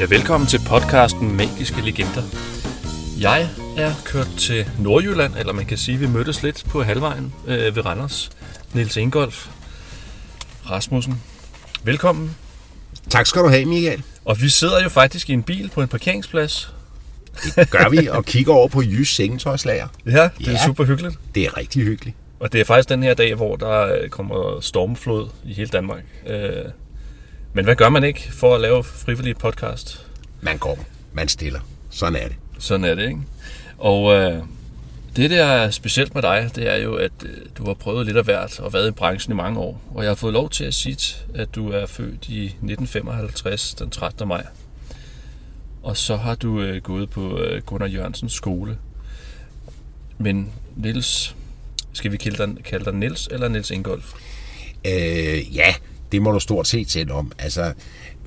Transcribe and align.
Ja, 0.00 0.04
velkommen 0.04 0.46
til 0.46 0.60
podcasten 0.68 1.36
Magiske 1.36 1.80
Legender. 1.80 2.22
Jeg 3.20 3.48
er 3.76 3.92
kørt 4.04 4.28
til 4.38 4.66
Nordjylland, 4.78 5.34
eller 5.38 5.52
man 5.52 5.66
kan 5.66 5.78
sige, 5.78 5.94
at 5.94 6.00
vi 6.00 6.06
mødtes 6.06 6.42
lidt 6.42 6.64
på 6.68 6.82
halvvejen 6.82 7.34
øh, 7.46 7.76
ved 7.76 7.86
Randers. 7.86 8.30
Niels 8.74 8.96
Ingolf 8.96 9.48
Rasmussen. 10.70 11.22
Velkommen. 11.84 12.36
Tak 13.10 13.26
skal 13.26 13.42
du 13.42 13.48
have, 13.48 13.64
Michael. 13.64 14.02
Og 14.24 14.40
vi 14.40 14.48
sidder 14.48 14.82
jo 14.82 14.88
faktisk 14.88 15.30
i 15.30 15.32
en 15.32 15.42
bil 15.42 15.70
på 15.74 15.82
en 15.82 15.88
parkeringsplads. 15.88 16.74
Det 17.56 17.70
gør 17.70 17.88
vi, 17.88 18.06
og 18.06 18.24
kigger 18.24 18.52
over 18.52 18.68
på 18.68 18.82
Jys 18.82 19.14
sengetøjslager. 19.14 19.88
Ja, 20.06 20.28
det 20.38 20.48
er 20.48 20.52
Ja. 20.52 20.64
super 20.66 20.84
hyggeligt. 20.84 21.18
Det 21.34 21.42
er 21.42 21.56
rigtig 21.56 21.82
hyggeligt. 21.82 22.16
Og 22.40 22.52
det 22.52 22.60
er 22.60 22.64
faktisk 22.64 22.88
den 22.88 23.02
her 23.02 23.14
dag, 23.14 23.34
hvor 23.34 23.56
der 23.56 23.94
øh, 23.94 24.08
kommer 24.08 24.60
stormflod 24.60 25.28
i 25.44 25.52
hele 25.52 25.68
Danmark. 25.68 26.02
Øh, 26.26 26.52
Men 27.52 27.64
hvad 27.64 27.76
gør 27.76 27.88
man 27.88 28.04
ikke 28.04 28.32
for 28.32 28.54
at 28.54 28.60
lave 28.60 28.84
frivillig 28.84 29.36
podcast? 29.36 30.06
Man 30.40 30.58
går, 30.58 30.78
man 31.12 31.28
stiller. 31.28 31.60
Sådan 31.90 32.16
er 32.16 32.28
det. 32.28 32.36
Sådan 32.58 32.84
er 32.84 32.94
det, 32.94 33.08
ikke? 33.08 33.20
Og 33.78 34.14
øh, 34.14 34.42
det, 35.16 35.30
der 35.30 35.44
er 35.44 35.70
specielt 35.70 36.14
med 36.14 36.22
dig, 36.22 36.50
det 36.54 36.70
er 36.70 36.76
jo, 36.76 36.94
at 36.94 37.12
øh, 37.24 37.36
du 37.58 37.64
har 37.64 37.74
prøvet 37.74 38.06
lidt 38.06 38.16
af 38.16 38.24
hvert 38.24 38.60
og 38.60 38.72
været 38.72 38.88
i 38.88 38.90
branchen 38.90 39.32
i 39.32 39.36
mange 39.36 39.60
år. 39.60 39.82
Og 39.94 40.02
jeg 40.02 40.10
har 40.10 40.14
fået 40.14 40.32
lov 40.32 40.50
til 40.50 40.64
at 40.64 40.74
sige, 40.74 41.16
at 41.34 41.54
du 41.54 41.70
er 41.70 41.86
født 41.86 42.28
i 42.28 42.44
1955, 42.44 43.74
den 43.74 43.90
13. 43.90 44.28
maj. 44.28 44.46
Og 45.82 45.96
så 45.96 46.16
har 46.16 46.34
du 46.34 46.60
øh, 46.60 46.82
gået 46.82 47.10
på 47.10 47.38
øh, 47.38 47.62
Gunnar 47.62 47.86
Jørgensens 47.86 48.32
skole. 48.32 48.78
Men 50.18 50.52
Niels, 50.76 51.36
skal 51.92 52.12
vi 52.12 52.16
kalde 52.16 52.46
dig, 52.46 52.64
kalde 52.64 52.84
dig 52.84 52.94
Niels 52.94 53.28
eller 53.30 53.48
Niels 53.48 53.70
Ingolf? 53.70 54.12
Øh, 54.86 55.56
ja, 55.56 55.74
det 56.12 56.22
må 56.22 56.32
du 56.32 56.40
stort 56.40 56.66
set 56.68 56.90
selv 56.90 57.12
om. 57.12 57.32
Altså, 57.38 57.72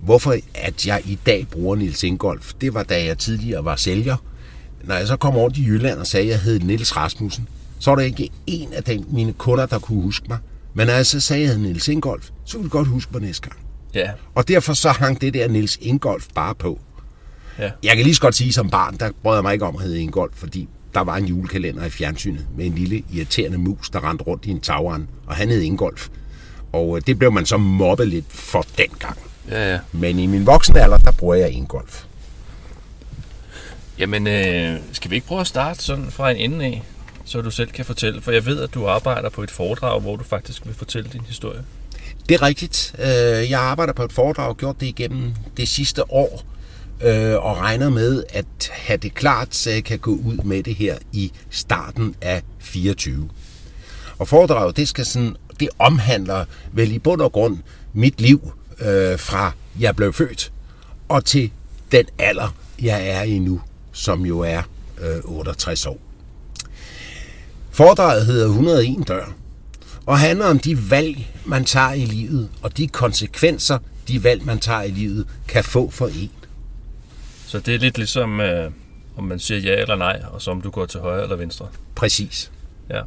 hvorfor 0.02 0.36
at 0.56 0.88
jeg 0.88 1.02
i 1.06 1.20
dag 1.26 1.48
bruger 1.52 1.76
Nils 1.76 2.04
Ingolf, 2.04 2.54
det 2.62 2.74
var 2.74 2.84
da 2.84 3.06
jeg 3.06 3.18
tidligere 3.18 3.66
var 3.66 3.76
sælger. 3.76 4.16
Når 4.84 4.96
jeg 4.96 5.08
så 5.08 5.16
kom 5.16 5.36
over 5.36 5.50
til 5.50 5.68
Jylland 5.68 6.00
og 6.00 6.08
sagde, 6.08 6.26
at 6.26 6.32
jeg 6.32 6.40
hed 6.40 6.60
Niels 6.60 6.98
Rasmussen, 6.98 7.48
så 7.80 7.92
var 7.92 7.96
der 7.96 8.04
ikke 8.04 8.30
en 8.48 8.74
af 8.74 8.84
dem, 8.84 9.06
mine 9.12 9.34
kunder, 9.34 9.66
der 9.66 9.80
kunne 9.80 10.02
huske 10.02 10.26
mig. 10.30 10.38
Men 10.74 10.88
når 10.88 10.94
jeg 10.94 11.06
så 11.06 11.20
sagde, 11.20 11.44
at 11.44 11.48
jeg 11.50 11.56
hed 11.58 11.64
Niels 11.66 11.88
Ingolf, 11.88 12.30
så 12.46 12.58
ville 12.58 12.66
de 12.66 12.70
godt 12.72 12.88
huske 12.88 13.12
mig 13.14 13.22
næste 13.22 13.50
gang. 13.50 13.60
Ja, 13.94 14.12
Og 14.36 14.48
derfor 14.48 14.74
så 14.74 14.90
hang 14.90 15.22
det 15.22 15.34
der 15.34 15.48
Niels 15.48 15.78
Ingolf 15.82 16.26
bare 16.36 16.56
på. 16.56 16.80
ja. 17.60 17.72
Jeg 17.84 17.96
kan 17.96 18.04
lige 18.06 18.16
så 18.16 18.22
godt 18.22 18.36
sige, 18.36 18.54
som 18.54 18.70
barn, 18.70 18.98
der 19.00 19.10
brød 19.24 19.36
jeg 19.36 19.44
mig 19.44 19.54
ikke 19.54 19.66
om 19.66 19.76
at 19.76 19.82
hedde 19.82 20.00
Ingolf, 20.02 20.34
fordi 20.36 20.68
der 20.94 21.00
var 21.02 21.18
en 21.18 21.26
julekalender 21.26 21.86
i 21.86 21.90
fjernsynet 21.90 22.46
med 22.58 22.66
en 22.66 22.76
lille 22.76 23.04
irriterende 23.14 23.58
mus, 23.58 23.90
der 23.90 24.10
rendte 24.10 24.24
rundt 24.26 24.46
i 24.46 24.50
en 24.52 24.60
tagrand, 24.62 25.08
og 25.28 25.36
han 25.36 25.50
hed 25.50 25.62
Ingolf. 25.62 26.10
Og 26.74 26.98
øh, 26.98 27.04
det 27.08 27.20
blev 27.20 27.32
man 27.32 27.46
så 27.46 27.58
mobbet 27.58 28.08
lidt 28.08 28.26
for 28.30 28.66
dengang. 28.78 29.18
Ja, 29.50 29.72
ja. 29.72 29.80
Men 29.92 30.20
i 30.20 30.26
min 30.26 30.46
voksne 30.46 30.82
alder, 30.82 30.98
der 30.98 31.12
bruger 31.12 31.36
jeg 31.36 31.50
Ingolf. 31.52 32.04
Jamen, 34.00 34.28
øh, 34.28 34.80
skal 34.92 35.12
vi 35.12 35.16
ikke 35.16 35.28
prøve 35.28 35.42
at 35.42 35.48
starte 35.48 35.84
sådan 35.84 36.12
fra 36.12 36.32
en 36.32 36.38
ende 36.52 36.66
af, 36.66 36.84
så 37.26 37.42
du 37.42 37.52
selv 37.52 37.70
kan 37.72 37.86
fortælle? 37.86 38.22
For 38.22 38.32
jeg 38.32 38.46
ved, 38.46 38.62
at 38.62 38.74
du 38.74 38.88
arbejder 38.88 39.30
på 39.30 39.44
et 39.44 39.52
foredrag, 39.52 40.00
hvor 40.02 40.16
du 40.16 40.24
faktisk 40.24 40.66
vil 40.66 40.74
fortælle 40.76 41.10
din 41.14 41.22
historie. 41.28 41.62
Det 42.30 42.36
er 42.36 42.42
rigtigt. 42.42 42.96
Øh, 43.00 43.50
Jeg 43.52 43.60
arbejder 43.60 43.94
på 43.94 44.04
et 44.04 44.14
foredrag 44.14 44.48
og 44.50 44.58
gjort 44.58 44.80
det 44.80 44.86
igennem 44.88 45.34
det 45.58 45.68
sidste 45.68 46.12
år, 46.12 46.44
øh, 47.04 47.36
og 47.36 47.58
regner 47.58 47.90
med 47.90 48.24
at 48.30 48.46
have 48.72 48.98
det 48.98 49.14
klart, 49.14 49.56
så 49.56 49.70
jeg 49.70 49.84
kan 49.84 50.00
gå 50.00 50.12
ud 50.12 50.38
med 50.44 50.64
det 50.64 50.76
her 50.76 50.98
i 51.12 51.32
starten 51.50 52.16
af 52.22 52.42
24. 52.60 53.30
Og 54.24 54.28
foredraget, 54.28 54.78
det, 54.78 54.88
skal 54.88 55.06
sådan, 55.06 55.36
det 55.60 55.70
omhandler 55.80 56.46
vel 56.72 56.92
i 56.92 57.00
bund 57.00 57.22
og 57.22 57.32
grund 57.32 57.58
mit 57.94 58.22
liv 58.22 58.52
øh, 58.80 59.20
fra 59.20 59.52
jeg 59.80 59.96
blev 59.96 60.14
født 60.14 60.52
og 61.10 61.26
til 61.26 61.52
den 61.92 62.06
alder, 62.20 62.56
jeg 62.82 63.08
er 63.08 63.24
i 63.24 63.40
nu, 63.40 63.62
som 63.92 64.26
jo 64.26 64.40
er 64.40 64.62
øh, 65.02 65.20
68 65.24 65.86
år. 65.86 65.98
Foredraget 67.72 68.26
hedder 68.26 68.46
101 68.46 69.08
dør, 69.08 69.26
og 70.06 70.20
handler 70.20 70.46
om 70.46 70.60
de 70.60 70.92
valg, 70.92 71.28
man 71.46 71.66
tager 71.66 71.94
i 71.94 72.06
livet, 72.06 72.50
og 72.62 72.78
de 72.78 72.88
konsekvenser, 72.88 73.78
de 74.08 74.24
valg, 74.24 74.46
man 74.46 74.60
tager 74.60 74.82
i 74.82 74.92
livet, 74.92 75.28
kan 75.48 75.64
få 75.64 75.90
for 75.90 76.08
en. 76.08 76.32
Så 77.48 77.60
det 77.60 77.76
er 77.76 77.80
lidt 77.80 77.98
ligesom, 77.98 78.40
øh, 78.42 78.72
om 79.18 79.24
man 79.24 79.40
siger 79.40 79.60
ja 79.60 79.82
eller 79.82 79.96
nej, 79.96 80.22
og 80.32 80.42
så 80.42 80.52
om 80.52 80.62
du 80.62 80.70
går 80.70 80.86
til 80.86 81.00
højre 81.00 81.24
eller 81.24 81.36
venstre. 81.36 81.68
Præcis. 81.96 82.52
Ja. 82.90 83.02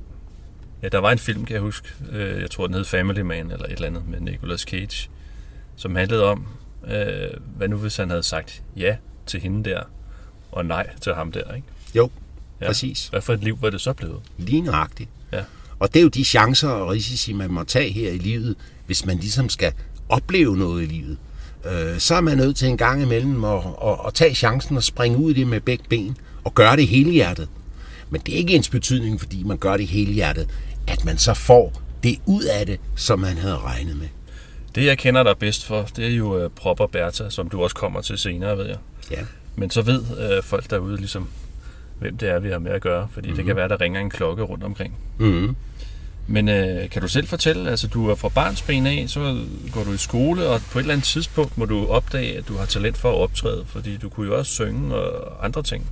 Ja, 0.82 0.88
der 0.88 0.98
var 0.98 1.12
en 1.12 1.18
film, 1.18 1.44
kan 1.44 1.54
jeg 1.54 1.62
huske. 1.62 1.88
Øh, 2.12 2.40
jeg 2.40 2.50
tror, 2.50 2.66
den 2.66 2.74
hed 2.76 2.84
Family 2.84 3.20
Man, 3.20 3.50
eller 3.50 3.64
et 3.66 3.72
eller 3.72 3.86
andet, 3.86 4.08
med 4.08 4.20
Nicolas 4.20 4.60
Cage, 4.60 5.08
som 5.76 5.96
handlede 5.96 6.24
om, 6.24 6.46
øh, 6.88 7.28
hvad 7.56 7.68
nu 7.68 7.76
hvis 7.76 7.96
han 7.96 8.10
havde 8.10 8.22
sagt 8.22 8.62
ja 8.76 8.96
til 9.26 9.40
hende 9.40 9.70
der, 9.70 9.82
og 10.52 10.66
nej 10.66 10.90
til 11.00 11.14
ham 11.14 11.32
der, 11.32 11.54
ikke? 11.54 11.66
Jo, 11.94 12.10
Ja. 12.60 12.66
præcis. 12.66 13.08
Hvad 13.08 13.20
for 13.20 13.32
et 13.32 13.44
liv 13.44 13.58
var 13.60 13.70
det 13.70 13.80
så 13.80 13.92
blevet? 13.92 14.20
Lige 14.38 14.60
nøjagtigt. 14.62 15.10
Ja. 15.32 15.42
Og 15.78 15.94
det 15.94 16.00
er 16.00 16.02
jo 16.02 16.08
de 16.08 16.24
chancer 16.24 16.68
og 16.68 16.88
risici, 16.88 17.32
man 17.32 17.50
må 17.50 17.64
tage 17.64 17.92
her 17.92 18.10
i 18.10 18.18
livet, 18.18 18.56
hvis 18.86 19.06
man 19.06 19.16
ligesom 19.18 19.48
skal 19.48 19.72
opleve 20.08 20.56
noget 20.56 20.82
i 20.82 20.86
livet. 20.86 21.18
Øh, 21.64 21.98
så 21.98 22.14
er 22.14 22.20
man 22.20 22.36
nødt 22.36 22.56
til 22.56 22.68
en 22.68 22.76
gang 22.76 23.02
imellem 23.02 23.44
at, 23.44 23.58
at, 23.84 23.96
at 24.06 24.14
tage 24.14 24.34
chancen 24.34 24.76
og 24.76 24.82
springe 24.84 25.18
ud 25.18 25.30
i 25.30 25.34
det 25.34 25.46
med 25.46 25.60
begge 25.60 25.84
ben 25.88 26.16
og 26.44 26.54
gøre 26.54 26.76
det 26.76 26.88
hele 26.88 27.10
hjertet. 27.10 27.48
Men 28.10 28.20
det 28.26 28.34
er 28.34 28.38
ikke 28.38 28.54
ens 28.54 28.70
betydning, 28.70 29.20
fordi 29.20 29.42
man 29.42 29.58
gør 29.58 29.76
det 29.76 29.86
hele 29.86 30.12
hjertet, 30.12 30.48
at 30.86 31.04
man 31.04 31.18
så 31.18 31.34
får 31.34 31.82
det 32.02 32.18
ud 32.26 32.44
af 32.44 32.66
det, 32.66 32.80
som 32.96 33.18
man 33.18 33.36
havde 33.36 33.58
regnet 33.58 33.96
med. 33.96 34.08
Det, 34.74 34.84
jeg 34.84 34.98
kender 34.98 35.22
dig 35.22 35.38
bedst 35.38 35.64
for, 35.64 35.88
det 35.96 36.06
er 36.06 36.10
jo 36.10 36.38
øh, 36.38 36.50
Propper 36.50 36.86
Bertha, 36.86 37.30
som 37.30 37.48
du 37.48 37.62
også 37.62 37.76
kommer 37.76 38.00
til 38.00 38.18
senere, 38.18 38.58
ved 38.58 38.66
jeg. 38.66 38.76
Ja. 39.10 39.20
Men 39.56 39.70
så 39.70 39.82
ved 39.82 40.02
øh, 40.18 40.42
folk 40.42 40.70
derude 40.70 40.96
ligesom, 40.96 41.28
hvem 41.98 42.16
det 42.16 42.28
er, 42.28 42.38
vi 42.38 42.50
har 42.50 42.58
med 42.58 42.72
at 42.72 42.82
gøre, 42.82 43.08
fordi 43.12 43.28
mm-hmm. 43.28 43.36
det 43.36 43.46
kan 43.46 43.56
være, 43.56 43.68
der 43.68 43.80
ringer 43.80 44.00
en 44.00 44.10
klokke 44.10 44.42
rundt 44.42 44.64
omkring. 44.64 44.94
Mm-hmm. 45.18 45.56
Men 46.26 46.48
øh, 46.48 46.90
kan 46.90 47.02
du 47.02 47.08
selv 47.08 47.26
fortælle, 47.26 47.70
altså 47.70 47.88
du 47.88 48.10
er 48.10 48.14
fra 48.14 48.28
barnsben 48.28 48.86
af, 48.86 49.04
så 49.08 49.44
går 49.72 49.84
du 49.84 49.92
i 49.92 49.96
skole, 49.96 50.46
og 50.46 50.60
på 50.72 50.78
et 50.78 50.82
eller 50.82 50.94
andet 50.94 51.06
tidspunkt 51.06 51.58
må 51.58 51.64
du 51.64 51.86
opdage, 51.86 52.38
at 52.38 52.48
du 52.48 52.56
har 52.56 52.66
talent 52.66 52.96
for 52.96 53.10
at 53.10 53.16
optræde, 53.16 53.64
fordi 53.66 53.96
du 53.96 54.08
kunne 54.08 54.26
jo 54.26 54.38
også 54.38 54.52
synge 54.52 54.94
og 54.94 55.44
andre 55.44 55.62
ting. 55.62 55.86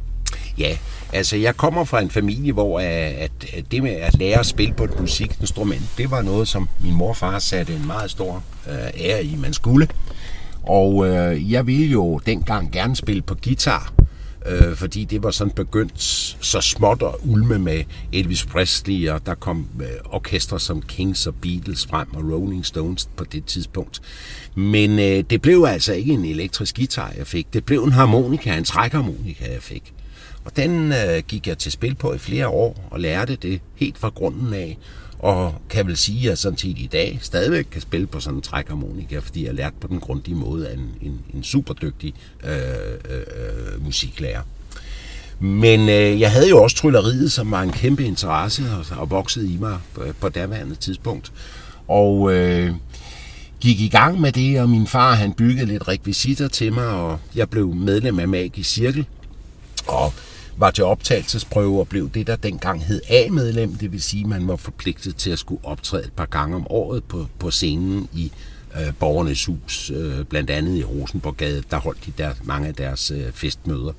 Ja, 0.59 0.77
altså 1.13 1.37
jeg 1.37 1.57
kommer 1.57 1.85
fra 1.85 2.01
en 2.01 2.11
familie, 2.11 2.53
hvor 2.53 2.79
øh, 2.79 2.85
at 2.87 3.31
at 3.53 3.65
det 3.71 3.83
med 3.83 3.91
at 3.91 4.19
lære 4.19 4.39
at 4.39 4.47
spille 4.47 4.75
på 4.75 4.85
et 4.85 5.01
musikinstrument, 5.01 5.83
det 5.99 6.11
var 6.11 6.23
noget, 6.23 6.49
som 6.49 6.69
min 6.81 6.95
mor 6.95 7.09
og 7.09 7.17
far 7.17 7.39
satte 7.39 7.75
en 7.75 7.87
meget 7.87 8.11
stor 8.11 8.43
øh, 8.69 9.01
ære 9.01 9.25
i, 9.25 9.37
man 9.37 9.53
skulle. 9.53 9.89
Og 10.63 11.09
øh, 11.09 11.53
jeg 11.53 11.67
ville 11.67 11.87
jo 11.87 12.21
dengang 12.27 12.73
gerne 12.73 12.97
spille 12.97 13.23
på 13.23 13.35
guitar, 13.45 13.93
øh, 14.47 14.77
fordi 14.77 15.05
det 15.05 15.23
var 15.23 15.31
sådan 15.31 15.53
begyndt 15.53 16.03
så 16.41 16.61
småt 16.61 17.03
at 17.03 17.15
ulme 17.25 17.59
med 17.59 17.85
Elvis 18.13 18.45
Presley, 18.45 19.09
og 19.09 19.27
der 19.27 19.35
kom 19.35 19.69
øh, 19.81 19.87
orkestre 20.05 20.61
som 20.61 20.83
Kings 20.83 21.27
og 21.27 21.35
Beatles 21.35 21.87
frem, 21.87 22.15
og 22.15 22.33
Rolling 22.33 22.67
Stones 22.67 23.09
på 23.17 23.25
det 23.25 23.45
tidspunkt. 23.45 24.03
Men 24.55 24.99
øh, 24.99 25.25
det 25.31 25.43
blev 25.43 25.65
altså 25.69 25.93
ikke 25.93 26.13
en 26.13 26.25
elektrisk 26.25 26.77
guitar, 26.77 27.13
jeg 27.19 27.27
fik. 27.27 27.47
Det 27.53 27.65
blev 27.65 27.85
en 27.85 27.93
harmonika, 27.93 28.57
en 28.59 28.65
trækharmonika, 28.65 29.53
jeg 29.53 29.63
fik. 29.63 29.94
Og 30.45 30.57
den 30.57 30.93
øh, 30.93 31.23
gik 31.29 31.47
jeg 31.47 31.59
til 31.59 31.73
spil 31.73 31.95
på 31.95 32.13
i 32.13 32.19
flere 32.19 32.49
år, 32.49 32.89
og 32.91 33.01
lærte 33.01 33.37
det 33.37 33.61
helt 33.75 33.99
fra 33.99 34.09
grunden 34.09 34.55
af. 34.55 34.79
Og 35.19 35.55
kan 35.71 35.87
vel 35.87 35.97
sige, 35.97 36.19
at 36.19 36.25
jeg 36.25 36.39
sådan 36.39 36.59
set 36.59 36.79
i 36.79 36.89
dag 36.93 37.19
stadigvæk 37.23 37.67
kan 37.71 37.81
spille 37.81 38.07
på 38.07 38.21
sådan 38.21 38.37
en 38.37 38.43
trækharmonika, 38.43 39.19
fordi 39.19 39.47
jeg 39.47 39.55
lærte 39.55 39.77
på 39.81 39.87
den 39.87 40.01
grundige 40.01 40.35
måde 40.35 40.69
af 40.69 40.75
en, 40.75 40.95
en, 41.03 41.21
en 41.35 41.43
super 41.43 41.75
dygtig 41.75 42.15
øh, 42.45 42.59
øh, 43.11 43.21
øh, 43.21 43.85
musiklærer. 43.85 44.43
Men 45.41 45.89
øh, 45.89 46.21
jeg 46.21 46.33
havde 46.33 46.49
jo 46.49 46.63
også 46.63 46.77
trylleriet, 46.77 47.33
som 47.33 47.51
var 47.51 47.63
en 47.63 47.73
kæmpe 47.73 48.05
interesse 48.05 48.63
og, 48.79 48.99
og 48.99 49.11
voksede 49.11 49.53
i 49.53 49.57
mig 49.57 49.79
på, 49.95 50.03
på 50.21 50.29
daværende 50.29 50.75
tidspunkt. 50.75 51.33
Og 51.89 52.35
øh, 52.35 52.71
gik 53.61 53.81
i 53.81 53.89
gang 53.89 54.21
med 54.21 54.33
det, 54.33 54.61
og 54.61 54.71
min 54.71 54.87
far 54.87 55.15
han 55.15 55.33
byggede 55.33 55.67
lidt 55.67 55.89
rekvisitter 55.89 56.49
til 56.49 56.73
mig, 56.73 56.87
og 56.87 57.19
jeg 57.35 57.51
blev 57.51 57.75
medlem 57.75 58.19
af 58.19 58.29
Magisk 58.29 58.71
Cirkel. 58.71 59.07
Og 59.87 60.13
var 60.57 60.71
til 60.71 60.85
optagelsesprøve 60.85 61.81
og 61.81 61.89
blev 61.89 62.11
det, 62.11 62.27
der 62.27 62.37
dengang 62.37 62.85
hed 62.85 63.01
A-medlem. 63.09 63.75
Det 63.75 63.93
vil 63.93 64.03
sige, 64.03 64.23
at 64.23 64.29
man 64.29 64.49
var 64.49 64.57
forpligtet 64.57 65.17
til 65.17 65.31
at 65.31 65.39
skulle 65.39 65.65
optræde 65.65 66.05
et 66.05 66.13
par 66.13 66.27
gange 66.27 66.57
om 66.57 66.67
året 66.71 67.05
på, 67.05 67.27
på 67.39 67.51
scenen 67.51 68.09
i 68.13 68.33
øh, 68.81 68.93
Borgernes 68.99 69.45
Hus, 69.45 69.91
øh, 69.95 70.25
blandt 70.25 70.51
andet 70.51 70.79
i 70.79 70.85
Rosenborggade. 70.85 71.63
Der 71.71 71.77
holdt 71.77 72.07
de 72.07 72.13
der, 72.19 72.31
mange 72.43 72.69
af 72.69 72.75
deres 72.75 73.11
øh, 73.11 73.33
festmøder. 73.33 73.93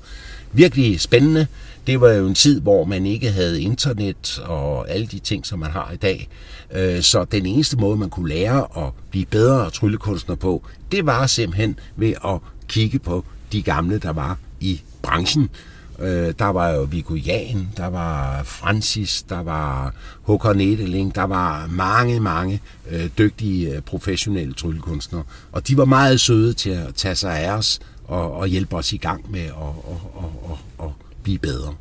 Virkelig 0.52 1.00
spændende. 1.00 1.46
Det 1.86 2.00
var 2.00 2.12
jo 2.12 2.26
en 2.26 2.34
tid, 2.34 2.60
hvor 2.60 2.84
man 2.84 3.06
ikke 3.06 3.30
havde 3.30 3.62
internet 3.62 4.38
og 4.44 4.90
alle 4.90 5.06
de 5.06 5.18
ting, 5.18 5.46
som 5.46 5.58
man 5.58 5.70
har 5.70 5.90
i 5.92 5.96
dag. 5.96 6.28
Øh, 6.72 7.02
så 7.02 7.24
den 7.24 7.46
eneste 7.46 7.76
måde, 7.76 7.96
man 7.96 8.10
kunne 8.10 8.28
lære 8.28 8.86
at 8.86 8.92
blive 9.10 9.26
bedre 9.26 9.70
tryllekunstner 9.70 10.34
på, 10.34 10.62
det 10.92 11.06
var 11.06 11.26
simpelthen 11.26 11.78
ved 11.96 12.14
at 12.24 12.38
kigge 12.68 12.98
på 12.98 13.24
de 13.52 13.62
gamle, 13.62 13.98
der 13.98 14.12
var 14.12 14.38
i 14.60 14.80
branchen. 15.02 15.50
Øh, 15.98 16.34
der 16.38 16.44
var 16.44 16.70
jo 16.70 16.82
Viggo 16.82 17.14
Jan, 17.14 17.68
der 17.76 17.86
var 17.86 18.42
Francis, 18.42 19.22
der 19.22 19.42
var 19.42 19.94
Håkon 20.22 20.60
Edeling, 20.60 21.14
der 21.14 21.22
var 21.22 21.66
mange, 21.66 22.20
mange 22.20 22.60
øh, 22.90 23.08
dygtige 23.18 23.74
øh, 23.74 23.82
professionelle 23.82 24.54
tryllekunstnere. 24.54 25.22
Og 25.52 25.68
de 25.68 25.76
var 25.76 25.84
meget 25.84 26.20
søde 26.20 26.52
til 26.52 26.70
at 26.70 26.94
tage 26.94 27.14
sig 27.14 27.38
af 27.38 27.52
os 27.52 27.80
og, 28.04 28.32
og 28.32 28.46
hjælpe 28.46 28.76
os 28.76 28.92
i 28.92 28.96
gang 28.96 29.30
med 29.30 29.44
at, 29.44 29.52
og, 29.52 30.00
og, 30.14 30.32
og, 30.42 30.58
og 30.78 30.94
blive 31.22 31.38
bedre. 31.38 31.74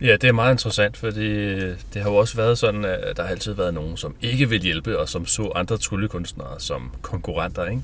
Ja, 0.00 0.12
det 0.12 0.24
er 0.24 0.32
meget 0.32 0.52
interessant, 0.54 0.96
fordi 0.96 1.26
øh, 1.26 1.76
det 1.94 2.02
har 2.02 2.10
jo 2.10 2.16
også 2.16 2.36
været 2.36 2.58
sådan, 2.58 2.84
at 2.84 3.16
der 3.16 3.22
har 3.22 3.30
altid 3.30 3.52
været 3.52 3.74
nogen, 3.74 3.96
som 3.96 4.14
ikke 4.22 4.48
vil 4.48 4.60
hjælpe, 4.60 4.98
og 4.98 5.08
som 5.08 5.26
så 5.26 5.52
andre 5.54 5.78
tryllekunstnere 5.78 6.54
som 6.60 6.90
konkurrenter. 7.02 7.66
Ikke? 7.66 7.82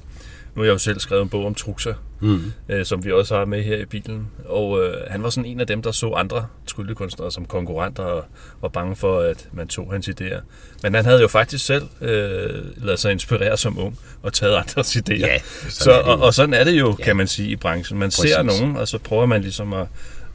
Nu 0.56 0.62
har 0.62 0.67
jeg 0.67 0.73
jo 0.73 0.79
selv 0.79 1.00
skrevet 1.00 1.23
en 1.23 1.29
bog 1.29 1.47
om 1.47 1.55
Truxa, 1.55 1.93
mm. 2.20 2.53
øh, 2.69 2.85
som 2.85 3.05
vi 3.05 3.12
også 3.12 3.37
har 3.37 3.44
med 3.44 3.62
her 3.62 3.76
i 3.76 3.85
bilen. 3.85 4.26
Og 4.44 4.85
øh, 4.85 4.94
han 5.11 5.23
var 5.23 5.31
sådan 5.31 5.50
en 5.50 5.61
af 5.61 5.67
dem, 5.67 5.82
der 5.82 5.93
så 5.93 6.12
andre 6.12 6.47
tryllekunstnere 6.67 7.32
som 7.32 7.44
konkurrenter 7.44 8.03
og 8.03 8.25
var 8.61 8.69
bange 8.69 8.97
for, 8.97 9.20
at 9.20 9.49
man 9.53 9.69
tog 9.69 9.93
hans 9.93 10.08
idéer. 10.08 10.41
Men 10.82 10.94
han 10.94 11.05
havde 11.05 11.20
jo 11.20 11.29
faktisk 11.29 11.67
selv 11.67 11.82
øh, 12.00 12.85
ladet 12.85 13.00
sig 13.00 13.12
inspirere 13.12 13.56
som 13.56 13.79
ung 13.79 13.99
og 14.23 14.32
taget 14.32 14.56
andres 14.56 14.97
idéer. 14.97 15.26
Ja, 15.26 15.38
så, 15.69 15.91
og, 15.91 16.20
og 16.20 16.35
sådan 16.35 16.55
er 16.55 16.64
det 16.64 16.79
jo, 16.79 16.97
ja. 16.99 17.05
kan 17.05 17.17
man 17.17 17.26
sige, 17.26 17.49
i 17.49 17.56
branchen. 17.56 17.99
Man 17.99 18.09
Præcis. 18.09 18.31
ser 18.31 18.43
nogen, 18.43 18.76
og 18.76 18.88
så 18.88 18.99
prøver 18.99 19.26
man 19.26 19.41
ligesom 19.41 19.73
at 19.73 19.87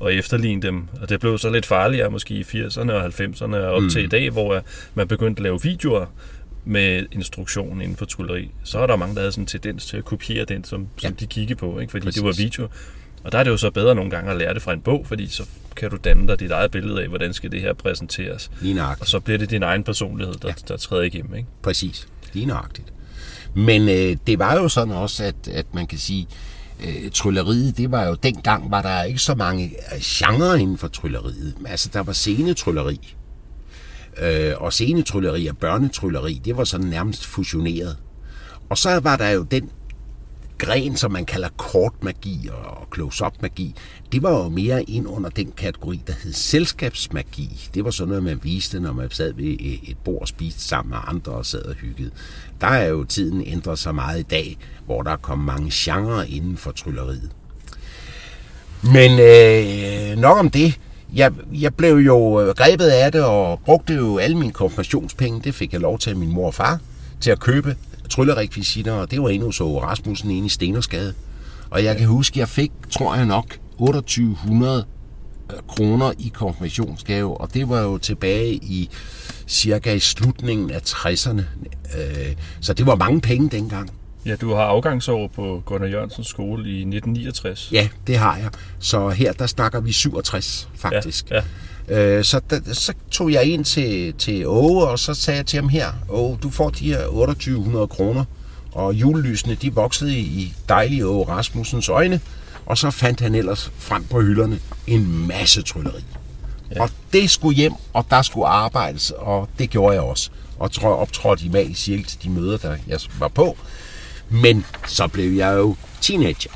og 0.01 0.13
efterligne 0.13 0.61
dem. 0.61 0.87
Og 1.01 1.09
det 1.09 1.19
blev 1.19 1.37
så 1.37 1.49
lidt 1.49 1.65
farligere 1.65 2.09
måske 2.09 2.33
i 2.33 2.41
80'erne 2.41 2.91
og 2.91 3.05
90'erne 3.05 3.55
og 3.55 3.73
op 3.73 3.81
mm. 3.81 3.89
til 3.89 4.03
i 4.03 4.07
dag, 4.07 4.29
hvor 4.29 4.63
man 4.93 5.07
begyndte 5.07 5.39
at 5.39 5.43
lave 5.43 5.61
videoer 5.61 6.05
med 6.65 7.05
instruktion 7.11 7.81
inden 7.81 7.97
for 7.97 8.05
trylleri. 8.05 8.51
Så 8.63 8.79
er 8.79 8.87
der 8.87 8.95
mange, 8.95 9.15
der 9.15 9.21
havde 9.21 9.31
sådan 9.31 9.43
en 9.43 9.47
tendens 9.47 9.85
til 9.85 9.97
at 9.97 10.05
kopiere 10.05 10.45
den, 10.45 10.63
som, 10.63 10.87
ja. 11.03 11.07
som 11.07 11.15
de 11.15 11.25
kiggede 11.25 11.59
på, 11.59 11.79
ikke? 11.79 11.91
fordi 11.91 12.05
Præcis. 12.05 12.21
det 12.21 12.25
var 12.25 12.33
video. 12.33 12.67
Og 13.23 13.31
der 13.31 13.37
er 13.37 13.43
det 13.43 13.51
jo 13.51 13.57
så 13.57 13.71
bedre 13.71 13.95
nogle 13.95 14.11
gange 14.11 14.31
at 14.31 14.37
lære 14.37 14.53
det 14.53 14.61
fra 14.61 14.73
en 14.73 14.81
bog, 14.81 15.05
fordi 15.07 15.27
så 15.27 15.45
kan 15.75 15.89
du 15.89 15.97
danne 16.03 16.27
dig 16.27 16.39
dit 16.39 16.51
eget 16.51 16.71
billede 16.71 17.01
af, 17.01 17.07
hvordan 17.07 17.33
skal 17.33 17.51
det 17.51 17.61
her 17.61 17.73
præsenteres. 17.73 18.51
Lige 18.61 18.83
Og 18.99 19.07
så 19.07 19.19
bliver 19.19 19.37
det 19.37 19.49
din 19.49 19.63
egen 19.63 19.83
personlighed, 19.83 20.33
der, 20.33 20.47
ja. 20.47 20.53
der 20.67 20.77
træder 20.77 21.03
igennem. 21.03 21.35
Ikke? 21.35 21.47
Præcis. 21.61 22.07
Lige 22.33 22.45
nøjagtigt. 22.45 22.93
Men 23.53 23.89
øh, 23.89 24.17
det 24.27 24.39
var 24.39 24.55
jo 24.55 24.69
sådan 24.69 24.93
også, 24.93 25.23
at, 25.23 25.47
at 25.47 25.65
man 25.73 25.87
kan 25.87 25.97
sige, 25.97 26.27
øh, 26.83 27.11
trylleriet, 27.11 27.77
det 27.77 27.91
var 27.91 28.07
jo 28.07 28.13
dengang, 28.13 28.71
var 28.71 28.81
der 28.81 29.03
ikke 29.03 29.19
så 29.19 29.35
mange 29.35 29.65
øh, 29.65 29.99
genrer 30.01 30.55
inden 30.55 30.77
for 30.77 30.87
trylleriet. 30.87 31.55
Altså, 31.65 31.89
der 31.93 32.03
var 32.03 32.13
scenetrylleri. 32.13 33.15
Øh, 34.17 34.53
og 34.57 34.73
scenetrylleri 34.73 35.47
og 35.47 35.57
børnetrylleri, 35.57 36.41
det 36.45 36.57
var 36.57 36.63
sådan 36.63 36.87
nærmest 36.87 37.25
fusioneret. 37.25 37.97
Og 38.69 38.77
så 38.77 38.99
var 38.99 39.15
der 39.15 39.29
jo 39.29 39.43
den 39.43 39.69
gren, 40.61 40.97
som 40.97 41.11
man 41.11 41.25
kalder 41.25 41.49
kortmagi 41.57 42.49
og 42.53 42.87
close-up 42.95 43.33
magi, 43.41 43.75
det 44.11 44.23
var 44.23 44.43
jo 44.43 44.49
mere 44.49 44.83
ind 44.83 45.07
under 45.07 45.29
den 45.29 45.51
kategori, 45.57 46.01
der 46.07 46.13
hed 46.23 46.33
selskabsmagi. 46.33 47.69
Det 47.73 47.85
var 47.85 47.91
sådan 47.91 48.07
noget, 48.07 48.23
man 48.23 48.39
viste, 48.43 48.79
når 48.79 48.93
man 48.93 49.11
sad 49.11 49.33
ved 49.33 49.55
et 49.59 49.97
bord 50.03 50.21
og 50.21 50.27
spiste 50.27 50.61
sammen 50.61 50.89
med 50.89 50.97
andre 51.07 51.31
og 51.31 51.45
sad 51.45 51.61
og 51.61 51.75
hyggede. 51.75 52.11
Der 52.61 52.67
er 52.67 52.87
jo 52.87 53.03
tiden 53.03 53.43
ændret 53.45 53.79
sig 53.79 53.95
meget 53.95 54.19
i 54.19 54.23
dag, 54.23 54.57
hvor 54.85 55.01
der 55.01 55.11
er 55.11 55.17
kommet 55.17 55.45
mange 55.45 55.69
genrer 55.73 56.23
inden 56.23 56.57
for 56.57 56.71
trylleriet. 56.71 57.31
Men 58.83 59.19
øh, 59.19 60.17
nok 60.21 60.37
om 60.37 60.49
det. 60.49 60.79
Jeg, 61.15 61.31
jeg 61.53 61.75
blev 61.75 61.95
jo 61.95 62.41
øh, 62.41 62.55
grebet 62.55 62.85
af 62.85 63.11
det 63.11 63.23
og 63.23 63.59
brugte 63.65 63.93
jo 63.93 64.17
alle 64.17 64.37
mine 64.37 64.51
konfirmationspenge. 64.51 65.41
Det 65.43 65.55
fik 65.55 65.73
jeg 65.73 65.81
lov 65.81 65.99
til 65.99 66.09
af 66.09 66.15
min 66.15 66.31
mor 66.31 66.47
og 66.47 66.53
far 66.53 66.79
til 67.21 67.31
at 67.31 67.39
købe 67.39 67.75
tryllerekvisitter, 68.09 68.93
og 68.93 69.11
det 69.11 69.21
var 69.21 69.29
endnu 69.29 69.51
så 69.51 69.79
Rasmussen 69.79 70.31
inde 70.31 70.45
i 70.45 70.49
Stenersgade. 70.49 71.13
Og 71.69 71.83
jeg 71.83 71.97
kan 71.97 72.07
huske, 72.07 72.39
jeg 72.39 72.47
fik, 72.47 72.71
tror 72.89 73.15
jeg 73.15 73.25
nok, 73.25 73.57
2800 73.77 74.85
øh, 75.53 75.59
kroner 75.67 76.11
i 76.19 76.31
konfirmationsgave, 76.33 77.41
og 77.41 77.53
det 77.53 77.69
var 77.69 77.81
jo 77.81 77.97
tilbage 77.97 78.53
i 78.53 78.89
cirka 79.47 79.93
i 79.93 79.99
slutningen 79.99 80.71
af 80.71 80.79
60'erne. 80.79 81.41
Øh, 81.97 82.35
så 82.61 82.73
det 82.73 82.85
var 82.85 82.95
mange 82.95 83.21
penge 83.21 83.49
dengang. 83.49 83.89
Ja, 84.25 84.35
du 84.35 84.53
har 84.53 84.63
afgangsår 84.63 85.27
på 85.27 85.63
Gunnar 85.65 85.87
Jørgensens 85.87 86.27
skole 86.27 86.69
i 86.69 86.79
1969. 86.79 87.69
Ja, 87.71 87.89
det 88.07 88.17
har 88.17 88.37
jeg. 88.37 88.49
Så 88.79 89.09
her, 89.09 89.33
der 89.33 89.47
snakker 89.47 89.79
vi 89.79 89.91
67, 89.91 90.69
faktisk. 90.75 91.31
Ja, 91.31 91.35
ja. 91.35 91.41
Øh, 91.87 92.23
så, 92.23 92.39
da, 92.39 92.59
så 92.73 92.93
tog 93.11 93.31
jeg 93.31 93.43
ind 93.43 93.65
til, 93.65 94.13
til 94.13 94.47
Åge, 94.47 94.87
og 94.87 94.99
så 94.99 95.13
sagde 95.13 95.37
jeg 95.37 95.45
til 95.45 95.59
ham 95.59 95.69
her, 95.69 95.87
Åge, 96.09 96.37
du 96.43 96.49
får 96.49 96.69
de 96.69 96.85
her 96.85 97.03
2800 97.05 97.87
kroner, 97.87 98.25
og 98.71 98.93
julelysene, 98.93 99.55
de 99.55 99.73
voksede 99.73 100.17
i 100.17 100.53
dejlige 100.69 101.05
Åge 101.05 101.27
Rasmussens 101.27 101.89
øjne, 101.89 102.19
og 102.65 102.77
så 102.77 102.91
fandt 102.91 103.19
han 103.19 103.35
ellers 103.35 103.71
frem 103.77 104.03
på 104.03 104.21
hylderne 104.21 104.59
en 104.87 105.27
masse 105.27 105.61
trylleri. 105.61 106.03
Ja. 106.75 106.81
Og 106.81 106.89
det 107.13 107.29
skulle 107.29 107.55
hjem, 107.55 107.73
og 107.93 108.05
der 108.09 108.21
skulle 108.21 108.47
arbejdes, 108.47 109.11
og 109.17 109.49
det 109.59 109.69
gjorde 109.69 109.93
jeg 109.93 110.01
også. 110.01 110.29
Og 110.59 110.71
tror, 110.71 110.95
optrådte 110.95 111.45
i 111.45 111.49
mag 111.49 111.71
cirkel 111.75 112.05
til 112.05 112.23
de 112.23 112.29
møder, 112.29 112.57
der 112.57 112.75
jeg 112.87 112.99
var 113.19 113.27
på. 113.27 113.57
Men 114.31 114.65
så 114.87 115.07
blev 115.07 115.31
jeg 115.31 115.57
jo 115.57 115.75
teenager. 116.01 116.51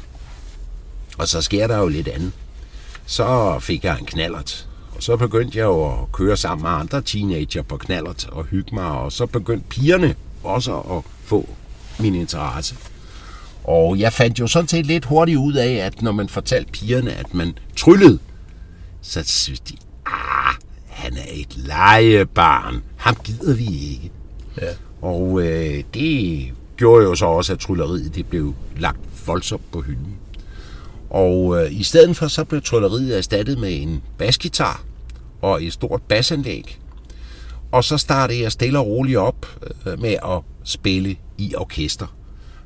Og 1.18 1.28
så 1.28 1.42
sker 1.42 1.68
der 1.68 1.78
jo 1.78 1.88
lidt 1.88 2.08
andet. 2.08 2.32
Så 3.06 3.60
fik 3.60 3.84
jeg 3.84 4.00
en 4.00 4.06
knallert, 4.06 4.68
og 4.96 5.04
så 5.04 5.18
begyndte 5.18 5.58
jeg 5.58 5.66
jo 5.66 5.86
at 5.86 6.12
køre 6.12 6.38
sammen 6.38 6.64
med 6.64 6.72
andre 6.72 7.02
teenager 7.02 7.62
på 7.62 7.78
knallert 7.78 8.30
og 8.32 8.44
hygge 8.44 8.76
mig, 8.76 8.86
og 8.86 9.12
så 9.12 9.26
begyndte 9.26 9.68
pigerne 9.70 10.16
også 10.44 10.80
at 10.80 11.04
få 11.24 11.50
min 12.00 12.16
interesse. 12.16 12.76
Og 13.64 14.00
jeg 14.00 14.14
fandt 14.14 14.40
jo 14.40 14.48
sådan 14.48 14.68
set 14.68 14.86
lidt 14.86 15.06
hurtigt 15.06 15.38
ud 15.38 15.54
af, 15.54 15.72
at 15.72 16.02
når 16.02 16.12
man 16.12 16.30
fortalte 16.30 16.72
pigerne, 16.72 17.14
at 17.14 17.34
man 17.34 17.58
tryllede, 17.76 18.20
så 19.02 19.24
synes 19.24 19.60
de, 19.60 19.78
ah, 20.06 20.56
han 20.88 21.14
er 21.18 21.32
et 21.34 21.58
legebarn. 21.58 22.84
Ham 22.96 23.16
gider 23.24 23.56
vi 23.56 23.66
ikke. 23.66 24.12
Ja. 24.62 24.68
Og 25.02 25.42
øh, 25.42 25.84
det 25.94 26.52
gjorde 26.78 27.04
jo 27.04 27.16
så 27.16 27.26
også, 27.26 27.54
at 27.54 27.60
trylleriet 27.60 28.16
det 28.16 28.26
blev 28.26 28.54
lagt 28.78 29.28
voldsomt 29.28 29.72
på 29.72 29.82
hylden. 29.82 30.18
Og 31.10 31.64
øh, 31.64 31.80
i 31.80 31.84
stedet 31.84 32.18
for, 32.18 32.28
så 32.28 32.44
blev 32.44 32.62
trylleriet 32.62 33.18
erstattet 33.18 33.58
med 33.58 33.82
en 33.82 34.04
basgitar 34.18 34.84
og 35.42 35.64
et 35.64 35.74
stort 35.74 36.02
basanlæg. 36.02 36.80
Og 37.72 37.84
så 37.84 37.98
startede 37.98 38.42
jeg 38.42 38.52
stille 38.52 38.80
og 38.80 38.88
roligt 38.88 39.18
op 39.18 39.60
øh, 39.86 40.02
med 40.02 40.14
at 40.24 40.42
spille 40.64 41.16
i 41.38 41.56
orkester. 41.56 42.16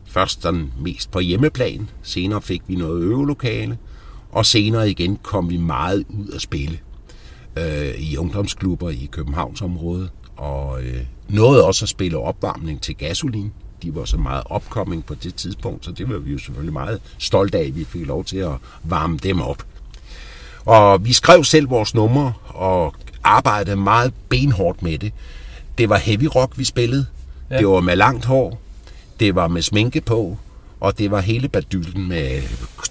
Først 0.06 0.42
sådan 0.42 0.72
mest 0.80 1.12
på 1.12 1.20
hjemmeplan, 1.20 1.90
senere 2.04 2.42
fik 2.42 2.62
vi 2.68 2.76
noget 2.76 3.04
øvelokale, 3.04 3.78
og 4.32 4.46
senere 4.46 4.90
igen 4.90 5.18
kom 5.24 5.50
vi 5.50 5.58
meget 5.58 6.06
ud 6.10 6.28
at 6.36 6.42
spille 6.42 6.80
øh, 7.58 8.00
i 8.00 8.18
ungdomsklubber 8.18 8.90
i 8.90 9.10
Københavnsområdet, 9.12 10.12
og 10.36 10.84
øh, 10.84 11.06
nåede 11.30 11.66
også 11.66 11.86
at 11.86 11.90
spille 11.90 12.18
opvarmning 12.18 12.82
til 12.82 12.96
gasolin 12.96 13.52
de 13.84 13.96
var 13.96 14.06
så 14.06 14.18
meget 14.18 14.44
opkoming 14.46 15.06
på 15.06 15.16
det 15.16 15.36
tidspunkt, 15.36 15.86
så 15.86 15.92
det 15.92 16.10
var 16.10 16.18
vi 16.18 16.32
jo 16.32 16.38
selvfølgelig 16.38 16.74
meget 16.74 17.02
stolte 17.18 17.58
af, 17.58 17.64
at 17.64 17.76
vi 17.76 17.84
fik 17.84 18.06
lov 18.06 18.26
til 18.26 18.38
at 18.38 18.52
varme 18.84 19.18
dem 19.18 19.42
op. 19.42 19.64
Og 20.66 21.06
vi 21.06 21.14
skrev 21.14 21.44
selv 21.44 21.70
vores 21.70 21.94
numre 21.94 22.34
og 22.48 22.96
arbejdede 23.24 23.76
meget 23.76 24.14
benhårdt 24.30 24.84
med 24.84 24.98
det. 24.98 25.14
Det 25.78 25.90
var 25.90 25.98
heavy 25.98 26.28
rock, 26.36 26.58
vi 26.58 26.64
spillede. 26.64 27.06
Ja. 27.52 27.58
Det 27.58 27.68
var 27.68 27.80
med 27.80 27.96
langt 27.96 28.26
hår. 28.26 28.62
Det 29.20 29.36
var 29.36 29.48
med 29.48 29.62
sminke 29.62 30.02
på. 30.02 30.38
Og 30.80 30.98
det 30.98 31.12
var 31.12 31.22
hele 31.22 31.48
badylden 31.48 32.08
med 32.08 32.42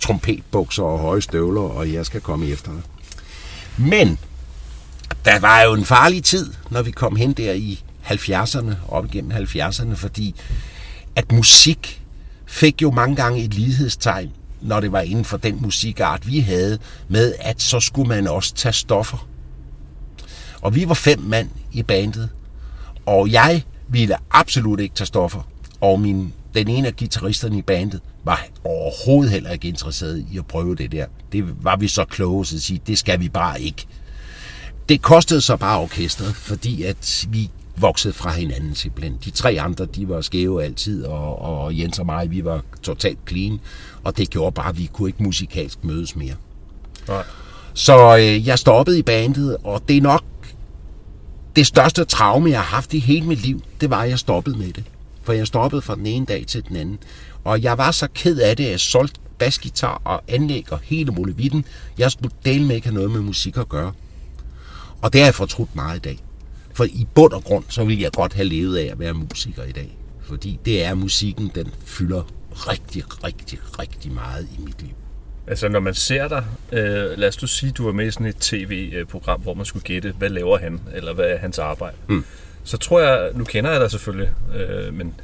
trompetbukser 0.00 0.83
og 0.83 0.99
høje 0.99 1.23
støvler, 1.23 1.61
og 1.61 1.92
jeg 1.92 2.07
skal 2.07 2.21
komme 2.21 2.47
efter 2.47 2.73
dig. 2.73 2.83
Men 3.76 4.18
der 5.25 5.38
var 5.38 5.62
jo 5.62 5.75
en 5.75 5.85
farlig 5.85 6.25
tid, 6.25 6.52
når 6.71 6.83
vi 6.83 6.90
kom 6.90 7.16
hen 7.16 7.33
der 7.33 7.52
i 7.52 7.83
70'erne, 8.04 8.73
op 8.88 9.04
igennem 9.04 9.33
70'erne, 9.33 9.95
fordi 9.95 10.35
at 11.18 11.32
musik 11.32 12.02
fik 12.46 12.82
jo 12.82 12.90
mange 12.90 13.16
gange 13.16 13.42
et 13.42 13.54
lighedstegn, 13.54 14.30
når 14.60 14.80
det 14.80 14.92
var 14.92 15.00
inden 15.00 15.25
for 15.25 15.37
den 15.37 15.58
musikart, 15.62 16.26
vi 16.26 16.40
havde, 16.40 16.78
med 17.08 17.34
at 17.40 17.62
så 17.62 17.80
skulle 17.80 18.08
man 18.08 18.26
også 18.26 18.54
tage 18.54 18.72
stoffer. 18.72 19.28
Og 20.60 20.75
vi 20.75 20.88
var 20.88 20.94
fem 20.94 21.20
mand 21.20 21.48
i 21.72 21.82
bandet, 21.82 22.28
og 23.06 23.32
jeg 23.32 23.62
ville 23.88 24.16
absolut 24.30 24.80
ikke 24.80 24.94
tage 24.94 25.06
stoffer. 25.06 25.48
Og 25.80 26.00
min, 26.00 26.32
den 26.54 26.68
ene 26.68 26.88
af 26.88 26.96
guitaristerne 26.96 27.58
i 27.58 27.62
bandet 27.62 28.00
var 28.25 28.46
overhovedet 28.64 29.32
heller 29.32 29.50
ikke 29.50 29.68
interesseret 29.68 30.26
i 30.32 30.38
at 30.38 30.46
prøve 30.46 30.75
det 30.75 30.92
der. 30.92 31.06
Det 31.32 31.64
var 31.64 31.76
vi 31.76 31.88
så 31.88 32.04
kloge 32.04 32.40
at 32.40 32.46
sige, 32.46 32.80
det 32.87 32.98
skal 32.98 33.20
vi 33.20 33.28
bare 33.28 33.60
ikke. 33.60 33.87
Det 34.88 35.02
kostede 35.02 35.40
så 35.40 35.56
bare 35.56 35.78
orkestret, 35.78 36.34
fordi 36.34 36.82
at 36.82 37.26
vi 37.30 37.50
vokset 37.82 38.14
fra 38.14 38.32
hinanden 38.32 38.75
simpelthen. 38.75 39.18
De 39.25 39.30
tre 39.30 39.56
andre, 39.61 39.87
de 39.87 40.08
var 40.08 40.20
skæve 40.20 40.64
altid, 40.64 41.04
og, 41.04 41.38
og 41.38 41.78
Jens 41.78 41.99
og 41.99 42.06
mig, 42.06 42.30
vi 42.30 42.44
var 42.44 42.62
totalt 42.82 43.18
clean, 43.28 43.61
og 44.04 44.16
det 44.16 44.30
gjorde 44.30 44.54
bare, 44.54 44.68
at 44.68 44.78
vi 44.78 44.90
kunne 44.92 45.08
ikke 45.08 45.23
musikalsk 45.23 45.85
mødes 45.85 46.16
mere. 46.16 46.35
Nej. 47.08 47.25
Så 47.75 48.16
øh, 48.16 48.47
jeg 48.47 48.58
stoppede 48.58 48.99
i 48.99 49.02
bandet, 49.02 49.56
og 49.64 49.82
det 49.88 49.97
er 49.97 50.02
nok 50.02 50.25
det 51.56 51.66
største 51.66 52.04
traume, 52.04 52.50
jeg 52.50 52.58
har 52.58 52.76
haft 52.76 52.94
i 52.94 52.99
hele 52.99 53.26
mit 53.26 53.42
liv, 53.42 53.62
det 53.80 53.90
var, 53.90 54.02
at 54.02 54.11
jeg 54.11 54.18
stoppede 54.18 54.58
med 54.58 54.73
det. 54.73 54.85
For 55.23 55.32
jeg 55.32 55.47
stoppede 55.47 55.82
fra 55.82 55.94
den 55.94 56.06
ene 56.06 56.26
dag 56.26 56.44
til 56.47 56.64
den 56.68 56.76
anden. 56.76 56.99
Og 57.44 57.62
jeg 57.62 57.78
var 57.78 57.90
så 57.90 58.08
ked 58.14 58.38
af 58.38 58.56
det, 58.56 58.64
at 58.64 58.70
jeg 58.70 58.80
solgte 58.80 59.20
basgitar 59.38 60.02
og 60.04 60.23
anlæg 60.28 60.73
og 60.73 60.78
hele 60.82 61.12
muligheden. 61.12 61.64
Jeg 61.99 62.11
skulle 62.11 62.35
dele 62.44 62.64
med 62.64 62.75
ikke 62.76 62.87
have 62.87 62.94
noget 62.94 63.11
med 63.11 63.20
musik 63.20 63.56
at 63.56 63.68
gøre. 63.68 63.92
Og 65.02 65.12
det 65.12 65.20
har 65.20 65.26
jeg 65.26 65.35
fortrudt 65.35 65.76
meget 65.76 65.97
i 65.97 66.00
dag. 66.00 66.18
For 66.78 66.85
i 66.85 67.06
bund 67.14 67.32
og 67.32 67.44
grund, 67.44 67.64
så 67.68 67.85
vil 67.85 67.99
jeg 68.00 68.12
godt 68.12 68.35
have 68.35 68.44
levet 68.49 68.78
af 68.78 68.88
at 68.92 68.99
være 68.99 69.14
musiker 69.14 69.62
i 69.64 69.73
dag. 69.73 69.99
Fordi 70.23 70.61
det 70.64 70.85
er 70.85 70.94
musikken, 70.94 71.50
den 71.54 71.68
fylder 71.85 72.23
rigtig, 72.52 73.25
rigtig, 73.25 73.58
rigtig 73.78 74.12
meget 74.12 74.49
i 74.58 74.61
mit 74.64 74.82
liv. 74.82 74.94
Altså, 75.47 75.68
når 75.68 75.80
man 75.80 75.94
ser 75.94 76.28
dig, 76.28 76.44
øh, 76.73 77.18
lad 77.18 77.28
os 77.28 77.37
du 77.37 77.47
sige, 77.47 77.73
du 77.73 77.85
var 77.85 77.92
med 77.92 78.06
i 78.06 78.11
sådan 78.11 78.26
et 78.26 78.37
tv-program, 78.37 79.40
hvor 79.40 79.54
man 79.54 79.64
skulle 79.66 79.82
gætte, 79.82 80.14
hvad 80.18 80.28
laver 80.30 80.58
han, 80.58 80.80
eller 80.94 81.14
hvad 81.14 81.25
er 81.25 81.38
hans 81.38 81.58
arbejde. 81.58 81.97
Mm. 82.08 82.25
Så 82.64 82.76
tror 82.76 83.00
jeg, 83.00 83.30
nu 83.35 83.44
kender 83.44 83.70
jeg 83.70 83.80
dig 83.80 83.90
selvfølgelig, 83.90 84.30
øh, 84.56 84.94
men, 84.94 85.14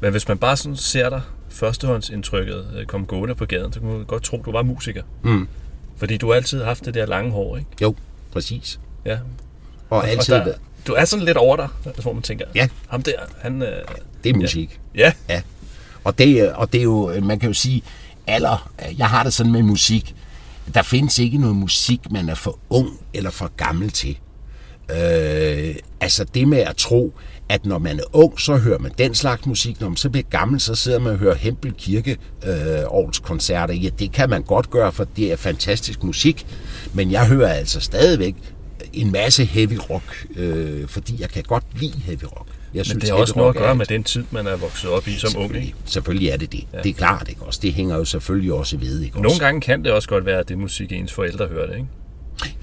men 0.00 0.10
hvis 0.10 0.28
man 0.28 0.38
bare 0.38 0.56
sådan 0.56 0.76
ser 0.76 1.10
dig, 1.10 1.20
førstehåndsindtrykket, 1.48 2.66
øh, 2.78 2.86
komme 2.86 3.06
gående 3.06 3.34
på 3.34 3.46
gaden, 3.46 3.72
så 3.72 3.80
kunne 3.80 3.96
man 3.96 4.04
godt 4.06 4.22
tro, 4.22 4.42
du 4.44 4.52
var 4.52 4.62
musiker. 4.62 5.02
Mm. 5.22 5.48
Fordi 5.96 6.16
du 6.16 6.26
har 6.28 6.34
altid 6.34 6.62
haft 6.62 6.84
det 6.84 6.94
der 6.94 7.06
lange 7.06 7.30
hår, 7.30 7.56
ikke? 7.56 7.70
Jo, 7.82 7.94
præcis. 8.32 8.80
Ja. 9.04 9.18
Og 9.90 10.08
altid 10.08 10.34
og 10.34 10.38
der, 10.40 10.44
været- 10.44 10.60
du 10.86 10.92
er 10.92 11.04
sådan 11.04 11.24
lidt 11.24 11.36
over 11.36 11.56
dig, 11.56 11.68
hvor 12.02 12.12
man 12.12 12.22
tænker, 12.22 12.44
Ja. 12.54 12.68
ham 12.88 13.02
der, 13.02 13.12
han... 13.40 13.62
Øh, 13.62 13.68
Det 14.24 14.30
er 14.30 14.36
musik. 14.38 14.80
ja, 14.94 15.12
Ja. 15.28 15.42
Og 16.04 16.18
det, 16.18 16.52
og 16.52 16.72
det 16.72 16.78
er 16.78 16.82
jo, 16.84 17.20
man 17.22 17.38
kan 17.38 17.48
jo 17.48 17.54
sige, 17.54 17.82
alder, 18.26 18.70
jeg 18.98 19.06
har 19.06 19.22
det 19.22 19.32
sådan 19.34 19.52
med 19.52 19.62
musik, 19.62 20.14
der 20.74 20.82
findes 20.82 21.18
ikke 21.18 21.38
noget 21.38 21.56
musik, 21.56 22.00
man 22.10 22.28
er 22.28 22.34
for 22.34 22.58
ung 22.70 22.90
eller 23.14 23.30
for 23.30 23.50
gammel 23.56 23.90
til. 23.90 24.18
Øh, 24.90 25.74
altså 26.00 26.24
det 26.24 26.48
med 26.48 26.58
at 26.58 26.76
tro, 26.76 27.12
at 27.48 27.66
når 27.66 27.78
man 27.78 27.98
er 27.98 28.02
ung, 28.16 28.40
så 28.40 28.56
hører 28.56 28.78
man 28.78 28.92
den 28.98 29.14
slags 29.14 29.46
musik, 29.46 29.80
når 29.80 29.88
man 29.88 29.96
så 29.96 30.10
bliver 30.10 30.24
gammel, 30.30 30.60
så 30.60 30.74
sidder 30.74 30.98
man 30.98 31.12
og 31.12 31.18
hører 31.18 31.34
Hempel 31.34 31.72
Kirke 31.78 32.16
øh, 32.46 33.12
koncerter. 33.22 33.74
Ja, 33.74 33.88
det 33.88 34.12
kan 34.12 34.30
man 34.30 34.42
godt 34.42 34.70
gøre, 34.70 34.92
for 34.92 35.04
det 35.16 35.32
er 35.32 35.36
fantastisk 35.36 36.02
musik, 36.02 36.46
men 36.92 37.10
jeg 37.10 37.26
hører 37.26 37.48
altså 37.52 37.80
stadigvæk 37.80 38.34
en 38.96 39.12
masse 39.12 39.44
heavy 39.44 39.78
rock, 39.90 40.26
øh, 40.36 40.88
fordi 40.88 41.20
jeg 41.20 41.28
kan 41.28 41.42
godt 41.42 41.64
lide 41.74 41.98
heavy 41.98 42.24
rock. 42.24 42.48
Jeg 42.74 42.84
men 42.88 43.00
det 43.00 43.08
har 43.08 43.16
også 43.16 43.34
noget 43.36 43.48
at 43.56 43.56
gøre 43.62 43.74
med 43.74 43.86
den 43.86 44.04
tid, 44.04 44.24
man 44.30 44.46
er 44.46 44.56
vokset 44.56 44.90
op 44.90 45.08
i 45.08 45.12
som 45.14 45.26
ung, 45.26 45.32
Selvfølgelig, 45.32 45.66
ikke? 45.66 45.78
selvfølgelig 45.84 46.28
er 46.28 46.36
det 46.36 46.52
det. 46.52 46.64
Ja. 46.72 46.78
Det 46.82 46.90
er 46.90 46.94
klart, 46.94 47.28
ikke 47.28 47.42
også? 47.42 47.60
Det 47.62 47.72
hænger 47.74 47.96
jo 47.96 48.04
selvfølgelig 48.04 48.52
også 48.52 48.76
ved, 48.76 49.00
ikke 49.00 49.14
Nogle 49.16 49.28
også? 49.28 49.40
gange 49.40 49.60
kan 49.60 49.84
det 49.84 49.92
også 49.92 50.08
godt 50.08 50.26
være, 50.26 50.38
at 50.38 50.48
det 50.48 50.58
musik, 50.58 50.92
ens 50.92 51.12
forældre 51.12 51.46
hører 51.46 51.66
det, 51.66 51.74
ikke? 51.76 51.88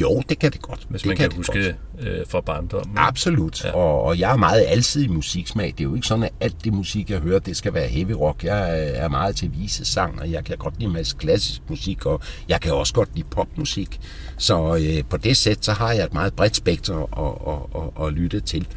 Jo, 0.02 0.24
det 0.30 0.40
kan 0.40 0.52
det 0.52 0.62
godt. 0.62 0.86
Hvis 0.90 1.02
det 1.02 1.08
man 1.08 1.18
kan, 1.18 1.30
det 1.30 1.38
huske 1.38 1.76
godt. 2.00 2.08
øh, 2.08 2.26
fra 2.30 2.42
barndommen. 2.42 2.98
Absolut. 2.98 3.66
Ja. 3.66 3.72
Og, 3.72 4.02
og 4.02 4.20
jeg 4.20 4.32
er 4.32 4.38
meget 4.38 4.66
alsidig 4.68 5.12
musiksmag. 5.12 5.68
Det 5.68 5.80
er 5.80 5.84
jo 5.84 5.96
ikke 5.96 6.08
sådan, 6.08 6.24
at 6.24 6.34
alt 6.40 6.64
det 6.64 6.74
musik, 6.74 7.10
jeg 7.10 7.20
hører, 7.20 7.40
det 7.40 7.58
skal 7.58 7.74
være 7.74 7.88
heavy 7.88 8.12
rock. 8.12 8.44
Jeg 8.44 8.90
er 8.96 9.08
meget 9.08 9.36
til 9.36 9.52
vise 9.54 9.86
sang, 9.86 10.22
og 10.22 10.32
jeg 10.32 10.44
kan 10.44 10.58
godt 10.58 10.74
lide 10.78 10.88
en 10.88 10.94
masse 10.94 11.16
klassisk 11.20 11.62
musik, 11.70 12.06
og 12.06 12.22
jeg 12.48 12.62
kan 12.62 12.74
også 12.74 12.94
godt 12.94 13.10
lide 13.16 13.28
popmusik. 13.32 14.00
Så 14.38 14.76
øh, 14.76 15.04
på 15.10 15.18
det 15.18 15.38
sæt, 15.38 15.66
så 15.66 15.72
har 15.72 15.92
jeg 15.92 16.06
et 16.06 16.14
meget 16.14 16.34
bredt 16.34 16.56
spektrum 16.56 17.02
at, 17.18 17.54
at, 17.54 17.82
at, 18.02 18.08
at 18.08 18.14
lytte 18.14 18.40
til. 18.40 18.68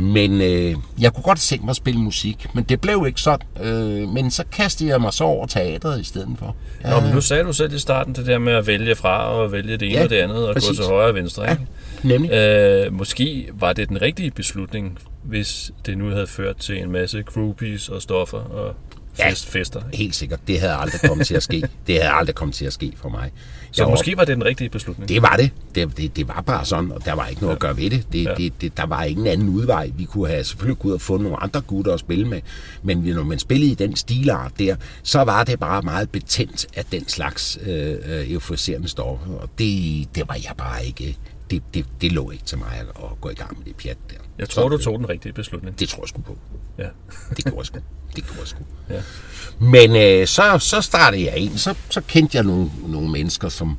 Men 0.00 0.40
øh, 0.40 0.74
jeg 1.00 1.14
kunne 1.14 1.22
godt 1.22 1.38
tænke 1.38 1.64
mig 1.64 1.70
at 1.70 1.76
spille 1.76 2.00
musik, 2.00 2.46
men 2.54 2.64
det 2.64 2.80
blev 2.80 3.04
ikke 3.06 3.20
sådan. 3.20 3.46
Øh, 3.62 4.08
men 4.08 4.30
så 4.30 4.44
kastede 4.52 4.90
jeg 4.90 5.00
mig 5.00 5.12
så 5.12 5.24
over 5.24 5.46
teatret 5.46 6.00
i 6.00 6.04
stedet 6.04 6.28
for. 6.38 6.56
Nå, 6.84 7.00
men 7.00 7.14
nu 7.14 7.20
sagde 7.20 7.44
du 7.44 7.52
selv 7.52 7.74
i 7.74 7.78
starten 7.78 8.14
det 8.14 8.26
der 8.26 8.38
med 8.38 8.52
at 8.52 8.66
vælge 8.66 8.94
fra 8.94 9.30
og 9.32 9.52
vælge 9.52 9.76
det 9.76 9.88
ene 9.88 9.98
Ja, 9.98 10.04
og 10.04 10.10
det 10.10 10.16
andet 10.16 10.48
og 10.48 10.54
præcis. 10.54 10.68
gå 10.68 10.74
til 10.74 10.84
højre 10.84 11.08
og 11.08 11.14
venstre. 11.14 11.44
Ja, 11.44 11.50
Ikke? 11.50 11.66
nemlig. 12.02 12.32
Øh, 12.32 12.92
måske 12.92 13.48
var 13.54 13.72
det 13.72 13.88
den 13.88 14.02
rigtige 14.02 14.30
beslutning, 14.30 14.98
hvis 15.24 15.70
det 15.86 15.98
nu 15.98 16.08
havde 16.10 16.26
ført 16.26 16.56
til 16.56 16.82
en 16.82 16.92
masse 16.92 17.22
groupies 17.22 17.88
og 17.88 18.02
stoffer 18.02 18.38
og 18.38 18.74
Ja. 19.24 19.30
fest, 19.30 19.46
fester. 19.46 19.80
Ikke? 19.86 19.96
Helt 19.98 20.14
sikkert. 20.14 20.40
Det 20.46 20.60
havde 20.60 20.74
aldrig 20.74 21.00
kommet 21.00 21.26
til 21.26 21.34
at 21.34 21.42
ske. 21.42 21.68
Det 21.86 21.94
havde 22.02 22.14
aldrig 22.14 22.34
kommet 22.34 22.54
til 22.54 22.64
at 22.64 22.72
ske 22.72 22.92
for 22.96 23.08
mig. 23.08 23.30
Så 23.72 23.88
måske 23.88 24.16
var 24.16 24.24
det 24.24 24.36
den 24.36 24.44
rigtige 24.44 24.68
beslutning. 24.68 25.08
Det 25.08 25.22
var 25.22 25.36
det. 25.36 25.50
Det, 25.74 25.96
det. 25.96 26.16
det 26.16 26.28
var 26.28 26.40
bare 26.46 26.64
sådan, 26.64 26.92
og 26.92 27.04
der 27.04 27.12
var 27.12 27.26
ikke 27.26 27.40
noget 27.40 27.52
ja. 27.52 27.56
at 27.56 27.60
gøre 27.60 27.76
ved 27.76 27.90
det. 27.90 28.12
Det, 28.12 28.24
Ja. 28.24 28.34
det, 28.34 28.60
det. 28.60 28.76
Der 28.76 28.86
var 28.86 29.02
ingen 29.04 29.26
anden 29.26 29.48
udvej. 29.48 29.90
Vi 29.96 30.04
kunne 30.04 30.28
have 30.28 30.44
selvfølgelig 30.44 30.78
kunne 30.78 30.92
have 30.92 30.98
fundet 30.98 31.22
nogle 31.22 31.42
andre 31.42 31.60
gutter 31.60 31.94
at 31.94 32.00
spille 32.00 32.28
med, 32.28 32.40
men 32.82 32.98
når 32.98 33.22
man 33.24 33.38
spillede 33.38 33.70
i 33.72 33.74
den 33.74 33.96
stilart 33.96 34.52
der, 34.58 34.76
så 35.02 35.22
var 35.22 35.44
det 35.44 35.60
bare 35.60 35.82
meget 35.82 36.10
betændt 36.10 36.66
af 36.76 36.84
den 36.84 37.08
slags 37.08 37.58
øh, 37.66 37.96
øh, 38.06 38.30
euforiserende 38.32 38.88
stoffer, 38.88 39.32
og 39.34 39.48
det, 39.58 40.06
det 40.14 40.28
var 40.28 40.34
jeg 40.44 40.52
bare 40.58 40.86
ikke... 40.86 41.16
Det, 41.50 41.62
det, 41.74 41.86
det 42.00 42.12
lå 42.12 42.30
ikke 42.30 42.44
til 42.44 42.58
mig 42.58 42.68
at, 42.72 42.86
at 43.04 43.20
gå 43.20 43.28
i 43.28 43.34
gang 43.34 43.58
med 43.58 43.66
det 43.66 43.76
pjat 43.76 43.98
der. 44.10 44.16
Jeg 44.38 44.48
tror, 44.48 44.68
du 44.68 44.78
Så, 44.78 44.84
tog 44.84 44.98
den 44.98 45.08
rigtige 45.08 45.32
beslutning. 45.32 45.78
Det 45.78 45.88
tror 45.88 46.02
jeg 46.02 46.08
sgu 46.08 46.20
på. 46.20 46.38
Ja. 46.78 46.86
Det 47.36 47.44
gjorde 47.44 47.58
jeg 47.58 47.66
sgu. 47.66 47.78
Det 48.16 48.24
gjorde 48.24 48.40
jeg 48.40 48.48
sgu. 48.48 48.62
Ja. 48.90 49.02
Men 49.58 49.96
øh, 49.96 50.26
så, 50.26 50.58
så 50.58 50.80
startede 50.80 51.24
jeg 51.24 51.36
ind, 51.36 51.58
så, 51.58 51.74
så 51.90 52.00
kendte 52.00 52.36
jeg 52.36 52.44
nogle, 52.44 52.70
nogle 52.86 53.10
mennesker, 53.10 53.48
som 53.48 53.78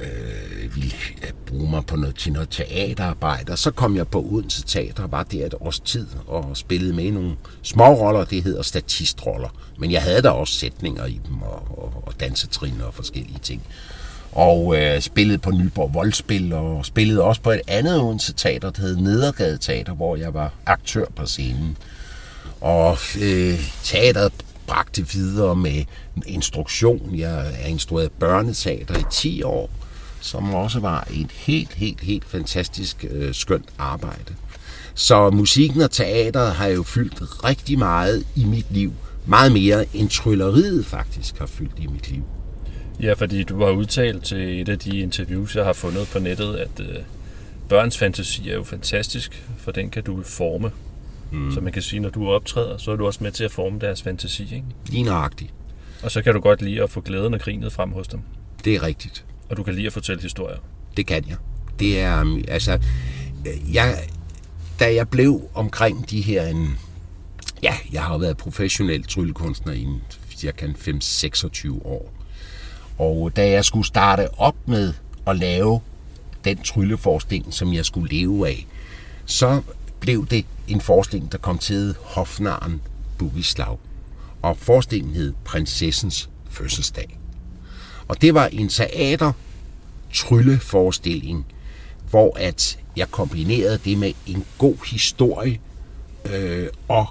øh, 0.00 0.76
ville 0.76 0.94
øh, 1.22 1.30
bruge 1.46 1.70
mig 1.70 1.86
på 1.86 1.96
noget, 1.96 2.16
til 2.16 2.32
noget 2.32 2.48
teaterarbejde. 2.48 3.52
Og 3.52 3.58
så 3.58 3.70
kom 3.70 3.96
jeg 3.96 4.08
på 4.08 4.22
Odense 4.30 4.62
Teater, 4.62 5.06
var 5.06 5.22
der 5.22 5.46
et 5.46 5.54
års 5.60 5.80
tid, 5.80 6.06
og 6.26 6.56
spillede 6.56 6.92
med 6.92 7.04
i 7.04 7.10
nogle 7.10 7.36
små 7.62 7.84
roller, 7.84 8.24
det 8.24 8.42
hedder 8.42 8.62
statistroller. 8.62 9.48
Men 9.78 9.92
jeg 9.92 10.02
havde 10.02 10.22
da 10.22 10.28
også 10.28 10.54
sætninger 10.54 11.06
i 11.06 11.20
dem, 11.28 11.42
og, 11.42 11.78
og, 11.78 12.02
og 12.06 12.20
dansetrin 12.20 12.80
og 12.80 12.94
forskellige 12.94 13.38
ting. 13.38 13.62
Og 14.32 14.76
øh, 14.76 15.00
spillede 15.00 15.38
på 15.38 15.50
Nyborg 15.50 15.94
Voldspil, 15.94 16.52
og 16.52 16.86
spillede 16.86 17.22
også 17.22 17.40
på 17.40 17.50
et 17.50 17.60
andet 17.66 18.00
Odense 18.00 18.32
Teater, 18.32 18.70
der 18.70 18.82
hed 18.82 18.96
Nedergade 18.96 19.58
Teater, 19.58 19.94
hvor 19.94 20.16
jeg 20.16 20.34
var 20.34 20.52
aktør 20.66 21.04
på 21.16 21.26
scenen. 21.26 21.76
Og 22.60 22.98
øh, 23.20 23.60
teateret 23.82 24.32
bragte 24.66 25.08
videre 25.08 25.56
med 25.56 25.84
instruktion. 26.26 27.10
Jeg 27.14 27.52
er 27.60 27.66
instrueret 27.66 28.12
børneteater 28.12 28.98
i 28.98 29.04
10 29.10 29.42
år, 29.42 29.70
som 30.20 30.54
også 30.54 30.80
var 30.80 31.08
et 31.10 31.32
helt, 31.32 31.72
helt, 31.72 32.00
helt 32.00 32.24
fantastisk 32.24 33.04
øh, 33.10 33.34
skønt 33.34 33.68
arbejde. 33.78 34.34
Så 34.94 35.30
musikken 35.30 35.80
og 35.82 35.90
teateret 35.90 36.52
har 36.52 36.66
jo 36.66 36.82
fyldt 36.82 37.44
rigtig 37.44 37.78
meget 37.78 38.24
i 38.36 38.44
mit 38.44 38.66
liv. 38.70 38.92
Meget 39.26 39.52
mere 39.52 39.84
end 39.94 40.08
trylleriet 40.08 40.86
faktisk 40.86 41.38
har 41.38 41.46
fyldt 41.46 41.78
i 41.78 41.86
mit 41.86 42.10
liv 42.10 42.24
ja, 43.02 43.12
fordi 43.12 43.42
du 43.42 43.64
har 43.64 43.70
udtalt 43.70 44.24
til 44.24 44.60
et 44.60 44.68
af 44.68 44.78
de 44.78 44.98
interviews, 44.98 45.56
jeg 45.56 45.64
har 45.64 45.72
fundet 45.72 46.08
på 46.12 46.18
nettet, 46.18 46.56
at 46.56 46.80
øh, 46.80 46.96
børns 47.68 47.98
fantasi 47.98 48.50
er 48.50 48.54
jo 48.54 48.62
fantastisk, 48.62 49.44
for 49.58 49.72
den 49.72 49.90
kan 49.90 50.02
du 50.02 50.22
forme. 50.22 50.70
Mm. 51.32 51.52
Så 51.52 51.60
man 51.60 51.72
kan 51.72 51.82
sige, 51.82 52.00
når 52.00 52.08
du 52.08 52.28
optræder, 52.28 52.76
så 52.76 52.90
er 52.90 52.96
du 52.96 53.06
også 53.06 53.18
med 53.22 53.32
til 53.32 53.44
at 53.44 53.52
forme 53.52 53.78
deres 53.78 54.02
fantasi, 54.02 54.42
ikke? 54.42 54.64
Lige 54.86 55.02
nøjagtigt. 55.02 55.52
Og 56.02 56.10
så 56.10 56.22
kan 56.22 56.34
du 56.34 56.40
godt 56.40 56.62
lide 56.62 56.82
at 56.82 56.90
få 56.90 57.00
glæden 57.00 57.34
og 57.34 57.40
grinet 57.40 57.72
frem 57.72 57.90
hos 57.90 58.08
dem. 58.08 58.20
Det 58.64 58.74
er 58.74 58.82
rigtigt. 58.82 59.24
Og 59.48 59.56
du 59.56 59.62
kan 59.62 59.74
lide 59.74 59.86
at 59.86 59.92
fortælle 59.92 60.22
historier. 60.22 60.56
Det 60.96 61.06
kan 61.06 61.24
jeg. 61.28 61.36
Det 61.78 62.00
er, 62.00 62.20
um, 62.20 62.44
altså, 62.48 62.78
jeg, 63.72 63.98
da 64.80 64.94
jeg 64.94 65.08
blev 65.08 65.42
omkring 65.54 66.10
de 66.10 66.20
her, 66.20 66.46
en, 66.46 66.78
ja, 67.62 67.74
jeg 67.92 68.02
har 68.02 68.18
været 68.18 68.36
professionel 68.36 69.04
tryllekunstner 69.04 69.72
i 69.72 69.82
en, 69.82 70.02
cirka 70.36 70.66
en 70.66 70.76
5-26 70.78 71.84
år. 71.84 72.19
Og 73.00 73.36
da 73.36 73.50
jeg 73.50 73.64
skulle 73.64 73.86
starte 73.86 74.28
op 74.38 74.56
med 74.66 74.92
at 75.26 75.36
lave 75.36 75.80
den 76.44 76.58
trylleforestilling, 76.58 77.54
som 77.54 77.74
jeg 77.74 77.84
skulle 77.84 78.16
leve 78.16 78.48
af, 78.48 78.66
så 79.26 79.62
blev 80.00 80.26
det 80.26 80.46
en 80.68 80.80
forestilling, 80.80 81.32
der 81.32 81.38
kom 81.38 81.58
til 81.58 81.96
Hofnaren 82.00 82.82
Bugislav. 83.18 83.78
Og 84.42 84.56
forestillingen 84.56 85.14
hed 85.14 85.32
Prinsessens 85.44 86.30
Fødselsdag. 86.50 87.18
Og 88.08 88.22
det 88.22 88.34
var 88.34 88.46
en 88.46 88.68
teater 88.68 89.32
trylleforestilling, 90.14 91.46
hvor 92.10 92.38
at 92.38 92.78
jeg 92.96 93.10
kombinerede 93.10 93.78
det 93.84 93.98
med 93.98 94.12
en 94.26 94.44
god 94.58 94.90
historie, 94.90 95.60
øh, 96.32 96.68
og 96.88 97.06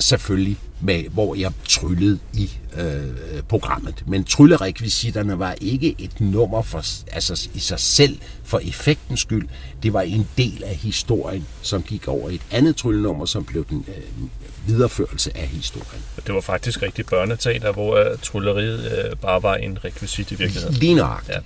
selvfølgelig 0.00 0.56
med, 0.80 1.04
hvor 1.10 1.34
jeg 1.34 1.52
tryllede 1.68 2.18
i 2.32 2.50
øh, 2.78 3.42
programmet. 3.48 4.02
Men 4.06 4.24
tryllerekvisitterne 4.24 5.38
var 5.38 5.54
ikke 5.60 5.94
et 5.98 6.20
nummer 6.20 6.62
for, 6.62 6.84
altså 7.12 7.48
i 7.54 7.58
sig 7.58 7.80
selv 7.80 8.18
for 8.44 8.58
effektens 8.58 9.20
skyld. 9.20 9.48
Det 9.82 9.92
var 9.92 10.00
en 10.00 10.28
del 10.36 10.62
af 10.66 10.74
historien, 10.74 11.46
som 11.62 11.82
gik 11.82 12.08
over 12.08 12.30
et 12.30 12.40
andet 12.50 12.76
tryllenummer, 12.76 13.24
som 13.26 13.44
blev 13.44 13.66
den 13.70 13.84
øh, 13.88 14.28
videreførelse 14.66 15.36
af 15.36 15.46
historien. 15.46 16.02
Det 16.26 16.34
var 16.34 16.40
faktisk 16.40 16.82
rigtig 16.82 17.06
børneteater, 17.06 17.72
hvor 17.72 17.96
øh, 17.96 18.18
trylleriet 18.22 18.92
øh, 19.10 19.16
bare 19.16 19.42
var 19.42 19.54
en 19.54 19.78
rekvisit 19.84 20.30
i 20.30 20.34
virkeligheden. 20.34 20.74
Lige 20.76 20.94
nøjagtigt. 20.94 21.36
Ja. 21.36 21.40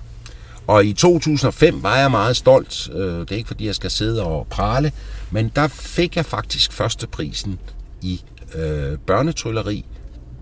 Og 0.66 0.84
i 0.84 0.92
2005 0.92 1.82
var 1.82 1.96
jeg 1.98 2.10
meget 2.10 2.36
stolt. 2.36 2.90
Øh, 2.92 3.20
Det 3.20 3.32
er 3.32 3.36
ikke 3.36 3.46
fordi, 3.48 3.66
jeg 3.66 3.74
skal 3.74 3.90
sidde 3.90 4.22
og 4.22 4.46
prale, 4.50 4.92
men 5.30 5.52
der 5.56 5.68
fik 5.68 6.16
jeg 6.16 6.26
faktisk 6.26 6.72
førsteprisen 6.72 7.58
i 8.02 8.20
øh, 8.54 8.98
børnetrylleri 8.98 9.84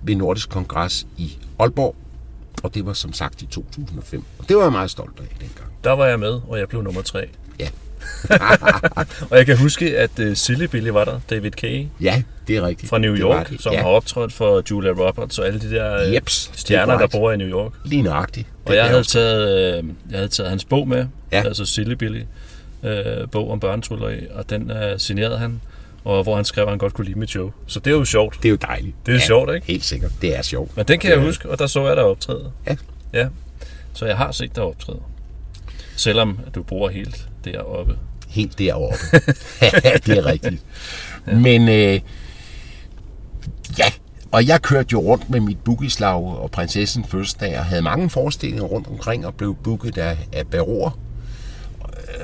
ved 0.03 0.17
Nordisk 0.17 0.49
Kongres 0.49 1.07
i 1.17 1.39
Aalborg. 1.59 1.95
Og 2.63 2.75
det 2.75 2.87
var 2.87 2.93
som 2.93 3.13
sagt 3.13 3.43
i 3.43 3.47
2005. 3.47 4.23
Og 4.39 4.49
det 4.49 4.57
var 4.57 4.63
jeg 4.63 4.73
meget 4.73 4.91
stolt 4.91 5.21
af 5.21 5.25
dengang. 5.41 5.71
Der 5.85 5.91
var 5.93 6.07
jeg 6.07 6.19
med, 6.21 6.41
og 6.49 6.59
jeg 6.59 6.69
blev 6.69 6.83
nummer 6.83 7.03
tre. 7.03 7.29
Ja, 7.61 7.69
Og 9.31 9.37
jeg 9.39 9.47
kan 9.47 9.59
huske, 9.59 9.99
at 9.99 10.11
uh, 10.19 10.33
Silly 10.35 10.65
Billy 10.65 10.89
var 10.89 11.05
der, 11.05 11.21
David 11.31 11.51
Kay 11.51 11.87
ja 12.01 12.23
det 12.49 12.57
er 12.57 12.67
rigtigt. 12.67 12.91
fra 12.91 12.99
New 12.99 13.13
Det 13.13 13.21
York, 13.21 13.49
det. 13.49 13.63
som 13.63 13.73
ja. 13.73 13.81
har 13.83 13.89
optrådt 13.89 14.33
for 14.33 14.63
Julia 14.71 14.91
Roberts 14.91 15.39
og 15.39 15.47
alle 15.47 15.61
de 15.61 15.71
der 15.71 16.07
øh, 16.07 16.15
Jeps, 16.15 16.47
det 16.47 16.55
er 16.55 16.59
stjerner, 16.59 16.99
der 16.99 17.07
bor 17.07 17.33
i 17.33 17.37
New 17.37 17.49
York. 17.49 17.73
Lige 17.85 18.03
nøjagtigt. 18.03 18.47
Og 18.65 18.71
Det 18.73 18.77
jeg 18.79 18.87
havde, 18.89 19.05
taget, 19.05 19.79
øh, 19.79 19.85
jeg 20.11 20.19
havde 20.19 20.29
taget 20.29 20.51
hans 20.51 20.65
bog 20.65 20.89
med, 20.89 21.07
Ja. 21.33 21.43
altså 21.47 21.65
Silly 21.65 21.93
Billy, 21.95 22.23
øh, 22.83 23.29
bog 23.33 23.51
om 23.51 23.61
børnetrylleri, 23.61 24.27
og 24.35 24.51
den 24.51 24.71
øh, 24.71 24.99
signerede 24.99 25.39
han, 25.39 25.61
og 26.05 26.23
hvor 26.23 26.37
han 26.37 26.45
skrev, 26.45 26.63
at 26.63 26.71
han 26.71 26.79
godt 26.79 26.95
kunne 26.95 27.05
lide 27.05 27.19
mit 27.19 27.31
show. 27.31 27.51
Så 27.67 27.81
det 27.81 27.91
er 27.91 27.95
jo 27.95 28.05
sjovt. 28.05 28.37
Det 28.43 28.45
er 28.45 28.51
jo 28.51 28.57
dejligt. 28.57 28.97
Det 29.07 29.15
er 29.15 29.21
sjovt, 29.21 29.55
ikke? 29.55 29.67
Helt 29.67 29.85
sikkert. 29.85 30.11
Det 30.23 30.37
er 30.37 30.43
sjovt. 30.43 30.77
Men 30.77 30.87
den 30.87 30.99
kan 30.99 31.11
jeg 31.11 31.21
huske, 31.21 31.51
og 31.51 31.59
der 31.59 31.67
så 31.67 31.87
jeg 31.87 31.97
der 31.97 32.03
optræde. 32.03 32.53
Ja. 32.67 32.77
Ja, 33.13 33.29
så 33.93 34.07
jeg 34.07 34.17
har 34.17 34.33
set 34.33 34.57
dig 34.57 34.65
optræde. 34.65 35.01
Selvom 35.97 36.39
at 36.47 36.55
du 36.55 36.63
bor 36.63 36.89
helt 36.89 37.29
deroppe. 37.45 37.97
Helt 38.29 38.59
deroppe. 38.59 38.97
det 40.07 40.19
er 40.19 40.27
rigtigt. 40.27 40.63
Ja. 41.27 41.35
Men 41.35 41.69
øh, 41.69 42.01
ja, 43.79 43.85
og 44.33 44.47
jeg 44.47 44.63
kørte 44.63 44.89
jo 44.93 45.01
rundt 45.01 45.31
med 45.31 45.41
mit 45.41 45.59
bookieslag 45.59 46.23
og 46.25 46.51
prinsessen 46.51 47.05
fødselsdag 47.05 47.59
og 47.59 47.65
havde 47.65 47.83
mange 47.83 48.11
forestillinger 48.11 48.65
rundt 48.65 48.89
omkring 48.89 49.27
og 49.27 49.35
blev 49.35 49.57
booket 49.65 49.99
af, 49.99 50.19
af 50.33 50.47
baroer. 50.47 50.99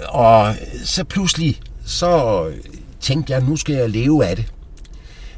Og 0.08 0.54
så 0.84 1.04
pludselig, 1.04 1.60
så 1.86 2.44
tænkte 3.00 3.32
jeg, 3.32 3.42
nu 3.42 3.56
skal 3.56 3.74
jeg 3.74 3.90
leve 3.90 4.26
af 4.26 4.36
det. 4.36 4.52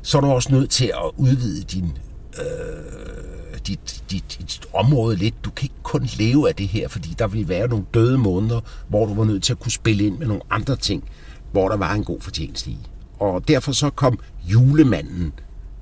Så 0.02 0.16
er 0.18 0.20
du 0.20 0.26
også 0.26 0.52
nødt 0.52 0.70
til 0.70 0.86
at 0.86 1.10
udvide 1.16 1.62
din, 1.62 1.98
øh, 2.38 3.58
dit, 3.66 4.04
dit, 4.10 4.36
dit 4.40 4.60
område 4.72 5.16
lidt. 5.16 5.44
Du 5.44 5.50
kan 5.50 5.64
ikke 5.64 5.82
kun 5.82 6.08
leve 6.18 6.48
af 6.48 6.54
det 6.54 6.68
her, 6.68 6.88
fordi 6.88 7.14
der 7.18 7.26
vil 7.26 7.48
være 7.48 7.68
nogle 7.68 7.84
døde 7.94 8.18
måneder, 8.18 8.60
hvor 8.88 9.06
du 9.06 9.14
var 9.14 9.24
nødt 9.24 9.42
til 9.42 9.52
at 9.52 9.58
kunne 9.58 9.72
spille 9.72 10.04
ind 10.04 10.18
med 10.18 10.26
nogle 10.26 10.42
andre 10.50 10.76
ting, 10.76 11.04
hvor 11.52 11.68
der 11.68 11.76
var 11.76 11.94
en 11.94 12.04
god 12.04 12.20
fortjeneste 12.20 12.70
i. 12.70 12.78
Og 13.18 13.48
derfor 13.48 13.72
så 13.72 13.90
kom 13.90 14.18
julemanden 14.44 15.32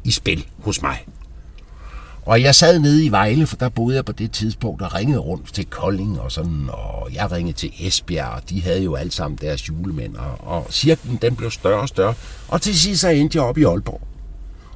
i 0.04 0.10
spil 0.10 0.46
hos 0.58 0.82
mig. 0.82 1.04
Og 2.28 2.42
jeg 2.42 2.54
sad 2.54 2.78
nede 2.78 3.04
i 3.04 3.08
Vejle, 3.08 3.46
for 3.46 3.56
der 3.56 3.68
boede 3.68 3.96
jeg 3.96 4.04
på 4.04 4.12
det 4.12 4.32
tidspunkt, 4.32 4.82
og 4.82 4.94
ringede 4.94 5.18
rundt 5.18 5.54
til 5.54 5.66
Kolding 5.66 6.20
og 6.20 6.32
sådan, 6.32 6.68
og 6.68 7.14
jeg 7.14 7.32
ringede 7.32 7.56
til 7.56 7.72
Esbjerg, 7.80 8.28
og 8.28 8.50
de 8.50 8.62
havde 8.62 8.82
jo 8.82 8.94
alle 8.94 9.12
sammen 9.12 9.38
deres 9.40 9.68
julemænd, 9.68 10.16
og, 10.16 10.36
og 10.40 10.66
cirklen 10.70 11.18
den 11.22 11.36
blev 11.36 11.50
større 11.50 11.80
og 11.80 11.88
større. 11.88 12.14
Og 12.48 12.62
til 12.62 12.78
sidst 12.78 13.00
så 13.00 13.08
endte 13.08 13.38
jeg 13.38 13.44
op 13.44 13.58
i 13.58 13.64
Aalborg 13.64 14.00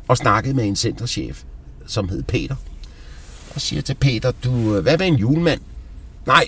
og 0.09 0.17
snakkede 0.17 0.55
med 0.55 0.65
en 0.65 0.77
centerchef, 0.77 1.43
som 1.87 2.09
hed 2.09 2.23
Peter. 2.23 2.57
Og 3.55 3.61
siger 3.61 3.83
til 3.83 3.95
Peter, 3.95 4.33
du, 4.45 4.81
hvad 4.81 4.99
med 4.99 5.07
en 5.07 5.17
julemand? 5.17 5.61
Nej, 6.27 6.45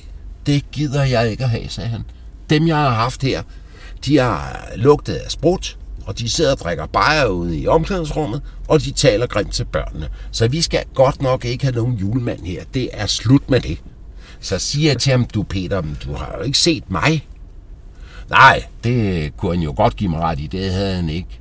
det 0.47 0.71
gider 0.73 1.05
jeg 1.05 1.31
ikke 1.31 1.45
at 1.45 1.51
have, 1.51 1.69
sagde 1.69 1.91
han. 1.91 2.05
Dem, 2.51 2.67
jeg 2.67 2.77
har 2.77 2.91
haft 2.91 3.23
her, 3.23 3.43
de 4.05 4.19
har 4.19 4.69
lugtet 4.77 5.15
af 5.15 5.31
sprut, 5.31 5.79
og 6.07 6.19
de 6.19 6.29
sidder 6.29 6.53
og 6.53 6.59
drikker 6.59 6.87
bajer 6.87 7.27
ude 7.27 7.59
i 7.59 7.67
omklædningsrummet, 7.67 8.43
og 8.69 8.81
de 8.81 8.91
taler 8.91 9.27
grimt 9.27 9.53
til 9.53 9.65
børnene. 9.65 10.09
Så 10.31 10.49
vi 10.49 10.63
skal 10.63 10.85
godt 10.95 11.23
nok 11.23 11.45
ikke 11.45 11.65
have 11.65 11.75
nogen 11.75 11.95
julemand 11.95 12.45
her. 12.45 12.65
Det 12.75 12.89
er 12.93 13.07
slut 13.07 13.51
med 13.51 13.61
det. 13.61 13.79
Så 14.41 14.59
siger 14.59 14.91
jeg 14.91 15.01
til 15.01 15.11
ham, 15.11 15.25
du 15.25 15.43
Peter, 15.43 15.83
du 16.05 16.15
har 16.15 16.35
jo 16.39 16.43
ikke 16.43 16.59
set 16.59 16.91
mig. 16.91 17.27
Nej, 18.31 18.65
det 18.85 19.37
kunne 19.37 19.55
han 19.57 19.65
jo 19.65 19.75
godt 19.77 19.97
give 19.97 20.11
mig 20.11 20.21
ret 20.21 20.41
i, 20.41 20.47
det 20.47 20.73
havde 20.73 20.95
han 20.95 21.09
ikke. 21.09 21.41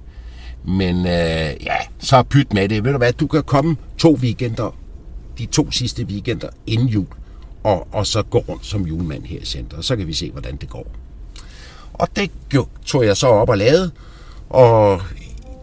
Men 0.66 0.98
øh, 0.98 1.64
ja, 1.64 1.76
så 2.00 2.24
pyt 2.24 2.54
med 2.54 2.70
det. 2.70 2.84
Ved 2.84 2.92
du 2.92 2.98
hvad, 2.98 3.14
du 3.14 3.28
kan 3.28 3.44
komme 3.44 3.76
to 3.98 4.14
weekender, 4.14 4.76
de 5.38 5.46
to 5.46 5.72
sidste 5.72 6.04
weekender 6.04 6.50
inden 6.68 6.88
jul, 6.88 7.08
og, 7.64 7.88
og 7.92 8.08
så 8.08 8.24
gå 8.24 8.38
rundt 8.38 8.66
som 8.66 8.88
julemand 8.88 9.24
her 9.24 9.40
i 9.40 9.46
centret. 9.46 9.86
Så 9.86 9.96
kan 9.96 10.08
vi 10.08 10.14
se, 10.14 10.32
hvordan 10.32 10.56
det 10.56 10.70
går. 10.70 10.88
Og 11.94 12.08
det 12.16 12.32
tog 12.86 13.06
jeg 13.06 13.18
så 13.18 13.28
op 13.28 13.50
og 13.50 13.58
lavede, 13.58 13.92
og 14.54 15.02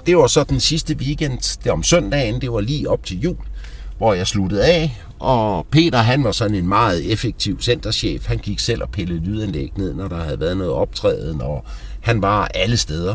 det 0.06 0.16
var 0.16 0.26
så 0.26 0.44
den 0.44 0.60
sidste 0.60 0.96
weekend, 0.96 1.58
det 1.64 1.72
om 1.72 1.82
søndagen, 1.82 2.40
det 2.40 2.52
var 2.52 2.60
lige 2.60 2.90
op 2.90 3.04
til 3.04 3.20
jul, 3.20 3.36
hvor 3.98 4.14
jeg 4.14 4.26
sluttede 4.26 4.64
af. 4.64 5.02
Og 5.18 5.66
Peter, 5.70 5.98
han 5.98 6.24
var 6.24 6.32
sådan 6.32 6.54
en 6.54 6.68
meget 6.68 7.12
effektiv 7.12 7.60
centerchef. 7.60 8.26
Han 8.26 8.38
gik 8.38 8.58
selv 8.58 8.82
og 8.82 8.90
pillede 8.90 9.20
lydanlæg 9.20 9.72
ned, 9.76 9.94
når 9.94 10.08
der 10.08 10.24
havde 10.24 10.40
været 10.40 10.56
noget 10.56 10.72
optræden, 10.72 11.40
og 11.40 11.64
han 12.00 12.22
var 12.22 12.48
alle 12.54 12.76
steder. 12.76 13.14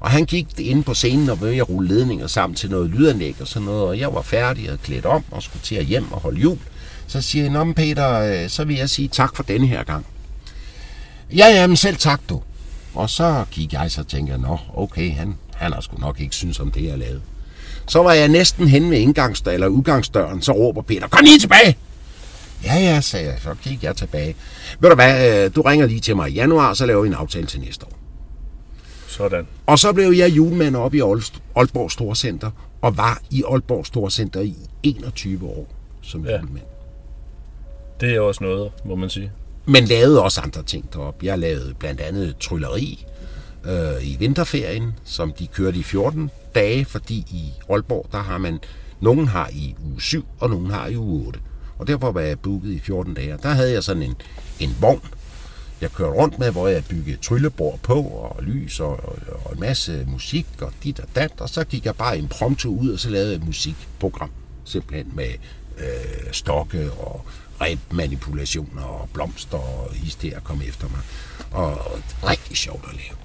Og 0.00 0.10
han 0.10 0.24
gik 0.24 0.46
ind 0.58 0.84
på 0.84 0.94
scenen 0.94 1.30
og 1.30 1.40
ved 1.40 1.56
at 1.56 1.68
rulle 1.68 1.88
ledninger 1.88 2.26
sammen 2.26 2.54
til 2.54 2.70
noget 2.70 2.90
lydanlæg 2.90 3.36
og 3.40 3.48
sådan 3.48 3.66
noget, 3.66 3.82
og 3.82 3.98
jeg 3.98 4.14
var 4.14 4.22
færdig 4.22 4.72
og 4.72 4.78
klædt 4.82 5.06
om 5.06 5.24
og 5.30 5.42
skulle 5.42 5.62
til 5.62 5.74
at 5.74 5.84
hjem 5.84 6.12
og 6.12 6.20
holde 6.20 6.40
jul. 6.40 6.58
Så 7.06 7.20
siger 7.20 7.42
jeg, 7.42 7.52
Nå, 7.52 7.72
Peter, 7.72 8.20
øh, 8.20 8.48
så 8.48 8.64
vil 8.64 8.76
jeg 8.76 8.90
sige 8.90 9.08
tak 9.08 9.36
for 9.36 9.42
denne 9.42 9.66
her 9.66 9.84
gang. 9.84 10.06
Ja, 11.36 11.46
jamen 11.46 11.76
selv 11.76 11.96
tak 11.96 12.20
du. 12.28 12.42
Og 12.98 13.10
så 13.10 13.44
gik 13.50 13.72
jeg 13.72 13.90
så 13.90 14.00
og 14.00 14.06
tænkte, 14.06 14.38
nå, 14.38 14.58
okay, 14.74 15.12
han, 15.12 15.34
han 15.54 15.72
har 15.72 15.80
sgu 15.80 15.96
nok 15.98 16.20
ikke 16.20 16.34
synes 16.34 16.60
om 16.60 16.70
det, 16.70 16.84
jeg 16.84 16.98
lavede. 16.98 17.20
Så 17.86 18.02
var 18.02 18.12
jeg 18.12 18.28
næsten 18.28 18.68
hen 18.68 18.90
ved 18.90 18.98
indgangsdøren, 18.98 19.54
eller 19.54 19.66
udgangsdøren, 19.66 20.42
så 20.42 20.52
råber 20.52 20.82
Peter, 20.82 21.08
kom 21.08 21.20
lige 21.24 21.38
tilbage! 21.38 21.76
Ja, 22.64 22.74
ja, 22.74 23.00
sagde 23.00 23.26
jeg, 23.26 23.38
så 23.42 23.54
gik 23.62 23.84
jeg 23.84 23.96
tilbage. 23.96 24.34
Ved 24.80 24.90
du 24.90 24.94
hvad, 24.94 25.44
øh, 25.44 25.54
du 25.54 25.62
ringer 25.62 25.86
lige 25.86 26.00
til 26.00 26.16
mig 26.16 26.30
i 26.30 26.34
januar, 26.34 26.74
så 26.74 26.86
laver 26.86 27.02
vi 27.02 27.08
en 27.08 27.14
aftale 27.14 27.46
til 27.46 27.60
næste 27.60 27.86
år. 27.86 27.92
Sådan. 29.06 29.46
Og 29.66 29.78
så 29.78 29.92
blev 29.92 30.12
jeg 30.12 30.30
julemand 30.30 30.76
op 30.76 30.94
i 30.94 31.00
Aalborg 31.00 31.90
Storcenter, 31.90 32.50
og 32.82 32.96
var 32.96 33.20
i 33.30 33.42
Aalborg 33.50 33.86
Storcenter 33.86 34.40
i 34.40 34.56
21 34.82 35.48
år 35.48 35.68
som 36.02 36.24
ja. 36.24 36.40
julemand. 36.40 36.66
Det 38.00 38.14
er 38.14 38.20
også 38.20 38.44
noget, 38.44 38.72
må 38.84 38.94
man 38.94 39.10
sige. 39.10 39.32
Men 39.68 39.84
lavede 39.84 40.22
også 40.22 40.40
andre 40.40 40.62
ting 40.62 40.92
deroppe. 40.92 41.26
Jeg 41.26 41.38
lavede 41.38 41.74
blandt 41.78 42.00
andet 42.00 42.36
trylleri 42.40 43.06
øh, 43.64 44.08
i 44.08 44.16
vinterferien, 44.18 44.94
som 45.04 45.32
de 45.32 45.46
kørte 45.46 45.78
i 45.78 45.82
14 45.82 46.30
dage, 46.54 46.84
fordi 46.84 47.14
i 47.14 47.52
Aalborg, 47.70 48.08
der 48.12 48.18
har 48.18 48.38
man, 48.38 48.58
nogen 49.00 49.28
har 49.28 49.48
i 49.52 49.74
uge 49.84 50.02
7, 50.02 50.26
og 50.40 50.50
nogen 50.50 50.70
har 50.70 50.86
i 50.86 50.96
uge 50.96 51.26
8. 51.26 51.40
Og 51.78 51.86
derfor 51.86 52.12
var 52.12 52.20
jeg 52.20 52.40
booket 52.40 52.70
i 52.70 52.78
14 52.78 53.14
dage. 53.14 53.38
Der 53.42 53.48
havde 53.48 53.72
jeg 53.72 53.84
sådan 53.84 54.02
en, 54.02 54.14
en 54.60 54.76
vogn, 54.80 55.08
jeg 55.80 55.90
kørte 55.92 56.12
rundt 56.12 56.38
med, 56.38 56.50
hvor 56.50 56.68
jeg 56.68 56.84
byggede 56.84 57.16
tryllebord 57.16 57.78
på, 57.82 58.02
og 58.02 58.42
lys, 58.42 58.80
og, 58.80 58.90
og, 58.90 59.18
og 59.44 59.52
en 59.52 59.60
masse 59.60 60.04
musik, 60.06 60.46
og 60.60 60.72
dit 60.84 61.00
og 61.00 61.08
dat, 61.14 61.32
og 61.40 61.48
så 61.48 61.64
gik 61.64 61.86
jeg 61.86 61.96
bare 61.96 62.18
impromptu 62.18 62.76
ud, 62.80 62.90
og 62.90 62.98
så 62.98 63.10
lavede 63.10 63.30
jeg 63.30 63.36
et 63.36 63.46
musikprogram, 63.46 64.30
simpelthen 64.64 65.12
med 65.16 65.30
øh, 65.78 66.32
stokke 66.32 66.90
og 66.92 67.24
manipulationer 67.90 68.82
og 68.82 69.08
blomster 69.12 69.58
og 69.58 69.90
der 70.22 70.40
kom 70.40 70.62
efter 70.68 70.88
mig. 70.88 71.00
Og 71.50 71.98
rigtig 72.24 72.56
sjovt 72.56 72.84
at 72.88 72.94
lave. 72.94 73.16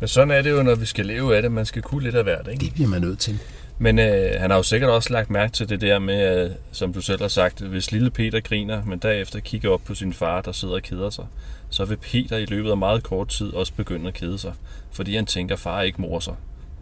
Men 0.00 0.08
sådan 0.08 0.30
er 0.30 0.42
det 0.42 0.50
jo, 0.50 0.62
når 0.62 0.74
vi 0.74 0.86
skal 0.86 1.06
leve 1.06 1.36
af 1.36 1.42
det. 1.42 1.52
Man 1.52 1.66
skal 1.66 1.82
kunne 1.82 2.02
lidt 2.02 2.14
af 2.14 2.22
hvert, 2.22 2.48
ikke? 2.52 2.64
Det 2.64 2.74
bliver 2.74 2.88
man 2.88 3.00
nødt 3.00 3.18
til. 3.18 3.38
Men 3.78 3.98
øh, 3.98 4.40
han 4.40 4.50
har 4.50 4.56
jo 4.56 4.62
sikkert 4.62 4.90
også 4.90 5.12
lagt 5.12 5.30
mærke 5.30 5.52
til 5.52 5.68
det 5.68 5.80
der 5.80 5.98
med, 5.98 6.14
at, 6.14 6.52
som 6.72 6.92
du 6.92 7.00
selv 7.00 7.20
har 7.20 7.28
sagt, 7.28 7.60
hvis 7.60 7.92
lille 7.92 8.10
Peter 8.10 8.40
griner, 8.40 8.84
men 8.84 8.98
derefter 8.98 9.40
kigger 9.40 9.70
op 9.70 9.80
på 9.84 9.94
sin 9.94 10.12
far, 10.12 10.40
der 10.40 10.52
sidder 10.52 10.74
og 10.74 10.82
keder 10.82 11.10
sig, 11.10 11.26
så 11.70 11.84
vil 11.84 11.96
Peter 11.96 12.36
i 12.36 12.44
løbet 12.44 12.70
af 12.70 12.76
meget 12.76 13.02
kort 13.02 13.28
tid 13.28 13.54
også 13.54 13.72
begynde 13.72 14.08
at 14.08 14.14
kede 14.14 14.38
sig, 14.38 14.52
fordi 14.92 15.16
han 15.16 15.26
tænker, 15.26 15.56
far 15.56 15.82
ikke 15.82 16.00
mor 16.00 16.20
sig. 16.20 16.34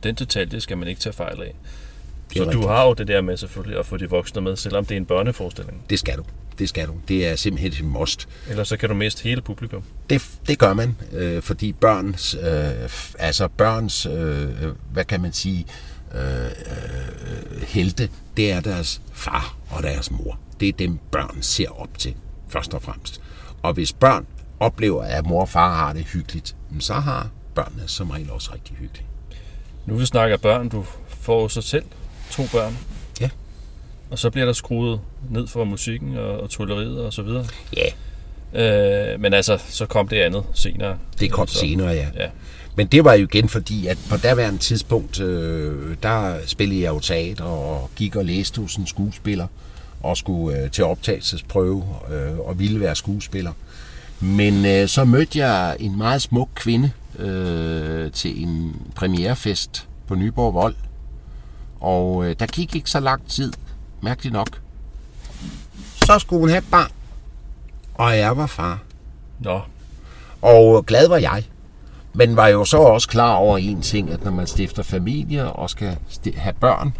Den 0.02 0.14
detalje 0.14 0.60
skal 0.60 0.78
man 0.78 0.88
ikke 0.88 1.00
tage 1.00 1.12
fejl 1.12 1.42
af. 1.42 1.54
Så 2.36 2.42
rigtigt. 2.42 2.62
du 2.62 2.68
har 2.68 2.86
jo 2.86 2.92
det 2.92 3.08
der 3.08 3.20
med 3.20 3.36
selvfølgelig 3.36 3.78
at 3.78 3.86
få 3.86 3.96
de 3.96 4.10
voksne 4.10 4.40
med, 4.40 4.56
selvom 4.56 4.84
det 4.84 4.94
er 4.94 4.96
en 4.96 5.06
børneforestilling. 5.06 5.82
Det 5.90 5.98
skal 5.98 6.16
du. 6.16 6.24
Det 6.58 6.68
skal 6.68 6.86
du. 6.88 6.94
Det 7.08 7.26
er 7.26 7.36
simpelthen 7.36 7.72
et 7.72 7.84
must. 7.84 8.28
Ellers 8.48 8.68
så 8.68 8.76
kan 8.76 8.88
du 8.88 8.94
miste 8.94 9.22
hele 9.22 9.42
publikum. 9.42 9.82
Det, 10.10 10.22
det 10.46 10.58
gør 10.58 10.74
man, 10.74 10.96
øh, 11.12 11.42
fordi 11.42 11.72
børns, 11.72 12.34
øh, 12.34 12.88
altså 13.18 13.48
børns, 13.48 14.06
øh, 14.06 14.48
hvad 14.92 15.04
kan 15.04 15.20
man 15.20 15.32
sige, 15.32 15.66
øh, 16.14 16.44
øh, 16.44 17.62
helte, 17.62 18.08
det 18.36 18.52
er 18.52 18.60
deres 18.60 19.00
far 19.12 19.56
og 19.70 19.82
deres 19.82 20.10
mor. 20.10 20.38
Det 20.60 20.68
er 20.68 20.72
dem, 20.72 20.98
børn 21.12 21.42
ser 21.42 21.80
op 21.80 21.98
til, 21.98 22.14
først 22.48 22.74
og 22.74 22.82
fremmest. 22.82 23.20
Og 23.62 23.72
hvis 23.72 23.92
børn 23.92 24.26
oplever, 24.60 25.02
at 25.02 25.26
mor 25.26 25.40
og 25.40 25.48
far 25.48 25.74
har 25.74 25.92
det 25.92 26.04
hyggeligt, 26.04 26.56
så 26.80 26.94
har 26.94 27.28
børnene 27.54 27.82
som 27.86 28.10
regel 28.10 28.30
også 28.30 28.50
rigtig 28.54 28.76
hyggeligt. 28.76 29.06
Nu 29.86 29.96
vi 29.96 30.06
snakker 30.06 30.36
børn, 30.36 30.68
du 30.68 30.84
får 31.08 31.48
så 31.48 31.62
selv 31.62 31.84
to 32.30 32.42
børn. 32.52 32.78
Og 34.12 34.18
så 34.18 34.31
bliver 34.31 34.44
der 34.44 34.53
skruet 34.53 35.01
ned 35.31 35.46
for 35.46 35.64
musikken 35.64 36.16
og, 36.16 36.40
og 36.40 36.51
tulleriet 36.51 37.01
og 37.01 37.12
så 37.12 37.22
videre. 37.22 37.44
Ja. 37.77 39.12
Øh, 39.12 39.20
men 39.20 39.35
altså, 39.35 39.59
så 39.68 39.87
kom 39.87 40.09
det 40.09 40.16
andet 40.16 40.44
senere. 40.55 40.98
Det 41.20 41.33
kom 41.33 41.46
så, 41.46 41.59
senere, 41.59 41.88
ja. 41.88 42.07
ja. 42.14 42.29
Men 42.77 42.87
det 42.87 43.05
var 43.05 43.14
jo 43.14 43.25
igen 43.25 43.48
fordi, 43.48 43.87
at 43.87 43.98
på 44.11 44.16
daværende 44.16 44.59
tidspunkt, 44.59 45.20
øh, 45.20 45.96
der 46.03 46.37
spillede 46.46 46.81
jeg 46.81 46.88
jo 46.88 47.01
teater 47.01 47.44
og 47.44 47.90
gik 47.96 48.16
og 48.16 48.25
læste 48.25 48.61
hos 48.61 48.77
en 48.77 48.87
skuespiller 48.87 49.46
og 50.01 50.16
skulle 50.16 50.59
øh, 50.59 50.70
til 50.70 50.85
optagelsesprøve 50.85 51.85
øh, 52.11 52.38
og 52.38 52.59
ville 52.59 52.81
være 52.81 52.96
skuespiller. 52.96 53.53
Men 54.20 54.66
øh, 54.66 54.88
så 54.88 55.05
mødte 55.05 55.38
jeg 55.38 55.77
en 55.81 55.98
meget 55.98 56.22
smuk 56.22 56.48
kvinde 56.55 56.90
øh, 57.18 58.12
til 58.12 58.42
en 58.42 58.77
premierefest 58.94 59.88
på 60.07 60.14
Nyborg 60.14 60.55
Vold. 60.55 60.75
Og 61.81 62.25
øh, 62.25 62.37
der 62.38 62.46
gik 62.46 62.77
ikke 62.77 62.90
så 62.90 63.01
lang 63.01 63.29
tid, 63.29 63.53
mærkeligt 64.02 64.32
nok. 64.32 64.60
Så 66.06 66.18
skulle 66.18 66.40
hun 66.40 66.48
have 66.48 66.62
barn, 66.70 66.90
og 67.94 68.18
jeg 68.18 68.36
var 68.36 68.46
far. 68.46 68.82
Nå. 69.40 69.60
Og 70.42 70.86
glad 70.86 71.08
var 71.08 71.16
jeg. 71.16 71.44
Men 72.14 72.36
var 72.36 72.46
jo 72.46 72.64
så 72.64 72.78
også 72.78 73.08
klar 73.08 73.34
over 73.34 73.58
en 73.58 73.82
ting, 73.82 74.10
at 74.10 74.24
når 74.24 74.30
man 74.30 74.46
stifter 74.46 74.82
familie 74.82 75.52
og 75.52 75.70
skal 75.70 75.98
have 76.36 76.52
børn, 76.52 76.96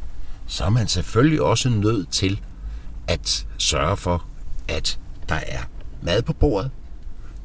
så 0.47 0.65
er 0.65 0.71
man 0.71 0.89
selvfølgelig 0.89 1.43
også 1.43 1.69
nødt 1.69 2.11
til 2.11 2.41
at 3.09 3.47
sørge 3.59 3.97
for, 3.97 4.25
at 4.69 4.99
der 5.29 5.35
er 5.35 5.61
mad 6.03 6.23
på 6.23 6.33
bordet, 6.33 6.71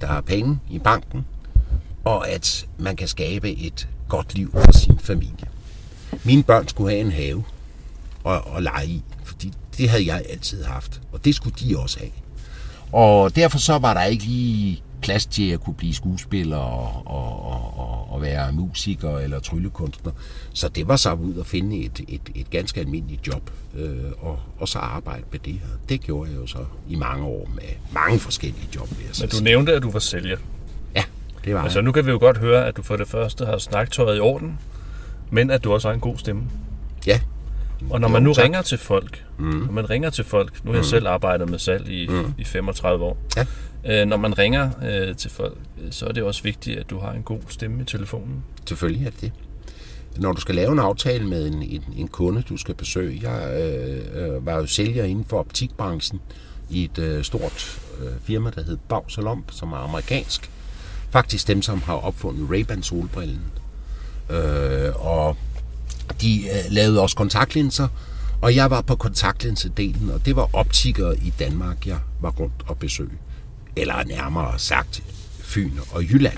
der 0.01 0.07
er 0.07 0.21
penge 0.21 0.59
i 0.69 0.79
banken, 0.79 1.25
og 2.05 2.29
at 2.29 2.67
man 2.77 2.95
kan 2.95 3.07
skabe 3.07 3.51
et 3.51 3.87
godt 4.09 4.33
liv 4.33 4.51
for 4.51 4.71
sin 4.71 4.99
familie. 4.99 5.47
Mine 6.23 6.43
børn 6.43 6.67
skulle 6.67 6.89
have 6.89 7.01
en 7.01 7.11
have 7.11 7.43
at, 8.25 8.41
at 8.55 8.63
lege 8.63 8.87
i, 8.87 9.03
det 9.77 9.89
havde 9.89 10.05
jeg 10.07 10.23
altid 10.29 10.63
haft, 10.63 11.01
og 11.11 11.25
det 11.25 11.35
skulle 11.35 11.55
de 11.59 11.77
også 11.79 11.99
have. 11.99 12.11
Og 12.91 13.35
derfor 13.35 13.57
så 13.57 13.77
var 13.77 13.93
der 13.93 14.03
ikke 14.03 14.23
lige 14.23 14.83
plads 15.01 15.25
til 15.25 15.49
at 15.49 15.59
kunne 15.59 15.73
blive 15.75 15.93
skuespiller 15.93 16.57
og, 16.57 17.03
og, 17.05 17.79
og, 17.79 18.07
og 18.13 18.21
være 18.21 18.51
musiker 18.51 19.17
eller 19.17 19.39
tryllekunstner. 19.39 20.11
Så 20.53 20.69
det 20.69 20.87
var 20.87 20.95
så 20.95 21.13
ud 21.13 21.39
at 21.39 21.45
finde 21.45 21.77
et, 21.77 22.01
et, 22.07 22.21
et 22.35 22.49
ganske 22.49 22.79
almindeligt 22.79 23.27
job 23.27 23.51
øh, 23.75 23.97
og, 24.19 24.39
og 24.59 24.67
så 24.67 24.79
arbejde 24.79 25.23
med 25.31 25.39
det 25.39 25.53
her. 25.53 25.67
Det 25.89 26.01
gjorde 26.01 26.31
jeg 26.31 26.37
jo 26.39 26.47
så 26.47 26.65
i 26.89 26.95
mange 26.95 27.25
år 27.25 27.49
med 27.55 27.63
mange 27.93 28.19
forskellige 28.19 28.67
job. 28.75 28.89
Vil 28.89 28.97
jeg 29.05 29.13
Men 29.21 29.29
du 29.29 29.43
nævnte, 29.43 29.73
at 29.73 29.81
du 29.81 29.91
var 29.91 29.99
sælger. 29.99 30.37
Ja, 30.95 31.03
det 31.45 31.53
var 31.53 31.61
Altså 31.61 31.79
jeg. 31.79 31.83
nu 31.83 31.91
kan 31.91 32.05
vi 32.05 32.11
jo 32.11 32.17
godt 32.19 32.37
høre, 32.37 32.67
at 32.67 32.77
du 32.77 32.81
for 32.81 32.95
det 32.95 33.07
første 33.07 33.45
har 33.45 33.57
snaktøjet 33.57 34.17
i 34.17 34.19
orden, 34.19 34.59
men 35.31 35.51
at 35.51 35.63
du 35.63 35.73
også 35.73 35.87
har 35.87 35.93
en 35.93 35.99
god 36.01 36.17
stemme. 36.17 36.43
Ja, 37.07 37.19
Og 37.89 38.01
når 38.01 38.07
man 38.07 38.23
nu 38.23 38.33
tak. 38.33 38.43
ringer 38.43 38.61
til 38.61 38.77
folk, 38.77 39.25
mm. 39.37 39.45
når 39.45 39.71
man 39.71 39.89
ringer 39.89 40.09
til 40.09 40.23
folk, 40.23 40.65
nu 40.65 40.71
har 40.71 40.77
jeg 40.77 40.85
selv 40.85 41.07
arbejdet 41.07 41.49
med 41.49 41.59
salg 41.59 41.89
i, 41.89 42.07
mm. 42.07 42.33
i 42.37 42.43
35 42.43 43.05
år, 43.05 43.17
Ja. 43.85 44.01
øh, 44.01 44.07
når 44.07 44.17
man 44.17 44.37
ringer 44.37 44.69
øh, 44.85 45.15
til 45.15 45.31
folk, 45.31 45.57
øh, 45.83 45.91
så 45.91 46.05
er 46.05 46.11
det 46.11 46.23
også 46.23 46.43
vigtigt, 46.43 46.79
at 46.79 46.89
du 46.89 46.99
har 46.99 47.11
en 47.11 47.23
god 47.23 47.39
stemme 47.49 47.81
i 47.81 47.85
telefonen. 47.85 48.43
selvfølgelig 48.65 49.07
er 49.07 49.11
det. 49.21 49.31
Når 50.17 50.31
du 50.31 50.41
skal 50.41 50.55
lave 50.55 50.71
en 50.71 50.79
aftale 50.79 51.27
med 51.27 51.47
en, 51.47 51.63
en, 51.63 51.83
en 51.97 52.07
kunde, 52.07 52.41
du 52.49 52.57
skal 52.57 52.75
besøge. 52.75 53.19
Jeg 53.31 53.61
øh, 53.61 54.33
øh, 54.35 54.45
var 54.45 54.55
jo 54.55 54.65
sælger 54.65 55.03
inden 55.03 55.25
for 55.25 55.39
optikbranchen 55.39 56.21
i 56.69 56.83
et 56.83 56.97
øh, 56.97 57.23
stort 57.23 57.79
øh, 58.01 58.11
firma, 58.23 58.49
der 58.55 58.63
hed 58.63 58.77
Lomb, 59.17 59.51
som 59.51 59.71
er 59.71 59.77
amerikansk. 59.77 60.51
Faktisk 61.09 61.47
dem, 61.47 61.61
som 61.61 61.81
har 61.81 61.93
opfundet 61.93 62.47
Ray-Ban 62.49 62.81
solbrillen. 62.81 63.41
Øh, 64.29 65.05
og 65.05 65.37
de 66.21 66.43
øh, 66.43 66.71
lavede 66.71 67.01
også 67.01 67.15
kontaktlinser, 67.15 67.87
og 68.41 68.55
jeg 68.55 68.71
var 68.71 68.81
på 68.81 68.95
kontaktlinsedelen, 68.95 70.09
og 70.09 70.25
det 70.25 70.35
var 70.35 70.49
optikere 70.53 71.17
i 71.17 71.33
Danmark, 71.39 71.87
jeg 71.87 71.97
var 72.21 72.29
rundt 72.29 72.63
og 72.67 72.77
besøge. 72.77 73.17
Eller 73.75 74.03
nærmere 74.03 74.59
sagt, 74.59 75.03
Fyn 75.39 75.71
og 75.91 76.03
Jylland. 76.03 76.37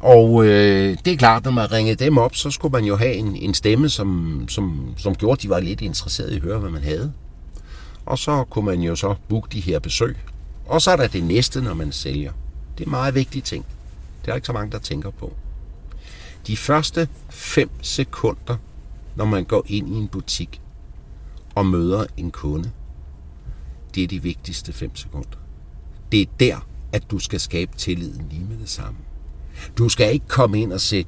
Og 0.00 0.44
øh, 0.44 0.96
det 1.04 1.12
er 1.12 1.16
klart, 1.16 1.44
når 1.44 1.50
man 1.50 1.72
ringede 1.72 2.04
dem 2.04 2.18
op, 2.18 2.36
så 2.36 2.50
skulle 2.50 2.72
man 2.72 2.84
jo 2.84 2.96
have 2.96 3.14
en, 3.14 3.36
en 3.36 3.54
stemme, 3.54 3.88
som, 3.88 4.40
som, 4.48 4.94
som 4.96 5.14
gjorde, 5.14 5.32
at 5.32 5.42
de 5.42 5.48
var 5.48 5.60
lidt 5.60 5.80
interesserede 5.80 6.32
i 6.32 6.36
at 6.36 6.42
høre, 6.42 6.58
hvad 6.58 6.70
man 6.70 6.82
havde. 6.82 7.12
Og 8.06 8.18
så 8.18 8.44
kunne 8.44 8.64
man 8.64 8.80
jo 8.80 8.96
så 8.96 9.14
booke 9.28 9.48
de 9.52 9.60
her 9.60 9.78
besøg. 9.78 10.16
Og 10.66 10.82
så 10.82 10.90
er 10.90 10.96
der 10.96 11.06
det 11.06 11.24
næste, 11.24 11.62
når 11.62 11.74
man 11.74 11.92
sælger. 11.92 12.32
Det 12.78 12.84
er 12.84 12.88
en 12.88 12.90
meget 12.90 13.14
vigtig 13.14 13.44
ting. 13.44 13.64
Det 14.22 14.28
er 14.28 14.32
der 14.32 14.34
ikke 14.34 14.46
så 14.46 14.52
mange, 14.52 14.72
der 14.72 14.78
tænker 14.78 15.10
på. 15.10 15.32
De 16.46 16.56
første 16.56 17.08
5 17.30 17.70
sekunder, 17.82 18.56
når 19.16 19.24
man 19.24 19.44
går 19.44 19.62
ind 19.66 19.88
i 19.88 19.96
en 19.96 20.08
butik 20.08 20.60
og 21.54 21.66
møder 21.66 22.06
en 22.16 22.30
kunde, 22.30 22.70
det 23.94 24.02
er 24.02 24.08
de 24.08 24.22
vigtigste 24.22 24.72
5 24.72 24.96
sekunder. 24.96 25.38
Det 26.12 26.20
er 26.22 26.26
der, 26.40 26.66
at 26.92 27.10
du 27.10 27.18
skal 27.18 27.40
skabe 27.40 27.76
tilliden 27.76 28.26
lige 28.30 28.44
med 28.44 28.58
det 28.58 28.68
samme. 28.68 28.98
Du 29.78 29.88
skal 29.88 30.12
ikke 30.12 30.28
komme 30.28 30.60
ind 30.60 30.72
og 30.72 30.80
se 30.80 31.06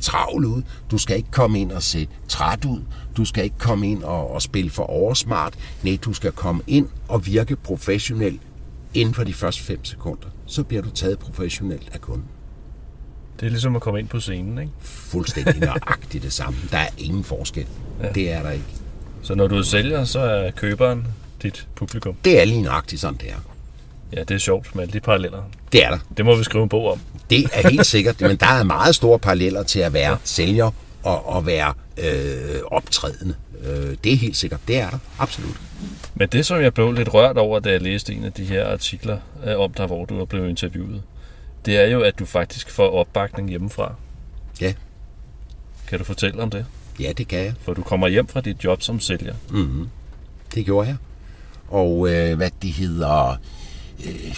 travl 0.00 0.44
ud. 0.44 0.62
Du 0.90 0.98
skal 0.98 1.16
ikke 1.16 1.30
komme 1.30 1.60
ind 1.60 1.72
og 1.72 1.82
se 1.82 2.08
træt 2.28 2.64
ud. 2.64 2.80
Du 3.16 3.24
skal 3.24 3.44
ikke 3.44 3.58
komme 3.58 3.90
ind 3.90 4.02
og, 4.02 4.30
og 4.30 4.42
spille 4.42 4.70
for 4.70 4.82
oversmart. 4.82 5.58
Nej, 5.82 5.98
du 6.04 6.12
skal 6.12 6.32
komme 6.32 6.62
ind 6.66 6.88
og 7.08 7.26
virke 7.26 7.56
professionel 7.56 8.40
inden 8.94 9.14
for 9.14 9.24
de 9.24 9.34
første 9.34 9.62
5 9.62 9.84
sekunder. 9.84 10.28
Så 10.46 10.64
bliver 10.64 10.82
du 10.82 10.90
taget 10.90 11.18
professionelt 11.18 11.88
af 11.92 12.00
kunden. 12.00 12.28
Det 13.44 13.48
er 13.48 13.52
ligesom 13.52 13.76
at 13.76 13.82
komme 13.82 14.00
ind 14.00 14.08
på 14.08 14.20
scenen, 14.20 14.58
ikke? 14.58 14.72
Fuldstændig 14.80 15.60
nøjagtigt 15.70 16.24
det 16.24 16.32
samme. 16.32 16.58
Der 16.70 16.78
er 16.78 16.88
ingen 16.98 17.24
forskel. 17.24 17.66
Ja. 18.02 18.08
Det 18.08 18.32
er 18.32 18.42
der 18.42 18.50
ikke. 18.50 18.64
Så 19.22 19.34
når 19.34 19.46
du 19.46 19.58
er 19.58 19.62
sælger, 19.62 20.04
så 20.04 20.20
er 20.20 20.50
køberen 20.50 21.06
dit 21.42 21.66
publikum. 21.74 22.16
Det 22.24 22.40
er 22.40 22.44
lige 22.44 22.62
nøjagtigt 22.62 23.00
sådan, 23.00 23.16
det 23.16 23.30
er. 23.30 23.36
Ja, 24.12 24.20
det 24.20 24.30
er 24.30 24.38
sjovt 24.38 24.74
med 24.74 24.82
alle 24.82 24.92
de 24.92 25.00
paralleller. 25.00 25.42
Det 25.72 25.84
er 25.84 25.90
der. 25.90 25.98
Det 26.16 26.24
må 26.24 26.36
vi 26.36 26.44
skrive 26.44 26.62
en 26.62 26.68
bog 26.68 26.92
om. 26.92 27.00
Det 27.30 27.46
er 27.52 27.68
helt 27.68 27.86
sikkert, 27.86 28.20
men 28.28 28.36
der 28.36 28.46
er 28.46 28.62
meget 28.62 28.94
store 28.94 29.18
paralleller 29.18 29.62
til 29.62 29.80
at 29.80 29.92
være 29.92 30.18
sælger 30.24 30.70
og 31.02 31.38
at 31.38 31.46
være 31.46 31.74
øh, 31.98 32.60
optrædende. 32.66 33.34
Øh, 33.64 33.96
det 34.04 34.12
er 34.12 34.16
helt 34.16 34.36
sikkert. 34.36 34.60
Det 34.68 34.78
er 34.78 34.90
der. 34.90 34.98
Absolut. 35.18 35.56
Men 36.14 36.28
det, 36.28 36.46
som 36.46 36.60
jeg 36.60 36.74
blev 36.74 36.92
lidt 36.92 37.14
rørt 37.14 37.38
over, 37.38 37.60
da 37.60 37.70
jeg 37.70 37.82
læste 37.82 38.14
en 38.14 38.24
af 38.24 38.32
de 38.32 38.44
her 38.44 38.68
artikler 38.68 39.18
øh, 39.46 39.58
om 39.58 39.72
dig, 39.72 39.86
hvor 39.86 40.04
du 40.04 40.20
er 40.20 40.24
blevet 40.24 40.48
interviewet, 40.48 41.02
det 41.66 41.76
er 41.76 41.86
jo, 41.86 42.00
at 42.00 42.18
du 42.18 42.24
faktisk 42.24 42.70
får 42.70 42.90
opbakning 42.90 43.48
hjemmefra. 43.48 43.94
Ja. 44.60 44.74
Kan 45.88 45.98
du 45.98 46.04
fortælle 46.04 46.42
om 46.42 46.50
det? 46.50 46.66
Ja, 47.00 47.12
det 47.12 47.28
kan 47.28 47.38
jeg. 47.38 47.54
For 47.60 47.74
du 47.74 47.82
kommer 47.82 48.08
hjem 48.08 48.26
fra 48.26 48.40
dit 48.40 48.64
job 48.64 48.82
som 48.82 49.00
sælger. 49.00 49.34
Mm-hmm. 49.50 49.88
Det 50.54 50.64
gjorde 50.64 50.88
jeg. 50.88 50.96
Og 51.68 52.08
øh, 52.12 52.36
hvad 52.36 52.50
det 52.62 52.72
hedder... 52.72 53.38
Øh, 54.06 54.36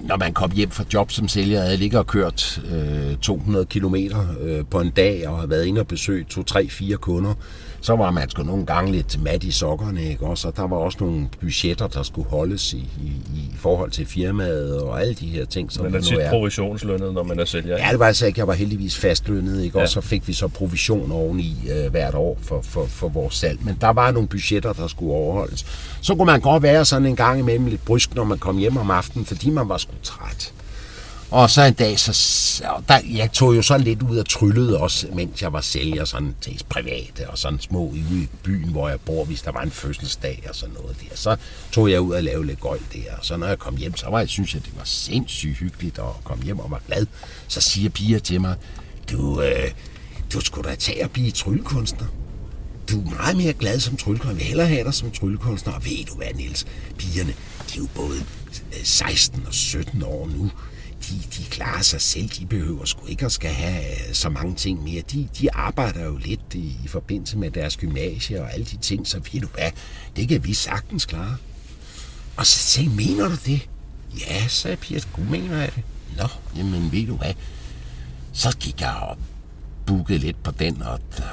når 0.00 0.16
man 0.16 0.34
kom 0.34 0.50
hjem 0.50 0.70
fra 0.70 0.84
job 0.94 1.12
som 1.12 1.28
sælger, 1.28 1.58
havde 1.58 1.70
jeg 1.70 1.78
ligget 1.78 1.98
og 1.98 2.06
kørt 2.06 2.62
øh, 2.72 3.16
200 3.16 3.66
km 3.66 3.94
øh, 4.40 4.64
på 4.70 4.80
en 4.80 4.90
dag, 4.90 5.28
og 5.28 5.36
havde 5.36 5.50
været 5.50 5.66
inde 5.66 5.80
og 5.80 5.86
besøgt 5.86 6.30
to, 6.30 6.42
tre, 6.42 6.68
fire 6.68 6.96
kunder, 6.96 7.34
så 7.80 7.96
var 7.96 8.10
man 8.10 8.30
sgu 8.30 8.42
nogle 8.42 8.66
gange 8.66 8.92
lidt 8.92 9.22
mat 9.22 9.44
i 9.44 9.50
sokkerne, 9.50 10.04
ikke? 10.10 10.26
Og 10.26 10.38
der 10.56 10.68
var 10.68 10.76
også 10.76 10.98
nogle 11.00 11.28
budgetter, 11.40 11.86
der 11.86 12.02
skulle 12.02 12.28
holdes 12.30 12.72
i, 12.72 12.76
i, 12.76 13.08
i 13.34 13.54
forhold 13.58 13.90
til 13.90 14.06
firmaet, 14.06 14.80
og 14.82 15.00
alle 15.00 15.14
de 15.14 15.26
her 15.26 15.44
ting, 15.44 15.72
som 15.72 15.84
Man 15.84 15.94
er 15.94 16.00
tit 16.00 16.18
er. 16.18 16.30
provisionslønnet, 16.30 17.14
når 17.14 17.22
man 17.22 17.38
er 17.40 17.44
sælger. 17.44 17.78
Ja, 17.78 17.90
det 17.90 17.98
var 17.98 18.06
altså 18.06 18.26
ikke. 18.26 18.38
Jeg 18.40 18.46
var 18.46 18.52
heldigvis 18.54 18.96
fastlønnet, 18.98 19.62
ikke? 19.64 19.76
Og 19.76 19.80
Ja. 19.82 19.86
så 19.86 20.00
fik 20.00 20.28
vi 20.28 20.32
så 20.32 20.48
provision 20.48 21.12
oveni 21.12 21.56
øh, 21.72 21.90
hvert 21.90 22.14
år 22.14 22.38
for, 22.42 22.60
for, 22.62 22.84
for 22.86 23.08
vores 23.08 23.34
salg. 23.34 23.58
Men 23.64 23.78
der 23.80 23.88
var 23.88 24.10
nogle 24.10 24.28
budgetter, 24.28 24.72
der 24.72 24.86
skulle 24.86 25.12
overholdes. 25.12 25.66
Så 26.00 26.14
kunne 26.14 26.26
man 26.26 26.40
godt 26.40 26.62
være 26.62 26.84
sådan 26.84 27.06
en 27.06 27.16
gang 27.16 27.38
imellem 27.40 27.66
lidt 27.66 27.84
brysk, 27.84 28.14
når 28.14 28.24
man 28.24 28.38
kom 28.38 28.58
hjem 28.58 28.76
om 28.76 28.90
aftenen, 28.90 29.24
fordi 29.26 29.50
man 29.50 29.68
var 29.68 29.76
sgu 29.76 29.92
træt. 30.02 30.52
Og 31.30 31.50
så 31.50 31.62
en 31.62 31.74
dag, 31.74 31.98
så, 31.98 32.12
der, 32.88 33.00
jeg 33.04 33.32
tog 33.32 33.56
jo 33.56 33.62
sådan 33.62 33.84
lidt 33.84 34.02
ud 34.02 34.16
og 34.16 34.28
tryllede 34.28 34.78
også, 34.80 35.06
mens 35.12 35.42
jeg 35.42 35.52
var 35.52 35.60
sælger 35.60 36.04
sådan 36.04 36.34
til 36.40 36.64
private 36.68 37.30
og 37.30 37.38
sådan 37.38 37.60
små 37.60 37.86
ude 37.86 38.22
i 38.22 38.28
byen, 38.42 38.68
hvor 38.68 38.88
jeg 38.88 39.00
bor, 39.00 39.24
hvis 39.24 39.42
der 39.42 39.52
var 39.52 39.62
en 39.62 39.70
fødselsdag 39.70 40.44
og 40.48 40.54
sådan 40.54 40.74
noget 40.74 40.96
der. 41.00 41.16
Så 41.16 41.36
tog 41.72 41.90
jeg 41.90 42.00
ud 42.00 42.14
og 42.14 42.22
lavede 42.22 42.46
lidt 42.46 42.60
gøjl 42.60 42.80
der. 42.92 43.16
Og 43.18 43.24
så 43.24 43.36
når 43.36 43.46
jeg 43.46 43.58
kom 43.58 43.76
hjem, 43.76 43.96
så 43.96 44.10
var 44.10 44.18
jeg, 44.18 44.28
synes 44.28 44.54
jeg, 44.54 44.64
det 44.64 44.72
var 44.76 44.84
sindssygt 44.84 45.56
hyggeligt 45.56 45.98
at 45.98 46.24
komme 46.24 46.44
hjem 46.44 46.58
og 46.58 46.70
var 46.70 46.80
glad. 46.86 47.06
Så 47.48 47.60
siger 47.60 47.90
piger 47.90 48.18
til 48.18 48.40
mig, 48.40 48.54
du, 49.10 49.42
øh, 49.42 49.70
du 50.32 50.40
skulle 50.40 50.70
da 50.70 50.74
tage 50.74 51.04
at 51.04 51.10
blive 51.10 51.30
tryllekunstner 51.30 52.06
du 52.90 53.00
er 53.00 53.10
meget 53.10 53.36
mere 53.36 53.52
glad 53.52 53.80
som 53.80 53.96
tryllekunstner. 53.96 54.30
Jeg 54.30 54.38
vil 54.38 54.46
hellere 54.46 54.66
have 54.66 54.84
dig 54.84 54.94
som 54.94 55.10
tryllekunstner. 55.10 55.72
Og 55.72 55.84
ved 55.84 56.04
du 56.04 56.14
hvad, 56.14 56.26
Niels? 56.34 56.66
Pigerne, 56.98 57.34
de 57.68 57.74
er 57.74 57.78
jo 57.78 57.86
både 57.94 58.18
øh, 58.72 58.84
16 58.84 59.44
og 59.46 59.54
17 59.54 60.02
år 60.02 60.30
nu. 60.36 60.50
De, 61.08 61.14
de 61.36 61.44
klarer 61.50 61.82
sig 61.82 62.00
selv. 62.00 62.28
De 62.28 62.46
behøver 62.46 62.84
sgu 62.84 63.06
ikke 63.06 63.26
at 63.26 63.32
skal 63.32 63.50
have 63.50 64.08
øh, 64.08 64.14
så 64.14 64.28
mange 64.28 64.54
ting 64.54 64.82
mere. 64.82 65.02
De, 65.02 65.28
de 65.40 65.54
arbejder 65.54 66.04
jo 66.04 66.16
lidt 66.16 66.54
i, 66.54 66.76
i 66.84 66.88
forbindelse 66.88 67.38
med 67.38 67.50
deres 67.50 67.76
gymnasie 67.76 68.42
og 68.42 68.52
alle 68.52 68.66
de 68.66 68.76
ting. 68.76 69.06
Så 69.06 69.20
ved 69.32 69.40
du 69.40 69.46
hvad, 69.46 69.70
det 70.16 70.28
kan 70.28 70.44
vi 70.44 70.54
sagtens 70.54 71.06
klare. 71.06 71.36
Og 72.36 72.46
så 72.46 72.58
sagde 72.58 72.88
mener 72.88 73.28
du 73.28 73.36
det? 73.46 73.68
Ja, 74.20 74.48
sagde 74.48 74.76
Pia, 74.76 74.98
du 75.16 75.20
mener 75.20 75.56
jeg 75.56 75.72
det. 75.74 75.82
Nå, 76.16 76.28
jamen 76.56 76.92
ved 76.92 77.06
du 77.06 77.16
hvad, 77.16 77.34
så 78.32 78.56
gik 78.56 78.80
jeg 78.80 78.94
og 78.94 79.18
bookede 79.86 80.18
lidt 80.18 80.42
på 80.42 80.50
den, 80.50 80.82
og 80.82 81.00
øh, 81.18 81.24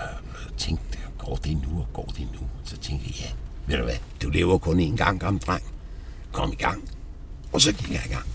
tænkte, 0.57 0.97
går 1.17 1.35
det 1.35 1.57
nu, 1.57 1.79
og 1.79 1.87
går 1.93 2.13
det 2.17 2.27
nu? 2.33 2.39
Så 2.63 2.77
tænkte 2.77 3.05
jeg, 3.07 3.15
ja, 3.19 3.31
ved 3.67 3.77
du 3.77 3.83
hvad, 3.83 3.97
du 4.21 4.29
lever 4.29 4.57
kun 4.57 4.79
én 4.79 4.95
gang, 4.95 5.19
gammel 5.19 5.41
dreng. 5.41 5.63
Kom 6.31 6.51
i 6.51 6.55
gang. 6.55 6.89
Og 7.53 7.61
så 7.61 7.71
gik 7.71 7.91
jeg 7.91 8.01
i 8.05 8.09
gang. 8.13 8.25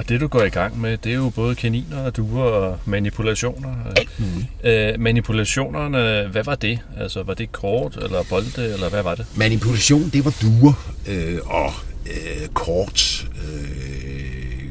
Og 0.00 0.08
det, 0.08 0.20
du 0.20 0.28
går 0.28 0.42
i 0.42 0.48
gang 0.48 0.80
med, 0.80 0.96
det 0.96 1.12
er 1.12 1.16
jo 1.16 1.30
både 1.30 1.54
kaniner 1.54 1.98
og 1.98 2.16
duer 2.16 2.42
og 2.42 2.78
manipulationer. 2.84 3.74
Alt 3.96 4.20
muligt. 4.20 4.48
Øh, 4.64 5.00
manipulationerne, 5.00 6.28
hvad 6.32 6.44
var 6.44 6.54
det? 6.54 6.78
Altså, 6.96 7.22
var 7.22 7.34
det 7.34 7.52
kort 7.52 7.96
eller 7.96 8.22
bolde, 8.28 8.72
eller 8.72 8.88
hvad 8.88 9.02
var 9.02 9.14
det? 9.14 9.26
Manipulation, 9.36 10.10
det 10.12 10.24
var 10.24 10.34
duer 10.42 10.92
øh, 11.08 11.38
og 11.44 11.72
øh, 12.06 12.48
kort. 12.48 13.28
Øh, 13.52 14.64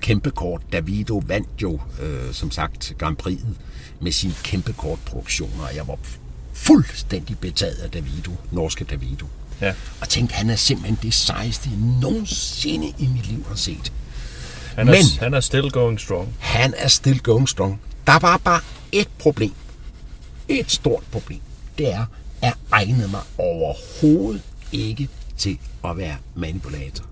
kæmpe 0.00 0.30
kort. 0.30 0.62
Davido 0.72 1.22
vandt 1.26 1.62
jo, 1.62 1.80
øh, 2.02 2.32
som 2.32 2.50
sagt, 2.50 2.94
Grand 2.98 3.16
Prix'et 3.22 3.54
med 4.00 4.12
sin 4.12 4.32
kæmpe 4.44 4.72
kortproduktioner. 4.72 5.68
Jeg 5.74 5.88
var 5.88 5.98
fuldstændig 6.52 7.38
betaget 7.38 7.78
af 7.78 7.90
Davido, 7.90 8.30
norske 8.50 8.84
Davido. 8.84 9.26
Ja. 9.60 9.74
Og 10.00 10.08
tænkte, 10.08 10.34
han 10.34 10.50
er 10.50 10.56
simpelthen 10.56 10.98
det 11.02 11.14
sejeste, 11.14 11.70
jeg 11.70 11.78
nogensinde 12.00 12.86
i 12.98 13.06
mit 13.06 13.26
liv 13.26 13.44
har 13.48 13.56
set. 13.56 13.92
Han 14.74 14.88
er, 14.88 14.92
Men- 14.92 15.18
han 15.20 15.34
er 15.34 15.40
still 15.40 15.70
going 15.70 16.00
strong. 16.00 16.34
Han 16.38 16.74
er 16.76 16.88
still 16.88 17.18
going 17.20 17.48
strong. 17.48 17.80
Der 18.06 18.18
var 18.18 18.36
bare 18.36 18.60
et 18.92 19.08
problem. 19.18 19.52
Et 20.48 20.70
stort 20.70 21.02
problem. 21.12 21.40
Det 21.78 21.92
er, 21.92 22.00
at 22.00 22.06
jeg 22.42 22.52
egnede 22.72 23.08
mig 23.08 23.20
overhovedet 23.38 24.42
ikke 24.72 25.08
til 25.36 25.58
at 25.84 25.96
være 25.96 26.16
manipulator. 26.34 27.04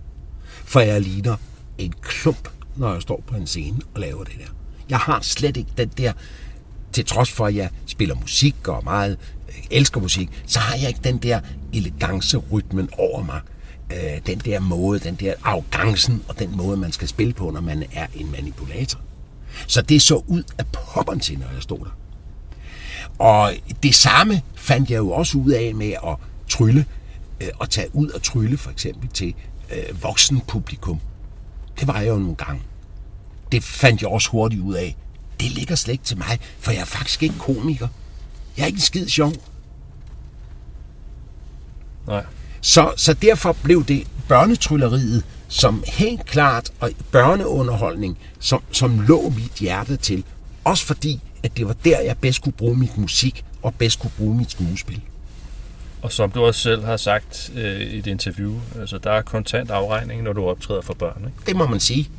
For 0.64 0.81
jeg 0.81 1.01
ligner 1.01 1.37
en 1.79 1.94
klump, 2.03 2.48
når 2.77 2.92
jeg 2.92 3.03
står 3.03 3.22
på 3.27 3.37
en 3.37 3.46
scene 3.46 3.79
og 3.94 4.01
laver 4.01 4.25
det 4.25 4.35
der. 4.38 4.53
Jeg 4.88 4.98
har 4.98 5.20
slet 5.20 5.57
ikke 5.57 5.70
den 5.79 5.88
der, 5.88 6.12
til 6.92 7.05
trods 7.05 7.31
for 7.31 7.46
at 7.46 7.55
jeg 7.55 7.68
spiller 7.87 8.14
musik 8.14 8.68
og 8.68 8.85
meget 8.85 9.18
øh, 9.48 9.55
elsker 9.70 10.01
musik, 10.01 10.29
så 10.46 10.59
har 10.59 10.77
jeg 10.77 10.88
ikke 10.88 11.01
den 11.05 11.18
der 11.18 11.40
elegance-rytmen 11.72 12.88
over 12.98 13.22
mig 13.25 13.40
øh, 13.92 14.20
den 14.26 14.38
der 14.38 14.61
måde, 14.61 14.98
den 14.98 15.14
der 15.14 15.35
arrogancen 15.42 16.22
og 16.28 16.38
den 16.38 16.57
måde, 16.57 16.76
man 16.76 16.92
skal 16.92 17.09
spille 17.09 17.33
på, 17.33 17.50
når 17.50 17.61
man 17.61 17.85
er 17.92 18.07
en 18.14 18.31
manipulator. 18.33 19.00
Så 19.66 19.83
det 19.83 20.02
så 20.02 20.22
ud 20.26 20.42
af 20.59 20.66
popperen 20.66 21.20
til, 21.20 21.38
når 21.38 21.46
jeg 21.55 21.62
stod 21.62 21.78
der. 21.78 21.96
Og 23.18 23.52
det 23.83 23.94
samme 23.94 24.42
fandt 24.55 24.90
jeg 24.90 24.96
jo 24.98 25.11
også 25.11 25.38
ud 25.38 25.50
af 25.50 25.74
med 25.74 25.92
at 25.92 26.16
trylle, 26.48 26.85
øh, 27.40 27.48
og 27.59 27.70
tage 27.70 27.88
ud 27.92 28.09
og 28.09 28.22
trylle 28.22 28.57
for 28.57 28.70
eksempel 28.70 29.09
til 29.09 29.35
øh, 29.72 30.02
voksen 30.02 30.40
publikum. 30.40 31.00
Det 31.81 31.88
var 31.88 32.00
jeg 32.00 32.09
jo 32.09 32.18
nogle 32.18 32.35
gange. 32.35 32.62
Det 33.52 33.64
fandt 33.64 34.02
jeg 34.02 34.11
også 34.11 34.31
hurtigt 34.31 34.62
ud 34.62 34.74
af. 34.74 34.96
Det 35.40 35.50
ligger 35.50 35.74
slet 35.74 35.92
ikke 35.92 36.05
til 36.05 36.18
mig, 36.18 36.38
for 36.59 36.70
jeg 36.70 36.81
er 36.81 36.85
faktisk 36.85 37.22
ikke 37.22 37.38
komiker. 37.38 37.88
Jeg 38.57 38.62
er 38.62 38.66
ikke 38.66 38.76
en 38.76 38.81
skid 38.81 39.09
sjov. 39.09 39.33
Nej. 42.07 42.24
Så, 42.64 42.92
så 42.96 43.12
derfor 43.12 43.57
blev 43.62 43.85
det 43.85 44.07
børnetrylleriet 44.29 45.25
som 45.48 45.85
helt 45.87 46.27
klart 46.27 46.70
og 46.81 46.90
børneunderholdning, 47.12 48.18
som, 48.40 48.62
som 48.72 49.01
lå 49.09 49.29
mit 49.37 49.53
hjerte 49.61 49.96
til. 49.96 50.25
Også 50.64 50.87
fordi, 50.87 51.20
at 51.42 51.57
det 51.57 51.66
var 51.66 51.77
der, 51.85 52.01
jeg 52.01 52.16
bedst 52.18 52.42
kunne 52.42 52.53
bruge 52.53 52.77
mit 52.77 52.98
musik 52.98 53.44
og 53.62 53.75
bedst 53.75 53.98
kunne 53.98 54.11
bruge 54.18 54.37
mit 54.37 54.51
skuespil. 54.51 55.01
Og 56.03 56.12
som 56.12 56.31
du 56.31 56.44
også 56.44 56.61
selv 56.61 56.85
har 56.85 56.96
sagt 56.96 57.53
øh, 57.55 57.81
i 57.81 57.98
et 57.98 58.07
interview, 58.07 58.61
altså 58.81 58.98
der 58.98 59.11
er 59.11 59.22
kontant 59.22 59.70
afregning, 59.70 60.22
når 60.22 60.33
du 60.33 60.44
optræder 60.44 60.83
for 60.83 60.94
børn. 60.94 61.22
Ikke? 61.27 61.46
Det 61.46 61.57
må 61.57 61.66
man 61.66 61.81
sige. 61.81 62.11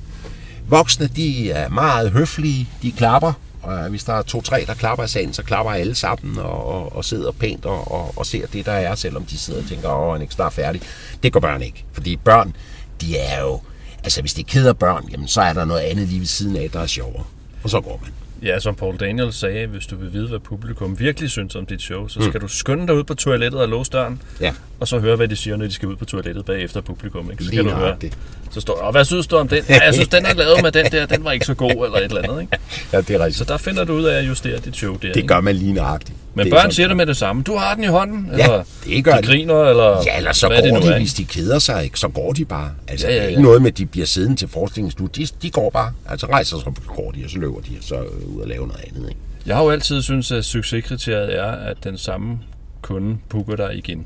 Voksne, 0.68 1.08
de 1.08 1.52
er 1.52 1.70
meget 1.70 2.12
høflige, 2.12 2.70
de 2.82 2.92
klapper. 2.92 3.34
Og 3.64 3.90
hvis 3.90 4.04
der 4.04 4.14
er 4.14 4.22
to-tre, 4.22 4.64
der 4.68 4.74
klapper 4.74 5.06
i 5.06 5.08
salen, 5.08 5.34
så 5.34 5.44
klapper 5.44 5.72
alle 5.72 5.96
sammen 5.96 6.38
og, 6.40 6.66
og, 6.68 6.96
og 6.96 7.06
sidder 7.06 7.32
pænt 7.32 7.66
og, 7.66 7.92
og, 7.92 8.14
og 8.18 8.26
ser 8.26 8.48
det, 8.48 8.66
der 8.66 8.72
er, 8.72 8.96
selvom 8.96 9.24
de 9.26 9.38
sidder 9.38 9.62
og 9.62 9.68
tænker, 9.70 9.90
åh, 9.90 10.12
han 10.12 10.18
er 10.18 10.22
ikke 10.22 10.34
snart 10.34 10.54
færdig. 10.54 10.82
Det 11.24 11.34
gør 11.34 11.40
børn 11.40 11.62
ikke, 11.62 11.86
fordi 11.94 12.16
børn, 12.16 12.56
de 13.02 13.18
er 13.18 13.42
jo... 13.42 13.62
Altså, 14.04 14.22
hvis 14.22 14.34
de 14.34 14.44
keder 14.44 14.74
børn, 14.74 15.08
jamen, 15.12 15.28
så 15.28 15.42
er 15.42 15.54
der 15.54 15.66
noget 15.66 15.82
andet 15.82 16.08
lige 16.08 16.20
ved 16.20 16.28
siden 16.28 16.56
af, 16.56 16.70
der 16.74 16.80
er 16.80 16.88
sjovere. 16.88 17.24
Og 17.64 17.70
så 17.70 17.82
går 17.82 18.00
man. 18.04 18.12
Ja, 18.50 18.60
som 18.60 18.76
Paul 18.76 18.98
Daniel 18.98 19.34
sagde, 19.34 19.68
hvis 19.68 19.86
du 19.86 19.96
vil 19.96 20.14
vide, 20.14 20.28
hvad 20.28 20.40
publikum 20.40 21.00
virkelig 21.00 21.30
synes 21.30 21.56
om 21.56 21.66
dit 21.66 21.82
show, 21.82 22.08
så 22.08 22.20
skal 22.22 22.34
mm. 22.34 22.40
du 22.40 22.48
skynde 22.48 22.88
dig 22.88 22.96
ud 22.96 23.04
på 23.04 23.14
toilettet 23.14 23.62
og 23.62 23.70
låse 23.70 23.92
døren, 23.92 24.22
Ja. 24.42 24.54
og 24.80 24.88
så 24.88 25.00
høre, 25.00 25.16
hvad 25.16 25.28
de 25.28 25.36
siger, 25.36 25.58
når 25.58 25.66
de 25.66 25.72
skal 25.72 25.88
ud 25.88 25.96
på 25.96 26.06
toilettet 26.06 26.46
bagefter 26.46 26.82
publikum. 26.82 27.32
Ikke? 27.32 27.44
Så 27.44 27.50
Lige 27.50 27.58
kan 27.58 27.66
du 27.66 27.72
høre. 27.72 27.80
nøjagtigt. 27.82 28.18
Så 28.54 28.62
står 28.62 28.74
og 28.82 28.92
hvad 28.92 29.06
synes 29.06 29.28
du 29.28 29.38
om 29.38 29.48
den? 29.48 29.64
Ja, 29.70 29.84
jeg 29.86 29.94
synes, 29.94 30.08
den 30.10 30.26
er 30.26 30.34
lavet 30.34 30.62
med 30.64 30.72
den 30.72 30.86
der, 30.92 31.06
den 31.06 31.24
var 31.24 31.32
ikke 31.32 31.46
så 31.46 31.54
god, 31.54 31.70
eller 31.72 31.98
et 31.98 32.04
eller 32.04 32.22
andet. 32.24 32.42
Ikke? 32.42 32.58
Ja, 32.94 32.98
det 33.02 33.10
er 33.10 33.20
rigtigt. 33.20 33.36
Så 33.38 33.44
der 33.44 33.58
finder 33.58 33.84
du 33.84 33.94
ud 33.94 34.04
af 34.04 34.18
at 34.20 34.28
justere 34.28 34.58
dit 34.60 34.76
show 34.76 34.94
der. 34.94 35.00
Det 35.00 35.16
ikke? 35.16 35.28
gør 35.28 35.42
man 35.42 35.56
lige 35.56 35.74
nøjagtigt. 35.74 36.18
Men 36.36 36.46
det 36.46 36.54
børn 36.54 36.72
siger 36.72 36.88
det 36.88 36.98
med 36.98 37.06
det 37.06 37.18
samme. 37.18 37.44
Du 37.44 37.56
har 37.56 37.76
den 37.76 37.84
i 37.84 37.88
hånden, 37.88 38.30
Ja, 38.38 38.44
eller 38.44 38.64
det 38.86 39.04
gør 39.04 39.18
de 39.18 39.28
griner, 39.28 39.64
eller 39.64 40.04
Ja, 40.06 40.18
eller 40.18 40.32
så 40.34 40.48
hvad 40.48 40.58
går 40.58 40.64
det 40.66 40.74
nu 40.74 40.80
de, 40.82 40.94
er. 40.94 40.98
hvis 41.00 41.14
de 41.14 41.24
keder 41.26 41.60
sig, 41.60 41.84
ikke? 41.84 42.00
så 42.00 42.08
går 42.08 42.34
de 42.34 42.46
bare. 42.46 42.72
Altså, 42.88 43.08
Ja, 43.08 43.16
ja, 43.16 43.24
ja. 43.24 43.30
Ikke 43.30 43.42
noget 43.42 43.62
med, 43.62 43.72
at 43.72 43.78
de 43.78 43.86
bliver 43.86 44.06
siddende 44.06 44.36
til 44.38 44.48
forskningsstudie. 44.48 45.26
De, 45.26 45.32
de 45.42 45.50
går 45.50 45.70
bare. 45.70 45.92
Altså 46.10 46.28
rejser 46.28 46.58
sig, 46.58 46.66
så 46.66 46.82
går 46.88 47.12
de, 47.12 47.22
og 47.26 47.30
så 47.30 47.38
løber 47.40 47.60
de, 47.62 47.70
og 47.80 47.84
så 47.84 47.96
øh, 47.96 48.36
ud 48.36 48.42
og 48.42 48.48
laver 48.48 48.68
noget 48.68 48.84
andet. 48.88 49.10
Ikke? 49.10 49.20
Jeg 49.46 49.56
har 49.56 49.64
jo 49.64 49.70
altid 49.70 50.02
syntes, 50.02 50.32
at 50.32 50.46
succeskriteriet 50.46 51.40
er, 51.40 51.52
at 51.52 51.78
den 51.84 51.98
samme 51.98 52.40
kunde 52.82 53.18
booker 53.30 53.56
dig 53.56 53.76
igen 53.78 54.06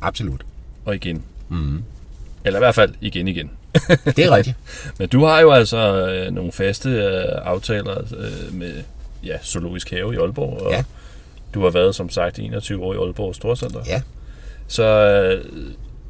Absolut. 0.00 0.40
og 0.84 0.94
igen. 0.94 1.22
Mhm. 1.48 1.60
Mm. 1.60 1.82
Eller 2.44 2.58
i 2.58 2.62
hvert 2.62 2.74
fald 2.74 2.94
igen 3.00 3.28
igen. 3.28 3.50
Det 4.16 4.24
er 4.24 4.30
rigtigt. 4.36 4.56
Men 4.98 5.08
du 5.08 5.24
har 5.24 5.40
jo 5.40 5.50
altså 5.52 6.06
øh, 6.08 6.32
nogle 6.34 6.52
faste 6.52 6.88
øh, 6.88 7.24
aftaler 7.44 7.98
øh, 8.18 8.54
med 8.54 8.72
ja, 9.24 9.36
Zoologisk 9.44 9.90
Have 9.90 10.14
i 10.14 10.16
Aalborg, 10.16 10.62
og 10.62 10.72
Ja. 10.72 10.82
du 11.54 11.62
har 11.62 11.70
været 11.70 11.94
som 11.94 12.10
sagt 12.10 12.38
21 12.38 12.84
år 12.84 12.94
i 12.94 12.96
Aalborg 12.96 13.34
Storcenter. 13.34 13.80
Ja. 13.86 14.02
Så 14.68 14.84
øh, 14.84 15.44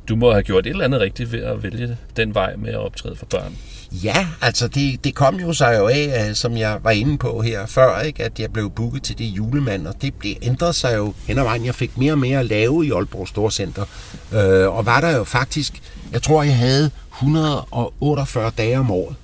du 0.09 0.17
må 0.17 0.31
have 0.33 0.43
gjort 0.43 0.67
et 0.67 0.71
eller 0.71 0.85
andet 0.85 1.01
rigtigt 1.01 1.33
ved 1.33 1.43
at 1.43 1.63
vælge 1.63 1.97
den 2.17 2.35
vej 2.35 2.57
med 2.57 2.71
at 2.71 2.79
optræde 2.79 3.17
for 3.17 3.27
børn. 3.27 3.57
Ja, 3.93 4.27
altså 4.41 4.69
det, 4.69 5.05
det 5.05 5.15
kom 5.15 5.37
jo 5.41 5.53
sig 5.53 5.77
jo 5.79 5.87
af, 5.89 6.27
øh, 6.29 6.35
som 6.35 6.57
jeg 6.57 6.79
var 6.83 6.91
inde 6.91 7.19
på 7.19 7.43
her 7.43 7.67
før, 7.67 8.01
ikke, 8.01 8.25
at 8.25 8.41
jeg 8.41 8.53
blev 8.53 8.71
booket 8.71 9.03
til 9.03 9.19
det 9.19 9.25
julemand, 9.25 9.87
og 9.87 9.95
det, 10.03 10.15
det 10.23 10.39
ændrede 10.43 10.73
sig 10.73 10.97
jo 10.97 11.15
hen 11.27 11.39
ad 11.39 11.43
vejen. 11.43 11.65
Jeg 11.67 11.75
fik 11.75 11.99
mere 11.99 12.13
og 12.13 12.19
mere 12.19 12.39
at 12.41 12.47
lave 12.47 12.87
i 12.87 12.91
Aalborg 12.91 13.29
Storcenter, 13.29 13.85
øh, 14.33 14.77
og 14.77 14.87
var 14.87 15.01
der 15.01 15.17
jo 15.17 15.25
faktisk, 15.25 15.73
jeg 16.13 16.23
tror 16.23 16.43
jeg 16.43 16.57
havde 16.57 16.91
148 17.19 18.51
dage 18.59 18.79
om 18.79 18.91
året. 18.91 19.17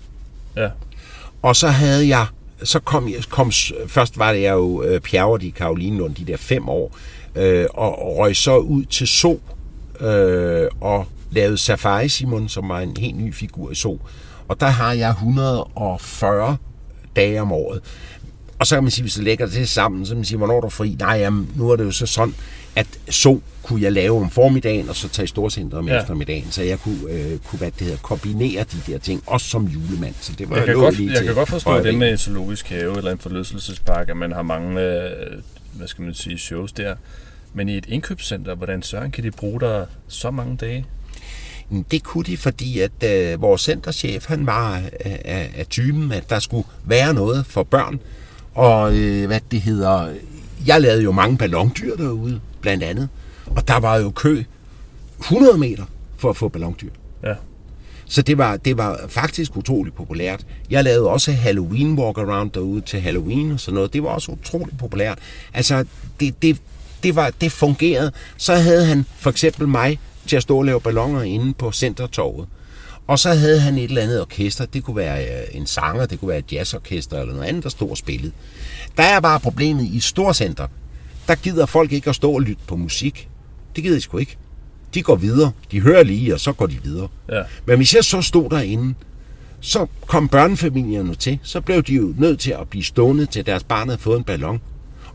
Ja, 0.57 0.69
Og 1.43 1.57
så 1.57 1.69
havde 1.69 2.09
jeg, 2.09 2.27
så 2.63 2.81
kom 2.81 3.09
jeg, 3.09 3.25
kom, 3.29 3.53
først 3.87 4.19
var 4.19 4.33
det 4.33 4.43
jeg 4.43 4.53
jo 4.53 4.83
øh, 4.83 5.01
pjerret 5.01 5.43
i 5.43 5.51
Karolinelund 5.51 6.15
de 6.15 6.25
der 6.25 6.37
fem 6.37 6.69
år, 6.69 6.97
øh, 7.35 7.67
og, 7.75 8.03
og 8.03 8.19
røg 8.19 8.37
så 8.37 8.57
ud 8.57 8.85
til 8.85 9.07
So, 9.09 9.41
øh, 10.01 10.69
og 10.81 11.07
lavede 11.31 11.59
Safari 11.59 12.09
Simon, 12.09 12.49
som 12.49 12.69
var 12.69 12.81
en 12.81 12.97
helt 12.97 13.17
ny 13.17 13.35
figur 13.35 13.71
i 13.71 13.75
So. 13.75 14.01
Og 14.49 14.61
der 14.61 14.67
har 14.67 14.93
jeg 14.93 15.11
140 15.11 16.57
dage 17.17 17.41
om 17.43 17.53
året. 17.53 17.81
Og 18.59 18.67
så 18.67 18.77
kan 18.77 18.83
man 18.83 18.91
sige, 18.91 19.03
hvis 19.03 19.15
du 19.15 19.23
lægger 19.23 19.47
det 19.47 19.69
sammen, 19.69 20.07
så 20.07 20.11
kan 20.11 20.17
man 20.17 20.25
sige, 20.25 20.39
hvornår 20.39 20.57
er 20.57 20.61
du 20.61 20.69
fri? 20.69 20.97
Nej, 20.99 21.17
jamen, 21.17 21.51
nu 21.57 21.71
er 21.71 21.77
det 21.77 21.85
jo 21.85 21.91
så 21.91 22.07
sådan, 22.07 22.35
at 22.77 22.87
så 23.11 23.41
kunne 23.63 23.83
jeg 23.83 23.93
lave 23.93 24.21
om 24.21 24.31
formiddagen, 24.31 24.89
og 24.89 24.97
så 24.97 25.09
tage 25.09 25.29
storcenter 25.29 25.79
om 25.79 25.89
Ja. 25.89 26.01
eftermiddagen, 26.01 26.51
så 26.51 26.63
jeg 26.63 26.79
kunne, 26.81 27.11
øh, 27.11 27.39
kunne 27.39 27.59
hvad 27.59 27.71
det 27.71 27.81
hedder, 27.81 27.99
kombinere 27.99 28.65
de 28.73 28.93
der 28.93 28.99
ting, 28.99 29.23
også 29.27 29.47
som 29.47 29.65
julemand. 29.67 30.15
Så 30.21 30.33
det 30.39 30.51
var 30.51 30.57
jeg 30.57 30.65
kan, 30.65 30.75
lå 30.75 30.81
godt, 30.81 30.97
lige 30.97 31.09
jeg 31.11 31.17
til 31.17 31.27
kan 31.27 31.35
godt 31.35 31.49
forstå 31.49 31.81
det 31.83 31.95
med 31.95 32.11
en 32.13 32.19
zoologisk 32.19 32.69
have 32.69 32.97
eller 32.97 33.13
en 33.13 33.19
forlystelsespark, 33.19 34.09
at 34.09 34.17
man 34.17 34.33
har 34.33 34.43
mange 34.43 34.81
øh, 34.81 35.11
hvad 35.73 35.89
skal 35.89 36.05
man 36.05 36.15
sige, 36.15 36.39
shows 36.39 36.73
der. 36.73 36.95
Men 37.55 37.69
i 37.69 37.77
et 37.77 37.87
indkøbscenter, 37.89 38.55
hvordan 38.55 38.83
søren 38.83 39.11
kan 39.11 39.25
de 39.25 39.31
bruge 39.31 39.61
der 39.61 39.87
så 40.09 40.31
mange 40.31 40.57
dage? 40.57 40.85
Men 41.71 41.85
Det 41.91 42.03
kunne 42.03 42.25
de, 42.25 42.37
fordi 42.37 42.81
at 42.81 42.91
øh, 43.05 43.43
vores 43.43 43.61
centerchef, 43.63 44.27
han 44.27 44.47
var 44.47 44.75
af, 45.01 45.21
af, 45.25 45.51
af 45.57 45.67
typen, 45.67 46.13
at 46.13 46.31
der 46.31 46.39
skulle 46.39 46.67
være 46.85 47.15
noget 47.15 47.47
for 47.47 47.63
børn. 47.63 48.01
Og 48.55 48.97
øh, 48.97 49.27
hvad 49.27 49.41
det 49.51 49.61
hedder, 49.61 50.09
jeg 50.67 50.81
lavede 50.81 51.03
jo 51.03 51.13
mange 51.13 51.39
ballondyr 51.39 51.97
derude, 51.97 52.41
blandt 52.65 52.85
andet. 52.85 53.09
Og 53.47 53.69
der 53.69 53.81
var 53.81 53.97
jo 53.97 54.11
kø 54.11 54.43
100 55.21 55.59
meter 55.59 55.85
for 56.17 56.31
at 56.31 56.37
få 56.37 56.49
ballondyr. 56.49 56.91
Ja. 57.25 57.35
Så 58.07 58.23
det 58.23 58.39
var, 58.39 58.57
det 58.57 58.77
var 58.77 59.01
faktisk 59.09 59.57
utroligt 59.57 59.97
populært. 59.97 60.47
Jeg 60.71 60.85
lavede 60.85 61.11
også 61.11 61.33
Halloween 61.33 61.99
walk-around 61.99 62.51
derude 62.55 62.81
til 62.81 63.01
Halloween 63.01 63.53
og 63.53 63.61
sådan 63.61 63.75
noget. 63.75 63.93
Det 63.93 64.03
var 64.03 64.09
også 64.09 64.33
utroligt 64.33 64.79
populært. 64.79 65.19
Altså, 65.55 65.85
det, 66.21 66.43
det, 66.43 66.57
det, 67.03 67.17
var, 67.17 67.31
det 67.41 67.53
fungerede. 67.53 68.13
Så 68.37 68.55
havde 68.55 68.87
han 68.87 69.05
for 69.19 69.31
eksempel 69.31 69.69
mig 69.69 69.99
til 70.27 70.37
at 70.37 70.43
stå 70.43 70.59
og 70.59 70.65
lave 70.65 70.81
ballonger 70.81 71.23
inde 71.23 71.55
på 71.55 71.73
Centertorvet. 71.73 72.49
Og 73.07 73.19
så 73.19 73.35
havde 73.35 73.61
han 73.61 73.79
et 73.79 73.85
eller 73.85 74.03
andet 74.03 74.21
orkester. 74.21 74.67
Det 74.67 74.85
kunne 74.85 74.97
være 74.97 75.25
øh, 75.25 75.43
en 75.53 75.67
sanger, 75.67 76.07
det 76.07 76.21
kunne 76.21 76.29
være 76.29 76.39
et 76.39 76.53
jazzorkester 76.53 77.21
eller 77.21 77.35
noget 77.35 77.49
andet, 77.49 77.63
der 77.63 77.69
stod 77.69 77.91
og 77.91 77.97
spillede. 77.97 78.33
Der 78.97 79.03
er 79.03 79.21
bare 79.21 79.41
problemet 79.41 79.85
i 79.85 80.01
storcenter. 80.01 80.67
Der 81.29 81.35
gider 81.35 81.67
folk 81.67 81.93
ikke 81.93 82.11
at 82.11 82.17
stå 82.17 82.33
og 82.33 82.41
lytte 82.43 82.63
på 82.67 82.77
musik. 82.77 83.29
Det 83.77 83.85
gider 83.85 83.97
de 83.97 84.01
sgu 84.01 84.19
ikke. 84.19 84.37
De 84.95 85.03
går 85.03 85.17
videre. 85.17 85.53
De 85.71 85.81
hører 85.81 86.03
lige, 86.03 86.35
og 86.35 86.41
så 86.41 86.53
går 86.53 86.67
de 86.67 86.79
videre. 86.83 87.09
Ja. 87.33 87.43
Men 87.67 87.77
hvis 87.77 87.95
jeg 87.95 88.05
så 88.05 88.23
stod 88.23 88.51
derinde, 88.51 88.95
så 89.61 89.87
kom 90.07 90.29
børnefamilierne 90.29 91.15
til. 91.15 91.39
Så 91.43 91.61
blev 91.61 91.83
de 91.83 91.95
jo 91.95 92.15
nødt 92.19 92.41
til 92.41 92.51
at 92.51 92.69
blive 92.69 92.85
stående 92.85 93.27
til 93.27 93.47
deres 93.47 93.63
barn 93.65 93.89
havde 93.89 94.01
fået 94.01 94.19
en 94.19 94.25
ballon. 94.25 94.61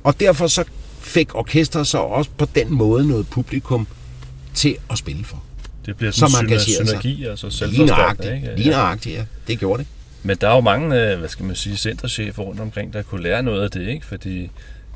Og 0.04 0.20
derfor 0.20 0.48
så 0.48 0.64
fik 1.00 1.36
orkestret 1.36 1.88
så 1.88 1.98
også 1.98 2.30
på 2.38 2.46
den 2.56 2.74
måde 2.74 3.08
noget 3.08 3.28
publikum 3.30 3.88
til 4.54 4.78
at 4.92 4.98
spille 4.98 5.24
for. 5.24 5.44
Det 5.86 5.98
bliver 5.98 6.12
sådan 6.12 6.36
en 6.40 6.46
engagerer 6.46 6.60
sig. 6.86 6.88
synergi, 6.88 7.26
altså 7.26 7.46
Lige 7.48 7.54
selvforstærkende. 7.58 7.86
nøjagtigt. 7.96 8.34
Ikke? 8.36 8.56
Lige 8.56 8.70
nøjagtigt, 8.70 9.16
ja. 9.16 9.26
Det 9.48 9.60
gjorde 9.60 9.80
det. 9.84 9.88
Men 10.24 10.38
der 10.42 10.50
er 10.50 10.56
jo 10.56 10.62
mange, 10.62 11.12
øh, 11.12 11.20
hvad 11.20 11.30
skal 11.30 11.46
man 11.46 11.56
sige, 11.56 11.78
centerchefer 11.78 12.44
rundt 12.44 12.60
omkring, 12.62 12.94
der 12.94 13.02
kunne 13.02 13.24
lære 13.24 13.44
noget 13.44 13.64
af 13.64 13.72
det, 13.72 13.88
ikke? 13.88 14.06
Fordi 14.06 14.50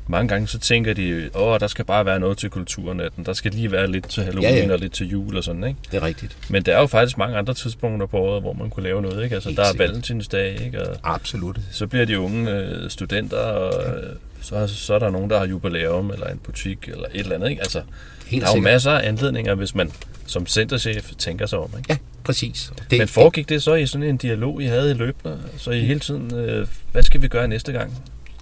mange 0.06 0.28
gange 0.28 0.48
så 0.48 0.58
tænker 0.58 0.94
de, 0.94 1.30
åh, 1.34 1.60
der 1.60 1.66
skal 1.66 1.84
bare 1.84 2.06
være 2.06 2.20
noget 2.20 2.38
til 2.38 2.50
kulturnatten, 2.50 3.24
der 3.26 3.32
skal 3.32 3.50
lige 3.52 3.72
være 3.72 3.86
lidt 3.86 4.08
til 4.08 4.22
Halloween 4.22 4.54
Ja, 4.54 4.64
ja. 4.66 4.72
og 4.72 4.78
lidt 4.78 4.92
til 4.92 5.08
jul 5.08 5.36
og 5.36 5.44
sådan, 5.44 5.64
ikke? 5.64 5.80
Det 5.90 5.96
er 5.96 6.02
rigtigt. 6.02 6.36
Men 6.48 6.62
der 6.62 6.76
er 6.76 6.80
jo 6.80 6.86
faktisk 6.86 7.18
mange 7.18 7.36
andre 7.36 7.54
tidspunkter 7.54 8.06
på 8.06 8.18
året, 8.18 8.42
hvor 8.42 8.52
man 8.52 8.70
kunne 8.70 8.82
lave 8.82 9.02
noget, 9.02 9.24
ikke? 9.24 9.34
Altså, 9.34 9.48
Helt 9.48 9.56
der 9.58 9.64
er 9.64 9.70
sikkert. 9.70 9.88
valentinsdag, 9.88 10.60
ikke? 10.64 10.88
Og 10.90 10.96
Absolut. 11.14 11.58
så 11.72 11.86
bliver 11.86 12.04
de 12.04 12.18
unge 12.20 12.50
øh, 12.50 12.90
studenter, 12.90 13.36
og 13.38 13.96
øh, 13.96 14.02
så, 14.40 14.66
så 14.66 14.94
er 14.94 14.98
der 14.98 15.10
nogen, 15.10 15.30
der 15.30 15.38
har 15.38 15.46
jubilæum, 15.46 16.10
eller 16.10 16.26
en 16.26 16.38
butik, 16.38 16.88
eller 16.88 17.04
et 17.14 17.20
eller 17.20 17.34
andet, 17.34 17.50
ikke? 17.50 17.62
Altså, 17.62 17.82
Helt 18.26 18.40
der 18.42 18.46
er 18.48 18.50
jo 18.50 18.54
sikkert. 18.56 18.72
masser 18.72 18.90
af 18.90 19.08
anledninger, 19.08 19.54
hvis 19.54 19.74
man 19.74 19.90
som 20.26 20.46
centerchef 20.46 21.10
tænker 21.18 21.46
sig 21.46 21.58
om, 21.58 21.70
ikke? 21.78 21.86
Ja, 21.92 21.96
præcis. 22.24 22.72
Det, 22.90 22.98
Men 22.98 23.08
foregik 23.08 23.48
det 23.48 23.62
så 23.62 23.74
i 23.74 23.86
sådan 23.86 24.02
en 24.08 24.16
dialog, 24.16 24.62
I 24.62 24.66
havde 24.66 24.90
i 24.90 24.94
løbende? 24.94 25.38
Så 25.58 25.70
I 25.70 25.80
hele 25.80 26.00
tiden, 26.00 26.34
øh, 26.34 26.66
hvad 26.92 27.02
skal 27.02 27.22
vi 27.22 27.28
gøre 27.28 27.48
næste 27.48 27.72
gang? 27.72 27.92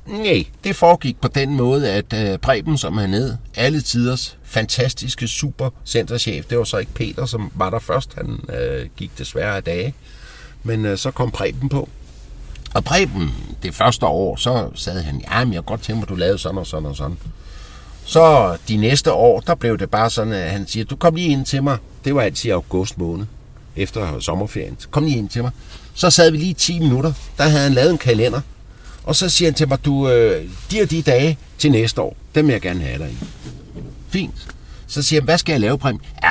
Nej, 0.07 0.45
det 0.65 0.77
foregik 0.77 1.21
på 1.21 1.29
den 1.29 1.57
måde, 1.57 1.91
at 1.91 2.13
øh, 2.13 2.39
Preben, 2.39 2.79
som 2.79 2.97
han 2.97 3.11
ned, 3.11 3.37
alle 3.55 3.81
tiders 3.81 4.39
fantastiske 4.45 5.29
supercenterchef, 5.29 6.45
det 6.45 6.59
var 6.59 6.65
så 6.65 6.77
ikke 6.77 6.95
Peter, 6.95 7.27
som 7.27 7.53
var 7.55 7.71
der 7.71 7.79
først, 7.79 8.15
han 8.15 8.41
øh, 8.49 8.89
gik 8.97 9.19
desværre 9.19 9.57
af 9.57 9.63
dage, 9.63 9.95
men 10.63 10.85
øh, 10.85 10.99
så 10.99 11.11
kom 11.11 11.31
Preben 11.31 11.69
på. 11.69 11.89
Og 12.75 12.85
Preben, 12.85 13.31
det 13.63 13.75
første 13.75 14.07
år, 14.07 14.37
så 14.37 14.71
sagde 14.75 15.03
han, 15.03 15.23
ja, 15.31 15.45
men 15.45 15.55
jeg 15.55 15.65
godt 15.65 15.83
tænke 15.83 15.97
mig, 15.97 16.03
at 16.03 16.09
du 16.09 16.15
lavede 16.15 16.39
sådan 16.39 16.59
og 16.59 16.67
sådan 16.67 16.87
og 16.87 16.97
sådan. 16.97 17.19
Så 18.05 18.57
de 18.69 18.77
næste 18.77 19.13
år, 19.13 19.41
der 19.41 19.55
blev 19.55 19.79
det 19.79 19.91
bare 19.91 20.11
sådan, 20.11 20.33
at 20.33 20.51
han 20.51 20.67
siger, 20.67 20.85
du 20.85 20.97
kom 20.97 21.15
lige 21.15 21.29
ind 21.29 21.47
til 21.47 21.63
mig. 21.63 21.79
Det 22.05 22.15
var 22.15 22.23
altid 22.23 22.49
i 22.51 22.53
august 22.53 22.99
måned, 22.99 23.27
efter 23.77 24.21
sommerferien. 24.21 24.77
Så 24.79 24.89
kom 24.89 25.05
lige 25.05 25.19
ind 25.19 25.29
til 25.29 25.43
mig. 25.43 25.51
Så 25.95 26.11
sad 26.11 26.31
vi 26.31 26.37
lige 26.37 26.55
10 26.55 26.79
minutter. 26.79 27.13
Der 27.39 27.45
havde 27.45 27.63
han 27.63 27.73
lavet 27.73 27.91
en 27.91 27.99
kalender. 27.99 28.41
Og 29.05 29.17
så 29.17 29.29
siger 29.29 29.51
han 29.51 29.55
til 29.55 29.69
mig, 29.69 29.85
du, 29.85 30.09
øh, 30.09 30.45
de 30.71 30.83
og 30.83 30.91
de 30.91 31.03
dage 31.03 31.39
til 31.59 31.71
næste 31.71 32.01
år, 32.01 32.17
dem 32.35 32.47
vil 32.47 32.53
jeg 32.53 32.61
gerne 32.61 32.81
have 32.81 32.99
dig 32.99 33.11
i. 33.11 33.25
Fint. 34.09 34.55
Så 34.87 35.03
siger 35.03 35.21
han, 35.21 35.25
hvad 35.25 35.39
skal 35.39 35.53
jeg 35.53 35.61
lave, 35.61 35.79
Præm? 35.79 36.01
Ja, 36.23 36.31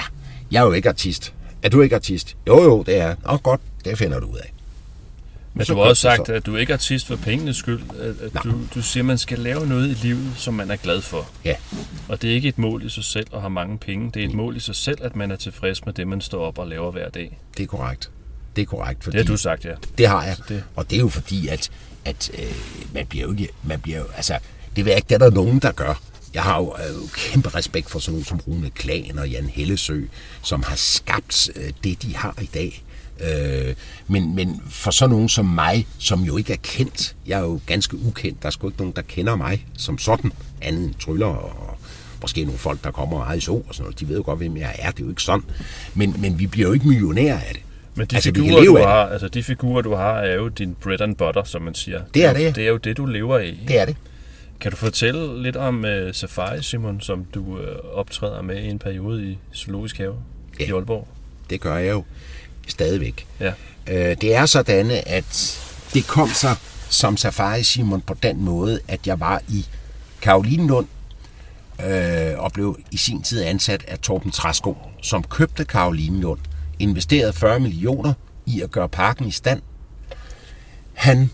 jeg 0.51 0.61
er 0.61 0.65
jo 0.65 0.71
ikke 0.71 0.89
artist. 0.89 1.33
Er 1.63 1.69
du 1.69 1.81
ikke 1.81 1.95
artist? 1.95 2.35
Jo, 2.47 2.63
jo, 2.63 2.83
det 2.83 2.97
er. 2.97 3.15
Nå, 3.25 3.37
godt, 3.37 3.61
det 3.85 3.97
finder 3.97 4.19
du 4.19 4.27
ud 4.27 4.37
af. 4.37 4.53
Men 5.53 5.65
du 5.65 5.75
har 5.75 5.81
også 5.81 6.01
sagt, 6.01 6.29
at 6.29 6.45
du 6.45 6.55
ikke 6.55 6.73
er 6.73 6.77
artist 6.77 7.07
for 7.07 7.15
pengenes 7.15 7.55
skyld. 7.55 7.81
At, 7.99 8.15
at 8.21 8.43
du, 8.43 8.53
du 8.75 8.81
siger, 8.81 9.01
at 9.01 9.05
man 9.05 9.17
skal 9.17 9.39
lave 9.39 9.67
noget 9.67 9.89
i 9.89 9.93
livet, 9.93 10.33
som 10.35 10.53
man 10.53 10.71
er 10.71 10.75
glad 10.75 11.01
for. 11.01 11.29
Ja. 11.45 11.55
Og 12.07 12.21
det 12.21 12.29
er 12.29 12.33
ikke 12.33 12.47
et 12.47 12.57
mål 12.57 12.85
i 12.85 12.89
sig 12.89 13.03
selv 13.03 13.27
at 13.33 13.39
have 13.39 13.49
mange 13.49 13.77
penge. 13.77 14.11
Det 14.13 14.23
er 14.23 14.27
et 14.27 14.33
mål 14.33 14.57
i 14.57 14.59
sig 14.59 14.75
selv, 14.75 14.97
at 15.01 15.15
man 15.15 15.31
er 15.31 15.35
tilfreds 15.35 15.85
med 15.85 15.93
det, 15.93 16.07
man 16.07 16.21
står 16.21 16.45
op 16.45 16.57
og 16.57 16.67
laver 16.67 16.91
hver 16.91 17.09
dag. 17.09 17.39
Det 17.57 17.63
er 17.63 17.67
korrekt. 17.67 18.11
Det 18.55 18.61
er 18.61 18.65
korrekt. 18.65 19.03
Fordi, 19.03 19.17
det 19.17 19.25
har 19.27 19.33
du 19.33 19.37
sagt, 19.37 19.65
ja. 19.65 19.73
Det 19.97 20.07
har 20.07 20.23
jeg. 20.23 20.37
det. 20.49 20.63
Og 20.75 20.89
det 20.89 20.95
er 20.95 20.99
jo 20.99 21.09
fordi, 21.09 21.47
at, 21.47 21.71
at 22.05 22.31
øh, 22.33 22.55
man 22.93 23.05
bliver 23.05 23.25
jo 23.25 23.31
ikke... 23.31 23.49
Man 23.63 23.79
bliver 23.79 23.99
jo, 23.99 24.05
altså, 24.15 24.39
det 24.75 24.85
ved 24.85 24.91
jeg 24.91 24.97
ikke, 24.97 25.09
det 25.09 25.15
er 25.15 25.19
der 25.19 25.31
nogen, 25.31 25.59
der 25.59 25.71
gør. 25.71 26.01
Jeg 26.33 26.43
har 26.43 26.57
jo 26.57 26.75
øh, 26.77 27.09
kæmpe 27.13 27.49
respekt 27.49 27.89
for 27.89 27.99
sådan 27.99 28.13
nogen 28.13 28.25
som 28.25 28.39
Rune 28.39 28.69
Klan 28.69 29.19
og 29.19 29.29
Jan 29.29 29.45
Hellesø, 29.45 30.01
som 30.43 30.63
har 30.63 30.75
skabt 30.75 31.49
øh, 31.55 31.71
det, 31.83 32.01
de 32.01 32.15
har 32.15 32.35
i 32.41 32.49
dag. 32.53 32.83
Øh, 33.19 33.75
men, 34.07 34.35
men 34.35 34.61
for 34.69 34.91
sådan 34.91 35.09
nogen 35.09 35.29
som 35.29 35.45
mig, 35.45 35.87
som 35.97 36.21
jo 36.21 36.37
ikke 36.37 36.53
er 36.53 36.57
kendt, 36.63 37.15
jeg 37.27 37.39
er 37.39 37.43
jo 37.43 37.59
ganske 37.65 37.97
ukendt, 37.97 38.41
der 38.41 38.47
er 38.47 38.51
sgu 38.51 38.67
ikke 38.67 38.79
nogen, 38.79 38.93
der 38.95 39.01
kender 39.01 39.35
mig 39.35 39.65
som 39.77 39.97
sådan, 39.97 40.31
andet 40.61 40.83
end 40.83 40.95
tryller 40.95 41.25
og 41.27 41.77
måske 42.21 42.43
nogle 42.43 42.59
folk, 42.59 42.83
der 42.83 42.91
kommer 42.91 43.17
og 43.17 43.23
ejer 43.23 43.35
og 43.35 43.41
sådan 43.41 43.83
noget. 43.83 43.99
De 43.99 44.07
ved 44.07 44.15
jo 44.15 44.23
godt, 44.25 44.37
hvem 44.37 44.57
jeg 44.57 44.75
er. 44.79 44.91
Det 44.91 44.99
er 44.99 45.03
jo 45.03 45.09
ikke 45.09 45.23
sådan. 45.23 45.43
Men, 45.93 46.15
men 46.19 46.39
vi 46.39 46.47
bliver 46.47 46.67
jo 46.67 46.73
ikke 46.73 46.87
millionærer 46.87 47.39
af 47.39 47.53
det. 47.53 47.61
Men 47.95 48.07
de, 48.07 48.15
Altså, 48.15 48.31
figurer, 48.35 48.63
du 48.65 48.77
af 48.77 48.87
har, 48.87 48.93
altså, 49.05 49.27
de 49.27 49.43
figurer, 49.43 49.81
du 49.81 49.93
har, 49.95 50.13
er 50.19 50.35
jo 50.35 50.47
din 50.47 50.75
bread 50.75 51.01
and 51.01 51.15
butter, 51.15 51.43
som 51.43 51.61
man 51.61 51.75
siger. 51.75 52.01
Det 52.13 52.25
er 52.25 52.29
jo- 52.31 52.37
det. 52.37 52.55
Det 52.55 52.63
er 52.63 52.69
jo 52.69 52.77
det, 52.77 52.97
du 52.97 53.05
lever 53.05 53.37
af. 53.37 53.57
Det 53.67 53.79
er 53.79 53.85
det. 53.85 53.95
Kan 54.59 54.71
du 54.71 54.77
fortælle 54.77 55.43
lidt 55.43 55.55
om 55.55 55.83
uh, 55.85 56.11
Safari, 56.13 56.63
Simon, 56.63 57.01
som 57.01 57.25
du 57.33 57.41
uh, 57.43 57.59
optræder 57.93 58.41
med 58.41 58.63
i 58.63 58.67
en 58.67 58.79
periode 58.79 59.23
i 59.31 59.37
Zoologisk 59.55 59.97
Have 59.97 60.15
Ja. 60.59 60.65
i 60.65 60.71
Aalborg? 60.71 61.07
Det 61.49 61.61
gør 61.61 61.77
jeg 61.77 61.91
jo 61.91 62.03
stadigvæk. 62.67 63.27
Ja. 63.39 63.53
Øh, 63.87 64.17
det 64.21 64.35
er 64.35 64.45
sådan, 64.45 64.91
at 65.05 65.59
det 65.93 66.07
kom 66.07 66.29
sig 66.29 66.55
som 66.89 67.17
Safari 67.17 67.63
Simon 67.63 68.01
på 68.01 68.15
den 68.23 68.41
måde, 68.43 68.79
at 68.87 69.07
jeg 69.07 69.19
var 69.19 69.41
i 69.49 69.65
Karolinelund 70.21 70.87
øh, 71.87 72.33
og 72.39 72.51
blev 72.53 72.79
i 72.91 72.97
sin 72.97 73.21
tid 73.21 73.43
ansat 73.43 73.85
af 73.87 73.99
Torben 73.99 74.31
Træsko, 74.31 74.77
som 75.01 75.23
købte 75.23 75.65
Karolinelund, 75.65 76.39
investeret 76.81 77.35
40 77.35 77.59
millioner 77.59 78.13
i 78.45 78.61
at 78.61 78.71
gøre 78.71 78.89
parken 78.89 79.27
i 79.27 79.31
stand. 79.31 79.61
Han 80.93 81.29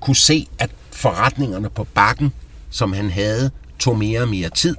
kunne 0.00 0.16
se, 0.16 0.48
at 0.58 0.70
forretningerne 0.90 1.70
på 1.70 1.84
bakken, 1.84 2.32
som 2.70 2.92
han 2.92 3.10
havde, 3.10 3.50
tog 3.78 3.98
mere 3.98 4.20
og 4.20 4.28
mere 4.28 4.50
tid, 4.50 4.76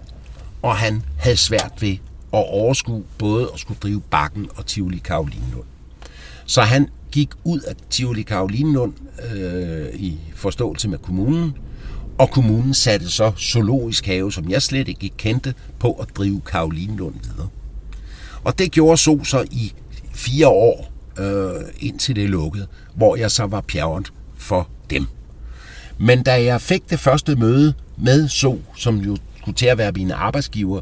og 0.61 0.75
han 0.75 1.03
havde 1.17 1.37
svært 1.37 1.73
ved 1.79 1.97
at 2.33 2.45
overskue 2.49 3.03
både 3.17 3.49
at 3.53 3.59
skulle 3.59 3.79
drive 3.83 4.01
bakken 4.01 4.47
og 4.55 4.65
Tivoli 4.65 4.97
Karolinelund. 4.97 5.65
Så 6.45 6.61
han 6.61 6.89
gik 7.11 7.29
ud 7.43 7.59
af 7.59 7.75
Tivoli 7.89 8.21
Karolinelund 8.21 8.93
øh, 9.33 9.87
i 9.93 10.19
forståelse 10.35 10.87
med 10.89 10.97
kommunen, 10.97 11.57
og 12.17 12.29
kommunen 12.29 12.73
satte 12.73 13.09
så 13.09 13.31
zoologisk 13.39 14.05
have, 14.05 14.31
som 14.31 14.49
jeg 14.49 14.61
slet 14.61 14.87
ikke 14.87 15.09
kendte, 15.17 15.53
på 15.79 15.91
at 15.93 16.07
drive 16.17 16.41
Karolinelund 16.41 17.15
videre. 17.23 17.49
Og 18.45 18.59
det 18.59 18.71
gjorde 18.71 18.97
så 18.97 19.19
så 19.23 19.45
i 19.51 19.73
fire 20.13 20.47
år, 20.47 20.91
øh, 21.19 21.63
indtil 21.79 22.15
det 22.15 22.29
lukkede, 22.29 22.67
hvor 22.95 23.15
jeg 23.15 23.31
så 23.31 23.45
var 23.45 23.61
pjerret 23.61 24.13
for 24.37 24.69
dem. 24.89 25.05
Men 25.97 26.23
da 26.23 26.43
jeg 26.43 26.61
fik 26.61 26.89
det 26.89 26.99
første 26.99 27.35
møde 27.35 27.73
med 27.97 28.27
So, 28.27 28.59
som 28.75 28.97
jo 28.97 29.17
skulle 29.41 29.55
til 29.55 29.65
at 29.65 29.77
være 29.77 29.91
mine 29.91 30.13
arbejdsgiver, 30.13 30.81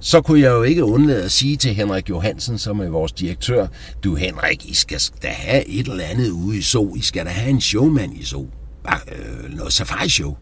så 0.00 0.20
kunne 0.20 0.40
jeg 0.40 0.50
jo 0.50 0.62
ikke 0.62 0.84
undlade 0.84 1.24
at 1.24 1.32
sige 1.32 1.56
til 1.56 1.74
Henrik 1.74 2.10
Johansen, 2.10 2.58
som 2.58 2.80
er 2.80 2.88
vores 2.88 3.12
direktør, 3.12 3.66
du 4.04 4.14
Henrik, 4.14 4.66
I 4.66 4.74
skal 4.74 5.00
da 5.22 5.28
have 5.28 5.68
et 5.68 5.88
eller 5.88 6.04
andet 6.04 6.30
ude 6.30 6.58
i 6.58 6.62
So. 6.62 6.94
I 6.94 7.02
skal 7.02 7.24
da 7.24 7.30
have 7.30 7.50
en 7.50 7.60
showman 7.60 8.12
i 8.12 8.24
So. 8.24 8.46
Bare, 8.84 9.00
øh, 9.12 9.56
noget 9.56 9.72
safari-show. 9.72 10.36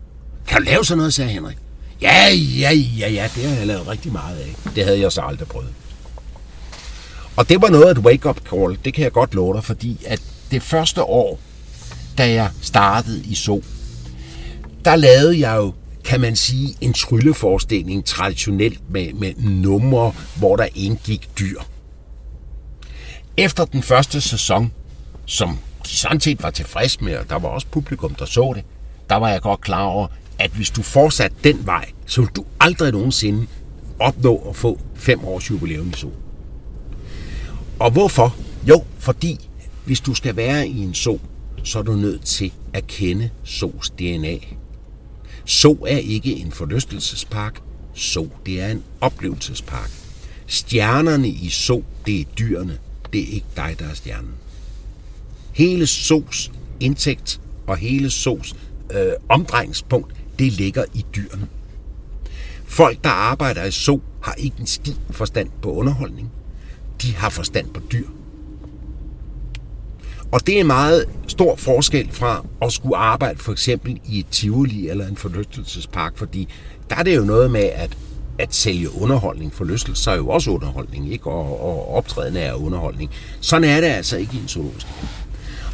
Kan 0.46 0.58
du 0.58 0.64
lave 0.64 0.84
sådan 0.84 0.98
noget, 0.98 1.14
sagde 1.14 1.30
Henrik. 1.30 1.56
Ja, 2.02 2.28
ja, 2.58 2.72
ja, 2.72 3.10
ja, 3.10 3.28
det 3.34 3.44
har 3.44 3.56
jeg 3.56 3.66
lavet 3.66 3.88
rigtig 3.88 4.12
meget 4.12 4.36
af. 4.36 4.56
Det 4.74 4.84
havde 4.84 5.00
jeg 5.00 5.12
så 5.12 5.20
aldrig 5.20 5.48
prøvet. 5.48 5.72
Og 7.36 7.48
det 7.48 7.62
var 7.62 7.68
noget 7.68 7.84
af 7.84 7.90
et 7.90 7.98
wake-up 7.98 8.40
call, 8.50 8.78
det 8.84 8.94
kan 8.94 9.04
jeg 9.04 9.12
godt 9.12 9.34
love 9.34 9.54
dig, 9.54 9.64
fordi 9.64 10.00
at 10.06 10.22
det 10.50 10.62
første 10.62 11.02
år, 11.02 11.38
da 12.18 12.32
jeg 12.32 12.50
startede 12.62 13.22
i 13.24 13.34
So, 13.34 13.62
der 14.84 14.96
lavede 14.96 15.40
jeg 15.40 15.56
jo, 15.56 15.72
kan 16.04 16.20
man 16.20 16.36
sige, 16.36 16.74
en 16.80 16.92
trylleforestilling 16.92 18.04
traditionelt 18.04 18.90
med, 18.90 19.12
med 19.12 19.34
numre, 19.38 20.12
hvor 20.36 20.56
der 20.56 20.68
indgik 20.74 21.28
dyr. 21.38 21.60
Efter 23.36 23.64
den 23.64 23.82
første 23.82 24.20
sæson, 24.20 24.72
som 25.26 25.58
de 25.84 25.90
sådan 25.96 26.20
set 26.20 26.42
var 26.42 26.50
tilfreds 26.50 27.00
med, 27.00 27.16
og 27.16 27.30
der 27.30 27.38
var 27.38 27.48
også 27.48 27.66
publikum, 27.70 28.14
der 28.14 28.24
så 28.24 28.52
det, 28.54 28.64
der 29.10 29.16
var 29.16 29.28
jeg 29.28 29.40
godt 29.40 29.60
klar 29.60 29.82
over, 29.82 30.06
at 30.38 30.50
hvis 30.50 30.70
du 30.70 30.82
fortsatte 30.82 31.36
den 31.44 31.66
vej, 31.66 31.90
så 32.06 32.20
ville 32.20 32.32
du 32.36 32.44
aldrig 32.60 32.92
nogensinde 32.92 33.46
opnå 33.98 34.36
at 34.36 34.56
få 34.56 34.80
fem 34.94 35.24
års 35.24 35.50
jubilæum 35.50 35.88
i 35.88 35.92
solen. 35.92 36.25
Og 37.78 37.90
hvorfor? 37.90 38.36
Jo, 38.68 38.84
fordi 38.98 39.48
hvis 39.84 40.00
du 40.00 40.14
skal 40.14 40.36
være 40.36 40.68
i 40.68 40.78
en 40.78 40.94
so, 40.94 41.20
så 41.64 41.78
er 41.78 41.82
du 41.82 41.92
nødt 41.92 42.24
til 42.24 42.52
at 42.72 42.86
kende 42.86 43.30
sos 43.44 43.90
DNA. 43.90 44.36
So 45.44 45.72
er 45.72 45.98
ikke 45.98 46.36
en 46.36 46.52
forlystelsespark. 46.52 47.62
So, 47.94 48.32
det 48.46 48.60
er 48.60 48.68
en 48.68 48.82
oplevelsespark. 49.00 49.90
Stjernerne 50.46 51.28
i 51.28 51.48
So, 51.48 51.84
det 52.06 52.20
er 52.20 52.24
dyrene. 52.38 52.78
Det 53.12 53.20
er 53.20 53.32
ikke 53.32 53.46
dig, 53.56 53.76
der 53.78 53.88
er 53.88 53.94
stjernen. 53.94 54.34
Hele 55.52 55.86
Sos 55.86 56.52
indtægt 56.80 57.40
og 57.66 57.76
hele 57.76 58.10
Sos 58.10 58.54
øh, 58.90 59.12
omdrejningspunkt, 59.28 60.14
det 60.38 60.52
ligger 60.52 60.84
i 60.94 61.04
dyrene. 61.16 61.48
Folk, 62.64 63.04
der 63.04 63.10
arbejder 63.10 63.64
i 63.64 63.70
So, 63.70 64.02
har 64.22 64.34
ikke 64.34 64.56
en 64.60 64.66
skid 64.66 64.94
forstand 65.10 65.50
på 65.62 65.72
underholdning. 65.72 66.30
De 67.02 67.14
har 67.14 67.28
forstand 67.28 67.66
på 67.70 67.80
dyr. 67.92 68.06
Og 70.32 70.46
det 70.46 70.56
er 70.56 70.60
en 70.60 70.66
meget 70.66 71.04
stor 71.26 71.56
forskel 71.56 72.08
fra 72.12 72.44
at 72.62 72.72
skulle 72.72 72.96
arbejde 72.96 73.38
for 73.38 73.52
eksempel 73.52 74.00
i 74.04 74.18
et 74.18 74.26
Tivoli 74.30 74.88
eller 74.88 75.06
en 75.06 75.16
forlystelsespark, 75.16 76.16
fordi 76.16 76.48
der 76.90 76.96
er 76.96 77.02
det 77.02 77.16
jo 77.16 77.22
noget 77.22 77.50
med 77.50 77.70
at, 77.74 77.96
at 78.38 78.54
sælge 78.54 79.02
underholdning. 79.02 79.54
Forlystelse 79.54 80.10
er 80.10 80.14
jo 80.14 80.28
også 80.28 80.50
underholdning, 80.50 81.12
ikke? 81.12 81.26
Og, 81.26 81.60
og 81.62 81.94
optræden 81.94 82.36
er 82.36 82.54
underholdning. 82.54 83.10
Sådan 83.40 83.70
er 83.70 83.80
det 83.80 83.86
altså 83.86 84.16
ikke 84.16 84.36
i 84.36 84.40
en 84.40 84.48
zoologisk. 84.48 84.86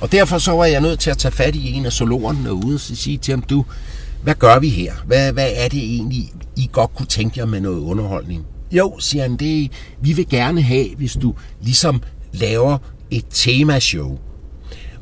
Og 0.01 0.13
derfor 0.13 0.39
så 0.39 0.53
var 0.53 0.65
jeg 0.65 0.81
nødt 0.81 1.01
til 1.01 1.11
at 1.11 1.19
tage 1.19 1.33
fat 1.33 1.55
i 1.55 1.73
en 1.73 1.87
af 1.87 1.93
zoologerne 1.93 2.45
derude 2.45 2.75
og 2.75 2.81
sige 2.81 3.19
til 3.19 3.33
ham, 3.33 3.43
du, 3.43 3.65
hvad 4.23 4.35
gør 4.35 4.59
vi 4.59 4.69
her? 4.69 4.95
Hvad, 5.07 5.33
hvad 5.33 5.51
er 5.55 5.69
det 5.69 5.83
egentlig, 5.83 6.33
I 6.57 6.71
godt 6.73 6.95
kunne 6.95 7.07
tænke 7.07 7.41
jer 7.41 7.47
med 7.47 7.61
noget 7.61 7.81
underholdning? 7.81 8.47
Jo, 8.73 8.99
siger 8.99 9.23
han, 9.23 9.37
det, 9.37 9.71
vi 10.01 10.13
vil 10.13 10.29
gerne 10.29 10.63
have, 10.63 10.97
hvis 10.97 11.13
du 11.13 11.35
ligesom 11.61 12.03
laver 12.33 12.79
et 13.11 13.25
temashow 13.31 14.19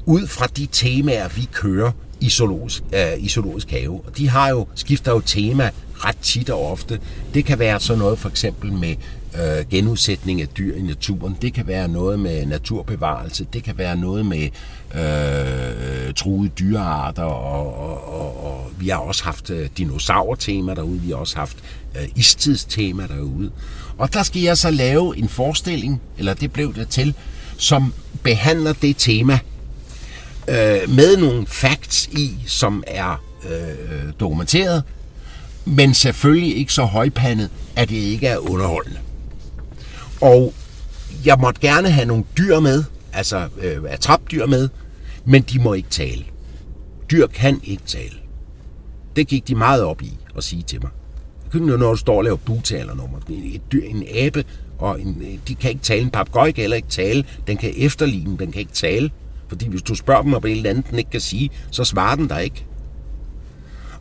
ud 0.07 0.27
fra 0.27 0.47
de 0.47 0.67
temaer, 0.73 1.29
vi 1.29 1.49
kører 1.53 1.93
i 2.21 2.31
zoologisk, 2.31 2.83
øh, 2.93 3.25
i 3.25 3.29
zoologisk 3.29 3.71
have. 3.71 4.01
Og 4.07 4.19
de 4.19 4.29
har 4.29 4.49
jo, 4.49 4.67
skifter 4.75 5.13
jo 5.13 5.21
tema 5.21 5.71
ret 5.95 6.17
tit 6.17 6.51
og 6.51 6.71
ofte. 6.71 7.01
Det 7.35 7.45
kan 7.45 7.59
være 7.59 7.81
sådan 7.81 7.99
noget 7.99 8.19
for 8.19 8.29
eksempel 8.29 8.73
med 8.73 8.95
øh, 9.35 9.69
genudsætning 9.71 10.43
af 10.43 10.49
dyr 10.49 10.75
i 10.75 10.83
naturen. 10.83 11.37
Det 11.43 11.55
kan 11.55 11.67
være 11.67 11.89
noget 11.89 12.19
med 12.19 12.47
naturbevarelse. 12.47 13.47
Det 13.53 13.65
kan 13.65 13.79
være 13.79 13.97
noget 13.97 14.27
med 14.27 14.49
øh, 14.95 16.15
truede 16.15 16.49
dyrearter. 16.49 17.23
Og, 17.23 17.79
og, 17.79 18.21
og, 18.21 18.45
og 18.45 18.71
vi 18.79 18.89
har 18.89 18.97
også 18.97 19.25
haft 19.25 19.51
øh, 19.51 19.69
dinosaur-tema 19.79 20.75
derude. 20.75 21.01
Vi 21.01 21.11
har 21.11 21.17
også 21.17 21.37
haft 21.37 21.57
øh, 21.97 22.09
istidstema 22.17 23.07
derude. 23.07 23.51
Og 23.99 24.13
der 24.13 24.23
skal 24.23 24.43
jeg 24.43 24.59
så 24.59 24.71
lave 24.71 25.19
en 25.19 25.29
forestilling, 25.29 26.01
eller 26.19 26.35
det 26.35 26.53
blev 26.53 26.75
det 26.75 26.89
til, 26.89 27.15
som 27.57 27.95
behandler 28.23 28.73
det 28.73 28.97
tema 28.99 29.39
øh, 30.49 30.91
med 30.91 31.17
nogle 31.17 31.47
facts 31.47 32.07
i, 32.07 32.37
som 32.47 32.85
er 32.87 33.23
øh, 33.51 33.69
øh 33.69 34.13
dokumenteret, 34.21 34.83
men 35.65 35.95
selvfølgelig 35.95 36.57
ikke 36.57 36.73
så 36.73 36.85
højpandet, 36.85 37.51
at 37.77 37.89
det 37.89 37.97
ikke 37.97 38.27
er 38.27 38.37
underholdende. 38.39 38.99
Og 40.21 40.55
jeg 41.25 41.37
måtte 41.41 41.61
gerne 41.61 41.91
have 41.91 42.07
nogle 42.07 42.25
dyr 42.39 42.61
med, 42.61 42.85
altså 43.13 43.49
øh, 43.61 43.79
attrapdyr 43.89 44.47
med, 44.47 44.69
men 45.25 45.43
de 45.43 45.59
må 45.59 45.75
ikke 45.75 45.89
tale. 45.89 46.25
Dyr 47.11 47.27
kan 47.27 47.61
ikke 47.65 47.83
tale. 47.87 48.15
Det 49.17 49.29
gik 49.29 49.49
de 49.49 49.55
meget 49.55 49.83
op 49.83 50.03
i 50.03 50.13
at 50.37 50.45
sige 50.45 50.63
til 50.63 50.81
mig. 50.83 50.91
når 51.61 51.91
du 51.91 51.97
står 51.97 52.17
og 52.17 52.25
laver 52.25 52.37
butalernummer. 52.37 53.19
Et 53.29 53.73
dyr, 53.73 53.85
en 53.85 54.05
abe, 54.15 54.45
og 54.79 55.01
en, 55.01 55.23
øh, 55.23 55.39
de 55.49 55.55
kan 55.55 55.71
ikke 55.71 55.83
tale. 55.83 56.03
En 56.03 56.11
papegøje 56.11 56.53
kan 56.53 56.63
heller 56.63 56.77
ikke 56.77 56.89
tale. 56.89 57.25
Den 57.47 57.57
kan 57.57 57.73
efterligne, 57.77 58.39
den 58.39 58.53
kan 58.53 58.61
ikke 58.61 58.73
tale. 58.73 59.11
Fordi 59.49 59.69
hvis 59.69 59.83
du 59.83 59.95
spørger 59.95 60.23
dem 60.23 60.35
om 60.35 60.45
et 60.45 60.51
eller 60.51 60.71
andet, 60.71 60.91
den 60.91 60.99
ikke 60.99 61.11
kan 61.11 61.21
sige, 61.21 61.51
så 61.71 61.85
svarer 61.85 62.17
den 62.17 62.29
der 62.29 62.39
ikke. 62.39 62.65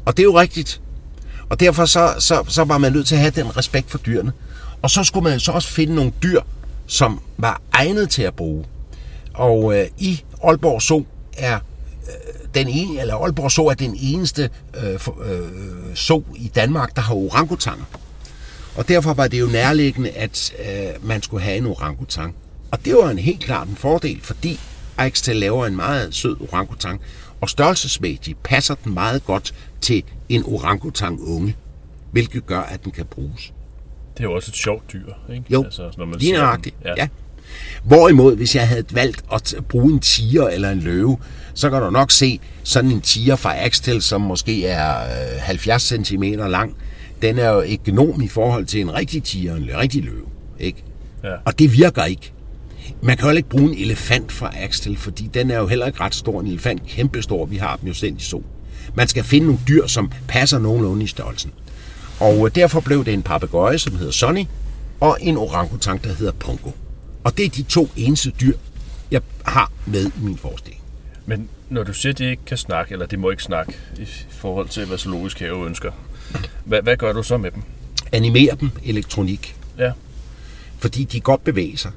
Og 0.05 0.18
det 0.18 0.24
er 0.24 0.28
jo 0.28 0.39
rigtigt. 0.39 0.82
Og 1.49 1.60
derfor 1.60 1.86
så, 1.86 2.16
så, 2.20 2.43
så 2.47 2.64
var 2.64 2.78
man 2.78 2.91
nødt 2.91 3.07
til 3.07 3.16
at 3.16 3.22
have 3.22 3.32
den 3.32 3.57
respekt 3.57 3.91
for 3.91 3.97
dyrene. 3.97 4.32
Og 4.82 4.89
så 4.89 5.03
skulle 5.03 5.24
man 5.24 5.39
så 5.39 5.51
også 5.51 5.70
finde 5.70 5.95
nogle 5.95 6.12
dyr, 6.24 6.41
som 6.88 7.20
var 7.38 7.62
egnet 7.72 8.10
til 8.10 8.22
at 8.22 8.34
bruge. 8.34 8.66
Og 9.39 9.77
øh, 9.77 9.87
i 9.97 10.23
Aalborg 10.43 10.81
Zoo 10.81 11.05
er 11.37 11.55
øh, 11.55 12.49
den 12.53 12.67
ene, 12.67 13.01
eller 13.01 13.15
Aalborg 13.15 13.51
Zoo 13.51 13.67
er 13.67 13.73
den 13.73 13.97
eneste 14.01 14.49
øh, 14.83 14.99
for, 14.99 15.17
øh, 15.23 15.95
zoo 15.95 16.23
i 16.35 16.51
Danmark, 16.55 16.95
der 16.95 17.01
har 17.01 17.15
orangutanger. 17.15 17.85
Og 18.75 18.87
derfor 18.87 19.13
var 19.13 19.27
det 19.27 19.39
jo 19.39 19.45
nærliggende, 19.45 20.09
at 20.09 20.53
øh, 20.59 21.07
man 21.07 21.21
skulle 21.21 21.43
have 21.43 21.57
en 21.57 21.65
orangutang. 21.65 22.35
Og 22.71 22.85
det 22.85 22.95
var 22.95 23.09
en 23.09 23.19
helt 23.19 23.39
klart 23.39 23.67
en 23.67 23.75
fordel, 23.75 24.21
fordi 24.21 24.59
Aixtel 24.97 25.35
laver 25.35 25.65
en 25.65 25.75
meget 25.75 26.15
sød 26.15 26.41
orangutang, 26.41 27.01
og 27.41 27.49
størrelsesmæssigt 27.49 28.43
passer 28.43 28.75
den 28.75 28.93
meget 28.93 29.25
godt 29.25 29.53
til 29.81 30.03
en 30.29 30.43
orangutang 30.45 31.21
unge, 31.21 31.55
hvilket 32.11 32.45
gør, 32.45 32.59
at 32.59 32.83
den 32.83 32.91
kan 32.91 33.05
bruges. 33.05 33.53
Det 34.13 34.19
er 34.19 34.23
jo 34.23 34.33
også 34.33 34.51
et 34.51 34.55
sjovt 34.55 34.93
dyr, 34.93 35.13
ikke? 35.33 35.45
Jo, 35.49 35.63
altså, 35.63 35.91
når 35.97 36.05
man 36.05 36.19
lige 36.19 36.33
nøjagtigt, 36.33 36.75
ja. 36.85 36.93
ja. 36.97 37.07
Hvorimod, 37.84 38.36
hvis 38.36 38.56
jeg 38.56 38.68
havde 38.68 38.84
valgt 38.91 39.24
at 39.34 39.56
bruge 39.70 39.93
en 39.93 40.00
tiger 40.00 40.47
eller 40.47 40.70
en 40.70 40.80
løve, 40.80 41.18
så 41.54 41.70
kan 41.70 41.82
du 41.82 41.89
nok 41.89 42.12
se 42.12 42.39
sådan 42.64 42.91
en 42.91 43.02
tiger 43.02 43.36
fra 43.36 43.66
Axtel, 43.66 44.02
som 44.02 44.22
måske 44.22 44.68
er 44.68 44.93
70 45.39 45.84
cm 45.84 46.24
lang. 46.24 46.76
Den 47.22 47.39
er 47.39 47.50
jo 47.50 47.64
genom 47.86 48.22
i 48.22 48.28
forhold 48.28 48.66
til 48.66 48.82
en 48.82 48.93
rigtig 48.93 49.24
tiger, 49.24 49.56
en 49.56 49.70
rigtig 49.78 50.04
løve. 50.04 50.26
Ikke? 50.60 50.84
Ja. 51.24 51.34
Og 51.45 51.60
det 51.60 51.74
virker 51.74 52.06
ikke. 52.06 52.32
Man 53.04 53.18
kan 53.18 53.30
jo 53.30 53.36
ikke 53.36 53.50
bruge 53.50 53.64
en 53.64 53.78
elefant 53.78 54.32
fra 54.32 54.52
Axtel, 54.64 54.97
fordi 54.97 55.30
den 55.34 55.52
er 55.52 55.58
jo 55.58 55.68
heller 55.68 55.86
ikke 55.86 56.02
ret 56.02 56.16
stor. 56.16 56.41
En 56.41 56.47
elefant 56.47 56.88
kæmpestor, 56.88 57.45
vi 57.45 57.58
har 57.58 57.76
dem 57.76 57.88
jo 57.88 57.93
selv 57.93 58.18
i 58.18 58.22
sol. 58.22 58.43
Man 58.95 59.08
skal 59.08 59.24
finde 59.24 59.47
nogle 59.47 59.62
dyr, 59.68 59.88
som 59.88 60.12
passer 60.28 60.60
nogenlunde 60.60 61.04
i 61.04 61.08
størrelsen. 61.08 61.52
Og 62.20 62.45
øh, 62.45 62.56
derfor 62.56 62.80
blev 62.80 63.06
det 63.06 63.14
en 63.14 63.24
papegøje, 63.24 63.80
som 63.80 63.95
hedder 63.95 64.12
Sonny, 64.12 64.45
og 65.00 65.18
en 65.22 65.38
orangutang, 65.38 66.04
der 66.04 66.14
hedder 66.14 66.32
Pongo. 66.32 66.72
Og 67.24 67.38
det 67.38 67.45
er 67.45 67.49
de 67.49 67.63
to 67.63 67.89
eneste 67.95 68.32
dyr, 68.41 68.57
jeg 69.11 69.22
har 69.45 69.72
med 69.86 70.05
i 70.05 70.22
min 70.22 70.38
forestilling. 70.38 70.82
Men 71.26 71.49
når 71.70 71.84
du 71.84 71.93
siger, 71.93 72.13
at 72.13 72.17
de 72.17 72.30
ikke 72.30 72.45
kan 72.45 72.57
snakke, 72.57 72.93
eller 72.93 73.05
de 73.05 73.17
må 73.17 73.30
ikke 73.30 73.43
snakke 73.43 73.74
i 73.97 74.07
forhold 74.30 74.67
til, 74.67 74.86
hvad 74.86 74.97
zoologisk 74.97 75.39
have 75.39 75.65
ønsker, 75.65 75.91
hvad, 76.65 76.82
hvad 76.82 76.97
gør 76.97 77.13
du 77.13 77.24
så 77.24 77.38
med 77.38 77.51
dem? 77.51 77.61
Animere 78.11 78.55
dem 78.59 78.72
elektronik. 78.84 79.55
Ja. 79.78 79.91
Fordi 80.80 81.03
de 81.03 81.20
godt 81.20 81.43
bevæger 81.43 81.78
sig. 81.78 81.91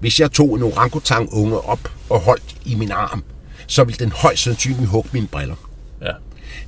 Hvis 0.00 0.20
jeg 0.20 0.32
tog 0.32 0.56
en 0.56 0.62
orangutang 0.62 1.32
unge 1.32 1.60
op 1.60 1.92
og 2.10 2.20
holdt 2.20 2.56
i 2.64 2.74
min 2.74 2.90
arm, 2.90 3.24
så 3.66 3.84
ville 3.84 3.98
den 3.98 4.12
højst 4.12 4.42
sandsynligt 4.42 4.88
hugge 4.88 5.10
mine 5.12 5.26
briller. 5.26 5.68
Ja. 6.02 6.12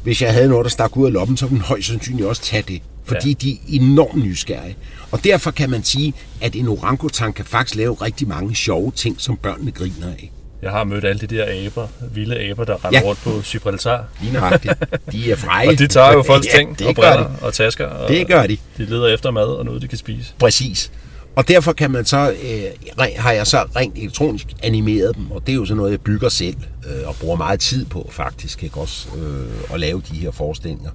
Hvis 0.03 0.23
jeg 0.23 0.33
havde 0.33 0.49
noget, 0.49 0.65
der 0.65 0.71
stak 0.71 0.97
ud 0.97 1.07
af 1.07 1.13
loppen, 1.13 1.37
så 1.37 1.47
ville 1.47 1.59
den 1.59 1.67
højst 1.67 1.89
sandsynligt 1.89 2.29
også 2.29 2.43
tage 2.43 2.63
det. 2.69 2.83
Fordi 3.05 3.29
ja. 3.29 3.35
de 3.41 3.53
er 3.53 3.57
enormt 3.67 4.25
nysgerrige. 4.25 4.77
Og 5.15 5.25
derfor 5.25 5.51
kan 5.51 5.71
man 5.71 5.85
sige, 5.85 6.13
at 6.41 6.57
en 6.57 6.69
orangutang 6.69 7.35
kan 7.35 7.45
faktisk 7.45 7.77
lave 7.77 7.95
rigtig 7.95 8.29
mange 8.29 8.55
sjove 8.55 8.93
ting, 8.97 9.21
som 9.21 9.37
børnene 9.37 9.71
griner 9.71 10.07
af. 10.07 10.33
Jeg 10.63 10.71
har 10.71 10.85
mødt 10.85 11.05
alle 11.05 11.27
de 11.27 11.37
der 11.37 11.67
aber, 11.67 11.87
vilde 12.13 12.41
aber, 12.41 12.65
der 12.65 12.85
render 12.85 13.01
ja. 13.01 13.07
rundt 13.07 13.21
på 13.21 13.43
Gibraltar. 13.45 14.05
Lige 14.21 14.33
nøjagtigt. 14.33 14.75
De 15.13 15.31
er 15.33 15.37
freje. 15.37 15.69
og 15.71 15.79
de 15.79 15.87
tager 15.87 16.13
jo 16.13 16.23
folks 16.23 16.47
ja, 16.47 16.59
ting 16.59 16.71
og 16.71 16.95
briller 16.95 17.31
og 17.43 17.55
tasker. 17.55 17.87
Og 17.87 18.09
det 18.09 18.27
gør 18.27 18.47
de. 18.47 18.59
De 18.77 18.85
leder 18.85 19.15
efter 19.15 19.31
mad 19.31 19.47
og 19.47 19.65
noget, 19.65 19.83
de 19.83 19.89
kan 19.89 19.99
spise. 19.99 20.33
Præcis. 20.39 20.93
Og 21.37 21.49
derfor 21.49 21.73
kan 21.73 21.91
man 21.91 22.05
så, 22.05 22.31
øh, 22.43 23.07
har 23.17 23.33
jeg 23.33 23.47
så 23.47 23.59
rent 23.77 23.99
elektronisk 23.99 24.47
animeret 24.63 25.17
dem, 25.17 25.31
og 25.31 25.47
det 25.47 25.53
er 25.53 25.57
jo 25.57 25.65
sådan 25.65 25.77
noget, 25.77 25.91
jeg 25.91 26.01
bygger 26.01 26.29
selv, 26.29 26.57
øh, 26.87 27.09
og 27.09 27.17
bruger 27.21 27.37
meget 27.37 27.61
tid 27.61 27.87
på 27.87 28.09
faktisk, 28.13 28.63
ikke 28.63 28.77
også, 28.77 29.09
øh, 29.19 29.75
at 29.75 29.81
lave 29.81 30.03
de 30.11 30.17
her 30.17 30.31
forestillinger. 30.31 30.91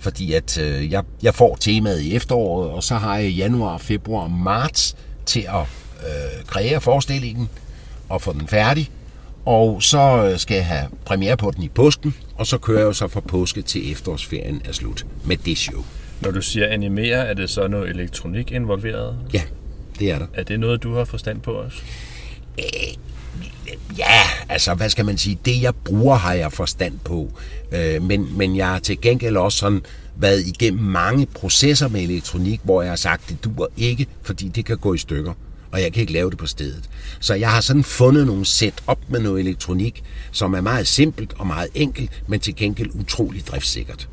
Fordi 0.00 0.32
at 0.32 0.58
øh, 0.58 0.92
jeg, 0.92 1.02
jeg 1.22 1.34
får 1.34 1.56
temaet 1.60 2.00
i 2.00 2.14
efteråret, 2.16 2.70
og 2.70 2.82
så 2.82 2.94
har 2.94 3.16
jeg 3.16 3.30
januar, 3.30 3.78
februar 3.78 4.22
og 4.22 4.30
marts 4.30 4.96
til 5.26 5.40
at 5.40 5.60
øh, 6.00 6.44
kreere 6.46 6.80
forestillingen 6.80 7.48
og 8.08 8.22
få 8.22 8.32
den 8.32 8.48
færdig. 8.48 8.90
Og 9.44 9.82
så 9.82 10.28
øh, 10.32 10.38
skal 10.38 10.54
jeg 10.54 10.66
have 10.66 10.88
premiere 11.04 11.36
på 11.36 11.50
den 11.50 11.62
i 11.62 11.68
påsken, 11.68 12.14
og 12.34 12.46
så 12.46 12.58
kører 12.58 12.84
jeg 12.84 12.94
så 12.94 13.08
fra 13.08 13.20
påske 13.20 13.62
til 13.62 13.92
efterårsferien 13.92 14.62
er 14.64 14.72
slut 14.72 15.06
med 15.24 15.36
det 15.36 15.58
show. 15.58 15.84
Når 16.20 16.30
du 16.30 16.42
siger 16.42 16.66
animere, 16.66 17.26
er 17.26 17.34
det 17.34 17.50
så 17.50 17.68
noget 17.68 17.90
elektronik 17.90 18.52
involveret? 18.52 19.18
Ja, 19.34 19.42
det 19.98 20.10
er 20.10 20.18
der. 20.18 20.26
Er 20.34 20.42
det 20.42 20.60
noget, 20.60 20.82
du 20.82 20.94
har 20.94 21.04
forstand 21.04 21.40
på 21.40 21.52
også? 21.52 21.78
Ja, 23.98 24.22
altså 24.48 24.74
hvad 24.74 24.90
skal 24.90 25.04
man 25.04 25.18
sige, 25.18 25.38
det 25.44 25.62
jeg 25.62 25.74
bruger 25.74 26.16
har 26.16 26.32
jeg 26.32 26.52
forstand 26.52 26.98
på, 27.04 27.30
øh, 27.72 28.02
men, 28.02 28.38
men 28.38 28.56
jeg 28.56 28.68
har 28.68 28.78
til 28.78 29.00
gengæld 29.00 29.36
også 29.36 29.58
sådan 29.58 29.82
været 30.16 30.46
igennem 30.46 30.82
mange 30.82 31.26
processer 31.26 31.88
med 31.88 32.00
elektronik, 32.00 32.60
hvor 32.62 32.82
jeg 32.82 32.90
har 32.90 32.96
sagt, 32.96 33.28
det 33.28 33.44
duer 33.44 33.66
ikke, 33.76 34.06
fordi 34.22 34.48
det 34.48 34.64
kan 34.64 34.78
gå 34.78 34.94
i 34.94 34.98
stykker, 34.98 35.32
og 35.72 35.82
jeg 35.82 35.92
kan 35.92 36.00
ikke 36.00 36.12
lave 36.12 36.30
det 36.30 36.38
på 36.38 36.46
stedet. 36.46 36.90
Så 37.20 37.34
jeg 37.34 37.50
har 37.50 37.60
sådan 37.60 37.84
fundet 37.84 38.26
nogle 38.26 38.44
sæt 38.44 38.74
op 38.86 38.98
med 39.08 39.20
noget 39.20 39.40
elektronik, 39.40 40.02
som 40.32 40.54
er 40.54 40.60
meget 40.60 40.86
simpelt 40.86 41.32
og 41.38 41.46
meget 41.46 41.68
enkelt, 41.74 42.22
men 42.26 42.40
til 42.40 42.56
gengæld 42.56 42.90
utrolig 42.94 43.46
driftsikkert. 43.46 44.08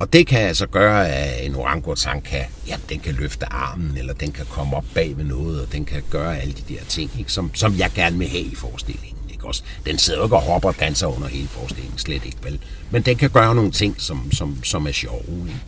Og 0.00 0.12
det 0.12 0.26
kan 0.26 0.40
altså 0.40 0.66
gøre, 0.66 1.08
at 1.08 1.46
en 1.46 1.54
orangutang 1.54 2.24
kan, 2.24 2.44
ja, 2.68 2.76
den 2.88 3.00
kan 3.00 3.14
løfte 3.14 3.46
armen, 3.46 3.96
eller 3.96 4.12
den 4.12 4.32
kan 4.32 4.46
komme 4.46 4.76
op 4.76 4.84
bag 4.94 5.16
ved 5.16 5.24
noget, 5.24 5.62
og 5.62 5.72
den 5.72 5.84
kan 5.84 6.02
gøre 6.10 6.40
alle 6.40 6.52
de 6.52 6.74
der 6.74 6.80
ting, 6.88 7.10
ikke? 7.18 7.32
Som, 7.32 7.54
som 7.54 7.78
jeg 7.78 7.90
gerne 7.94 8.18
vil 8.18 8.28
have 8.28 8.42
i 8.42 8.54
forestillingen. 8.54 9.30
Ikke? 9.30 9.46
Også, 9.46 9.62
den 9.86 9.98
sidder 9.98 10.18
jo 10.18 10.24
ikke 10.24 10.36
og 10.36 10.42
hopper 10.42 10.68
og 10.68 10.80
danser 10.80 11.06
under 11.06 11.28
hele 11.28 11.48
forestillingen, 11.48 11.98
slet 11.98 12.24
ikke 12.24 12.36
vel. 12.42 12.58
Men 12.90 13.02
den 13.02 13.16
kan 13.16 13.30
gøre 13.30 13.54
nogle 13.54 13.70
ting, 13.70 14.00
som, 14.00 14.32
som, 14.32 14.64
som 14.64 14.86
er 14.86 14.92
sjove. 14.92 15.46
Ikke? 15.46 15.60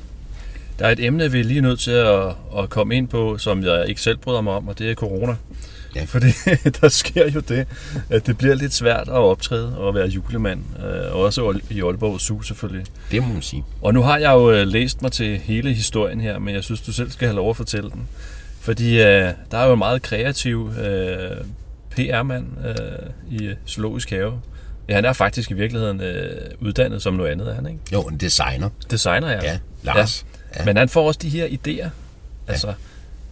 Der 0.79 0.87
er 0.87 0.91
et 0.91 1.05
emne, 1.05 1.33
vi 1.33 1.41
er 1.41 1.45
lige 1.45 1.61
nødt 1.61 1.81
til 1.81 1.91
at, 1.91 2.27
at 2.59 2.71
komme 2.71 2.97
ind 2.97 3.09
på, 3.09 3.39
som 3.39 3.65
jeg 3.65 3.89
ikke 3.89 4.01
selv 4.01 4.17
bryder 4.17 4.41
mig 4.41 4.53
om, 4.53 4.69
og 4.69 4.79
det 4.79 4.91
er 4.91 4.95
corona. 4.95 5.37
Ja. 5.95 6.05
Fordi 6.05 6.27
der 6.81 6.89
sker 6.89 7.31
jo 7.31 7.41
det, 7.41 7.67
at 8.11 8.27
det 8.27 8.39
bliver 8.39 8.55
lidt 8.55 8.75
svært 8.75 9.09
at 9.09 9.15
optræde 9.15 9.79
og 9.79 9.95
være 9.95 10.07
julemand. 10.07 10.61
Øh, 10.85 11.17
også 11.17 11.61
i 11.71 11.83
Aalborg 11.83 12.21
Zoo 12.21 12.43
selvfølgelig. 12.43 12.87
Det 13.11 13.23
må 13.23 13.33
man 13.33 13.43
sige. 13.43 13.65
Og 13.83 13.95
nu 13.95 14.03
har 14.03 14.19
jeg 14.19 14.33
jo 14.33 14.51
øh, 14.53 14.67
læst 14.67 15.03
mig 15.03 15.13
til 15.13 15.39
hele 15.39 15.75
historien 15.75 16.21
her, 16.21 16.39
men 16.39 16.55
jeg 16.55 16.65
synes, 16.65 16.81
du 16.81 16.93
selv 16.93 17.11
skal 17.11 17.29
have 17.29 17.37
lov 17.37 17.51
at 17.51 17.57
fortælle 17.57 17.91
den. 17.91 18.09
Fordi 18.61 19.01
øh, 19.01 19.31
der 19.51 19.59
er 19.59 19.67
jo 19.67 19.73
en 19.73 19.79
meget 19.79 20.03
kreativ 20.03 20.71
øh, 20.83 21.37
PR-mand 21.91 22.47
øh, 22.67 23.39
i 23.41 23.55
Zoologisk 23.69 24.11
Have. 24.11 24.41
Ja, 24.89 24.95
han 24.95 25.05
er 25.05 25.13
faktisk 25.13 25.51
i 25.51 25.55
virkeligheden 25.55 26.01
øh, 26.01 26.51
uddannet 26.61 27.03
som 27.03 27.15
noget 27.15 27.31
andet, 27.31 27.49
er 27.49 27.55
han 27.55 27.67
ikke? 27.67 27.79
Jo, 27.93 28.03
en 28.03 28.17
designer. 28.17 28.69
Designer, 28.91 29.31
ja. 29.31 29.43
Ja, 29.43 29.59
Lars. 29.83 30.27
Ja. 30.55 30.61
Ja. 30.61 30.65
Men 30.65 30.77
han 30.77 30.89
får 30.89 31.07
også 31.07 31.21
de 31.23 31.29
her 31.29 31.47
idéer, 31.47 31.89
altså, 32.49 32.73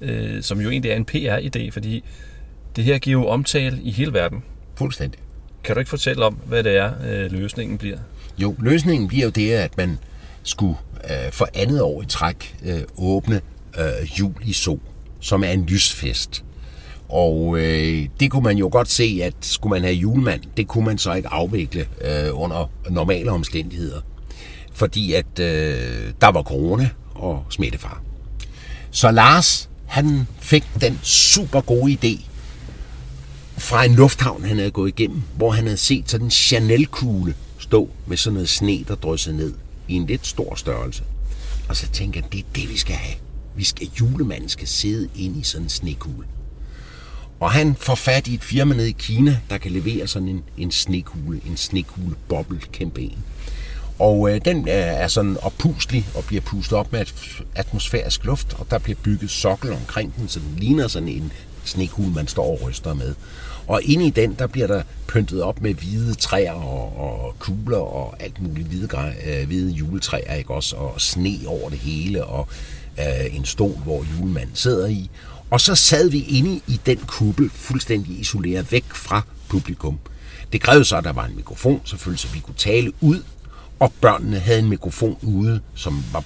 øh, 0.00 0.42
som 0.42 0.60
jo 0.60 0.70
egentlig 0.70 0.90
er 0.90 0.96
en 0.96 1.06
PR-idé, 1.10 1.70
fordi 1.70 2.04
det 2.76 2.84
her 2.84 2.98
giver 2.98 3.20
jo 3.20 3.28
omtale 3.28 3.80
i 3.82 3.90
hele 3.90 4.12
verden. 4.12 4.42
Fuldstændig. 4.76 5.20
Kan 5.64 5.74
du 5.74 5.78
ikke 5.78 5.90
fortælle 5.90 6.24
om, 6.24 6.34
hvad 6.46 6.62
det 6.62 6.76
er, 6.76 6.92
øh, 7.06 7.32
løsningen 7.32 7.78
bliver? 7.78 7.98
Jo, 8.38 8.54
løsningen 8.58 9.08
bliver 9.08 9.24
jo 9.24 9.30
det, 9.30 9.52
at 9.52 9.76
man 9.76 9.98
skulle 10.42 10.76
øh, 11.04 11.32
for 11.32 11.48
andet 11.54 11.82
år 11.82 12.02
i 12.02 12.06
træk 12.06 12.56
øh, 12.64 12.80
åbne 12.96 13.40
øh, 13.78 14.18
jul 14.18 14.34
i 14.44 14.52
Sol, 14.52 14.80
som 15.20 15.44
er 15.44 15.48
en 15.50 15.66
lysfest. 15.66 16.44
Og 17.08 17.58
øh, 17.58 18.08
det 18.20 18.30
kunne 18.30 18.42
man 18.42 18.56
jo 18.56 18.68
godt 18.72 18.88
se, 18.88 19.20
at 19.22 19.34
skulle 19.40 19.70
man 19.70 19.82
have 19.82 19.94
julemand, 19.94 20.40
det 20.56 20.68
kunne 20.68 20.84
man 20.84 20.98
så 20.98 21.12
ikke 21.12 21.28
afvikle 21.28 21.86
øh, 22.00 22.40
under 22.40 22.70
normale 22.90 23.30
omstændigheder. 23.30 24.00
Fordi 24.72 25.12
at 25.12 25.38
øh, 25.40 26.12
der 26.20 26.28
var 26.28 26.42
corona 26.42 26.88
og 27.14 27.44
smittefar. 27.50 28.02
Så 28.90 29.10
Lars, 29.10 29.70
han 29.86 30.26
fik 30.40 30.64
den 30.80 30.98
super 31.02 31.60
gode 31.60 31.92
idé 31.92 32.29
fra 33.60 33.84
en 33.84 33.94
lufthavn, 33.94 34.44
han 34.44 34.56
havde 34.56 34.70
gået 34.70 34.88
igennem, 34.88 35.22
hvor 35.36 35.50
han 35.50 35.64
havde 35.64 35.76
set 35.76 36.10
sådan 36.10 36.26
en 36.26 36.30
Chanel-kugle 36.30 37.34
stå 37.58 37.88
med 38.06 38.16
sådan 38.16 38.34
noget 38.34 38.48
sne, 38.48 38.84
der 38.88 38.94
dryssede 38.94 39.36
ned 39.36 39.54
i 39.88 39.94
en 39.94 40.06
lidt 40.06 40.26
stor 40.26 40.54
størrelse. 40.54 41.02
Og 41.68 41.76
så 41.76 41.88
tænkte 41.88 42.20
han, 42.20 42.30
det 42.32 42.40
er 42.40 42.44
det, 42.54 42.68
vi 42.68 42.78
skal 42.78 42.94
have. 42.94 43.16
Vi 43.56 43.64
skal, 43.64 43.90
julemanden 44.00 44.48
skal 44.48 44.68
sidde 44.68 45.08
inde 45.16 45.40
i 45.40 45.42
sådan 45.42 45.64
en 45.64 45.68
snekugle. 45.68 46.26
Og 47.40 47.50
han 47.50 47.76
får 47.80 47.94
fat 47.94 48.28
i 48.28 48.34
et 48.34 48.42
firma 48.42 48.74
nede 48.74 48.88
i 48.88 48.96
Kina, 48.98 49.38
der 49.50 49.58
kan 49.58 49.70
levere 49.70 50.06
sådan 50.06 50.28
en, 50.28 50.42
en 50.58 50.70
snekugle, 50.70 51.40
en 51.46 51.56
snekugle 51.56 52.16
boble 52.28 52.60
kæmpe 52.72 53.00
en. 53.02 53.18
Og 53.98 54.30
øh, 54.30 54.40
den 54.44 54.68
øh, 54.68 54.74
er 54.74 55.08
sådan 55.08 55.36
oppuslig 55.42 56.06
og 56.14 56.24
bliver 56.24 56.42
pustet 56.42 56.78
op 56.78 56.92
med 56.92 57.04
atmosfærisk 57.54 58.24
luft, 58.24 58.54
og 58.58 58.66
der 58.70 58.78
bliver 58.78 58.98
bygget 59.02 59.30
sokkel 59.30 59.72
omkring 59.72 60.16
den, 60.16 60.28
så 60.28 60.40
den 60.40 60.56
ligner 60.58 60.88
sådan 60.88 61.08
en 61.08 61.32
snekugle, 61.64 62.12
man 62.12 62.28
står 62.28 62.46
og 62.46 62.62
ryster 62.62 62.94
med. 62.94 63.14
Og 63.70 63.82
inde 63.82 64.06
i 64.06 64.10
den, 64.10 64.34
der 64.38 64.46
bliver 64.46 64.66
der 64.66 64.82
pyntet 65.06 65.42
op 65.42 65.62
med 65.62 65.74
hvide 65.74 66.14
træer 66.14 66.52
og, 66.52 66.96
og 66.96 67.34
kugler 67.38 67.78
og 67.78 68.22
alt 68.22 68.42
muligt 68.42 68.68
hvide, 68.68 68.88
øh, 69.26 69.46
hvide 69.46 69.70
juletræer, 69.70 70.34
ikke 70.34 70.54
også? 70.54 70.76
Og 70.76 71.00
sne 71.00 71.38
over 71.46 71.70
det 71.70 71.78
hele, 71.78 72.24
og 72.24 72.48
øh, 72.98 73.36
en 73.36 73.44
stol, 73.44 73.72
hvor 73.72 74.04
julemanden 74.18 74.56
sidder 74.56 74.86
i. 74.86 75.10
Og 75.50 75.60
så 75.60 75.74
sad 75.74 76.10
vi 76.10 76.24
inde 76.28 76.60
i 76.66 76.80
den 76.86 76.96
kuppel, 76.96 77.50
fuldstændig 77.50 78.20
isoleret 78.20 78.72
væk 78.72 78.84
fra 78.94 79.22
publikum. 79.48 79.98
Det 80.52 80.60
krævede 80.60 80.84
så, 80.84 80.96
at 80.96 81.04
der 81.04 81.12
var 81.12 81.26
en 81.26 81.36
mikrofon, 81.36 81.80
selvfølgelig, 81.84 82.20
så 82.20 82.28
vi 82.28 82.40
kunne 82.40 82.54
tale 82.54 82.92
ud, 83.00 83.22
og 83.78 83.92
børnene 84.00 84.38
havde 84.38 84.58
en 84.58 84.68
mikrofon 84.68 85.16
ude, 85.22 85.60
som 85.74 86.04
var 86.12 86.24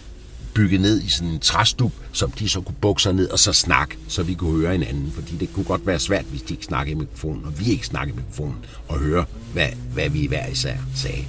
bygget 0.54 0.80
ned 0.80 1.02
i 1.02 1.08
sådan 1.08 1.32
en 1.32 1.38
træstup, 1.38 1.92
som 2.12 2.30
de 2.30 2.48
så 2.48 2.60
kunne 2.60 2.76
bukke 2.80 3.02
sig 3.02 3.12
ned 3.12 3.28
og 3.30 3.38
så 3.38 3.52
snakke, 3.52 3.96
så 4.08 4.22
vi 4.22 4.34
kunne 4.34 4.60
høre 4.60 4.72
hinanden. 4.72 5.12
Fordi 5.12 5.36
det 5.36 5.52
kunne 5.52 5.64
godt 5.64 5.86
være 5.86 5.98
svært, 5.98 6.24
hvis 6.24 6.42
de 6.42 6.54
ikke 6.54 6.64
snakkede 6.64 6.92
i 6.92 6.98
mikrofonen, 6.98 7.44
og 7.44 7.60
vi 7.60 7.64
ikke 7.64 7.86
snakkede 7.86 8.16
i 8.16 8.20
mikrofonen, 8.20 8.56
og 8.88 8.98
høre, 8.98 9.24
hvad, 9.52 9.68
hvad 9.92 10.08
vi 10.10 10.26
hver 10.26 10.46
især 10.46 10.76
sagde. 10.94 11.24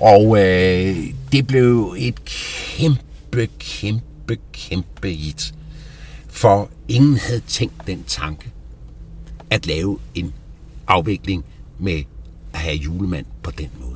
Og 0.00 0.38
øh, 0.38 0.96
det 1.32 1.46
blev 1.46 1.94
et 1.98 2.24
kæmpe, 2.24 3.48
kæmpe, 3.58 4.36
kæmpe 4.52 5.08
hit. 5.08 5.54
For 6.28 6.70
ingen 6.88 7.16
havde 7.16 7.42
tænkt 7.46 7.86
den 7.86 8.04
tanke 8.06 8.50
at 9.50 9.66
lave 9.66 9.98
en 10.14 10.32
afvikling 10.86 11.44
med 11.78 12.02
at 12.52 12.58
have 12.58 12.76
julemand 12.76 13.26
på 13.42 13.50
den 13.50 13.70
måde. 13.80 13.89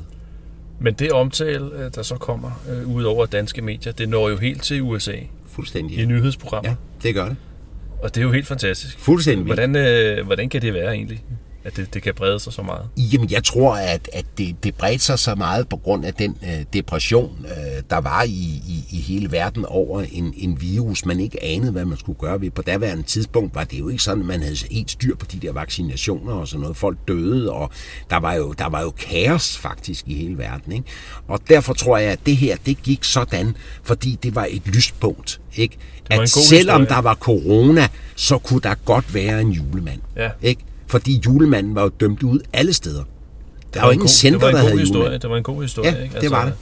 Men 0.78 0.94
det 0.94 1.12
omtale, 1.12 1.70
øh, 1.74 1.90
der 1.94 2.02
så 2.02 2.14
kommer 2.14 2.62
øh, 2.70 2.94
ud 2.94 3.04
over 3.04 3.26
danske 3.26 3.62
medier, 3.62 3.92
det 3.92 4.08
når 4.08 4.28
jo 4.28 4.36
helt 4.36 4.62
til 4.62 4.82
USA 4.82 5.16
Fuldstændig. 5.50 5.98
i 5.98 6.04
nyhedsprogrammer. 6.04 6.70
Ja, 6.70 6.76
det 7.02 7.14
gør 7.14 7.24
det. 7.24 7.36
Og 8.02 8.14
det 8.14 8.20
er 8.20 8.24
jo 8.24 8.32
helt 8.32 8.46
fantastisk. 8.46 8.98
Fuldstændig. 8.98 9.44
Hvordan, 9.46 9.76
øh, 9.76 10.26
hvordan 10.26 10.48
kan 10.48 10.62
det 10.62 10.74
være 10.74 10.94
egentlig, 10.94 11.24
at 11.64 11.76
det, 11.76 11.94
det 11.94 12.02
kan 12.02 12.14
brede 12.14 12.40
sig 12.40 12.52
så 12.52 12.62
meget? 12.62 12.88
Jamen, 12.96 13.30
jeg 13.30 13.44
tror, 13.44 13.76
at, 13.76 14.10
at 14.12 14.24
det, 14.38 14.64
det 14.64 14.74
bredte 14.74 15.04
sig 15.04 15.18
så 15.18 15.34
meget 15.34 15.68
på 15.68 15.76
grund 15.76 16.04
af 16.04 16.14
den 16.14 16.36
øh, 16.42 16.64
depression, 16.72 17.46
øh, 17.48 17.82
der 17.90 18.00
var 18.00 18.22
i, 18.22 18.62
i, 18.68 18.84
i 18.90 19.00
hele 19.00 19.32
verden 19.32 19.64
over 19.66 20.02
en, 20.12 20.34
en 20.36 20.60
virus, 20.60 21.06
man 21.06 21.20
ikke 21.20 21.44
anede, 21.44 21.72
hvad 21.72 21.84
man 21.84 21.98
skulle 21.98 22.18
gøre 22.18 22.40
ved. 22.40 22.50
På 22.50 22.62
daværende 22.62 23.02
tidspunkt 23.02 23.54
var 23.54 23.64
det 23.64 23.78
jo 23.78 23.88
ikke 23.88 24.02
sådan, 24.02 24.20
at 24.20 24.26
man 24.26 24.42
havde 24.42 24.56
helt 24.70 24.90
styr 24.90 25.16
på 25.16 25.26
de 25.32 25.38
der 25.38 25.52
vaccinationer 25.52 26.32
og 26.32 26.48
sådan 26.48 26.60
noget. 26.60 26.76
Folk 26.76 26.98
døde, 27.08 27.52
og 27.52 27.70
der 28.10 28.16
var 28.16 28.34
jo, 28.34 28.52
der 28.52 28.66
var 28.66 28.82
jo 28.82 28.90
kaos 28.90 29.56
faktisk 29.56 30.08
i 30.08 30.14
hele 30.14 30.38
verden. 30.38 30.72
Ikke? 30.72 30.86
Og 31.28 31.40
derfor 31.48 31.74
tror 31.74 31.98
jeg, 31.98 32.12
at 32.12 32.18
det 32.26 32.36
her, 32.36 32.56
det 32.66 32.82
gik 32.82 33.04
sådan, 33.04 33.56
fordi 33.82 34.18
det 34.22 34.34
var 34.34 34.46
et 34.50 34.66
lyspunkt. 34.66 35.40
Ikke? 35.56 35.76
At 36.10 36.28
selvom 36.28 36.80
historie. 36.80 36.96
der 36.96 37.02
var 37.02 37.14
corona, 37.14 37.88
så 38.16 38.38
kunne 38.38 38.60
der 38.60 38.74
godt 38.84 39.14
være 39.14 39.40
en 39.40 39.50
julemand. 39.50 40.00
Ja. 40.16 40.30
Ikke? 40.42 40.64
Fordi 40.94 41.22
julemanden 41.26 41.74
var 41.74 41.82
jo 41.82 41.88
dømt 41.88 42.22
ud 42.22 42.40
alle 42.52 42.72
steder. 42.72 43.02
Der 43.74 43.80
var 43.80 43.88
en 43.88 43.94
ingen 43.94 44.08
center, 44.08 44.38
det 44.38 44.46
var 44.46 44.50
der 44.52 44.58
havde 44.58 44.78
historie. 44.78 45.02
julemand. 45.02 45.20
Det 45.20 45.30
var 45.30 45.36
en 45.36 45.42
god 45.42 45.62
historie, 45.62 45.90
Ja, 45.96 46.02
ikke? 46.02 46.20
det 46.20 46.30
var 46.30 46.44
det. 46.44 46.54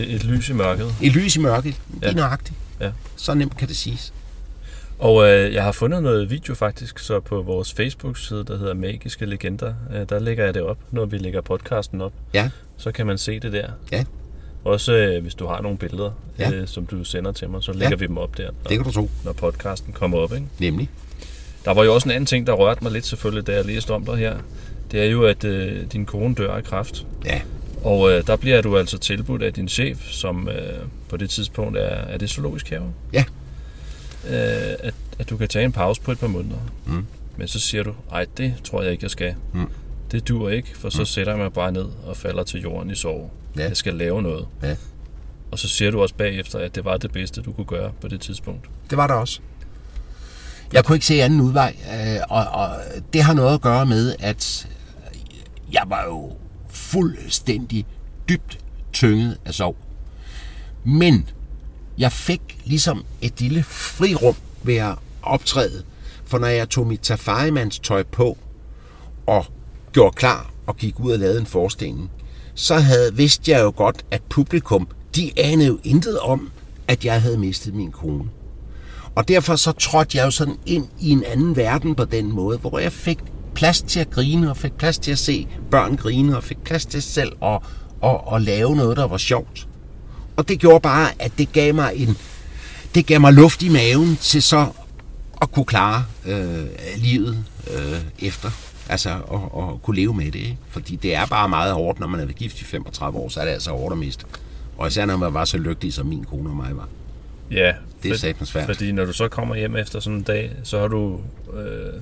Et, 0.00 0.14
et 0.14 0.24
lys 0.24 0.48
i 0.48 0.52
mørket. 0.52 0.94
Et 1.02 1.12
lys 1.12 1.36
i 1.36 1.40
mørket. 1.40 1.74
Det 1.94 2.04
er 2.04 2.08
Ja. 2.08 2.14
nøjagtigt. 2.14 2.58
Ja. 2.80 2.90
Så 3.16 3.34
nemt 3.34 3.56
kan 3.56 3.68
det 3.68 3.76
siges. 3.76 4.12
Og 4.98 5.28
øh, 5.28 5.54
jeg 5.54 5.64
har 5.64 5.72
fundet 5.72 6.02
noget 6.02 6.30
video 6.30 6.54
faktisk, 6.54 6.98
så 6.98 7.20
på 7.20 7.42
vores 7.42 7.72
Facebook-side, 7.72 8.44
der 8.44 8.58
hedder 8.58 8.74
Magiske 8.74 9.26
Legender, 9.26 9.74
øh, 9.94 10.08
der 10.08 10.18
lægger 10.18 10.44
jeg 10.44 10.54
det 10.54 10.62
op, 10.62 10.78
når 10.90 11.04
vi 11.06 11.18
lægger 11.18 11.40
podcasten 11.40 12.00
op. 12.00 12.12
Ja, 12.34 12.50
Så 12.76 12.92
kan 12.92 13.06
man 13.06 13.18
se 13.18 13.40
det 13.40 13.52
der. 13.52 13.68
ja, 13.92 14.04
Også 14.64 14.92
øh, 14.92 15.22
hvis 15.22 15.34
du 15.34 15.46
har 15.46 15.60
nogle 15.62 15.78
billeder, 15.78 16.10
Ja. 16.38 16.50
øh, 16.52 16.68
som 16.68 16.86
du 16.86 17.04
sender 17.04 17.32
til 17.32 17.48
mig, 17.50 17.62
så 17.62 17.72
lægger 17.72 17.88
Ja. 17.88 17.94
vi 17.96 18.06
dem 18.06 18.18
op 18.18 18.36
der, 18.38 18.44
når, 18.44 18.68
det 18.68 18.76
kan 18.78 18.84
du 18.84 18.92
tro. 18.92 19.10
når 19.24 19.32
podcasten 19.32 19.92
kommer 19.92 20.18
op. 20.18 20.32
Ikke? 20.32 20.46
Nemlig. 20.58 20.88
Der 21.64 21.74
var 21.74 21.84
jo 21.84 21.94
også 21.94 22.08
en 22.08 22.12
anden 22.14 22.26
ting, 22.26 22.46
der 22.46 22.52
rørte 22.52 22.84
mig 22.84 22.92
lidt 22.92 23.06
selvfølgelig, 23.06 23.46
da 23.46 23.52
jeg 23.52 23.64
læste 23.64 23.90
om 23.90 24.04
dig 24.04 24.16
her. 24.16 24.36
Det 24.90 25.00
er 25.00 25.04
jo, 25.10 25.22
at 25.24 25.44
øh, 25.44 25.86
din 25.92 26.06
kone 26.06 26.34
dør 26.34 26.52
af 26.54 26.64
kræft. 26.64 27.06
Ja, 27.24 27.40
Og 27.82 28.10
øh, 28.12 28.26
der 28.26 28.36
bliver 28.36 28.60
du 28.62 28.78
altså 28.78 28.98
tilbudt 28.98 29.42
af 29.42 29.52
din 29.52 29.68
chef, 29.68 30.10
som 30.10 30.48
øh, 30.48 30.78
på 31.08 31.16
det 31.16 31.30
tidspunkt 31.30 31.76
er, 31.78 31.80
er 31.82 32.18
det 32.18 32.30
zoologisk 32.30 32.70
have, 32.70 32.92
ja, 33.12 33.24
øh, 34.28 34.74
at, 34.78 34.94
at 35.18 35.30
du 35.30 35.36
kan 35.36 35.48
tage 35.48 35.64
en 35.64 35.72
pause 35.72 36.00
på 36.00 36.12
et 36.12 36.18
par 36.18 36.26
måneder. 36.26 36.56
Mm. 36.86 37.06
Men 37.36 37.48
så 37.48 37.60
siger 37.60 37.82
du, 37.82 37.94
ej, 38.12 38.26
det 38.36 38.54
tror 38.64 38.82
jeg 38.82 38.92
ikke, 38.92 39.04
jeg 39.04 39.10
skal. 39.10 39.34
Mm. 39.52 39.66
Det 40.12 40.28
dur 40.28 40.48
ikke, 40.50 40.68
for 40.78 40.88
så 40.90 41.04
sætter 41.04 41.32
jeg 41.32 41.38
mig 41.42 41.52
bare 41.52 41.72
ned 41.72 41.86
og 42.06 42.16
falder 42.16 42.42
til 42.42 42.60
jorden 42.62 42.90
i 42.90 42.94
sorg. 42.94 43.30
Ja. 43.56 43.62
Jeg 43.68 43.76
skal 43.76 43.94
lave 43.94 44.22
noget. 44.22 44.46
ja. 44.62 44.76
Og 45.50 45.58
så 45.58 45.68
siger 45.68 45.90
du 45.90 46.02
også 46.02 46.14
bagefter, 46.14 46.58
at 46.58 46.74
det 46.74 46.84
var 46.84 46.96
det 46.96 47.12
bedste, 47.12 47.42
du 47.42 47.52
kunne 47.52 47.64
gøre 47.64 47.92
på 48.00 48.08
det 48.08 48.20
tidspunkt. 48.20 48.64
Det 48.90 48.98
var 48.98 49.06
der 49.06 49.14
også. 49.14 49.40
Jeg 50.72 50.84
kunne 50.84 50.96
ikke 50.96 51.06
se 51.06 51.22
anden 51.22 51.40
udvej, 51.40 51.76
øh, 51.94 52.20
og, 52.28 52.44
og 52.44 52.76
det 53.12 53.22
har 53.22 53.34
noget 53.34 53.54
at 53.54 53.60
gøre 53.60 53.86
med, 53.86 54.14
at 54.18 54.68
jeg 55.72 55.82
var 55.86 56.04
jo 56.04 56.32
fuldstændig 56.68 57.86
dybt 58.28 58.58
tynget 58.92 59.38
af 59.44 59.54
sorg. 59.54 59.76
Men 60.84 61.28
jeg 61.98 62.12
fik 62.12 62.40
ligesom 62.64 63.04
et 63.22 63.40
lille 63.40 63.62
frirum 63.62 64.34
ved 64.62 64.76
at 64.76 64.94
optræde, 65.22 65.82
for 66.24 66.38
når 66.38 66.46
jeg 66.46 66.68
tog 66.68 66.86
mit 66.86 67.00
Tafarimands 67.00 67.78
tøj 67.78 68.02
på 68.02 68.38
og 69.26 69.44
gjorde 69.92 70.16
klar 70.16 70.50
og 70.66 70.76
gik 70.76 71.00
ud 71.00 71.12
og 71.12 71.18
lavede 71.18 71.40
en 71.40 71.46
forestilling, 71.46 72.10
så 72.54 72.74
havde 72.74 73.14
vidste 73.14 73.50
jeg 73.50 73.62
jo 73.62 73.72
godt, 73.76 74.04
at 74.10 74.22
publikum, 74.22 74.88
de 75.16 75.30
anede 75.36 75.68
jo 75.68 75.78
intet 75.84 76.18
om, 76.18 76.50
at 76.88 77.04
jeg 77.04 77.22
havde 77.22 77.38
mistet 77.38 77.74
min 77.74 77.92
kone. 77.92 78.24
Og 79.14 79.28
derfor 79.28 79.56
så 79.56 79.72
trådte 79.72 80.18
jeg 80.18 80.24
jo 80.24 80.30
sådan 80.30 80.56
ind 80.66 80.86
i 81.00 81.10
en 81.10 81.24
anden 81.24 81.56
verden 81.56 81.94
på 81.94 82.04
den 82.04 82.32
måde, 82.32 82.58
hvor 82.58 82.78
jeg 82.78 82.92
fik 82.92 83.18
plads 83.54 83.82
til 83.82 84.00
at 84.00 84.10
grine, 84.10 84.50
og 84.50 84.56
fik 84.56 84.72
plads 84.72 84.98
til 84.98 85.12
at 85.12 85.18
se 85.18 85.46
børn 85.70 85.96
grine, 85.96 86.36
og 86.36 86.44
fik 86.44 86.58
plads 86.64 86.86
til 86.86 87.02
selv 87.02 87.32
at, 87.42 87.60
at, 88.04 88.20
at 88.34 88.42
lave 88.42 88.76
noget, 88.76 88.96
der 88.96 89.06
var 89.06 89.16
sjovt. 89.16 89.68
Og 90.36 90.48
det 90.48 90.58
gjorde 90.58 90.80
bare, 90.80 91.10
at 91.18 91.32
det 91.38 91.52
gav 91.52 91.74
mig 91.74 91.92
en, 91.96 92.16
det 92.94 93.06
gav 93.06 93.20
mig 93.20 93.32
luft 93.32 93.62
i 93.62 93.68
maven 93.68 94.16
til 94.16 94.42
så 94.42 94.66
at 95.42 95.52
kunne 95.52 95.64
klare 95.64 96.04
øh, 96.26 96.66
livet 96.96 97.44
øh, 97.74 97.98
efter. 98.18 98.50
Altså 98.88 99.10
at, 99.10 99.62
at 99.62 99.82
kunne 99.82 99.96
leve 99.96 100.14
med 100.14 100.26
det. 100.26 100.38
Ikke? 100.38 100.58
Fordi 100.68 100.96
det 100.96 101.14
er 101.14 101.26
bare 101.26 101.48
meget 101.48 101.72
hårdt, 101.72 102.00
når 102.00 102.06
man 102.06 102.20
er 102.20 102.26
gift 102.26 102.60
i 102.60 102.64
35 102.64 103.18
år, 103.18 103.28
så 103.28 103.40
er 103.40 103.44
det 103.44 103.52
altså 103.52 103.70
hårdt 103.70 103.92
at 103.92 103.98
miste. 103.98 104.24
Og 104.78 104.88
især 104.88 105.06
når 105.06 105.16
man 105.16 105.34
var 105.34 105.44
så 105.44 105.58
lykkelig, 105.58 105.92
som 105.92 106.06
min 106.06 106.24
kone 106.24 106.50
og 106.50 106.56
mig 106.56 106.76
var. 106.76 106.88
Ja, 107.50 107.72
Det 108.02 108.10
er 108.10 108.16
satans 108.16 108.48
svært. 108.48 108.66
Fordi 108.66 108.92
når 108.92 109.04
du 109.04 109.12
så 109.12 109.28
kommer 109.28 109.54
hjem 109.54 109.76
efter 109.76 110.00
sådan 110.00 110.16
en 110.16 110.22
dag, 110.22 110.52
så 110.62 110.80
har 110.80 110.88
du 110.88 111.20
øh, 111.56 111.92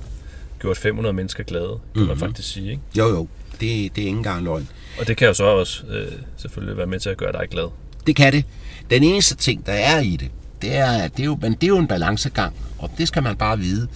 gjort 0.60 0.76
500 0.76 1.12
mennesker 1.12 1.44
glade, 1.44 1.68
kan 1.68 1.78
mm-hmm. 1.94 2.08
man 2.08 2.18
faktisk 2.18 2.52
sige. 2.52 2.70
Ikke? 2.70 2.82
Jo, 2.98 3.08
jo, 3.08 3.28
det, 3.52 3.60
det 3.60 4.02
er 4.02 4.06
ikke 4.06 4.08
engang 4.08 4.44
løgn. 4.44 4.68
Og 5.00 5.08
det 5.08 5.16
kan 5.16 5.28
jo 5.28 5.34
så 5.34 5.44
også 5.44 5.86
øh, 5.86 6.12
selvfølgelig 6.36 6.76
være 6.76 6.86
med 6.86 7.00
til 7.00 7.10
at 7.10 7.16
gøre 7.16 7.32
dig 7.32 7.48
glad. 7.50 7.68
Det 8.06 8.16
kan 8.16 8.32
det. 8.32 8.44
Den 8.90 9.02
eneste 9.02 9.36
ting, 9.36 9.66
der 9.66 9.72
er 9.72 10.00
i 10.00 10.16
det, 10.16 10.30
det 10.62 10.76
er, 10.76 10.92
at 10.92 11.16
det 11.16 11.22
er 11.22 11.26
jo, 11.26 11.38
men 11.40 11.52
det 11.52 11.62
er 11.62 11.68
jo 11.68 11.78
en 11.78 11.86
balancegang, 11.86 12.54
og 12.78 12.90
det 12.98 13.08
skal 13.08 13.22
man 13.22 13.36
bare 13.36 13.58
vide, 13.58 13.88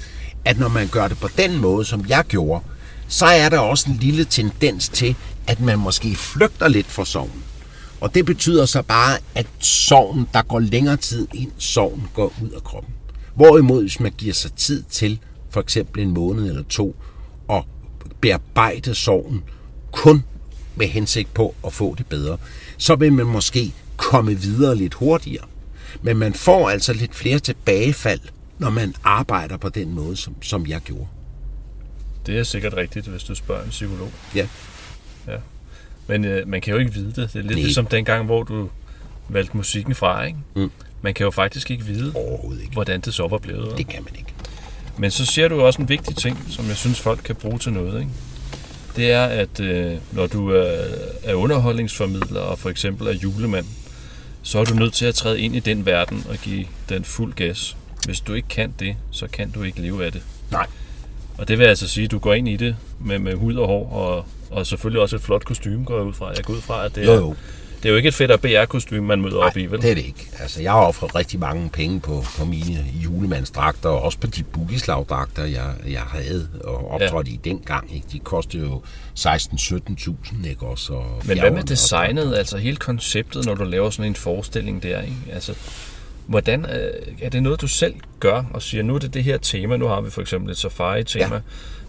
at 0.45 0.59
når 0.59 0.69
man 0.69 0.89
gør 0.89 1.09
det 1.09 1.19
på 1.19 1.29
den 1.37 1.57
måde, 1.61 1.85
som 1.85 2.05
jeg 2.09 2.25
gjorde, 2.29 2.65
så 3.09 3.27
er 3.27 3.49
der 3.49 3.59
også 3.59 3.91
en 3.91 3.97
lille 3.97 4.25
tendens 4.25 4.89
til, 4.89 5.17
at 5.47 5.61
man 5.61 5.79
måske 5.79 6.15
flygter 6.15 6.69
lidt 6.69 6.87
fra 6.87 7.05
sorgen. 7.05 7.45
Og 8.01 8.15
det 8.15 8.27
betyder 8.27 8.67
så 8.67 8.83
bare, 8.83 9.19
at 9.35 9.47
sorgen, 9.61 10.29
der 10.33 10.43
går 10.43 10.61
længere 10.61 10.97
tid 10.97 11.29
ind, 11.35 11.53
sorgen 11.59 12.09
går 12.15 12.35
ud 12.43 12.51
af 12.51 12.65
kroppen. 12.65 12.95
Hvorimod, 13.35 13.83
hvis 13.83 14.01
man 14.01 14.13
giver 14.19 14.35
sig 14.35 14.53
tid 14.53 14.83
til, 14.83 15.21
for 15.51 15.61
eksempel 15.61 16.03
en 16.03 16.15
måned 16.15 16.49
eller 16.49 16.63
to, 16.63 16.97
at 17.51 17.65
bearbejde 18.21 18.95
sorgen, 18.95 19.45
kun 19.93 20.25
med 20.77 20.87
hensigt 20.87 21.35
på 21.35 21.55
at 21.67 21.73
få 21.73 21.95
det 21.95 22.07
bedre, 22.07 22.39
så 22.79 22.97
vil 22.97 23.13
man 23.13 23.27
måske 23.27 23.73
komme 23.97 24.35
videre 24.35 24.77
lidt 24.77 24.95
hurtigere. 24.95 25.45
Men 26.03 26.17
man 26.17 26.35
får 26.35 26.71
altså 26.71 26.93
lidt 26.93 27.15
flere 27.15 27.39
tilbagefald, 27.39 28.21
når 28.59 28.71
man 28.71 28.95
arbejder 29.05 29.57
på 29.57 29.69
den 29.69 29.95
måde, 29.95 30.17
som, 30.17 30.43
som 30.43 30.67
jeg 30.67 30.81
gjorde. 30.81 31.07
Det 32.27 32.39
er 32.39 32.43
sikkert 32.43 32.75
rigtigt, 32.75 33.07
hvis 33.07 33.23
du 33.23 33.35
spørger 33.35 33.65
en 33.65 33.71
psykolog. 33.71 34.11
Ja, 34.35 34.47
Men 36.07 36.25
øh, 36.25 36.49
man 36.49 36.61
kan 36.61 36.73
jo 36.73 36.79
ikke 36.79 36.93
vide 36.93 37.07
det. 37.07 37.17
Det 37.17 37.35
er 37.35 37.43
lidt 37.43 37.47
Nej. 37.47 37.55
ligesom 37.55 37.87
dengang, 37.87 38.27
hvor 38.27 38.43
du 38.43 38.69
valgte 39.29 39.57
musikken 39.57 39.95
fra, 39.95 40.25
ikke? 40.25 40.39
Mm. 40.55 40.71
Man 41.03 41.15
kan 41.15 41.25
jo 41.25 41.31
faktisk 41.31 41.71
ikke 41.71 41.85
vide, 41.85 42.15
ikke. 42.63 42.73
hvordan 42.73 43.01
det 43.01 43.15
så 43.15 43.29
var 43.29 43.39
blevet. 43.39 43.79
Det 43.79 43.89
kan 43.89 44.05
man 44.05 44.15
ikke. 44.19 44.33
Men 44.99 45.11
så 45.11 45.27
siger 45.27 45.49
du 45.49 45.61
også 45.61 45.83
en 45.83 45.89
vigtig 45.89 46.17
ting, 46.17 46.39
som 46.49 46.67
jeg 46.67 46.77
synes, 46.77 47.01
folk 47.01 47.21
kan 47.25 47.37
bruge 47.37 47.59
til 47.59 47.73
noget. 47.73 48.01
Ikke? 48.01 48.13
Det 48.97 49.13
er, 49.13 49.25
at 49.25 49.61
øh, 49.61 49.93
når 50.13 50.27
du 50.27 50.51
er, 50.51 50.85
er 51.25 51.35
underholdningsformidler 51.35 52.41
og 52.41 52.59
for 52.59 52.71
eksempel 52.71 53.07
er 53.07 53.13
julemand, 53.13 53.67
så 54.43 54.59
er 54.59 54.65
du 54.65 54.75
nødt 54.75 54.93
til 54.93 55.07
at 55.07 55.15
træde 55.15 55.41
ind 55.41 55.57
i 55.57 55.61
den 55.61 55.87
verden 55.87 56.25
og 56.29 56.37
give 56.37 56.67
den 56.89 57.05
fuld 57.05 57.35
gas. 57.35 57.77
Hvis 58.05 58.21
du 58.21 58.35
ikke 58.35 58.49
kan 58.49 58.75
det, 58.79 58.97
så 59.11 59.27
kan 59.27 59.51
du 59.51 59.63
ikke 59.63 59.81
leve 59.81 60.05
af 60.05 60.13
det. 60.13 60.23
Nej. 60.51 60.67
Og 61.39 61.49
det 61.49 61.59
vil 61.59 61.65
altså 61.65 61.89
sige, 61.89 62.05
at 62.05 62.11
du 62.11 62.19
går 62.19 62.35
ind 62.35 62.49
i 62.49 62.57
det 62.57 62.77
med, 63.01 63.19
med 63.19 63.35
hud 63.35 63.55
og 63.55 63.67
hår, 63.67 63.93
og, 63.93 64.25
og 64.51 64.67
selvfølgelig 64.67 65.03
også 65.03 65.17
et 65.17 65.23
flot 65.23 65.45
kostume, 65.45 65.85
går 65.85 65.97
jeg 65.97 66.05
ud 66.05 66.13
fra. 66.13 66.29
Jeg 66.37 66.45
går 66.45 66.55
ud 66.55 66.61
fra, 66.61 66.85
at 66.85 66.95
det 66.95 67.07
Jo, 67.07 67.13
er, 67.13 67.17
jo. 67.17 67.35
det 67.83 67.85
er 67.89 67.91
jo 67.91 67.97
ikke 67.97 68.09
et 68.09 68.15
fedt 68.15 68.41
BR-kostume, 68.41 69.01
man 69.01 69.21
møder 69.23 69.37
Nej, 69.39 69.47
op 69.47 69.57
i, 69.57 69.67
vel? 69.67 69.83
det 69.83 69.91
er 69.91 69.95
det 69.95 70.05
ikke. 70.05 70.29
Altså, 70.41 70.63
jeg 70.63 70.73
har 70.73 70.79
offret 70.81 71.15
rigtig 71.15 71.41
mange 71.41 71.69
penge 71.71 72.01
på, 72.01 72.25
på 72.39 72.45
mine 72.45 72.85
julemandsdragter, 73.05 73.89
og 73.89 74.03
også 74.03 74.19
på 74.19 74.27
de 74.27 74.43
boogie-slagdragter, 74.43 75.45
jeg, 75.45 75.71
jeg 75.89 76.01
havde 76.01 76.49
og 76.65 76.91
optrådte 76.91 77.31
ja. 77.31 77.35
i 77.35 77.41
dengang. 77.45 77.95
Ikke? 77.95 78.07
De 78.13 78.19
kostede 78.19 78.63
jo 78.63 78.83
16-17.000, 79.19 80.49
ikke 80.49 80.67
også? 80.67 80.93
Og 80.93 81.23
Men 81.25 81.39
hvad 81.39 81.51
med 81.51 81.63
fjergerne 81.63 81.63
og 81.63 81.69
designet, 81.69 82.35
altså 82.35 82.57
hele 82.57 82.77
konceptet, 82.77 83.47
når 83.47 83.55
du 83.55 83.65
laver 83.65 83.91
sådan 83.91 84.11
en 84.11 84.15
forestilling 84.17 84.83
der, 84.83 85.01
ikke? 85.01 85.17
Altså, 85.33 85.55
hvordan, 86.27 86.65
øh, 86.65 87.17
er 87.23 87.31
det 87.31 87.43
noget, 87.43 87.61
du 87.61 87.69
selv 87.69 87.95
gør 88.21 88.45
og 88.55 88.63
siger, 88.63 88.83
nu 88.83 88.95
er 88.95 88.99
det 88.99 89.15
det 89.15 89.25
her 89.25 89.39
tema, 89.39 89.77
nu 89.77 89.87
har 89.87 90.01
vi 90.01 90.11
for 90.11 90.21
eksempel 90.21 90.51
et 90.51 90.57
safari-tema, 90.57 91.35
ja. 91.35 91.41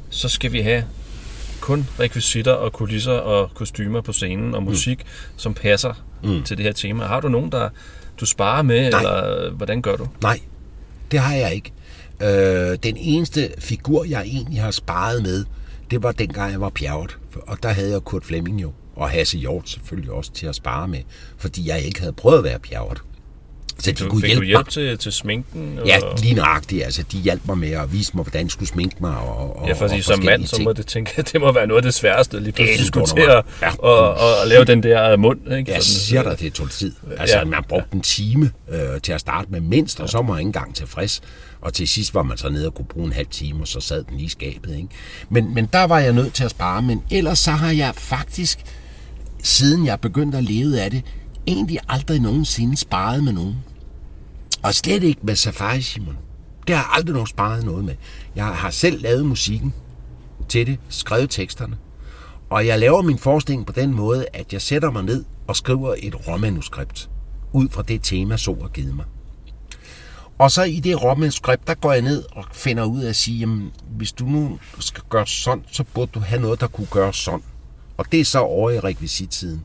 så 0.09 0.29
skal 0.29 0.51
vi 0.51 0.61
have 0.61 0.83
kun 1.59 1.87
rekvisitter 1.99 2.51
og 2.51 2.73
kulisser 2.73 3.13
og 3.13 3.53
kostymer 3.53 4.01
på 4.01 4.13
scenen 4.13 4.55
og 4.55 4.63
musik, 4.63 4.99
mm. 4.99 5.37
som 5.37 5.53
passer 5.53 5.93
mm. 6.23 6.43
til 6.43 6.57
det 6.57 6.65
her 6.65 6.73
tema. 6.73 7.05
Har 7.05 7.19
du 7.19 7.29
nogen, 7.29 7.51
der 7.51 7.69
du 8.19 8.25
sparer 8.25 8.61
med, 8.61 8.89
Nej. 8.89 8.99
eller 8.99 9.49
hvordan 9.51 9.81
gør 9.81 9.95
du? 9.95 10.07
Nej, 10.21 10.39
det 11.11 11.19
har 11.19 11.35
jeg 11.35 11.53
ikke. 11.55 11.71
Øh, 12.21 12.77
den 12.83 12.97
eneste 12.97 13.49
figur, 13.59 14.03
jeg 14.03 14.21
egentlig 14.21 14.61
har 14.61 14.71
sparet 14.71 15.23
med, 15.23 15.45
det 15.91 16.03
var 16.03 16.11
dengang, 16.11 16.51
jeg 16.51 16.61
var 16.61 16.69
bjerget. 16.69 17.17
Og 17.47 17.63
der 17.63 17.69
havde 17.69 17.91
jeg 17.91 18.01
Kurt 18.01 18.25
Flemming 18.25 18.61
jo, 18.61 18.73
og 18.95 19.09
Hasse 19.09 19.37
Hjort 19.37 19.69
selvfølgelig 19.69 20.11
også 20.11 20.31
til 20.31 20.47
at 20.47 20.55
spare 20.55 20.87
med, 20.87 20.99
fordi 21.37 21.67
jeg 21.67 21.81
ikke 21.81 21.99
havde 21.99 22.13
prøvet 22.13 22.37
at 22.37 22.43
være 22.43 22.59
bjerget. 22.59 23.01
Så 23.79 23.91
de 23.91 23.95
Du, 24.03 24.09
kunne 24.09 24.25
hjælpe 24.27 24.39
du 24.41 24.45
hjælp 24.45 24.57
mig. 24.59 24.67
til, 24.67 24.97
til 24.97 25.11
sminken? 25.11 25.79
Og, 25.81 25.87
Ja, 25.87 25.97
lige 26.21 26.33
nøjagtigt. 26.33 26.83
Altså, 26.83 27.03
de 27.11 27.17
hjalp 27.17 27.41
mig 27.47 27.57
med 27.57 27.71
at 27.71 27.93
vise 27.93 28.11
mig, 28.15 28.23
hvordan 28.23 28.41
jeg 28.43 28.51
skulle 28.51 28.69
sminke 28.69 28.95
mig. 29.01 29.17
Og, 29.17 29.59
og, 29.61 29.67
Ja, 29.67 29.73
fordi 29.73 29.97
og 29.97 30.03
som 30.03 30.19
mand, 30.19 30.23
forskellige 30.25 30.47
så 30.47 30.55
ting. 30.55 30.63
må 30.65 30.73
det 30.73 30.87
tænke, 30.87 31.11
at 31.17 31.29
det 31.33 31.41
må 31.41 31.51
være 31.51 31.67
noget 31.67 31.77
af 31.79 31.83
det 31.83 31.93
sværeste, 31.93 32.39
lige 32.39 32.51
pludselig 32.51 32.79
Det 32.79 32.87
skulle 32.87 33.07
til 33.07 33.17
jeg 33.17 33.37
at. 33.37 33.45
Ja. 33.61 33.69
og, 33.79 34.09
og, 34.13 34.17
og 34.41 34.47
lave 34.47 34.65
den 34.65 34.83
der 34.83 35.17
mund. 35.17 35.39
Ikke? 35.39 35.71
Jeg 35.71 35.83
Sådan, 35.83 35.99
siger 35.99 36.23
dig, 36.23 36.39
det 36.39 36.53
tog 36.53 36.69
tid. 36.71 36.93
Altså, 37.17 37.37
Ja. 37.37 37.45
man 37.45 37.63
brugte 37.69 37.95
en 37.95 38.01
time 38.01 38.51
øh, 38.69 39.01
til 39.03 39.11
at 39.11 39.19
starte 39.21 39.47
med 39.51 39.61
mindst, 39.61 39.99
og 39.99 40.09
så 40.09 40.17
var 40.17 40.23
man 40.23 40.37
ikke 40.39 40.47
engang 40.47 40.75
tilfreds. 40.75 41.21
Og 41.61 41.73
til 41.73 41.87
sidst 41.87 42.13
var 42.13 42.23
man 42.23 42.37
så 42.37 42.49
nede 42.49 42.67
og 42.67 42.73
kunne 42.73 42.85
bruge 42.85 43.05
en 43.07 43.13
halv 43.13 43.27
time, 43.31 43.61
og 43.61 43.67
så 43.67 43.79
sad 43.79 44.03
den 44.03 44.17
lige 44.17 44.25
i 44.25 44.29
skabet. 44.29 44.75
Ikke? 44.75 44.87
Men, 45.29 45.53
men 45.53 45.69
der 45.73 45.83
var 45.83 45.99
jeg 45.99 46.13
nødt 46.13 46.33
til 46.33 46.43
at 46.43 46.51
spare. 46.51 46.81
Men 46.81 47.01
ellers 47.11 47.39
så 47.39 47.51
har 47.51 47.71
jeg 47.71 47.91
faktisk, 47.95 48.59
siden 49.43 49.85
jeg 49.85 49.99
begyndte 49.99 50.37
at 50.37 50.43
leve 50.43 50.79
af 50.81 50.91
det, 50.91 51.01
egentlig 51.47 51.79
aldrig 51.89 52.19
nogensinde 52.19 52.77
sparet 52.77 53.23
med 53.23 53.33
nogen. 53.33 53.55
Og 54.63 54.75
slet 54.75 55.03
ikke 55.03 55.21
med 55.23 55.35
Safari 55.35 55.81
Simon. 55.81 56.17
Det 56.67 56.75
har 56.75 56.83
jeg 56.83 56.91
aldrig 56.93 57.13
nogen 57.13 57.27
sparet 57.27 57.65
noget 57.65 57.85
med. 57.85 57.95
Jeg 58.35 58.45
har 58.45 58.69
selv 58.69 59.01
lavet 59.01 59.25
musikken 59.25 59.73
til 60.49 60.67
det, 60.67 60.79
skrevet 60.89 61.29
teksterne. 61.29 61.77
Og 62.49 62.67
jeg 62.67 62.79
laver 62.79 63.01
min 63.01 63.17
forestilling 63.17 63.65
på 63.65 63.73
den 63.73 63.93
måde, 63.93 64.25
at 64.33 64.53
jeg 64.53 64.61
sætter 64.61 64.91
mig 64.91 65.03
ned 65.03 65.25
og 65.47 65.55
skriver 65.55 65.95
et 65.97 66.27
råmanuskript 66.27 67.09
ud 67.53 67.69
fra 67.69 67.81
det 67.81 67.99
tema, 68.03 68.37
så 68.37 68.57
har 68.61 68.67
givet 68.67 68.95
mig. 68.95 69.05
Og 70.37 70.51
så 70.51 70.63
i 70.63 70.79
det 70.79 71.03
råmanuskript, 71.03 71.67
der 71.67 71.73
går 71.73 71.91
jeg 71.91 72.01
ned 72.01 72.23
og 72.31 72.45
finder 72.51 72.83
ud 72.83 73.01
af 73.01 73.09
at 73.09 73.15
sige, 73.15 73.39
jamen, 73.39 73.71
hvis 73.89 74.11
du 74.11 74.25
nu 74.25 74.59
skal 74.79 75.03
gøre 75.09 75.27
sådan, 75.27 75.63
så 75.71 75.83
burde 75.83 76.11
du 76.13 76.19
have 76.19 76.41
noget, 76.41 76.61
der 76.61 76.67
kunne 76.67 76.87
gøre 76.87 77.13
sådan. 77.13 77.43
Og 77.97 78.11
det 78.11 78.19
er 78.19 78.25
så 78.25 78.39
over 78.39 78.71
i 78.71 78.79
rekvisittiden. 78.79 79.63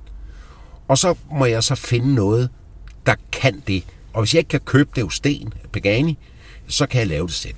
Og 0.88 0.98
så 0.98 1.14
må 1.30 1.44
jeg 1.44 1.64
så 1.64 1.74
finde 1.74 2.14
noget, 2.14 2.50
der 3.06 3.14
kan 3.32 3.62
det. 3.66 3.84
Og 4.12 4.22
hvis 4.22 4.34
jeg 4.34 4.38
ikke 4.38 4.48
kan 4.48 4.60
købe 4.60 4.90
det 4.94 5.04
hos 5.04 5.14
Sten 5.14 5.54
Pagani, 5.72 6.18
så 6.68 6.86
kan 6.86 6.98
jeg 6.98 7.08
lave 7.08 7.26
det 7.26 7.34
selv. 7.34 7.54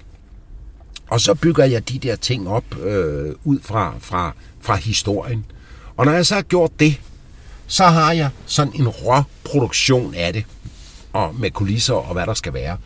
Og 1.07 1.21
så 1.21 1.35
bygger 1.35 1.65
jeg 1.65 1.89
de 1.89 1.99
der 1.99 2.17
ting 2.17 2.49
op 2.49 2.79
øh, 2.79 3.35
ud 3.45 3.59
fra, 3.63 3.95
fra, 4.01 4.35
fra 4.61 4.77
historien. 4.77 5.45
Og 5.97 6.05
når 6.07 6.13
jeg 6.13 6.27
så 6.27 6.35
har 6.35 6.43
gjort 6.43 6.81
det, 6.81 7.01
så 7.67 7.85
har 7.85 8.13
jeg 8.13 8.31
sådan 8.47 8.73
en 8.75 8.89
råproduktion 8.89 10.15
af 10.15 10.33
det, 10.33 10.45
og 11.13 11.35
med 11.35 11.51
kulisser 11.51 11.95
og 11.95 12.13
hvad 12.13 12.27
der 12.27 12.35
skal 12.35 12.55
være. 12.55 12.77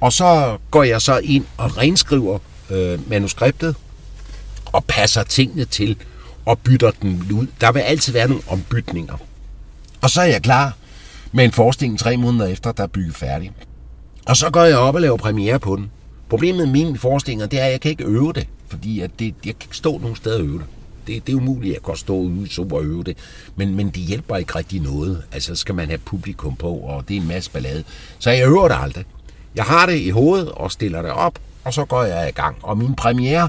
Og 0.00 0.12
så 0.12 0.58
går 0.70 0.82
jeg 0.82 1.02
så 1.02 1.18
ind 1.18 1.44
og 1.56 1.76
renskriver 1.76 2.38
øh, 2.70 3.10
manuskriptet, 3.10 3.76
og 4.66 4.84
passer 4.84 5.22
tingene 5.22 5.64
til, 5.64 5.96
og 6.44 6.58
bytter 6.58 6.90
den 6.90 7.26
ud. 7.32 7.46
Der 7.60 7.72
vil 7.72 7.80
altid 7.80 8.12
være 8.12 8.28
nogle 8.28 8.42
ombytninger. 8.48 9.16
Og 10.00 10.10
så 10.10 10.20
er 10.20 10.26
jeg 10.26 10.42
klar 10.42 10.76
med 11.32 11.44
en 11.44 11.52
forestilling 11.52 11.98
tre 11.98 12.16
måneder 12.16 12.46
efter, 12.46 12.72
der 12.72 12.82
er 12.82 12.86
bygget 12.86 13.14
færdig. 13.14 13.52
Og 14.26 14.36
så 14.36 14.50
går 14.50 14.64
jeg 14.64 14.78
op 14.78 14.94
og 14.94 15.00
laver 15.00 15.16
premiere 15.16 15.58
på 15.58 15.76
den. 15.76 15.90
Problemet 16.28 16.68
med 16.68 16.84
mine 16.84 16.98
forestillinger, 16.98 17.46
det 17.46 17.60
er, 17.60 17.64
at 17.64 17.72
jeg 17.72 17.80
kan 17.80 17.90
ikke 17.90 18.04
øve 18.04 18.32
det, 18.32 18.48
fordi 18.68 19.00
at 19.00 19.10
det, 19.18 19.24
jeg 19.26 19.34
kan 19.42 19.66
ikke 19.66 19.76
stå 19.76 19.98
nogen 19.98 20.16
steder 20.16 20.38
og 20.38 20.44
øve 20.44 20.58
det. 20.58 20.66
Det, 21.06 21.26
det 21.26 21.32
er 21.32 21.36
umuligt, 21.36 21.70
at 21.70 21.74
jeg 21.74 21.82
kan 21.82 21.96
stå 21.96 22.14
ude 22.16 22.48
så 22.48 22.62
og 22.70 22.84
øve 22.84 23.04
det, 23.04 23.16
men, 23.56 23.74
men 23.74 23.86
det 23.86 24.02
hjælper 24.02 24.36
ikke 24.36 24.54
rigtig 24.54 24.80
noget. 24.80 25.22
Altså, 25.32 25.54
skal 25.54 25.74
man 25.74 25.88
have 25.88 25.98
publikum 25.98 26.56
på, 26.56 26.72
og 26.72 27.08
det 27.08 27.16
er 27.16 27.20
en 27.20 27.28
masse 27.28 27.50
ballade. 27.50 27.84
Så 28.18 28.30
jeg 28.30 28.48
øver 28.48 28.68
det 28.68 28.76
aldrig. 28.80 29.04
Jeg 29.54 29.64
har 29.64 29.86
det 29.86 29.96
i 29.98 30.10
hovedet 30.10 30.48
og 30.48 30.72
stiller 30.72 31.02
det 31.02 31.10
op, 31.10 31.38
og 31.64 31.74
så 31.74 31.84
går 31.84 32.02
jeg 32.02 32.28
i 32.28 32.32
gang. 32.32 32.56
Og 32.62 32.78
min 32.78 32.94
premiere, 32.94 33.48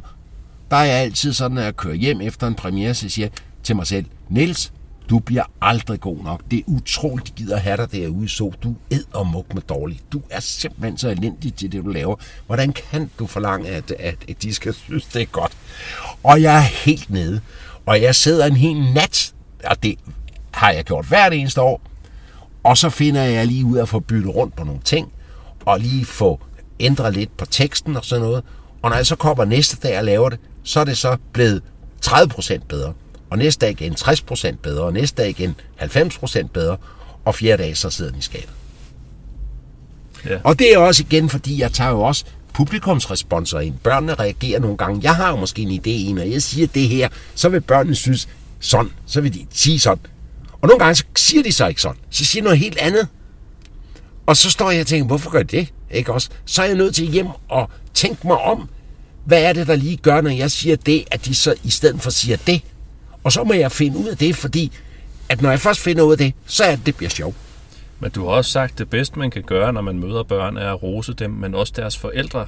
der 0.72 0.78
er 0.78 0.84
jeg 0.84 0.96
altid 0.96 1.34
sådan, 1.34 1.58
at 1.58 1.66
jeg 1.66 1.76
kører 1.78 1.96
hjem 1.96 2.22
efter 2.22 2.48
en 2.48 2.56
premiere, 2.56 2.94
så 2.94 3.10
siger 3.10 3.26
jeg 3.26 3.32
til 3.64 3.76
mig 3.76 3.88
selv, 3.88 4.06
Niels, 4.30 4.72
du 5.12 5.20
bliver 5.20 5.44
aldrig 5.62 6.00
god 6.00 6.24
nok. 6.24 6.42
Det 6.52 6.60
er 6.60 6.64
utroligt, 6.68 7.28
de 7.28 7.44
gider 7.44 7.58
have 7.58 7.78
dig 7.78 7.92
derude, 7.92 8.30
så 8.30 8.52
du 8.64 8.76
ed 8.90 9.04
og 9.14 9.28
muk 9.28 9.54
med 9.54 9.62
dårlig. 9.62 10.02
Du 10.14 10.22
er 10.30 10.40
simpelthen 10.40 10.98
så 10.98 11.10
elendig 11.10 11.54
til 11.54 11.72
det, 11.72 11.84
du 11.84 11.90
laver. 11.90 12.16
Hvordan 12.46 12.74
kan 12.74 13.12
du 13.20 13.28
forlange, 13.28 13.70
at, 13.70 13.92
at, 13.92 14.16
at 14.30 14.42
de 14.42 14.54
skal 14.54 14.74
synes, 14.84 15.06
det 15.06 15.22
er 15.22 15.26
godt? 15.26 15.52
Og 16.24 16.42
jeg 16.42 16.56
er 16.56 16.86
helt 16.86 17.10
nede. 17.10 17.42
Og 17.86 18.02
jeg 18.02 18.16
sidder 18.16 18.46
en 18.46 18.56
hel 18.56 18.94
nat, 18.94 19.34
og 19.64 19.84
det 19.84 20.00
har 20.52 20.72
jeg 20.72 20.84
gjort 20.84 21.06
hvert 21.06 21.34
eneste 21.34 21.62
år. 21.62 21.82
Og 22.64 22.78
så 22.78 22.90
finder 22.90 23.22
jeg 23.22 23.48
lige 23.48 23.66
ud 23.66 23.78
af 23.78 23.82
at 23.82 23.90
få 23.90 24.00
byttet 24.00 24.36
rundt 24.36 24.56
på 24.56 24.64
nogle 24.64 24.82
ting, 24.82 25.12
og 25.66 25.80
lige 25.80 26.06
få 26.06 26.40
ændret 26.80 27.14
lidt 27.14 27.38
på 27.38 27.46
teksten 27.46 27.98
og 27.98 28.06
sådan 28.06 28.26
noget. 28.26 28.44
Og 28.82 28.90
når 28.90 28.98
jeg 28.98 29.06
så 29.06 29.16
kommer 29.16 29.46
næste 29.46 29.78
dag 29.88 29.98
og 29.98 30.04
laver 30.04 30.30
det, 30.30 30.40
så 30.64 30.80
er 30.80 30.84
det 30.84 30.98
så 30.98 31.18
blevet 31.34 31.62
30% 32.06 32.58
bedre. 32.70 32.94
Og 33.32 33.38
næste 33.38 33.66
dag 33.66 33.72
igen 33.72 33.94
60% 33.94 34.56
bedre, 34.64 34.84
og 34.84 34.94
næste 34.94 35.22
dag 35.22 35.30
igen 35.30 35.56
90% 35.82 36.48
bedre, 36.48 36.78
og 37.26 37.36
fjerde 37.36 37.64
dag 37.64 37.78
så 37.78 37.90
sidder 37.90 38.12
den 38.12 38.20
i 38.20 38.24
skabet. 38.24 38.50
Ja. 40.26 40.38
Og 40.44 40.60
det 40.60 40.74
er 40.74 40.78
også 40.78 41.04
igen, 41.04 41.30
fordi 41.30 41.60
jeg 41.60 41.72
tager 41.72 41.90
jo 41.90 42.02
også 42.02 42.26
publikumsresponser 42.54 43.60
ind. 43.60 43.76
Børnene 43.84 44.14
reagerer 44.14 44.60
nogle 44.60 44.78
gange. 44.78 45.00
Jeg 45.04 45.16
har 45.16 45.30
jo 45.30 45.36
måske 45.36 45.62
en 45.62 45.82
idé 45.82 45.90
i, 45.90 46.12
når 46.12 46.22
jeg 46.22 46.42
siger 46.42 46.68
det 46.68 46.88
her, 46.88 47.10
så 47.36 47.50
vil 47.50 47.62
børnene 47.62 47.96
synes 47.96 48.28
sådan. 48.60 48.92
Så 49.06 49.22
vil 49.22 49.34
de 49.34 49.46
sige 49.52 49.80
sådan. 49.80 50.06
Og 50.62 50.68
nogle 50.68 50.80
gange 50.80 50.96
så 50.96 51.04
siger 51.16 51.44
de 51.44 51.52
så 51.52 51.68
ikke 51.68 51.82
sådan. 51.82 51.98
Så 52.10 52.26
siger 52.26 52.42
de 52.42 52.44
noget 52.44 52.60
helt 52.60 52.78
andet. 52.78 53.08
Og 54.26 54.38
så 54.38 54.52
står 54.52 54.72
jeg 54.72 54.82
og 54.82 54.88
tænker, 54.88 55.08
hvorfor 55.08 55.30
gør 55.30 55.44
de 55.44 55.58
det? 55.58 55.68
Ikke 55.92 56.14
også? 56.14 56.30
Så 56.46 56.62
er 56.62 56.66
jeg 56.66 56.76
nødt 56.76 56.96
til 56.96 57.06
hjem 57.06 57.28
og 57.50 57.70
tænke 57.94 58.28
mig 58.28 58.38
om, 58.38 58.70
hvad 59.26 59.44
er 59.44 59.54
det, 59.54 59.68
der 59.68 59.76
lige 59.76 59.98
gør, 59.98 60.22
når 60.22 60.30
jeg 60.30 60.52
siger 60.52 60.76
det, 60.76 61.04
at 61.12 61.26
de 61.26 61.36
så 61.36 61.56
i 61.64 61.70
stedet 61.70 62.02
for 62.02 62.10
siger 62.10 62.38
det. 62.38 62.62
Og 63.24 63.32
så 63.32 63.44
må 63.44 63.54
jeg 63.54 63.72
finde 63.72 63.98
ud 63.98 64.06
af 64.08 64.18
det, 64.18 64.36
fordi 64.36 64.72
at 65.30 65.42
når 65.42 65.50
jeg 65.50 65.60
først 65.60 65.80
finder 65.80 66.04
ud 66.04 66.12
af 66.12 66.18
det, 66.18 66.34
så 66.46 66.64
er 66.64 66.76
det, 66.76 66.86
det 66.86 66.96
bliver 66.96 67.10
sjovt. 67.10 67.36
Men 68.00 68.12
du 68.12 68.22
har 68.26 68.30
også 68.32 68.52
sagt, 68.52 68.72
at 68.72 68.78
det 68.78 68.90
bedste, 68.90 69.20
man 69.20 69.32
kan 69.32 69.42
gøre, 69.44 69.74
når 69.74 69.82
man 69.82 70.00
møder 70.00 70.24
børn, 70.24 70.58
er 70.58 70.72
at 70.74 70.84
rose 70.84 71.14
dem, 71.14 71.32
men 71.32 71.56
også 71.56 71.74
deres 71.76 71.98
forældre. 71.98 72.46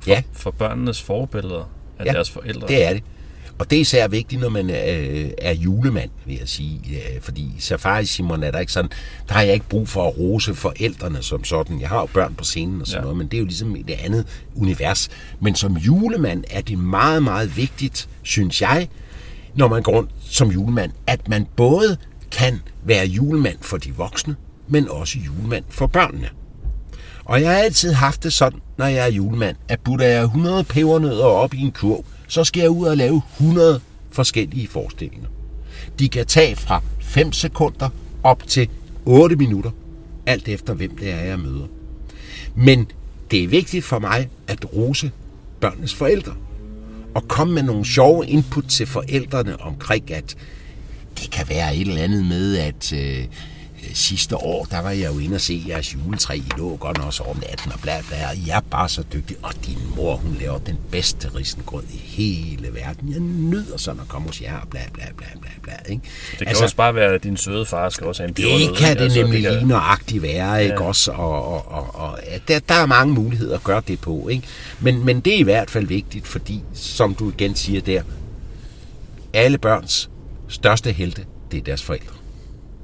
For, 0.00 0.10
Ja. 0.10 0.22
for 0.32 0.50
børnenes 0.50 1.02
forbilleder 1.02 1.70
af 1.98 2.04
Ja, 2.04 2.12
deres 2.12 2.30
forældre. 2.30 2.68
Det 2.68 2.84
er 2.84 2.92
det. 2.92 3.02
Og 3.58 3.70
det 3.70 3.76
er 3.76 3.80
især 3.80 4.08
vigtigt, 4.08 4.40
når 4.40 4.48
man 4.48 4.70
øh, 4.70 5.30
er 5.38 5.52
julemand, 5.54 6.10
vil 6.26 6.36
jeg 6.38 6.48
sige. 6.48 6.80
Øh, 6.90 7.20
fordi 7.22 7.50
Safari 7.58 8.04
Simon 8.04 8.42
er 8.42 8.50
der 8.50 8.58
ikke 8.58 8.72
sådan, 8.72 8.90
der 9.28 9.34
har 9.34 9.42
jeg 9.42 9.54
ikke 9.54 9.68
brug 9.68 9.88
for 9.88 10.08
at 10.08 10.18
rose 10.18 10.54
forældrene 10.54 11.22
som 11.22 11.44
sådan. 11.44 11.80
Jeg 11.80 11.88
har 11.88 12.00
jo 12.00 12.06
børn 12.06 12.34
på 12.34 12.44
scenen 12.44 12.80
og 12.80 12.86
sådan 12.86 12.98
Ja. 12.98 13.02
noget, 13.02 13.16
men 13.16 13.26
det 13.26 13.34
er 13.36 13.38
jo 13.38 13.44
ligesom 13.44 13.74
det 13.88 13.94
andet 14.04 14.26
univers. 14.54 15.08
Men 15.40 15.54
som 15.54 15.72
julemand 15.76 16.44
er 16.50 16.60
det 16.60 16.78
meget, 16.78 17.22
meget 17.22 17.56
vigtigt, 17.56 18.08
synes 18.22 18.62
jeg, 18.62 18.88
når 19.56 19.68
man 19.68 19.82
går 19.82 19.92
rundt 19.92 20.10
som 20.20 20.50
julemand, 20.50 20.92
at 21.06 21.28
man 21.28 21.46
både 21.56 21.96
kan 22.30 22.60
være 22.84 23.06
julemand 23.06 23.58
for 23.60 23.76
de 23.76 23.94
voksne, 23.94 24.36
men 24.68 24.88
også 24.88 25.18
julemand 25.18 25.64
for 25.68 25.86
børnene. 25.86 26.28
Og 27.24 27.40
jeg 27.40 27.50
har 27.50 27.58
altid 27.58 27.92
haft 27.92 28.22
det 28.22 28.32
sådan, 28.32 28.60
når 28.78 28.86
jeg 28.86 29.06
er 29.06 29.12
julemand, 29.12 29.56
at 29.68 29.80
putter 29.80 30.06
jeg 30.06 30.22
100 30.22 30.64
pebernødder 30.64 31.24
op 31.24 31.54
i 31.54 31.60
en 31.60 31.72
kurv, 31.72 32.04
så 32.28 32.44
skal 32.44 32.60
jeg 32.60 32.70
ud 32.70 32.86
og 32.86 32.96
lave 32.96 33.22
100 33.40 33.80
forskellige 34.10 34.68
forestillinger. 34.68 35.28
De 35.98 36.08
kan 36.08 36.26
tage 36.26 36.56
fra 36.56 36.82
5 37.00 37.32
sekunder 37.32 37.88
op 38.22 38.42
til 38.46 38.68
8 39.04 39.36
minutter, 39.36 39.70
alt 40.26 40.48
efter 40.48 40.74
hvem 40.74 40.96
det 40.96 41.10
er, 41.10 41.20
jeg 41.20 41.38
møder. 41.38 41.66
Men 42.54 42.86
det 43.30 43.44
er 43.44 43.48
vigtigt 43.48 43.84
for 43.84 43.98
mig 43.98 44.28
at 44.46 44.74
rose 44.76 45.10
børnenes 45.60 45.94
forældre. 45.94 46.32
Og 47.14 47.28
komme 47.28 47.54
med 47.54 47.62
nogle 47.62 47.84
sjove 47.84 48.26
input 48.26 48.64
til 48.64 48.86
forældrene 48.86 49.60
omkring, 49.60 50.12
at 50.12 50.36
det 51.18 51.30
kan 51.30 51.48
være 51.48 51.76
et 51.76 51.88
eller 51.88 52.02
andet 52.02 52.24
med, 52.26 52.56
at 52.56 52.92
øh, 52.92 53.24
sidste 53.94 54.36
år, 54.36 54.64
der 54.64 54.80
var 54.80 54.90
jeg 54.90 55.14
jo 55.14 55.18
inde 55.18 55.34
og 55.34 55.40
se 55.40 55.64
jeres 55.68 55.94
juletræ. 55.94 56.34
I 56.34 56.42
lå 56.58 56.76
godt 56.76 56.98
også 56.98 57.22
om 57.22 57.36
natten 57.48 57.72
og 57.72 57.80
bla 57.80 58.02
bla. 58.08 58.16
I 58.32 58.48
er 58.48 58.60
bare 58.60 58.88
så 58.88 59.04
dygtig. 59.12 59.36
Og 59.42 59.52
din 59.66 59.78
mor, 59.96 60.16
hun 60.16 60.36
laver 60.40 60.58
den 60.58 60.78
bedste 60.90 61.30
risengrød 61.34 61.82
i 61.92 61.96
hele 61.96 62.74
verden. 62.74 63.12
Jeg 63.12 63.20
nyder 63.20 63.76
sådan 63.76 64.00
at 64.00 64.08
komme 64.08 64.28
hos 64.28 64.42
jer 64.42 64.58
og 64.58 64.68
bla 64.68 64.80
bla 64.92 65.04
bla 65.16 65.26
bla 65.40 65.50
bla. 65.62 65.72
Ikke? 65.88 66.02
Det 66.30 66.38
kan 66.38 66.48
altså, 66.48 66.64
også 66.64 66.76
bare 66.76 66.94
være, 66.94 67.14
at 67.14 67.22
din 67.22 67.36
søde 67.36 67.66
far 67.66 67.88
skal 67.88 68.06
også 68.06 68.22
have 68.22 68.28
en 68.28 68.34
Det 68.34 68.44
peberrød, 68.44 68.76
kan 68.76 68.88
ikke? 68.90 68.98
det 68.98 69.04
Altså, 69.04 69.20
nemlig 69.20 69.40
lige 69.40 69.66
nøjagtigt 69.68 70.22
være, 70.22 70.64
ikke 70.64 70.80
også? 70.80 71.12
Og, 71.12 71.44
og, 71.44 71.72
og, 71.72 71.94
og 71.94 72.18
ja, 72.26 72.38
der, 72.48 72.58
der 72.58 72.74
er 72.74 72.86
mange 72.86 73.14
muligheder 73.14 73.54
at 73.54 73.64
gøre 73.64 73.82
det 73.88 74.00
på, 74.00 74.28
ikke? 74.28 74.46
Men, 74.80 75.04
men 75.04 75.20
det 75.20 75.34
er 75.34 75.38
i 75.38 75.42
hvert 75.42 75.70
fald 75.70 75.86
vigtigt, 75.86 76.26
fordi, 76.26 76.62
som 76.74 77.14
du 77.14 77.30
igen 77.30 77.54
siger 77.54 77.80
der, 77.80 78.02
alle 79.32 79.58
børns 79.58 80.10
største 80.48 80.92
helte, 80.92 81.24
det 81.50 81.58
er 81.58 81.62
deres 81.62 81.82
forældre. 81.82 82.14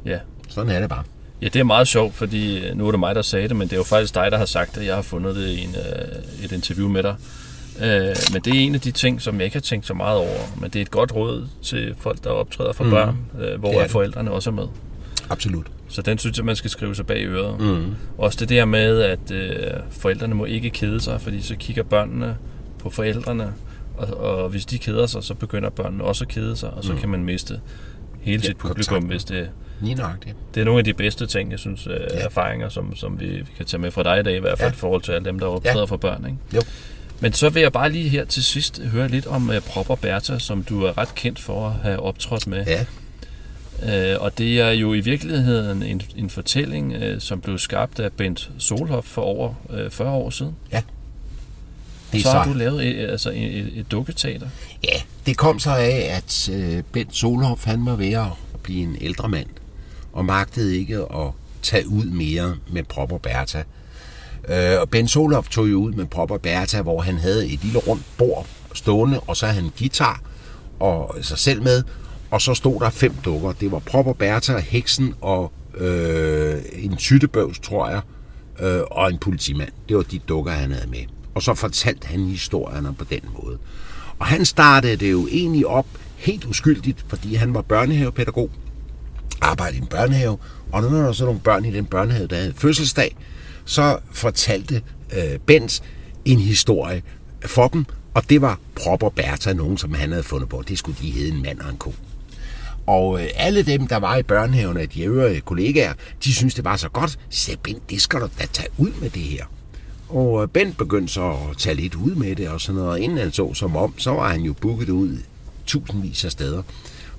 Ja. 0.07 0.19
Sådan 0.51 0.71
er 0.71 0.81
det 0.81 0.89
bare. 0.89 1.03
Ja, 1.43 1.47
det 1.47 1.57
er 1.61 1.65
meget 1.65 1.89
sjovt, 1.89 2.15
fordi 2.15 2.67
øh, 2.67 2.77
nu 2.77 2.87
er 2.87 2.91
det 2.91 3.01
mig, 3.01 3.15
der 3.15 3.23
sagde 3.23 3.49
det, 3.49 3.57
men 3.57 3.69
det 3.69 3.73
er 3.73 3.77
jo 3.77 3.85
faktisk 3.85 4.15
dig, 4.15 4.31
der 4.31 4.39
har 4.39 4.45
sagt 4.45 4.75
det. 4.75 4.87
Jeg 4.87 4.95
har 4.95 5.03
fundet 5.03 5.37
det 5.37 5.49
i 5.49 5.65
en, 5.65 5.75
øh, 5.75 6.45
et 6.45 6.53
interview 6.53 6.89
med 6.89 7.03
dig. 7.03 7.15
Øh, 7.83 8.17
men 8.33 8.43
det 8.43 8.57
er 8.57 8.61
en 8.61 8.75
af 8.75 8.81
de 8.81 8.91
ting, 8.91 9.23
som 9.23 9.37
jeg 9.37 9.45
ikke 9.45 9.57
har 9.57 9.61
tænkt 9.61 9.87
så 9.87 9.95
meget 9.95 10.19
over. 10.19 10.61
Men 10.61 10.71
det 10.71 10.77
er 10.77 10.83
et 10.83 10.91
godt 10.91 11.15
råd 11.15 11.47
til 11.63 11.95
folk, 11.99 12.25
der 12.25 12.31
optræder 12.31 12.73
for 12.73 12.85
mm. 12.85 12.91
børn, 12.91 13.17
øh, 13.41 13.61
hvor 13.61 13.73
Det 13.73 13.81
er 13.81 13.89
forældrene 13.89 14.31
også 14.31 14.51
er 14.51 14.55
med. 14.55 14.67
Absolut. 15.31 15.67
Så 15.89 16.03
den 16.03 16.19
synes 16.19 16.37
jeg, 16.37 16.45
man 16.45 16.57
skal 16.57 16.71
skrive 16.71 16.95
sig 16.95 17.07
bag 17.07 17.27
øret. 17.27 17.61
Mm. 17.61 17.95
Også 18.19 18.39
det 18.41 18.49
der 18.49 18.65
med, 18.65 19.01
at 19.01 19.31
øh, 19.31 19.53
forældrene 19.91 20.35
må 20.35 20.45
ikke 20.45 20.71
kede 20.71 21.01
sig, 21.01 21.21
fordi 21.21 21.43
så 21.43 21.57
kigger 21.57 21.83
børnene 21.83 22.37
på 22.79 22.91
forældrene, 22.91 23.53
og, 23.97 24.17
og 24.17 24.49
hvis 24.49 24.67
de 24.67 24.79
keder 24.79 25.07
sig, 25.07 25.25
så 25.25 25.35
begynder 25.35 25.71
børnene 25.71 26.05
også 26.05 26.25
at 26.25 26.29
kede 26.29 26.57
sig, 26.57 26.71
og 26.71 26.85
så 26.85 26.93
mm. 26.93 26.99
kan 26.99 27.09
man 27.09 27.25
miste 27.25 27.61
hele 28.21 28.41
Ja, 28.43 28.47
sit 28.47 28.57
publikum, 28.57 28.95
kontakten. 28.95 29.11
hvis 29.11 29.25
det, 29.25 29.51
Lige 29.83 29.95
nøjagtigt. 29.95 30.37
det 30.55 30.61
er 30.61 30.65
nogle 30.65 30.79
af 30.79 30.85
de 30.85 30.95
bedste 30.95 31.27
ting, 31.27 31.51
jeg 31.51 31.59
synes, 31.59 31.87
øh, 31.87 31.97
erfaringer, 32.13 32.69
som, 32.69 32.97
som 32.97 33.21
vi, 33.21 33.27
vi 33.27 33.47
kan 33.57 33.67
tage 33.67 33.81
med 33.81 33.91
fra 33.91 34.03
dig 34.03 34.21
i 34.21 34.23
dag, 34.23 34.37
i 34.37 34.41
hvert 34.41 34.59
fald 34.59 34.71
Ja. 34.71 34.75
i 34.75 34.79
forhold 34.79 35.03
til 35.03 35.13
alle 35.13 35.25
dem, 35.25 35.39
der 35.39 35.47
optræder 35.47 35.79
Ja. 35.79 35.85
for 35.85 35.97
børn. 35.97 36.25
Ikke? 36.25 36.37
Jo. 36.55 36.61
Men 37.21 37.33
så 37.33 37.49
vil 37.49 37.63
jeg 37.63 37.73
bare 37.73 37.91
lige 37.93 38.09
her 38.09 38.25
til 38.25 38.45
sidst 38.45 38.83
høre 38.83 39.09
lidt 39.09 39.27
om 39.27 39.49
uh, 39.49 39.57
Prop 39.59 39.91
og 39.91 39.99
Bertha, 39.99 40.39
som 40.39 40.63
du 40.65 40.85
er 40.85 40.99
ret 40.99 41.15
kendt 41.15 41.39
for 41.41 41.67
at 41.67 41.73
have 41.83 42.01
optrådt 42.01 42.47
med. 42.47 42.65
Ja, 42.67 42.85
Uh, 43.83 44.23
og 44.23 44.39
det 44.39 44.61
er 44.61 44.71
jo 44.71 44.95
i 44.95 45.01
virkeligheden 45.01 45.83
en, 45.83 46.03
en 46.17 46.31
fortælling, 46.31 46.97
uh, 46.97 47.19
som 47.19 47.41
blev 47.41 47.59
skabt 47.59 48.01
af 48.01 48.13
Bent 48.13 48.51
Solhoff 48.59 49.07
for 49.07 49.23
over 49.23 49.55
uh, 49.69 49.91
40 49.91 50.11
år 50.13 50.31
siden. 50.31 50.57
Det 52.13 52.23
så 52.23 52.31
har 52.31 52.45
så. 52.45 52.51
du 52.51 52.59
lavet 52.59 52.87
et, 52.87 53.11
altså 53.11 53.31
et, 53.31 53.37
et, 53.37 53.73
et 53.75 53.91
dukketeater. 53.91 54.47
Ja, 54.85 55.03
det 55.27 55.37
kom 55.37 55.59
så 55.59 55.71
af, 55.71 56.11
at 56.17 56.51
øh, 56.53 56.83
Bent 56.93 57.17
Solhoff, 57.17 57.65
han 57.65 57.87
var 57.87 57.97
ved 57.97 58.13
at 58.13 58.27
blive 58.63 58.83
en 58.83 58.97
ældre 59.01 59.29
mand, 59.29 59.47
og 60.13 60.25
magtede 60.25 60.77
ikke 60.77 60.97
at 60.97 61.31
tage 61.63 61.89
ud 61.89 62.05
mere 62.05 62.57
med 62.73 62.83
Prop 62.83 63.13
og 63.13 63.23
Bertha. 63.23 63.63
Øh, 64.49 64.81
og 64.81 64.89
Bent 64.91 65.11
Solhoff 65.11 65.49
tog 65.49 65.71
jo 65.71 65.77
ud 65.77 65.93
med 65.93 66.07
Prop 66.07 66.31
og 66.31 66.41
Bertha, 66.41 66.83
hvor 66.83 67.01
han 67.01 67.19
havde 67.19 67.49
et 67.49 67.65
lille 67.65 67.79
rundt 67.79 68.03
bord 68.19 68.47
stående, 68.75 69.21
og 69.21 69.37
så 69.37 69.47
havde 69.47 69.63
han 69.63 69.73
guitar 69.79 70.23
og 70.81 71.17
sig 71.23 71.39
selv 71.39 71.63
med, 71.63 71.83
og 72.31 72.43
så 72.43 72.55
stod 72.55 72.81
der 72.81 72.91
fem 72.91 73.15
dukker. 73.25 73.53
Det 73.53 73.73
var 73.73 73.79
Prop 73.79 74.07
og 74.07 74.17
Bertha, 74.17 74.59
Heksen 74.59 75.15
og 75.21 75.53
øh, 75.75 76.63
en 76.73 76.97
tyttebøvs, 76.97 77.59
tror 77.59 77.89
jeg, 77.89 78.01
øh, 78.61 78.81
og 78.91 79.11
en 79.11 79.19
politimand. 79.19 79.71
Det 79.89 79.97
var 79.97 80.03
de 80.03 80.19
dukker, 80.19 80.53
han 80.53 80.73
havde 80.73 80.91
med. 80.91 81.05
Og 81.35 81.43
så 81.43 81.55
fortalte 81.55 82.07
han 82.07 82.25
historierne 82.25 82.95
på 82.95 83.05
den 83.05 83.21
måde. 83.43 83.59
Og 84.19 84.27
han 84.27 84.45
startede 84.45 84.97
det 84.97 85.11
jo 85.11 85.27
egentlig 85.27 85.67
op 85.67 85.87
helt 86.17 86.45
uskyldigt, 86.45 87.05
fordi 87.09 87.35
han 87.35 87.55
var 87.55 87.63
børnehavepædagog, 87.63 88.51
arbejdede 89.41 89.79
i 89.79 89.81
en 89.81 89.87
børnehave, 89.87 90.39
og 90.73 90.83
når 90.83 90.89
der 90.89 91.03
var 91.03 91.13
så 91.13 91.25
nogle 91.25 91.41
børn 91.41 91.65
i 91.65 91.71
den 91.71 91.87
børnehave, 91.87 92.27
der 92.27 92.37
havde 92.37 92.55
fødselsdag, 92.57 93.17
så 93.65 93.99
fortalte 94.13 94.83
øh, 95.13 95.39
Bens 95.47 95.83
en 96.25 96.39
historie 96.39 97.03
for 97.47 97.69
dem, 97.69 97.85
og 98.15 98.31
det 98.31 98.41
var 98.41 98.59
Prop 98.75 99.03
og 99.03 99.13
Bertha, 99.13 99.53
nogen 99.53 99.79
som 99.79 99.95
han 99.95 100.11
havde 100.11 100.23
fundet 100.23 100.49
på. 100.49 100.63
Det 100.69 100.79
skulle 100.79 100.99
de 101.03 101.11
hedde 101.11 101.29
en 101.29 101.43
mand 101.43 101.61
og 101.61 101.71
en 101.71 101.77
ko. 101.77 101.95
Og 102.87 103.23
øh, 103.23 103.29
alle 103.35 103.63
dem, 103.63 103.87
der 103.87 103.97
var 103.97 104.17
i 104.17 104.23
børnehaven 104.23 104.77
af 104.77 104.89
de 104.89 105.03
øvrige 105.03 105.41
kollegaer, 105.41 105.93
de 106.25 106.35
syntes, 106.35 106.55
det 106.55 106.65
var 106.65 106.77
så 106.77 106.89
godt. 106.89 107.11
Så 107.11 107.19
sagde 107.31 107.61
Bent, 107.63 107.91
det 107.91 108.03
skal 108.03 108.21
du 108.21 108.29
da 108.39 108.47
tage 108.53 108.69
ud 108.79 108.91
med 109.01 109.11
det 109.11 109.23
her. 109.23 109.45
Og 110.11 110.43
øh, 110.43 110.49
Bent 110.49 110.77
begyndte 110.79 111.13
så 111.13 111.31
at 111.51 111.57
tage 111.59 111.75
lidt 111.75 111.95
ud 111.95 112.15
med 112.15 112.37
det 112.37 112.49
og 112.49 112.61
sådan 112.61 112.75
noget. 112.75 112.91
Og 112.91 113.01
inden 113.01 113.19
han 113.19 113.33
så 113.33 113.55
som 113.55 113.77
om, 113.77 113.99
så 113.99 114.11
var 114.11 114.29
han 114.33 114.41
jo 114.41 114.53
booket 114.53 114.89
ud 114.89 115.19
tusindvis 115.67 116.25
af 116.25 116.31
steder. 116.33 116.63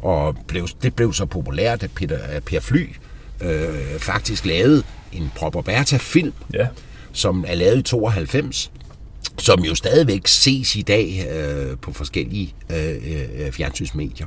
Og 0.02 0.36
blev, 0.48 0.68
det 0.84 0.96
blev 0.96 1.14
så 1.14 1.26
populært, 1.26 1.84
at 1.84 1.92
Peter, 1.96 2.18
at 2.18 2.44
Per 2.44 2.60
Fly 2.60 2.90
øh, 3.42 4.00
faktisk 4.00 4.46
lavede 4.46 4.84
en 5.12 5.32
Prop 5.36 5.56
og 5.56 5.66
Bertha-film, 5.66 6.34
Ja. 6.54 6.68
som 7.12 7.46
er 7.48 7.56
lavet 7.56 7.80
i 7.80 7.82
92, 7.82 8.72
som 9.38 9.60
jo 9.60 9.76
stadigvæk 9.76 10.28
ses 10.28 10.76
i 10.76 10.82
dag 10.82 11.28
øh, 11.32 11.78
på 11.78 11.94
forskellige 11.94 12.54
øh, 12.70 12.96
øh, 13.46 13.52
fjernsynsmedier. 13.52 14.26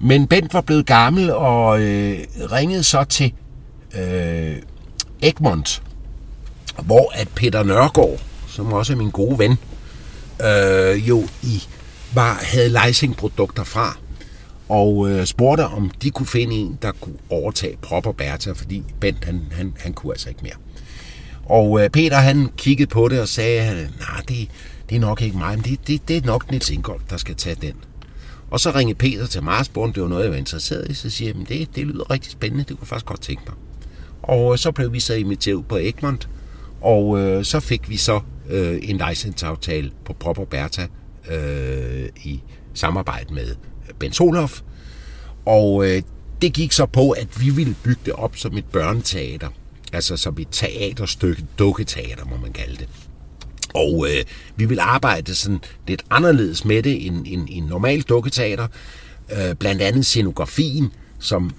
Men 0.00 0.26
Bent 0.26 0.54
var 0.54 0.60
blevet 0.60 0.86
gammel 0.86 1.30
og 1.32 1.80
øh, 1.82 2.18
ringede 2.38 2.82
så 2.82 3.04
til 3.04 3.32
øh, 3.98 4.56
Egmont, 5.22 5.82
hvor 6.82 7.12
at 7.14 7.28
Peter 7.34 7.62
Nørgaard, 7.62 8.20
som 8.48 8.72
også 8.72 8.92
er 8.92 8.96
min 8.96 9.10
gode 9.10 9.38
ven, 9.38 9.58
øh, 10.44 11.08
jo 11.08 11.28
i 11.42 11.62
var, 12.14 12.40
havde 12.42 12.68
leasingprodukter 12.68 13.64
fra, 13.64 13.98
og 14.68 15.10
øh, 15.10 15.26
spurgte, 15.26 15.66
om 15.66 15.90
de 15.90 16.10
kunne 16.10 16.26
finde 16.26 16.54
en, 16.54 16.78
der 16.82 16.92
kunne 16.92 17.16
overtage 17.30 17.76
Prop 17.82 18.06
og 18.06 18.16
Bertha, 18.16 18.52
fordi 18.52 18.82
Bent, 19.00 19.24
han, 19.24 19.42
han, 19.52 19.74
han 19.78 19.92
kunne 19.92 20.12
altså 20.12 20.28
ikke 20.28 20.40
mere. 20.42 20.54
Og 21.44 21.84
øh, 21.84 21.90
Peter, 21.90 22.16
han 22.16 22.48
kiggede 22.56 22.90
på 22.90 23.08
det 23.08 23.20
og 23.20 23.28
sagde, 23.28 23.88
nej, 23.98 24.20
det, 24.28 24.48
det 24.90 24.96
er 24.96 25.00
nok 25.00 25.22
ikke 25.22 25.38
mig, 25.38 25.56
men 25.56 25.64
det, 25.64 25.88
det, 25.88 26.08
det 26.08 26.16
er 26.16 26.26
nok 26.26 26.50
Nils 26.50 26.70
Ingolf, 26.70 27.02
der 27.10 27.16
skal 27.16 27.34
tage 27.34 27.56
den. 27.62 27.74
Og 28.50 28.60
så 28.60 28.70
ringede 28.70 28.98
Peter 28.98 29.26
til 29.26 29.42
mig 29.42 29.64
og 29.76 29.94
det 29.94 30.02
var 30.02 30.08
noget, 30.08 30.24
jeg 30.24 30.30
var 30.30 30.36
interesseret 30.36 30.90
i. 30.90 30.94
Så 30.94 31.10
siger 31.10 31.32
jeg, 31.36 31.48
det, 31.48 31.76
det 31.76 31.86
lyder 31.86 32.10
rigtig 32.10 32.32
spændende, 32.32 32.64
det 32.64 32.68
kunne 32.68 32.82
jeg 32.82 32.88
faktisk 32.88 33.06
godt 33.06 33.22
tænke 33.22 33.42
mig. 33.46 33.54
Og 34.22 34.52
øh, 34.52 34.58
så 34.58 34.72
blev 34.72 34.92
vi 34.92 35.00
så 35.00 35.14
inviteret 35.14 35.54
ud 35.54 35.62
på 35.62 35.76
Egmont, 35.76 36.28
og 36.84 37.20
øh, 37.20 37.44
så 37.44 37.60
fik 37.60 37.88
vi 37.88 37.96
så 37.96 38.20
øh, 38.50 38.78
en 38.82 39.00
licensaftale 39.08 39.90
på 40.04 40.12
Prop 40.12 40.38
og 40.38 40.48
Bertha 40.48 40.86
øh, 41.30 42.08
i 42.24 42.40
samarbejde 42.74 43.34
med 43.34 43.54
Ben 43.98 44.12
Solhoff. 44.12 44.60
Og 45.46 45.86
øh, 45.86 46.02
det 46.42 46.52
gik 46.52 46.72
så 46.72 46.86
på, 46.86 47.10
at 47.10 47.40
vi 47.40 47.50
ville 47.50 47.76
bygge 47.82 48.00
det 48.04 48.12
op 48.12 48.36
som 48.36 48.56
et 48.56 48.64
børneteater. 48.64 49.48
Altså 49.92 50.16
som 50.16 50.36
et 50.40 50.48
teaterstykke, 50.50 51.44
dukketeater, 51.58 52.24
må 52.24 52.36
man 52.36 52.52
kalde 52.52 52.76
det. 52.76 52.88
Og 53.74 54.06
øh, 54.08 54.24
vi 54.56 54.64
vil 54.64 54.78
arbejde 54.78 55.34
sådan 55.34 55.60
lidt 55.88 56.04
anderledes 56.10 56.64
med 56.64 56.82
det 56.82 57.06
end 57.06 57.26
en, 57.26 57.48
en 57.48 57.62
normal 57.62 58.02
dukketeater. 58.02 58.66
Øh, 59.32 59.54
blandt 59.54 59.82
andet 59.82 60.06
scenografien, 60.06 60.92
som 61.18 61.50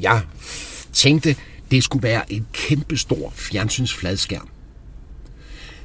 jeg 0.00 0.20
tænkte, 0.92 1.36
det 1.70 1.84
skulle 1.84 2.02
være 2.02 2.32
en 2.32 2.46
kæmpe 2.52 2.96
stor 2.96 3.32
fjernsynsfladskærm 3.36 4.48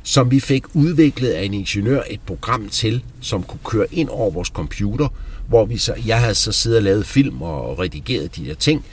som 0.03 0.31
vi 0.31 0.39
fik 0.39 0.63
udviklet 0.73 1.29
af 1.29 1.43
en 1.43 1.53
ingeniør 1.53 2.01
et 2.09 2.21
program 2.21 2.69
til, 2.69 3.03
som 3.21 3.43
kunne 3.43 3.59
køre 3.65 3.93
ind 3.93 4.09
over 4.09 4.31
vores 4.31 4.47
computer, 4.47 5.07
hvor 5.47 5.65
vi 5.65 5.77
så, 5.77 5.93
jeg 6.05 6.19
havde 6.19 6.35
så 6.35 6.51
siddet 6.51 6.77
og 6.77 6.83
lavet 6.83 7.05
film 7.05 7.41
og 7.41 7.79
redigeret 7.79 8.35
de 8.35 8.45
der 8.45 8.55
ting, 8.55 8.85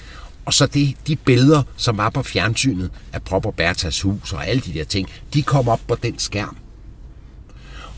og 0.44 0.54
så 0.54 0.66
det, 0.66 0.94
de 1.06 1.16
billeder, 1.16 1.62
som 1.76 1.96
var 1.96 2.11
på 2.11 2.22
fjernsynet 2.22 2.90
af 3.12 3.22
Prop 3.22 3.46
og 3.46 3.54
Bertas 3.54 4.00
hus 4.00 4.32
og 4.32 4.48
alle 4.48 4.61
de 4.61 4.72
der 4.72 4.84
ting, 4.84 5.09
de 5.34 5.42
kom 5.42 5.68
op 5.68 5.80
på 5.88 5.94
den 5.94 6.18
skærm. 6.18 6.56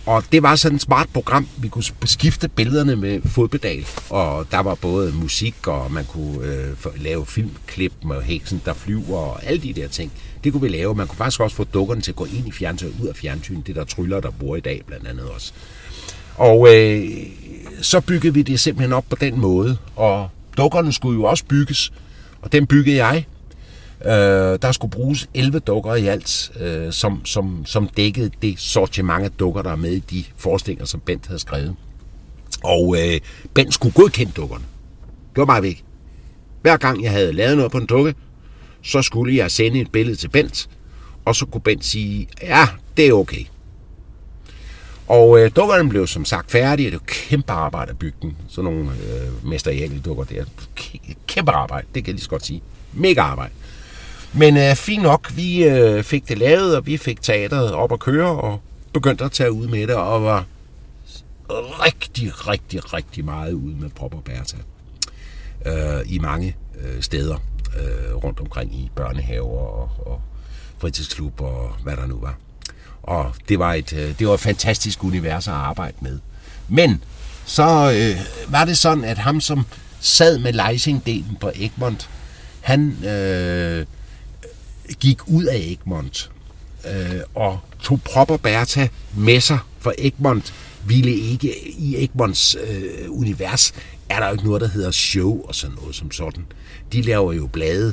Og 0.07 0.25
det 0.33 0.43
var 0.43 0.57
sådan 0.57 0.77
et 0.77 0.83
smart 0.83 1.09
program. 1.15 1.49
Vi 1.57 1.69
kunne 1.69 1.85
skifte 2.05 2.49
billederne 2.49 2.97
med 2.97 3.21
fodpedal, 3.25 3.87
og 4.11 4.47
der 4.51 4.59
var 4.59 4.75
både 4.75 5.13
musik, 5.13 5.67
og 5.67 5.93
man 5.93 6.05
kunne 6.05 6.47
øh, 6.47 7.03
lave 7.03 7.27
filmklip 7.27 7.93
med 8.05 8.23
heksen, 8.23 8.63
der 8.65 8.75
flyver, 8.75 9.19
og 9.19 9.45
alle 9.45 9.63
de 9.63 9.73
der 9.73 9.89
ting. 9.89 10.13
Det 10.45 10.53
kunne 10.53 10.63
vi 10.63 10.69
lave. 10.69 10.95
Man 10.95 11.07
kunne 11.07 11.17
faktisk 11.17 11.41
også 11.41 11.57
få 11.57 11.65
dukkerne 11.65 12.01
til 12.01 12.13
at 12.13 12.17
gå 12.17 12.25
ind 12.25 12.49
i 12.49 12.53
fjernsynet, 12.53 12.95
ud 13.03 13.07
af 13.07 13.17
fjernsynet. 13.17 13.67
Det 13.67 13.77
der 13.77 13.85
tryller, 13.85 14.21
der 14.21 14.31
bor 14.31 14.57
i 14.57 14.61
dag, 14.61 14.83
blandt 14.87 15.07
andet 15.07 15.25
også. 15.25 15.53
Og 16.37 16.75
øh, 16.75 17.09
så 17.83 18.01
byggede 18.01 18.35
vi 18.35 18.43
det 18.43 18.61
simpelthen 18.61 18.93
op 18.93 19.05
på 19.11 19.17
den 19.21 19.41
måde. 19.41 19.77
Og 19.97 20.29
dukkerne 20.57 20.93
skulle 20.93 21.21
jo 21.21 21.25
også 21.25 21.45
bygges, 21.45 21.93
og 22.43 22.53
den 22.53 22.67
byggede 22.67 22.97
jeg. 22.97 23.27
Øh, 24.05 24.59
der 24.63 24.73
skulle 24.73 24.91
bruges 24.91 25.29
11 25.35 25.59
dukker 25.59 25.95
i 25.95 26.07
alt, 26.07 26.53
øh, 26.61 26.93
som, 26.93 27.25
som, 27.25 27.67
som 27.67 27.89
dækkede 27.89 28.31
det 28.43 28.61
sortiment 28.61 29.25
af 29.25 29.31
dukker, 29.31 29.63
der 29.63 29.71
er 29.71 29.77
med 29.77 29.93
i 29.93 29.99
de 29.99 30.25
forestillinger, 30.37 30.85
som 30.85 31.01
Bent 31.01 31.27
havde 31.27 31.41
skrevet. 31.41 31.77
Og 32.65 32.97
øh, 32.99 33.21
Bent 33.55 33.75
skulle 33.75 33.95
godkende 33.95 34.33
dukkerne. 34.33 34.65
Det 35.31 35.37
var 35.37 35.45
meget 35.45 35.63
vigtigt. 35.63 35.85
Hver 36.63 36.77
gang 36.77 37.03
jeg 37.03 37.11
havde 37.11 37.33
lavet 37.33 37.57
noget 37.57 37.73
på 37.73 37.79
en 37.79 37.87
dukke, 37.87 38.15
så 38.83 39.03
skulle 39.03 39.37
jeg 39.37 39.51
sende 39.51 39.81
et 39.81 39.93
billede 39.93 40.17
til 40.17 40.29
Bent, 40.29 40.69
og 41.25 41.37
så 41.37 41.47
kunne 41.47 41.61
Bent 41.61 41.85
sige, 41.85 42.29
ja, 42.43 42.69
det 42.97 43.09
er 43.09 43.13
okay. 43.13 43.45
Og 45.09 45.41
øh, 45.41 45.51
dukkerne 45.57 45.89
blev 45.89 46.07
som 46.07 46.25
sagt 46.25 46.51
færdige. 46.51 46.91
Det 46.91 47.01
var 47.01 47.07
kæmpe 47.07 47.53
arbejde 47.53 47.91
at 47.91 47.99
bygge 47.99 48.17
dem. 48.23 48.35
Sådan 48.49 48.71
nogle 48.71 48.91
øh, 48.91 49.47
mesterielle 49.47 50.01
dukker 50.01 50.25
der. 50.25 50.45
Kæmpe 51.27 51.53
arbejde, 51.53 51.87
det 51.95 52.05
kan 52.05 52.07
jeg 52.07 52.15
lige 52.15 52.25
så 52.25 52.31
godt 52.31 52.47
sige. 52.47 52.63
Mega 52.93 53.21
arbejde. 53.21 53.53
Men 54.33 54.57
øh, 54.57 54.75
fint 54.75 55.03
nok, 55.03 55.37
vi 55.37 55.65
øh, 55.65 56.03
fik 56.03 56.29
det 56.29 56.39
lavet, 56.39 56.77
og 56.77 56.87
vi 56.87 56.97
fik 56.97 57.23
teateret 57.23 57.73
op 57.73 57.93
at 57.93 57.99
køre, 57.99 58.29
og 58.29 58.61
begyndte 58.93 59.25
at 59.25 59.33
tage 59.33 59.53
ud 59.53 59.69
med 59.69 59.87
det, 59.87 59.95
og 59.95 60.25
var 60.25 60.45
rigtig, 61.87 62.49
rigtig, 62.49 62.95
rigtig 62.95 63.25
meget 63.25 63.53
ude 63.53 63.77
med 63.77 63.91
Prop 63.91 64.15
og 64.15 64.25
Bertha. 64.25 64.59
Øh, 65.67 66.01
I 66.07 66.19
mange 66.19 66.57
øh, 66.81 67.03
steder 67.03 67.37
øh, 67.79 68.15
rundt 68.15 68.41
omkring 68.41 68.75
i 68.75 68.91
børnehaver 68.97 69.59
og, 69.59 69.91
og 70.07 70.21
fritidsklub 70.79 71.41
og 71.41 71.71
hvad 71.83 71.97
der 71.97 72.07
nu 72.07 72.19
var. 72.21 72.35
Og 73.03 73.35
det 73.49 73.59
var 73.59 73.75
et, 73.75 73.93
øh, 73.93 74.19
det 74.19 74.29
var 74.29 74.35
et 74.35 74.41
fantastisk 74.41 75.05
univers 75.05 75.49
at 75.49 75.55
arbejde 75.55 75.97
med. 76.01 76.19
Men 76.69 77.05
så 77.45 77.93
øh, 77.95 78.53
var 78.53 78.65
det 78.65 78.79
sådan, 78.79 79.05
at 79.05 79.19
ham, 79.19 79.41
som 79.41 79.67
sad 80.01 80.39
med 80.39 80.53
Leising-delen 80.53 81.39
på 81.41 81.51
Egmont, 81.55 82.11
han 82.61 83.05
øh, 83.05 83.87
gik 85.01 85.19
ud 85.27 85.45
af 85.45 85.57
Egmont 85.57 86.31
øh, 86.87 87.21
og 87.35 87.59
tog 87.83 88.03
Propper 88.03 88.37
Bertha 88.37 88.87
med 89.17 89.41
sig, 89.41 89.59
for 89.79 89.95
Egmont 89.99 90.55
ville 90.87 91.11
ikke 91.11 91.69
i 91.79 92.05
Egmonts 92.05 92.57
øh, 92.69 93.07
univers, 93.09 93.73
er 94.09 94.21
der 94.21 94.27
jo 94.27 94.33
ikke 94.33 94.45
noget, 94.45 94.61
der 94.61 94.69
hedder 94.69 94.91
show 94.91 95.43
og 95.43 95.55
sådan 95.55 95.77
noget 95.81 95.95
som 95.95 96.11
sådan. 96.11 96.47
De 96.93 97.03
laver 97.03 97.33
jo 97.33 97.47
blade. 97.47 97.93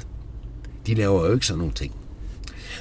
De 0.87 0.93
laver 0.93 1.27
jo 1.27 1.33
ikke 1.33 1.45
sådan 1.45 1.57
nogle 1.57 1.73
ting. 1.73 1.93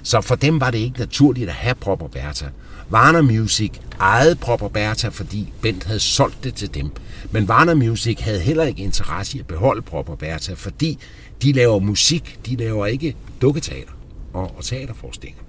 Så 0.02 0.20
for 0.20 0.34
dem 0.34 0.60
var 0.60 0.70
det 0.70 0.78
ikke 0.78 0.98
naturligt 0.98 1.48
at 1.48 1.54
have 1.54 1.74
Propper 1.74 2.08
Bertha. 2.08 2.46
Warner 2.92 3.22
Music 3.22 3.72
ejede 4.00 4.36
Propper 4.36 4.68
Bertha, 4.68 5.08
fordi 5.08 5.52
Bent 5.62 5.84
havde 5.84 6.00
solgt 6.00 6.44
det 6.44 6.54
til 6.54 6.74
dem. 6.74 6.90
Men 7.30 7.44
Warner 7.44 7.74
Music 7.74 8.20
havde 8.20 8.40
heller 8.40 8.64
ikke 8.64 8.82
interesse 8.82 9.36
i 9.36 9.40
at 9.40 9.46
beholde 9.46 9.82
Propper 9.82 10.16
Bertha, 10.16 10.54
fordi 10.54 10.98
de 11.42 11.52
laver 11.52 11.78
musik, 11.78 12.38
de 12.46 12.56
laver 12.56 12.86
ikke 12.86 13.16
dukketeater 13.42 13.92
og, 14.36 14.54
og 14.56 14.64
teaterforestillinger. 14.64 15.42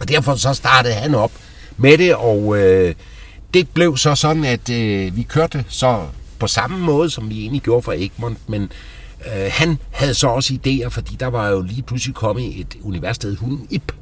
Og 0.00 0.08
derfor 0.08 0.34
så 0.34 0.54
startede 0.54 0.94
han 0.94 1.14
op 1.14 1.32
med 1.76 1.98
det, 1.98 2.14
og 2.14 2.58
øh, 2.58 2.94
det 3.54 3.68
blev 3.68 3.96
så 3.96 4.14
sådan, 4.14 4.44
at 4.44 4.70
øh, 4.70 5.16
vi 5.16 5.22
kørte 5.22 5.64
så 5.68 6.06
på 6.38 6.46
samme 6.46 6.78
måde, 6.78 7.10
som 7.10 7.30
vi 7.30 7.40
egentlig 7.40 7.62
gjorde 7.62 7.82
for 7.82 7.92
Egmont, 7.92 8.38
men 8.48 8.62
øh, 9.26 9.50
han 9.50 9.78
havde 9.90 10.14
så 10.14 10.28
også 10.28 10.54
idéer, 10.54 10.88
fordi 10.88 11.16
der 11.20 11.26
var 11.26 11.48
jo 11.48 11.60
lige 11.60 11.82
pludselig 11.82 12.14
kommet 12.14 12.60
et 12.60 12.76
universitet 12.82 13.36
Hunden 13.36 13.66
Ip. 13.70 13.92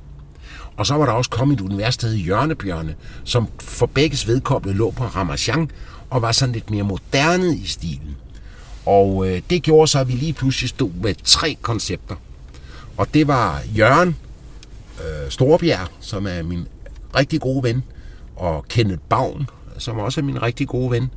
Og 0.76 0.86
så 0.86 0.94
var 0.94 1.06
der 1.06 1.12
også 1.12 1.30
kommet 1.30 1.60
et 1.60 1.60
universitet 1.60 2.18
Hjørnebjørne, 2.18 2.94
som 3.24 3.48
for 3.60 3.86
begges 3.86 4.26
vedkommende 4.26 4.78
lå 4.78 4.90
på 4.90 5.04
Ramachan 5.04 5.70
og 6.10 6.22
var 6.22 6.32
sådan 6.32 6.52
lidt 6.52 6.70
mere 6.70 6.82
moderne 6.82 7.56
i 7.56 7.66
stilen. 7.66 8.16
Og 8.86 9.28
øh, 9.28 9.42
det 9.50 9.62
gjorde 9.62 9.88
så, 9.88 9.98
at 9.98 10.08
vi 10.08 10.12
lige 10.12 10.32
pludselig 10.32 10.68
stod 10.68 10.90
med 11.02 11.14
tre 11.24 11.56
koncepter. 11.62 12.14
Og 12.98 13.14
det 13.14 13.28
var 13.28 13.62
Jørgen 13.76 14.16
øh, 15.00 15.30
Storbjerg, 15.30 15.88
som 16.00 16.26
er 16.26 16.42
min 16.42 16.68
rigtig 17.16 17.40
gode 17.40 17.62
ven, 17.62 17.84
og 18.36 18.64
Kenneth 18.68 19.00
Bavn, 19.08 19.50
som 19.78 19.98
også 19.98 20.20
er 20.20 20.24
min 20.24 20.42
rigtig 20.42 20.68
gode 20.68 20.90
ven. 20.90 21.10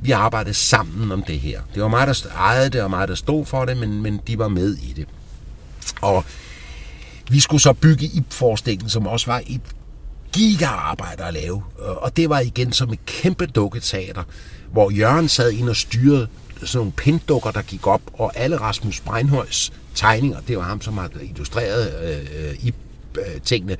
Vi 0.00 0.10
arbejdede 0.10 0.54
sammen 0.54 1.12
om 1.12 1.22
det 1.22 1.40
her. 1.40 1.60
Det 1.74 1.82
var 1.82 1.88
mig, 1.88 2.06
der 2.06 2.14
ejede 2.36 2.70
det, 2.70 2.82
og 2.82 2.90
mig, 2.90 3.08
der 3.08 3.14
stod 3.14 3.46
for 3.46 3.64
det, 3.64 3.76
men, 3.76 4.02
men 4.02 4.20
de 4.26 4.38
var 4.38 4.48
med 4.48 4.74
i 4.74 4.92
det. 4.96 5.06
Og 6.00 6.24
vi 7.30 7.40
skulle 7.40 7.60
så 7.60 7.72
bygge 7.72 8.06
IP-forestillingen, 8.06 8.90
som 8.90 9.06
også 9.06 9.26
var 9.26 9.42
et 9.46 9.60
gigaarbejde 10.32 11.24
at 11.24 11.34
lave. 11.34 11.62
Og 11.78 12.16
det 12.16 12.28
var 12.28 12.40
igen 12.40 12.72
som 12.72 12.92
et 12.92 13.06
kæmpe 13.06 13.46
dukketeater, 13.46 14.22
hvor 14.72 14.90
Jørgen 14.90 15.28
sad 15.28 15.52
ind 15.52 15.68
og 15.68 15.76
styrede 15.76 16.28
sådan 16.64 16.78
nogle 16.78 16.92
pinddukker, 16.92 17.50
der 17.50 17.62
gik 17.62 17.86
op, 17.86 18.02
og 18.12 18.32
alle 18.34 18.56
Rasmus 18.56 19.00
Breinhøjs 19.00 19.72
tegninger, 19.94 20.40
det 20.40 20.56
var 20.56 20.62
ham, 20.62 20.80
som 20.80 20.98
har 20.98 21.10
illustreret 21.22 21.94
øh, 22.02 22.64
i 22.64 22.74
øh, 23.18 23.40
tingene, 23.40 23.76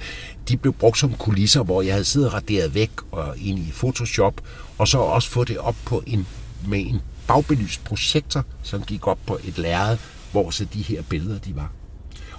de 0.49 0.57
blev 0.57 0.73
brugt 0.73 0.99
som 0.99 1.15
kulisser, 1.15 1.63
hvor 1.63 1.83
jeg 1.83 1.95
havde 1.95 2.05
siddet 2.05 2.29
og 2.29 2.35
raderet 2.35 2.75
væk 2.75 2.91
og 3.11 3.39
ind 3.39 3.59
i 3.59 3.73
Photoshop, 3.73 4.41
og 4.79 4.89
så 4.89 4.99
også 4.99 5.31
få 5.31 5.45
det 5.45 5.59
op 5.59 5.77
på 5.85 6.03
en, 6.07 6.27
med 6.67 6.79
en 6.79 7.01
bagbelyst 7.27 7.85
projektor, 7.85 8.45
som 8.63 8.83
gik 8.83 9.07
op 9.07 9.19
på 9.27 9.39
et 9.45 9.59
lærred, 9.59 9.99
hvor 10.33 10.51
så 10.51 10.65
de 10.65 10.83
her 10.83 11.03
billeder 11.03 11.39
de 11.39 11.57
var. 11.57 11.73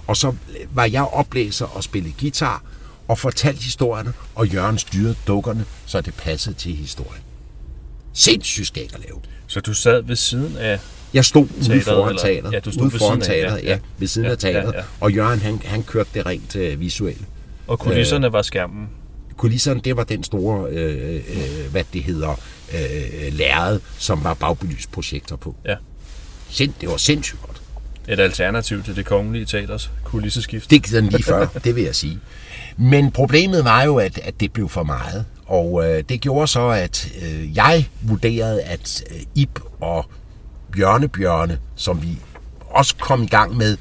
Og 0.06 0.16
så 0.16 0.28
øh, 0.28 0.76
var 0.76 0.84
jeg 0.84 1.02
oplæser 1.02 1.66
og 1.66 1.84
spillede 1.84 2.14
guitar, 2.20 2.62
og 3.08 3.18
fortalte 3.18 3.62
historierne, 3.62 4.12
og 4.34 4.48
Jørgen 4.48 4.78
styrede 4.78 5.16
dukkerne, 5.26 5.64
så 5.86 6.00
det 6.00 6.14
passede 6.14 6.54
til 6.54 6.74
historien. 6.74 7.22
Sindssygt 8.12 8.66
skægt 8.66 8.94
at 8.94 9.00
lave. 9.00 9.20
Så 9.52 9.60
du 9.60 9.74
sad 9.74 10.02
ved 10.02 10.16
siden 10.16 10.56
af 10.56 10.78
jeg 11.14 11.24
stod 11.24 11.42
ude 11.70 11.80
foran 11.80 12.16
teateret. 12.16 12.52
Ja, 12.52 12.60
du 12.60 12.72
stod 12.72 12.82
ude 12.82 12.98
foran 12.98 13.18
af, 13.20 13.26
teateret, 13.26 13.64
ja, 13.64 13.70
ja, 13.70 13.78
ved 13.98 14.08
siden 14.08 14.26
Ja, 14.26 14.32
af 14.32 14.38
teateret. 14.38 14.72
ja, 14.72 14.78
ja. 14.78 14.84
Og 15.00 15.12
Jørgen, 15.12 15.40
han, 15.40 15.60
han 15.64 15.82
kørte 15.82 16.10
det 16.14 16.26
rent 16.26 16.56
øh, 16.56 16.80
visuelle. 16.80 17.24
Og 17.66 17.78
kulisserne 17.78 18.32
var 18.32 18.42
skærmen. 18.42 18.88
Kulisserne, 19.36 19.80
det 19.80 19.96
var 19.96 20.04
den 20.04 20.24
store, 20.24 20.70
øh, 20.70 21.14
øh, 21.14 21.70
hvad 21.70 21.84
det 21.92 22.02
hedder, 22.02 22.40
øh, 22.74 23.32
lærred, 23.32 23.80
som 23.98 24.24
var 24.24 24.34
bagbelyst 24.34 24.92
projekter 24.92 25.36
på. 25.36 25.56
Ja. 25.64 25.74
Sind, 26.48 26.72
det 26.80 26.88
var 26.88 26.96
sindssygt 26.96 27.42
godt. 27.42 27.62
Et 28.08 28.20
alternativ 28.20 28.82
til 28.84 28.96
det 28.96 29.06
kongelige 29.06 29.44
teaters 29.44 29.90
kulisseskift. 30.04 30.70
Det 30.70 30.92
er 30.94 31.00
lige 31.00 31.22
før, 31.22 31.46
det 31.64 31.76
vil 31.76 31.84
jeg 31.84 31.94
sige. 31.94 32.18
Men 32.76 33.10
problemet 33.10 33.64
var 33.64 33.82
jo, 33.82 33.96
at, 33.96 34.18
at 34.18 34.40
det 34.40 34.52
blev 34.52 34.68
for 34.68 34.82
meget. 34.82 35.24
Og 35.52 35.84
øh, 35.84 36.04
det 36.08 36.20
gjorde 36.20 36.46
så, 36.46 36.68
at 36.68 37.12
øh, 37.22 37.56
jeg 37.56 37.88
vurderede, 38.02 38.62
at 38.62 39.04
øh, 39.10 39.20
Ip 39.34 39.60
og 39.80 40.06
Bjørnebjørne, 40.72 41.58
som 41.76 42.02
vi 42.02 42.18
også 42.70 42.96
kom 42.96 43.22
i 43.22 43.26
gang 43.26 43.56
med, 43.56 43.76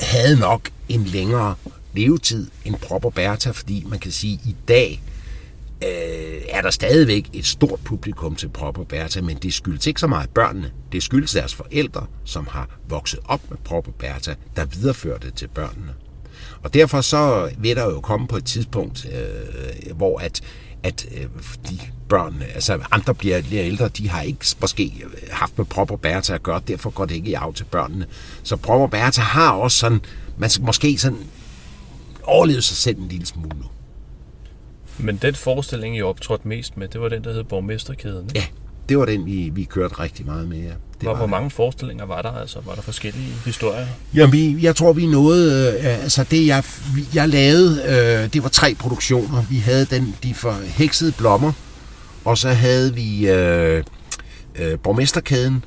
havde 0.00 0.40
nok 0.40 0.70
en 0.88 1.04
længere 1.04 1.54
levetid 1.92 2.50
end 2.64 2.76
Prop 2.76 3.04
og 3.04 3.14
Bertha, 3.14 3.50
fordi 3.50 3.84
man 3.88 3.98
kan 3.98 4.10
sige, 4.10 4.40
at 4.42 4.48
i 4.48 4.56
dag 4.68 5.02
øh, 5.84 6.42
er 6.48 6.62
der 6.62 6.70
stadigvæk 6.70 7.28
et 7.32 7.46
stort 7.46 7.80
publikum 7.84 8.36
til 8.36 8.48
Prop 8.48 8.78
og 8.78 8.88
Bertha, 8.88 9.20
men 9.20 9.36
det 9.36 9.54
skyldes 9.54 9.86
ikke 9.86 10.00
så 10.00 10.06
meget 10.06 10.30
børnene. 10.30 10.72
Det 10.92 11.02
skyldes 11.02 11.32
deres 11.32 11.54
forældre, 11.54 12.06
som 12.24 12.46
har 12.50 12.68
vokset 12.88 13.20
op 13.24 13.40
med 13.50 13.58
Prop 13.64 13.88
og 13.88 13.94
Bertha, 13.94 14.34
der 14.56 14.64
viderefører 14.64 15.18
det 15.18 15.34
til 15.34 15.48
børnene. 15.48 15.94
Og 16.62 16.74
derfor 16.74 17.00
så 17.00 17.50
vil 17.58 17.76
der 17.76 17.84
jo 17.84 18.00
komme 18.00 18.26
på 18.28 18.36
et 18.36 18.44
tidspunkt, 18.44 19.06
øh, 19.12 19.96
hvor 19.96 20.18
at, 20.18 20.40
at 20.84 21.06
øh, 21.16 21.26
de 21.70 21.78
børn, 22.08 22.42
altså 22.54 22.78
andre 22.90 23.14
bliver 23.14 23.40
lidt 23.40 23.52
ældre, 23.52 23.88
de 23.88 24.08
har 24.08 24.22
ikke 24.22 24.46
måske 24.60 25.04
haft 25.30 25.58
med 25.58 25.66
Prop 25.66 25.90
og 25.90 26.00
Bertha 26.00 26.34
at 26.34 26.42
gøre, 26.42 26.60
derfor 26.68 26.90
går 26.90 27.04
det 27.04 27.14
ikke 27.14 27.30
i 27.30 27.34
af 27.34 27.54
til 27.54 27.64
børnene. 27.64 28.06
Så 28.42 28.56
Prop 28.56 28.80
og 28.80 28.90
Bertha 28.90 29.22
har 29.22 29.52
også 29.52 29.78
sådan, 29.78 30.00
man 30.38 30.50
skal 30.50 30.64
måske 30.64 30.98
sådan 30.98 31.18
overlevet 32.22 32.64
sig 32.64 32.76
selv 32.76 32.98
en 32.98 33.08
lille 33.08 33.26
smule 33.26 33.58
nu. 33.58 33.64
Men 34.98 35.16
den 35.16 35.34
forestilling, 35.34 35.96
I 35.96 36.02
optrådte 36.02 36.48
mest 36.48 36.76
med, 36.76 36.88
det 36.88 37.00
var 37.00 37.08
den, 37.08 37.24
der 37.24 37.32
hed 37.32 37.44
Borgmesterkæden. 37.44 38.24
ikke? 38.24 38.38
Ja, 38.38 38.44
det 38.88 38.98
var 38.98 39.04
den, 39.04 39.26
vi, 39.26 39.50
vi 39.54 39.64
kørte 39.64 40.00
rigtig 40.00 40.26
meget 40.26 40.48
med. 40.48 40.58
Ja. 40.58 40.72
Det 41.00 41.08
var 41.08 41.14
hvor 41.14 41.26
mange 41.26 41.50
forestillinger 41.50 42.04
var 42.06 42.22
der 42.22 42.32
altså? 42.32 42.58
Var 42.66 42.74
der 42.74 42.82
forskellige 42.82 43.32
historier? 43.44 43.86
Jamen, 44.14 44.32
vi, 44.32 44.58
jeg 44.62 44.76
tror, 44.76 44.92
vi 44.92 45.06
nåede... 45.06 45.72
Øh, 45.78 46.02
altså, 46.02 46.24
det 46.30 46.46
jeg, 46.46 46.64
jeg 47.14 47.28
lavede, 47.28 47.82
øh, 47.82 48.32
det 48.32 48.42
var 48.42 48.48
tre 48.48 48.74
produktioner. 48.74 49.42
Vi 49.50 49.58
havde 49.58 49.84
den, 49.84 50.16
de 50.22 50.34
forheksede 50.34 51.12
blommer, 51.12 51.52
og 52.24 52.38
så 52.38 52.48
havde 52.48 52.94
vi 52.94 53.28
øh, 53.28 53.84
øh, 54.54 54.78
Borgmesterkæden, 54.78 55.64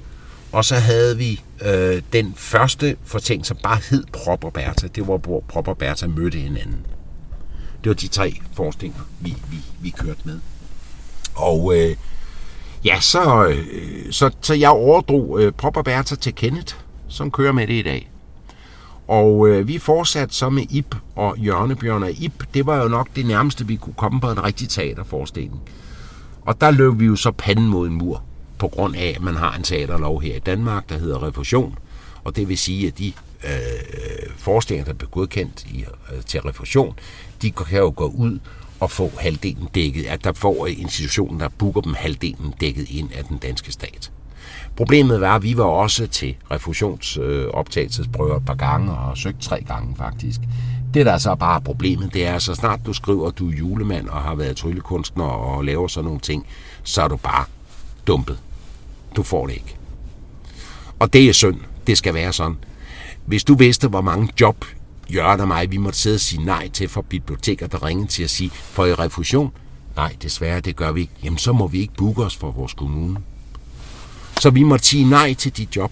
og 0.52 0.66
så 0.66 0.76
havde 0.76 1.18
vi 1.18 1.42
øh, 1.62 2.02
den 2.14 2.34
første 2.38 2.96
fortælling, 3.06 3.46
som 3.46 3.58
bare 3.64 3.80
hed 3.90 4.04
Prop 4.14 4.44
og 4.44 4.54
Bertha. 4.54 4.88
Det 4.88 5.08
var, 5.08 5.18
hvor 5.18 5.44
Prop 5.50 5.68
og 5.68 5.78
Bertha 5.78 6.08
mødte 6.08 6.38
hinanden. 6.38 6.86
Det 7.84 7.90
var 7.90 7.94
de 7.94 8.08
tre 8.08 8.40
forestillinger, 8.54 9.02
vi, 9.20 9.36
vi, 9.52 9.58
vi 9.82 9.90
kørte 9.90 10.20
med. 10.24 10.40
Og 11.36 11.74
øh, 11.78 11.96
ja, 12.86 13.00
så, 13.00 13.48
øh, 13.48 13.66
så, 14.12 14.32
så 14.42 14.54
jeg 14.54 14.70
overdrog 14.70 15.42
øh, 15.42 15.54
og 15.64 15.86
Bertha 15.86 16.16
til 16.16 16.36
Kenneth, 16.36 16.76
som 17.08 17.32
kører 17.32 17.52
med 17.52 17.68
det 17.68 17.74
i 17.74 17.82
dag. 17.82 18.12
Og 19.08 19.48
øh, 19.48 19.68
vi 19.68 19.78
fortsatte 19.78 20.36
så 20.36 20.50
med 20.50 20.64
Ip 20.70 20.96
og 21.16 21.38
Jørnebjørn 21.38 22.04
og 22.04 22.12
Ip. 22.12 22.44
Det 22.54 22.66
var 22.66 22.82
jo 22.82 22.88
nok 22.88 23.08
det 23.16 23.26
nærmeste, 23.26 23.68
vi 23.68 23.76
kunne 23.76 23.94
komme 23.94 24.22
på 24.22 24.32
en 24.32 24.44
rigtig 24.44 24.70
teaterforestilling. 24.70 25.62
Og 26.42 26.62
der 26.62 26.72
løb 26.72 27.00
vi 27.00 27.06
jo 27.06 27.16
så 27.16 27.32
panden 27.32 27.68
mod 27.68 27.88
en 27.88 27.94
mur, 27.94 28.24
på 28.58 28.68
grund 28.68 28.96
af, 28.96 29.14
at 29.16 29.22
man 29.22 29.36
har 29.36 29.56
en 29.56 29.64
teaterlov 29.64 30.22
her 30.22 30.36
i 30.36 30.40
Danmark, 30.40 30.90
der 30.90 30.98
hedder 30.98 31.28
refusion. 31.28 31.78
Og 32.24 32.36
det 32.36 32.50
vil 32.50 32.58
sige, 32.58 32.88
at 32.88 32.98
de 32.98 33.14
øh, 33.44 34.30
forestillinger, 34.38 34.86
der 34.86 34.94
bliver 34.94 35.10
godkendt 35.10 35.66
i, 35.66 35.86
øh, 36.12 36.24
til 36.26 36.42
refusion, 36.42 37.00
de 37.42 37.52
kan 37.52 37.80
jo 37.80 37.94
gå 37.96 38.06
ud 38.06 38.40
og 38.80 38.92
få 38.92 39.12
halvdelen 39.20 39.68
dækket, 39.76 40.06
at 40.06 40.24
der 40.24 40.34
får 40.34 40.68
institutionen, 40.68 41.40
der 41.40 41.50
booker 41.50 41.82
dem 41.82 41.94
halvdelen 41.94 42.54
dækket 42.62 42.90
ind 42.90 43.10
af 43.16 43.24
den 43.26 43.38
danske 43.38 43.72
stat. 43.72 44.12
Problemet 44.76 45.22
var, 45.22 45.36
at 45.36 45.44
vi 45.44 45.58
var 45.58 45.64
også 45.64 46.08
til 46.08 46.36
refusionsoptagelsesprøver 46.52 48.38
et 48.38 48.46
par 48.46 48.56
gange, 48.56 48.92
og 48.92 49.18
søgt 49.18 49.42
tre 49.42 49.64
gange 49.68 49.96
faktisk. 49.98 50.40
Det, 50.94 51.06
der 51.06 51.12
er 51.12 51.18
så 51.18 51.36
bare 51.36 51.56
er 51.56 51.60
problemet, 51.60 52.14
det 52.14 52.26
er, 52.26 52.36
at 52.36 52.42
så 52.42 52.56
snart 52.56 52.80
du 52.86 52.94
skriver, 52.94 53.28
at 53.28 53.38
du 53.38 53.50
er 53.50 53.54
julemand 53.54 54.08
og 54.08 54.22
har 54.22 54.36
været 54.36 54.58
tryllekunstner 54.58 55.26
og 55.26 55.66
laver 55.66 55.88
sådan 55.88 56.06
nogle 56.06 56.20
ting, 56.20 56.46
så 56.84 57.02
er 57.02 57.08
du 57.08 57.16
bare 57.16 57.46
dumpet. 58.08 58.40
Du 59.16 59.24
får 59.24 59.48
det 59.48 59.54
ikke. 59.54 59.76
Og 61.00 61.14
det 61.14 61.30
er 61.30 61.34
synd. 61.34 61.60
Det 61.88 61.98
skal 61.98 62.14
være 62.14 62.34
sådan. 62.34 62.58
Hvis 63.26 63.44
du 63.44 63.56
vidste, 63.56 63.88
hvor 63.88 64.02
mange 64.02 64.30
job 64.42 64.66
Jørgen 65.14 65.39
og 65.39 65.47
mig, 65.47 65.72
vi 65.72 65.78
måtte 65.78 65.99
sidde 65.99 66.16
og 66.16 66.20
sige 66.20 66.45
nej 66.45 66.70
til 66.70 66.89
for 66.89 67.01
biblioteker, 67.01 67.68
der 67.68 67.86
ringede 67.86 68.08
til 68.08 68.24
at 68.24 68.30
sige, 68.30 68.49
for 68.49 68.86
i 68.86 68.93
refusion? 68.93 69.51
Nej, 69.95 70.16
desværre, 70.22 70.60
det 70.60 70.76
gør 70.76 70.91
vi 70.91 71.01
ikke. 71.01 71.14
Jamen, 71.24 71.38
så 71.38 71.53
må 71.53 71.68
vi 71.68 71.80
ikke 71.80 71.93
booke 71.97 72.24
os 72.24 72.36
for 72.36 72.51
vores 72.51 72.74
kommune. 72.74 73.18
Så 74.39 74.49
vi 74.49 74.64
måtte 74.64 74.86
sige 74.86 75.10
nej 75.10 75.34
til 75.34 75.58
de 75.58 75.68
job. 75.76 75.91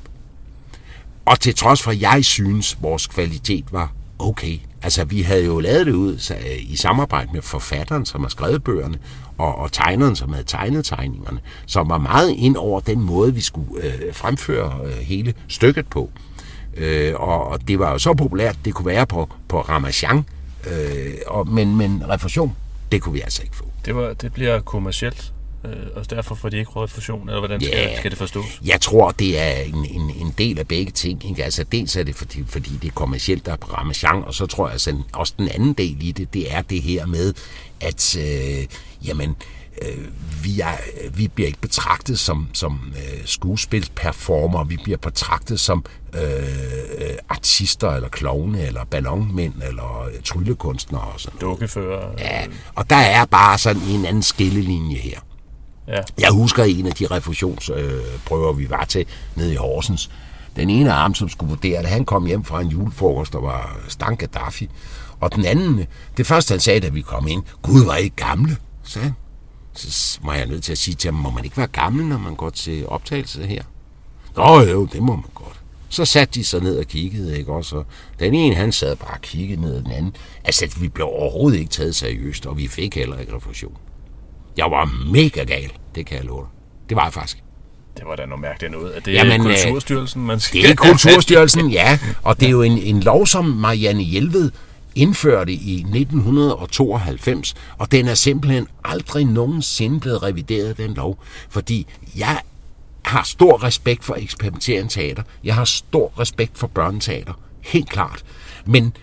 Og 1.26 1.39
til 1.39 1.55
trods 1.55 1.82
for, 1.82 1.91
at 1.91 2.01
jeg 2.01 2.26
synes, 2.26 2.78
vores 2.82 3.07
kvalitet 3.07 3.66
var 3.72 3.91
okay. 4.20 4.59
Altså, 4.82 5.05
vi 5.05 5.22
havde 5.22 5.45
jo 5.45 5.59
lavet 5.59 5.86
det 5.86 5.93
ud 5.93 6.32
øh, 6.32 6.72
i 6.72 6.76
samarbejde 6.76 7.30
med 7.34 7.41
forfatteren, 7.41 8.05
som 8.05 8.22
har 8.22 8.30
skrevet 8.30 8.63
bøgerne, 8.63 8.97
og, 9.38 9.55
og 9.55 9.72
tegneren, 9.72 10.16
som 10.16 10.34
havde 10.34 10.45
tegnet 10.45 10.86
tegningerne, 10.86 11.39
som 11.66 11.89
var 11.89 11.97
meget 11.97 12.30
ind 12.30 12.57
over 12.57 12.80
den 12.80 13.01
måde, 13.01 13.34
vi 13.34 13.41
skulle 13.41 13.84
øh, 13.84 14.13
fremføre 14.13 14.80
øh, 14.86 14.91
hele 14.91 15.34
stykket 15.47 15.88
på. 15.88 16.11
Øh, 16.76 17.13
og, 17.15 17.47
og 17.47 17.67
det 17.67 17.80
var 17.80 17.91
jo 17.91 17.97
så 17.97 18.13
populært, 18.13 18.57
det 18.65 18.73
kunne 18.73 18.86
være 18.86 19.07
på, 19.07 19.30
på 19.47 19.61
Ramachan, 19.61 20.26
øh, 20.71 21.13
og, 21.28 21.47
men, 21.47 21.78
men 21.78 22.03
refusion, 22.09 22.55
det 22.91 23.01
kunne 23.01 23.13
vi 23.13 23.21
altså 23.21 23.43
ikke 23.43 23.55
få. 23.55 23.65
Det, 23.86 23.95
var, 23.95 24.13
det 24.13 24.34
bliver 24.34 24.59
kommercielt, 24.59 25.34
øh, 25.65 25.71
og 25.95 26.09
derfor 26.09 26.36
får 26.36 26.49
de 26.49 26.57
ikke 26.57 26.71
refusion, 26.76 27.30
eller 27.30 27.39
hvordan 27.39 27.61
skal, 27.61 27.78
ja, 27.78 27.97
skal 27.97 28.11
det 28.11 28.17
forstås? 28.17 28.61
Jeg 28.65 28.82
tror, 28.82 29.11
det 29.11 29.39
er 29.39 29.51
en, 29.61 29.86
en, 29.86 30.01
en 30.01 30.34
del 30.38 30.59
af 30.59 30.67
begge 30.67 30.91
ting. 30.91 31.30
Ikke? 31.30 31.43
Altså 31.43 31.63
dels 31.63 31.95
er 31.95 32.03
det, 32.03 32.15
fordi, 32.15 32.43
fordi 32.47 32.69
det 32.82 32.88
er 32.88 32.91
kommercielt, 32.91 33.45
der 33.45 33.51
er 33.51 33.57
på 33.57 33.67
Ramachan, 33.67 34.23
og 34.23 34.34
så 34.34 34.45
tror 34.45 34.67
jeg 34.67 34.71
altså, 34.71 34.95
også 35.13 35.34
den 35.38 35.49
anden 35.49 35.73
del 35.73 35.97
i 36.01 36.11
det, 36.11 36.34
det 36.34 36.53
er 36.53 36.61
det 36.61 36.82
her 36.82 37.05
med, 37.05 37.34
at 37.82 38.17
øh, 38.17 38.65
jamen, 39.07 39.30
øh, 39.30 39.36
vi, 40.43 40.59
er, 40.59 40.78
vi 41.09 41.28
bliver 41.28 41.47
ikke 41.47 41.61
betragtet 41.61 42.19
som, 42.19 42.47
som 42.53 42.93
øh, 42.95 43.21
skuespilsperformer, 43.26 44.63
vi 44.63 44.78
bliver 44.84 44.97
betragtet 44.97 45.59
som 45.59 45.86
øh, 46.13 46.21
artister, 47.30 47.89
eller 47.89 48.09
klovne, 48.09 48.61
eller 48.65 48.86
ballonmænd, 48.86 49.53
eller 49.67 50.01
øh, 50.03 50.21
tryllekunstnere 50.23 51.01
og 51.01 51.19
sådan 51.19 51.39
Dukkefører. 51.39 52.11
Ja, 52.19 52.45
og 52.76 52.89
der 52.89 52.95
er 52.95 53.26
bare 53.26 53.57
sådan 53.57 53.82
en 53.82 54.05
anden 54.05 54.23
skillelinje 54.23 54.97
her. 54.97 55.19
Ja. 55.88 56.01
Jeg 56.19 56.32
husker 56.32 56.63
en 56.63 56.88
af 56.88 56.93
de 56.93 57.07
refusionsprøver, 57.07 58.51
øh, 58.51 58.59
vi 58.59 58.69
var 58.69 58.86
til 58.86 59.05
nede 59.36 59.53
i 59.53 59.55
Horsens. 59.55 60.09
Den 60.55 60.69
ene 60.69 60.93
af 60.93 60.97
ham, 60.97 61.13
som 61.13 61.30
skulle 61.30 61.49
vurdere 61.49 61.82
det, 61.82 61.89
han 61.89 62.05
kom 62.05 62.26
hjem 62.26 62.43
fra 62.43 62.61
en 62.61 62.67
julefrokost, 62.67 63.34
der 63.34 63.39
var 63.39 63.78
Stank 63.88 64.19
Gaddafi. 64.19 64.69
Og 65.19 65.36
den 65.36 65.45
anden, 65.45 65.86
det 66.17 66.28
første 66.28 66.51
han 66.51 66.59
sagde, 66.59 66.80
da 66.80 66.89
vi 66.89 67.01
kom 67.01 67.28
ind, 67.28 67.43
Gud 67.61 67.86
var 67.86 67.95
ikke 67.95 68.15
gamle, 68.15 68.57
sagde 68.84 69.03
han. 69.03 69.15
Så 69.76 70.19
var 70.23 70.36
jeg 70.36 70.45
nødt 70.45 70.63
til 70.63 70.71
at 70.71 70.78
sige 70.78 70.95
til 70.95 71.11
ham, 71.11 71.19
må 71.21 71.30
man 71.30 71.45
ikke 71.45 71.57
være 71.57 71.67
gammel, 71.67 72.05
når 72.05 72.17
man 72.17 72.36
går 72.36 72.49
til 72.49 72.88
optagelse 72.88 73.45
her? 73.45 73.63
Nå 74.36 74.61
jo, 74.61 74.86
det 74.86 75.01
må 75.01 75.15
man 75.15 75.26
godt. 75.34 75.59
Så 75.89 76.05
satte 76.05 76.34
de 76.34 76.43
sig 76.43 76.61
ned 76.61 76.80
og 76.80 76.86
kiggede, 76.86 77.38
ikke 77.38 77.53
også? 77.53 77.76
Og 77.76 77.86
den 78.19 78.34
ene, 78.34 78.55
han 78.55 78.71
sad 78.71 78.95
bare 78.95 79.13
og 79.13 79.21
kiggede 79.21 79.61
ned, 79.61 79.84
den 79.84 79.91
anden. 79.91 80.15
Altså, 80.43 80.76
vi 80.80 80.88
blev 80.88 81.05
overhovedet 81.07 81.59
ikke 81.59 81.71
taget 81.71 81.95
seriøst, 81.95 82.45
og 82.45 82.57
vi 82.57 82.67
fik 82.67 82.95
heller 82.95 83.17
ikke 83.17 83.36
refusion. 83.36 83.78
Jeg 84.57 84.65
var 84.71 85.09
mega 85.11 85.43
gal, 85.43 85.71
det 85.95 86.05
kan 86.05 86.17
jeg 86.17 86.26
love 86.26 86.41
dig. 86.41 86.49
Det 86.89 86.97
var 86.97 87.03
jeg 87.03 87.13
faktisk. 87.13 87.43
Det 87.97 88.05
var 88.05 88.15
da 88.15 88.26
noget 88.26 88.41
mærkeligt 88.41 88.71
noget. 88.71 88.95
Er 88.95 88.99
det 88.99 89.13
Jamen, 89.13 89.41
øh, 89.41 89.47
Kulturstyrelsen, 89.47 90.26
man 90.26 90.39
skal... 90.39 90.61
Det 90.61 90.69
er 90.69 90.76
Kulturstyrelsen, 90.89 91.71
ja. 91.71 91.99
Og 92.23 92.39
det 92.39 92.45
er 92.45 92.51
jo 92.51 92.61
en, 92.61 92.78
en 92.78 92.99
lov, 92.99 93.26
som 93.26 93.45
Marianne 93.45 94.01
Hjelved 94.03 94.51
indførte 94.96 95.54
i 95.54 95.76
1992, 95.76 97.56
og 97.78 97.91
den 97.91 98.08
er 98.08 98.14
simpelthen 98.14 98.68
aldrig 98.84 99.26
nogensinde 99.26 100.00
blevet 100.00 100.24
revideret, 100.24 100.78
den 100.78 100.93
lov. 100.93 101.24
Fordi 101.50 101.88
jeg 102.18 102.41
har 103.06 103.24
stor 103.24 103.64
respekt 103.64 104.04
for 104.04 104.16
eksperimenterende 104.16 104.93
teater. 104.93 105.24
Jeg 105.43 105.56
har 105.56 105.66
stor 105.66 106.20
respekt 106.20 106.58
for 106.58 106.68
børneteater. 106.68 107.34
Helt 107.62 107.89
klart. 107.89 108.24
Men 108.66 108.93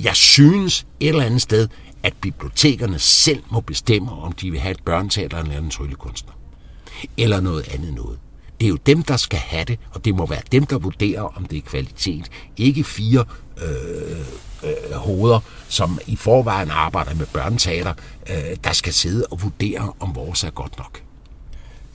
jeg 0.00 0.16
synes 0.16 0.86
et 1.00 1.08
eller 1.08 1.24
andet 1.24 1.42
sted, 1.42 1.68
at 2.02 2.14
bibliotekerne 2.20 2.98
selv 2.98 3.42
må 3.50 3.60
bestemme, 3.60 4.12
om 4.12 4.32
de 4.32 4.50
vil 4.50 4.60
have 4.60 4.72
et 4.72 4.82
børneteater 4.84 5.38
eller 5.38 5.58
en 5.58 5.70
tryllekunstner. 5.70 6.32
Eller 7.16 7.40
noget 7.40 7.68
andet 7.68 7.94
noget. 7.94 8.18
Det 8.60 8.66
er 8.66 8.70
jo 8.70 8.78
dem, 8.86 9.02
der 9.02 9.16
skal 9.16 9.38
have 9.38 9.64
det, 9.64 9.78
og 9.90 10.04
det 10.04 10.14
må 10.14 10.26
være 10.26 10.42
dem, 10.52 10.66
der 10.66 10.78
vurderer, 10.78 11.22
om 11.22 11.46
det 11.46 11.58
er 11.58 11.62
kvalitet. 11.62 12.30
Ikke 12.56 12.84
fire 12.84 13.24
øh, 13.62 14.18
øh, 14.62 14.92
hoveder, 14.96 15.40
som 15.68 15.98
i 16.06 16.16
forvejen 16.16 16.70
arbejder 16.70 17.14
med 17.14 17.26
børneteater, 17.26 17.94
øh, 18.30 18.56
der 18.64 18.72
skal 18.72 18.92
sidde 18.92 19.26
og 19.30 19.42
vurdere, 19.42 19.92
om 20.00 20.14
vores 20.14 20.44
er 20.44 20.50
godt 20.50 20.78
nok. 20.78 21.00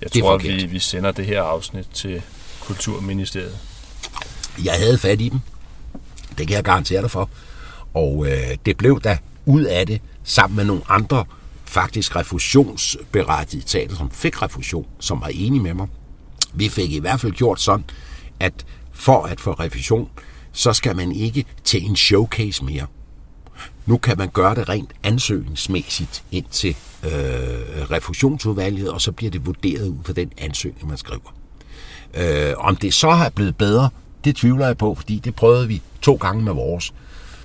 Jeg 0.02 0.12
tror, 0.12 0.38
vi, 0.38 0.66
vi 0.66 0.80
sender 0.80 1.12
det 1.12 1.26
her 1.26 1.44
afsnit 1.44 1.88
til 1.94 2.22
Kulturministeriet. 2.60 3.58
Jeg 4.64 4.74
havde 4.74 4.98
fat 4.98 5.22
i 5.22 5.30
dem. 5.30 5.40
Det 6.38 6.48
kan 6.48 6.56
jeg 6.56 6.64
garantere 6.64 7.02
dig 7.02 7.12
for. 7.12 7.30
Og 7.94 8.28
øh, 8.28 8.58
det 8.66 8.78
blev 8.78 9.02
da 9.02 9.18
ud 9.46 9.64
af 9.64 9.88
det, 9.88 10.02
sammen 10.24 10.56
med 10.56 10.66
nogle 10.66 10.82
andre 10.88 11.26
faktisk 11.66 12.16
refusionsberettigede 12.16 13.68
teater, 13.68 13.96
som 13.96 14.12
fik 14.12 14.42
refusion, 14.42 14.88
som 15.00 15.22
var 15.22 15.28
enige 15.28 15.62
med 15.62 15.74
mig. 15.74 15.88
Vi 16.54 16.70
fik 16.70 16.92
i 16.92 17.00
hvert 17.00 17.20
fald 17.20 17.32
gjort 17.32 17.62
sådan, 17.62 17.86
at 18.40 18.66
for 18.92 19.24
at 19.24 19.40
få 19.40 19.52
refusion, 19.52 20.10
så 20.52 20.74
skal 20.74 20.96
man 20.96 21.12
ikke 21.12 21.46
til 21.64 21.86
en 21.86 21.96
showcase 21.96 22.66
mere. 22.66 22.86
Nu 23.86 23.98
kan 23.98 24.18
man 24.18 24.30
gøre 24.30 24.56
det 24.56 24.70
rent 24.70 24.92
ansøgningsmæssigt 25.04 26.24
ind 26.32 26.46
til 26.52 26.76
øh, 27.04 27.12
refusionsudvalget, 27.92 28.90
og 28.90 29.02
så 29.02 29.12
bliver 29.12 29.32
det 29.32 29.46
vurderet 29.46 29.88
ud 29.88 29.98
fra 30.06 30.14
den 30.14 30.32
ansøgning, 30.38 30.88
man 30.88 30.98
skriver. 30.98 31.36
Øh, 32.14 32.54
om 32.58 32.76
det 32.76 32.94
så 32.94 33.10
har 33.10 33.30
blevet 33.30 33.58
bedre, 33.58 33.90
det 34.24 34.36
tvivler 34.36 34.66
jeg 34.66 34.78
på, 34.78 34.96
fordi 34.96 35.20
det 35.20 35.36
prøvede 35.36 35.68
vi 35.68 35.82
to 36.02 36.16
gange 36.16 36.44
med 36.44 36.54
vores. 36.54 36.94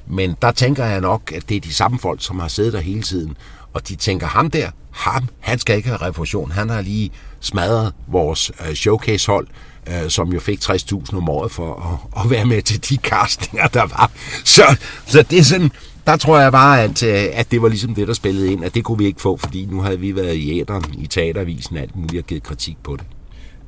Men 0.07 0.37
der 0.43 0.53
tænker 0.53 0.85
jeg 0.85 1.01
nok, 1.01 1.33
at 1.33 1.49
det 1.49 1.57
er 1.57 1.61
de 1.61 1.75
samme 1.75 1.99
folk, 1.99 2.23
som 2.23 2.39
har 2.39 2.49
siddet 2.49 2.73
der 2.73 2.81
hele 2.81 3.03
tiden, 3.03 3.37
og 3.73 3.89
de 3.89 3.97
tænker, 3.97 4.27
ham 4.27 4.51
der, 4.51 4.71
ham, 4.91 5.29
han 5.41 5.59
skal 5.59 5.77
ikke 5.77 5.89
have 5.89 6.03
refusion. 6.03 6.51
Han 6.51 6.71
har 6.71 6.81
lige 6.81 7.11
smadret 7.45 7.93
vores 8.07 8.53
øh, 8.69 8.75
showcase-hold, 8.75 9.47
øh, 9.89 10.11
som 10.11 10.33
jo 10.33 10.41
fik 10.41 10.59
60.000 10.59 11.17
om 11.17 11.29
året 11.29 11.51
for 11.51 12.01
at, 12.17 12.25
at 12.25 12.31
være 12.31 12.45
med 12.45 12.63
til 12.63 12.89
de 12.89 12.97
castinger, 12.97 13.67
der 13.67 13.87
var. 13.87 14.11
Så, 14.45 14.77
så 15.07 15.23
det 15.23 15.39
er 15.39 15.45
sådan, 15.45 15.71
der 16.07 16.17
tror 16.17 16.41
jeg 16.41 16.53
bare, 16.53 16.83
at, 16.83 17.03
øh, 17.03 17.25
at 17.33 17.51
det 17.51 17.63
var 17.63 17.69
ligesom 17.69 17.95
det, 17.95 18.09
der 18.09 18.15
spillede 18.15 18.53
ind, 18.53 18.65
at 18.65 18.75
det 18.75 18.85
kunne 18.85 18.99
vi 18.99 19.05
ikke 19.05 19.21
få, 19.21 19.37
fordi 19.37 19.67
nu 19.67 19.81
havde 19.81 20.01
vi 20.01 20.17
været 20.17 20.35
i 20.35 20.61
æderen, 20.61 20.85
i 20.99 21.07
teatervisen, 21.07 21.77
alt 21.77 21.97
muligt 21.97 22.23
og 22.23 22.27
givet 22.27 22.43
kritik 22.43 22.77
på 22.83 22.97
det. 22.97 23.05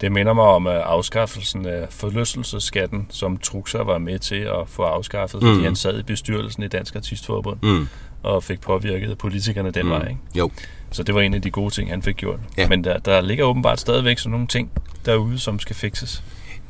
Det 0.01 0.13
minder 0.13 0.33
mig 0.33 0.45
om 0.45 0.67
afskaffelsen 0.67 1.67
af 1.67 1.87
forlystelsesskatten, 1.91 3.07
som 3.11 3.37
Truxer 3.37 3.85
var 3.85 3.99
med 3.99 4.19
til 4.19 4.37
at 4.41 4.69
få 4.69 4.83
afskaffet, 4.83 5.41
fordi 5.43 5.57
mm. 5.57 5.65
han 5.65 5.77
sad 5.77 5.99
i 5.99 6.03
bestyrelsen 6.03 6.63
i 6.63 6.69
Dansk 6.69 6.97
Artistforbund 6.97 7.59
mm. 7.63 7.89
og 8.23 8.43
fik 8.43 8.61
påvirket 8.61 9.19
politikerne 9.19 9.71
den 9.71 9.87
mm. 9.87 9.91
vej. 9.91 10.09
Ikke? 10.09 10.21
Jo. 10.35 10.51
Så 10.97 11.03
det 11.03 11.15
var 11.15 11.21
en 11.21 11.35
af 11.35 11.43
de 11.43 11.51
gode 11.51 11.75
ting, 11.75 11.91
han 11.91 12.03
fik 12.03 12.17
gjort. 12.17 12.41
Ja. 12.57 12.69
Men 12.69 12.85
der, 12.85 12.99
der 12.99 13.21
ligger 13.21 13.45
åbenbart 13.45 13.81
stadigvæk 13.81 14.19
sådan 14.19 14.31
nogle 14.31 14.47
ting 14.47 14.71
derude, 15.07 15.39
som 15.39 15.59
skal 15.59 15.77
fikses. 15.77 16.23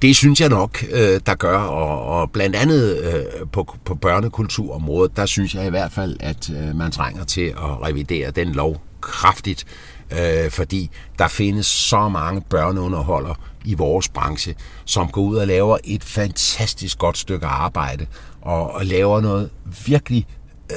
Det 0.02 0.16
synes 0.16 0.40
jeg 0.40 0.48
nok, 0.48 0.84
øh, 0.90 1.20
der 1.26 1.34
gør, 1.34 1.58
og, 1.58 2.20
og 2.20 2.30
blandt 2.30 2.56
andet 2.56 2.98
øh, 2.98 3.24
på, 3.52 3.76
på 3.84 3.94
børnekulturområdet, 3.94 5.16
der 5.16 5.26
synes 5.26 5.54
jeg 5.54 5.66
i 5.66 5.70
hvert 5.70 5.92
fald, 5.92 6.16
at 6.20 6.50
øh, 6.50 6.76
man 6.76 6.90
trænger 6.90 7.24
til 7.24 7.46
at 7.46 7.82
revidere 7.82 8.30
den 8.30 8.52
lov 8.52 8.82
kraftigt, 9.00 9.64
øh, 10.10 10.50
fordi 10.50 10.90
der 11.18 11.28
findes 11.28 11.66
så 11.66 12.08
mange 12.08 12.40
børneunderholder 12.40 13.34
i 13.64 13.74
vores 13.74 14.08
branche, 14.08 14.54
som 14.84 15.08
går 15.08 15.22
ud 15.22 15.36
og 15.36 15.46
laver 15.46 15.78
et 15.84 16.04
fantastisk 16.04 16.98
godt 16.98 17.18
stykke 17.18 17.46
arbejde, 17.46 18.06
og, 18.42 18.74
og 18.74 18.86
laver 18.86 19.20
noget 19.20 19.50
virkelig 19.86 20.26
øh, 20.70 20.76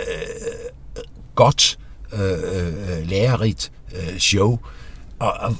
godt, 1.35 1.79
Øh, 2.14 2.22
øh, 2.22 3.07
lærerigt 3.07 3.72
øh, 3.95 4.18
show, 4.18 4.60
og, 5.20 5.34
og 5.39 5.55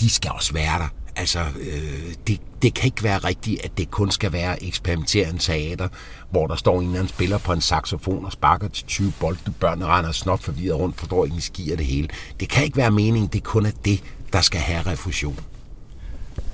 de 0.00 0.10
skal 0.10 0.30
også 0.30 0.52
være 0.52 0.78
der. 0.78 0.88
Altså, 1.16 1.38
øh, 1.60 2.14
det, 2.26 2.40
det 2.62 2.74
kan 2.74 2.84
ikke 2.84 3.02
være 3.02 3.18
rigtigt, 3.18 3.64
at 3.64 3.78
det 3.78 3.90
kun 3.90 4.10
skal 4.10 4.32
være 4.32 4.62
eksperimenterende 4.62 5.38
teater, 5.38 5.88
hvor 6.30 6.46
der 6.46 6.56
står 6.56 6.78
en 6.80 6.86
eller 6.86 6.98
anden 6.98 7.08
spiller 7.08 7.38
på 7.38 7.52
en 7.52 7.60
saxofon 7.60 8.24
og 8.24 8.32
sparker 8.32 8.68
til 8.68 8.86
20 8.86 9.12
bolde, 9.20 9.52
børn 9.60 9.84
render 9.84 10.12
snot 10.12 10.42
forvirret 10.42 10.78
rundt, 10.78 10.98
forstår 10.98 11.24
ikke, 11.24 11.40
skier 11.40 11.76
det 11.76 11.86
hele. 11.86 12.08
Det 12.40 12.48
kan 12.48 12.64
ikke 12.64 12.76
være 12.76 12.90
meningen, 12.90 13.26
det 13.26 13.44
kun 13.44 13.66
er 13.66 13.70
det, 13.84 14.02
der 14.32 14.40
skal 14.40 14.60
have 14.60 14.82
refusion. 14.86 15.38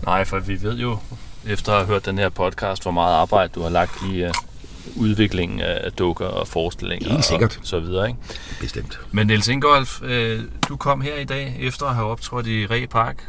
Nej, 0.05 0.25
for 0.25 0.39
vi 0.39 0.63
ved 0.63 0.79
jo, 0.79 0.99
efter 1.47 1.73
at 1.73 1.79
have 1.79 1.87
hørt 1.87 2.07
den 2.07 2.19
her 2.19 2.29
podcast, 2.29 2.83
hvor 2.83 2.91
meget 2.91 3.15
arbejde 3.15 3.53
du 3.55 3.63
har 3.63 3.71
lagt 3.71 4.03
i 4.11 4.23
øh, 4.23 4.35
udviklingen 4.97 5.61
af 5.61 5.93
dukker 5.93 6.27
og 6.27 6.49
forestillinger 6.49 7.11
Helt 7.11 7.25
sikkert. 7.25 7.57
og 7.61 7.67
så 7.67 7.81
videre. 7.81 8.09
Ikke? 8.09 8.21
Bestemt. 8.61 9.01
Men 9.11 9.27
Niels 9.27 9.49
Ingolf, 9.49 10.03
øh, 10.03 10.41
du 10.69 10.77
kom 10.77 11.01
her 11.01 11.15
i 11.17 11.25
dag 11.25 11.57
efter 11.61 11.87
at 11.87 11.95
have 11.95 12.07
optrådt 12.09 12.47
i 12.47 12.67
Ræ 12.67 12.87
Park. 12.91 13.29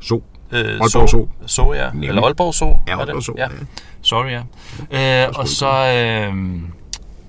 Så. 0.00 0.20
Øh, 0.52 0.58
Aalborg 0.60 1.08
Så. 1.08 1.26
Så, 1.46 1.72
ja. 1.74 1.90
Nemlig. 1.90 2.08
Eller 2.08 2.22
Aalborg 2.22 2.54
Så. 2.54 2.78
Ja? 2.88 2.98
Aalborg 2.98 3.22
Så, 3.22 3.32
Ja. 3.36 3.42
ja. 3.42 3.48
Sorry, 4.02 4.30
ja. 4.90 5.24
Øh, 5.26 5.32
og 5.36 5.48
så, 5.48 5.70
øh, 5.96 6.34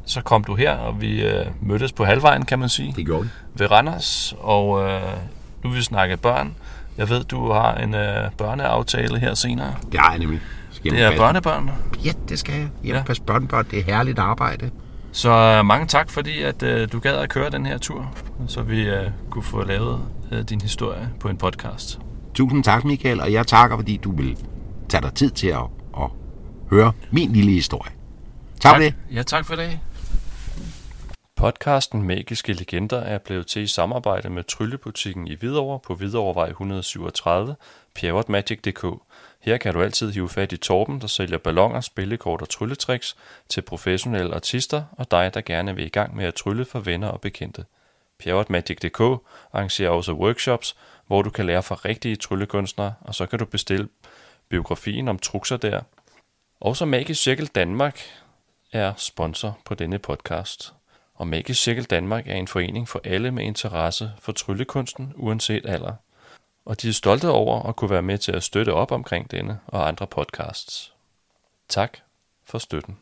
så 0.06 0.22
kom 0.22 0.44
du 0.44 0.56
her, 0.56 0.72
og 0.74 1.02
vi 1.02 1.22
øh, 1.24 1.46
mødtes 1.62 1.92
på 1.92 2.06
halvvejen, 2.06 2.46
kan 2.46 2.60
man 2.60 2.70
sige, 2.70 2.94
Det 2.96 3.06
gjorde 3.06 3.24
det. 3.24 3.32
ved 3.60 3.72
Randers. 3.72 4.36
Og 4.40 4.90
øh, 4.90 5.02
nu 5.64 5.70
vil 5.70 5.78
vi 5.78 5.84
snakke 5.84 6.18
børn. 6.18 6.56
Jeg 6.98 7.10
ved, 7.10 7.24
du 7.24 7.52
har 7.52 7.76
en 7.76 7.96
øh, 7.96 8.32
børneaftale 8.38 9.20
her 9.20 9.34
senere. 9.34 9.76
Det 9.92 10.00
har 10.00 10.10
jeg 10.10 10.20
nemlig. 10.20 10.40
Jamen, 10.86 11.00
det 11.00 11.06
er 11.06 11.18
børnebørn. 11.18 11.72
Ja, 12.06 12.12
det 12.30 12.40
skal 12.40 12.54
jeg. 12.54 12.70
Jamen, 12.84 12.90
Ja. 12.92 12.98
ja. 12.98 13.04
pas 13.04 13.20
børnebørn, 13.20 13.66
det 13.72 13.80
er 13.80 13.84
herligt 13.84 14.20
arbejde. 14.20 14.72
Så 15.12 15.30
øh, 15.30 15.66
mange 15.66 15.88
tak, 15.88 16.10
fordi 16.10 16.42
at 16.42 16.64
øh, 16.64 16.92
du 16.92 17.00
gad 17.00 17.16
at 17.16 17.30
køre 17.30 17.50
den 17.50 17.66
her 17.66 17.78
tur, 17.78 18.14
så 18.48 18.62
vi 18.62 18.82
øh, 18.82 19.10
kunne 19.30 19.44
få 19.44 19.64
lavet 19.64 20.00
øh, 20.32 20.42
din 20.42 20.62
historie 20.62 21.10
på 21.20 21.28
en 21.30 21.38
podcast. 21.38 22.00
Tusind 22.34 22.64
tak, 22.64 22.86
Michael, 22.86 23.22
og 23.22 23.34
jeg 23.34 23.48
takker, 23.48 23.78
fordi 23.78 23.98
du 23.98 24.16
vil 24.16 24.38
tage 24.90 25.02
dig 25.02 25.14
tid 25.14 25.32
til 25.32 25.48
at, 25.48 25.64
at 25.98 26.08
høre 26.70 26.94
min 27.12 27.32
lille 27.34 27.52
historie. 27.52 27.92
Tak, 28.60 28.62
tak. 28.62 28.76
for 28.76 28.82
det. 28.84 28.94
Ja, 29.16 29.24
tak 29.24 29.46
for 29.46 29.56
det. 29.56 29.80
Podcasten 31.36 32.04
Magiske 32.04 32.54
Legender 32.54 33.00
er 33.00 33.18
blevet 33.18 33.48
til 33.48 33.62
i 33.62 33.68
samarbejde 33.68 34.30
med 34.30 34.44
Tryllebutikken 34.44 35.28
i 35.28 35.36
Hvidovre 35.36 35.80
på 35.88 35.96
Hvidovrevej 35.96 36.50
137, 36.50 37.56
pjerrotmagic.dk. 37.96 38.86
Her 39.42 39.58
kan 39.58 39.74
du 39.74 39.82
altid 39.82 40.12
hive 40.12 40.30
fat 40.30 40.52
i 40.52 40.58
Torben, 40.58 41.02
der 41.02 41.08
sælger 41.08 41.38
ballonger, 41.38 41.82
spillekort 41.82 42.42
og 42.42 42.50
trylletricks 42.50 43.16
til 43.50 43.62
professionelle 43.62 44.36
artister 44.36 44.84
og 44.92 45.12
dig, 45.12 45.34
der 45.34 45.42
gerne 45.42 45.76
vil 45.76 45.86
i 45.86 45.89
gang 45.89 46.16
med 46.16 46.26
at 46.26 46.34
trylle 46.36 46.66
for 46.66 46.80
venner 46.80 47.08
og 47.08 47.22
bekendte. 47.22 47.66
Pjerrotmagic.dk 48.20 49.00
arrangerer 49.54 49.89
også 49.89 50.14
workshops, 50.14 50.76
hvor 51.08 51.22
du 51.22 51.30
kan 51.30 51.46
lære 51.46 51.64
fra 51.64 51.76
rigtige 51.76 52.16
tryllekunstnere, 52.16 52.94
og 53.02 53.16
så 53.16 53.26
kan 53.26 53.39
du 53.39 53.46
bestille 53.46 53.88
biografien 54.50 55.08
om 55.08 55.20
trukser 55.20 55.58
der. 55.58 55.82
Også 56.60 56.86
Magisk 56.86 57.22
Cirkel 57.22 57.48
Danmark 57.48 58.00
er 58.72 58.94
sponsor 58.98 59.60
på 59.66 59.76
denne 59.76 60.00
podcast. 60.00 60.74
Og 61.16 61.28
Magisk 61.28 61.62
Cirkel 61.62 61.84
Danmark 61.84 62.28
er 62.28 62.36
en 62.36 62.48
forening 62.48 62.89
for 62.89 63.02
alle 63.04 63.32
med 63.32 63.44
interesse 63.44 64.12
for 64.20 64.32
tryllekunsten, 64.32 65.14
uanset 65.16 65.66
alder. 65.66 65.94
Og 66.66 66.82
de 66.82 66.89
er 66.89 66.93
stolte 66.93 67.30
over 67.30 67.64
at 67.64 67.76
kunne 67.76 67.89
være 67.89 68.01
med 68.01 68.18
til 68.18 68.32
at 68.32 68.43
støtte 68.43 68.74
op 68.74 68.91
omkring 68.91 69.32
denne 69.32 69.59
og 69.68 69.88
andre 69.88 70.07
podcasts. 70.07 70.93
Tak 71.70 71.97
for 72.43 72.57
støtten. 72.57 72.97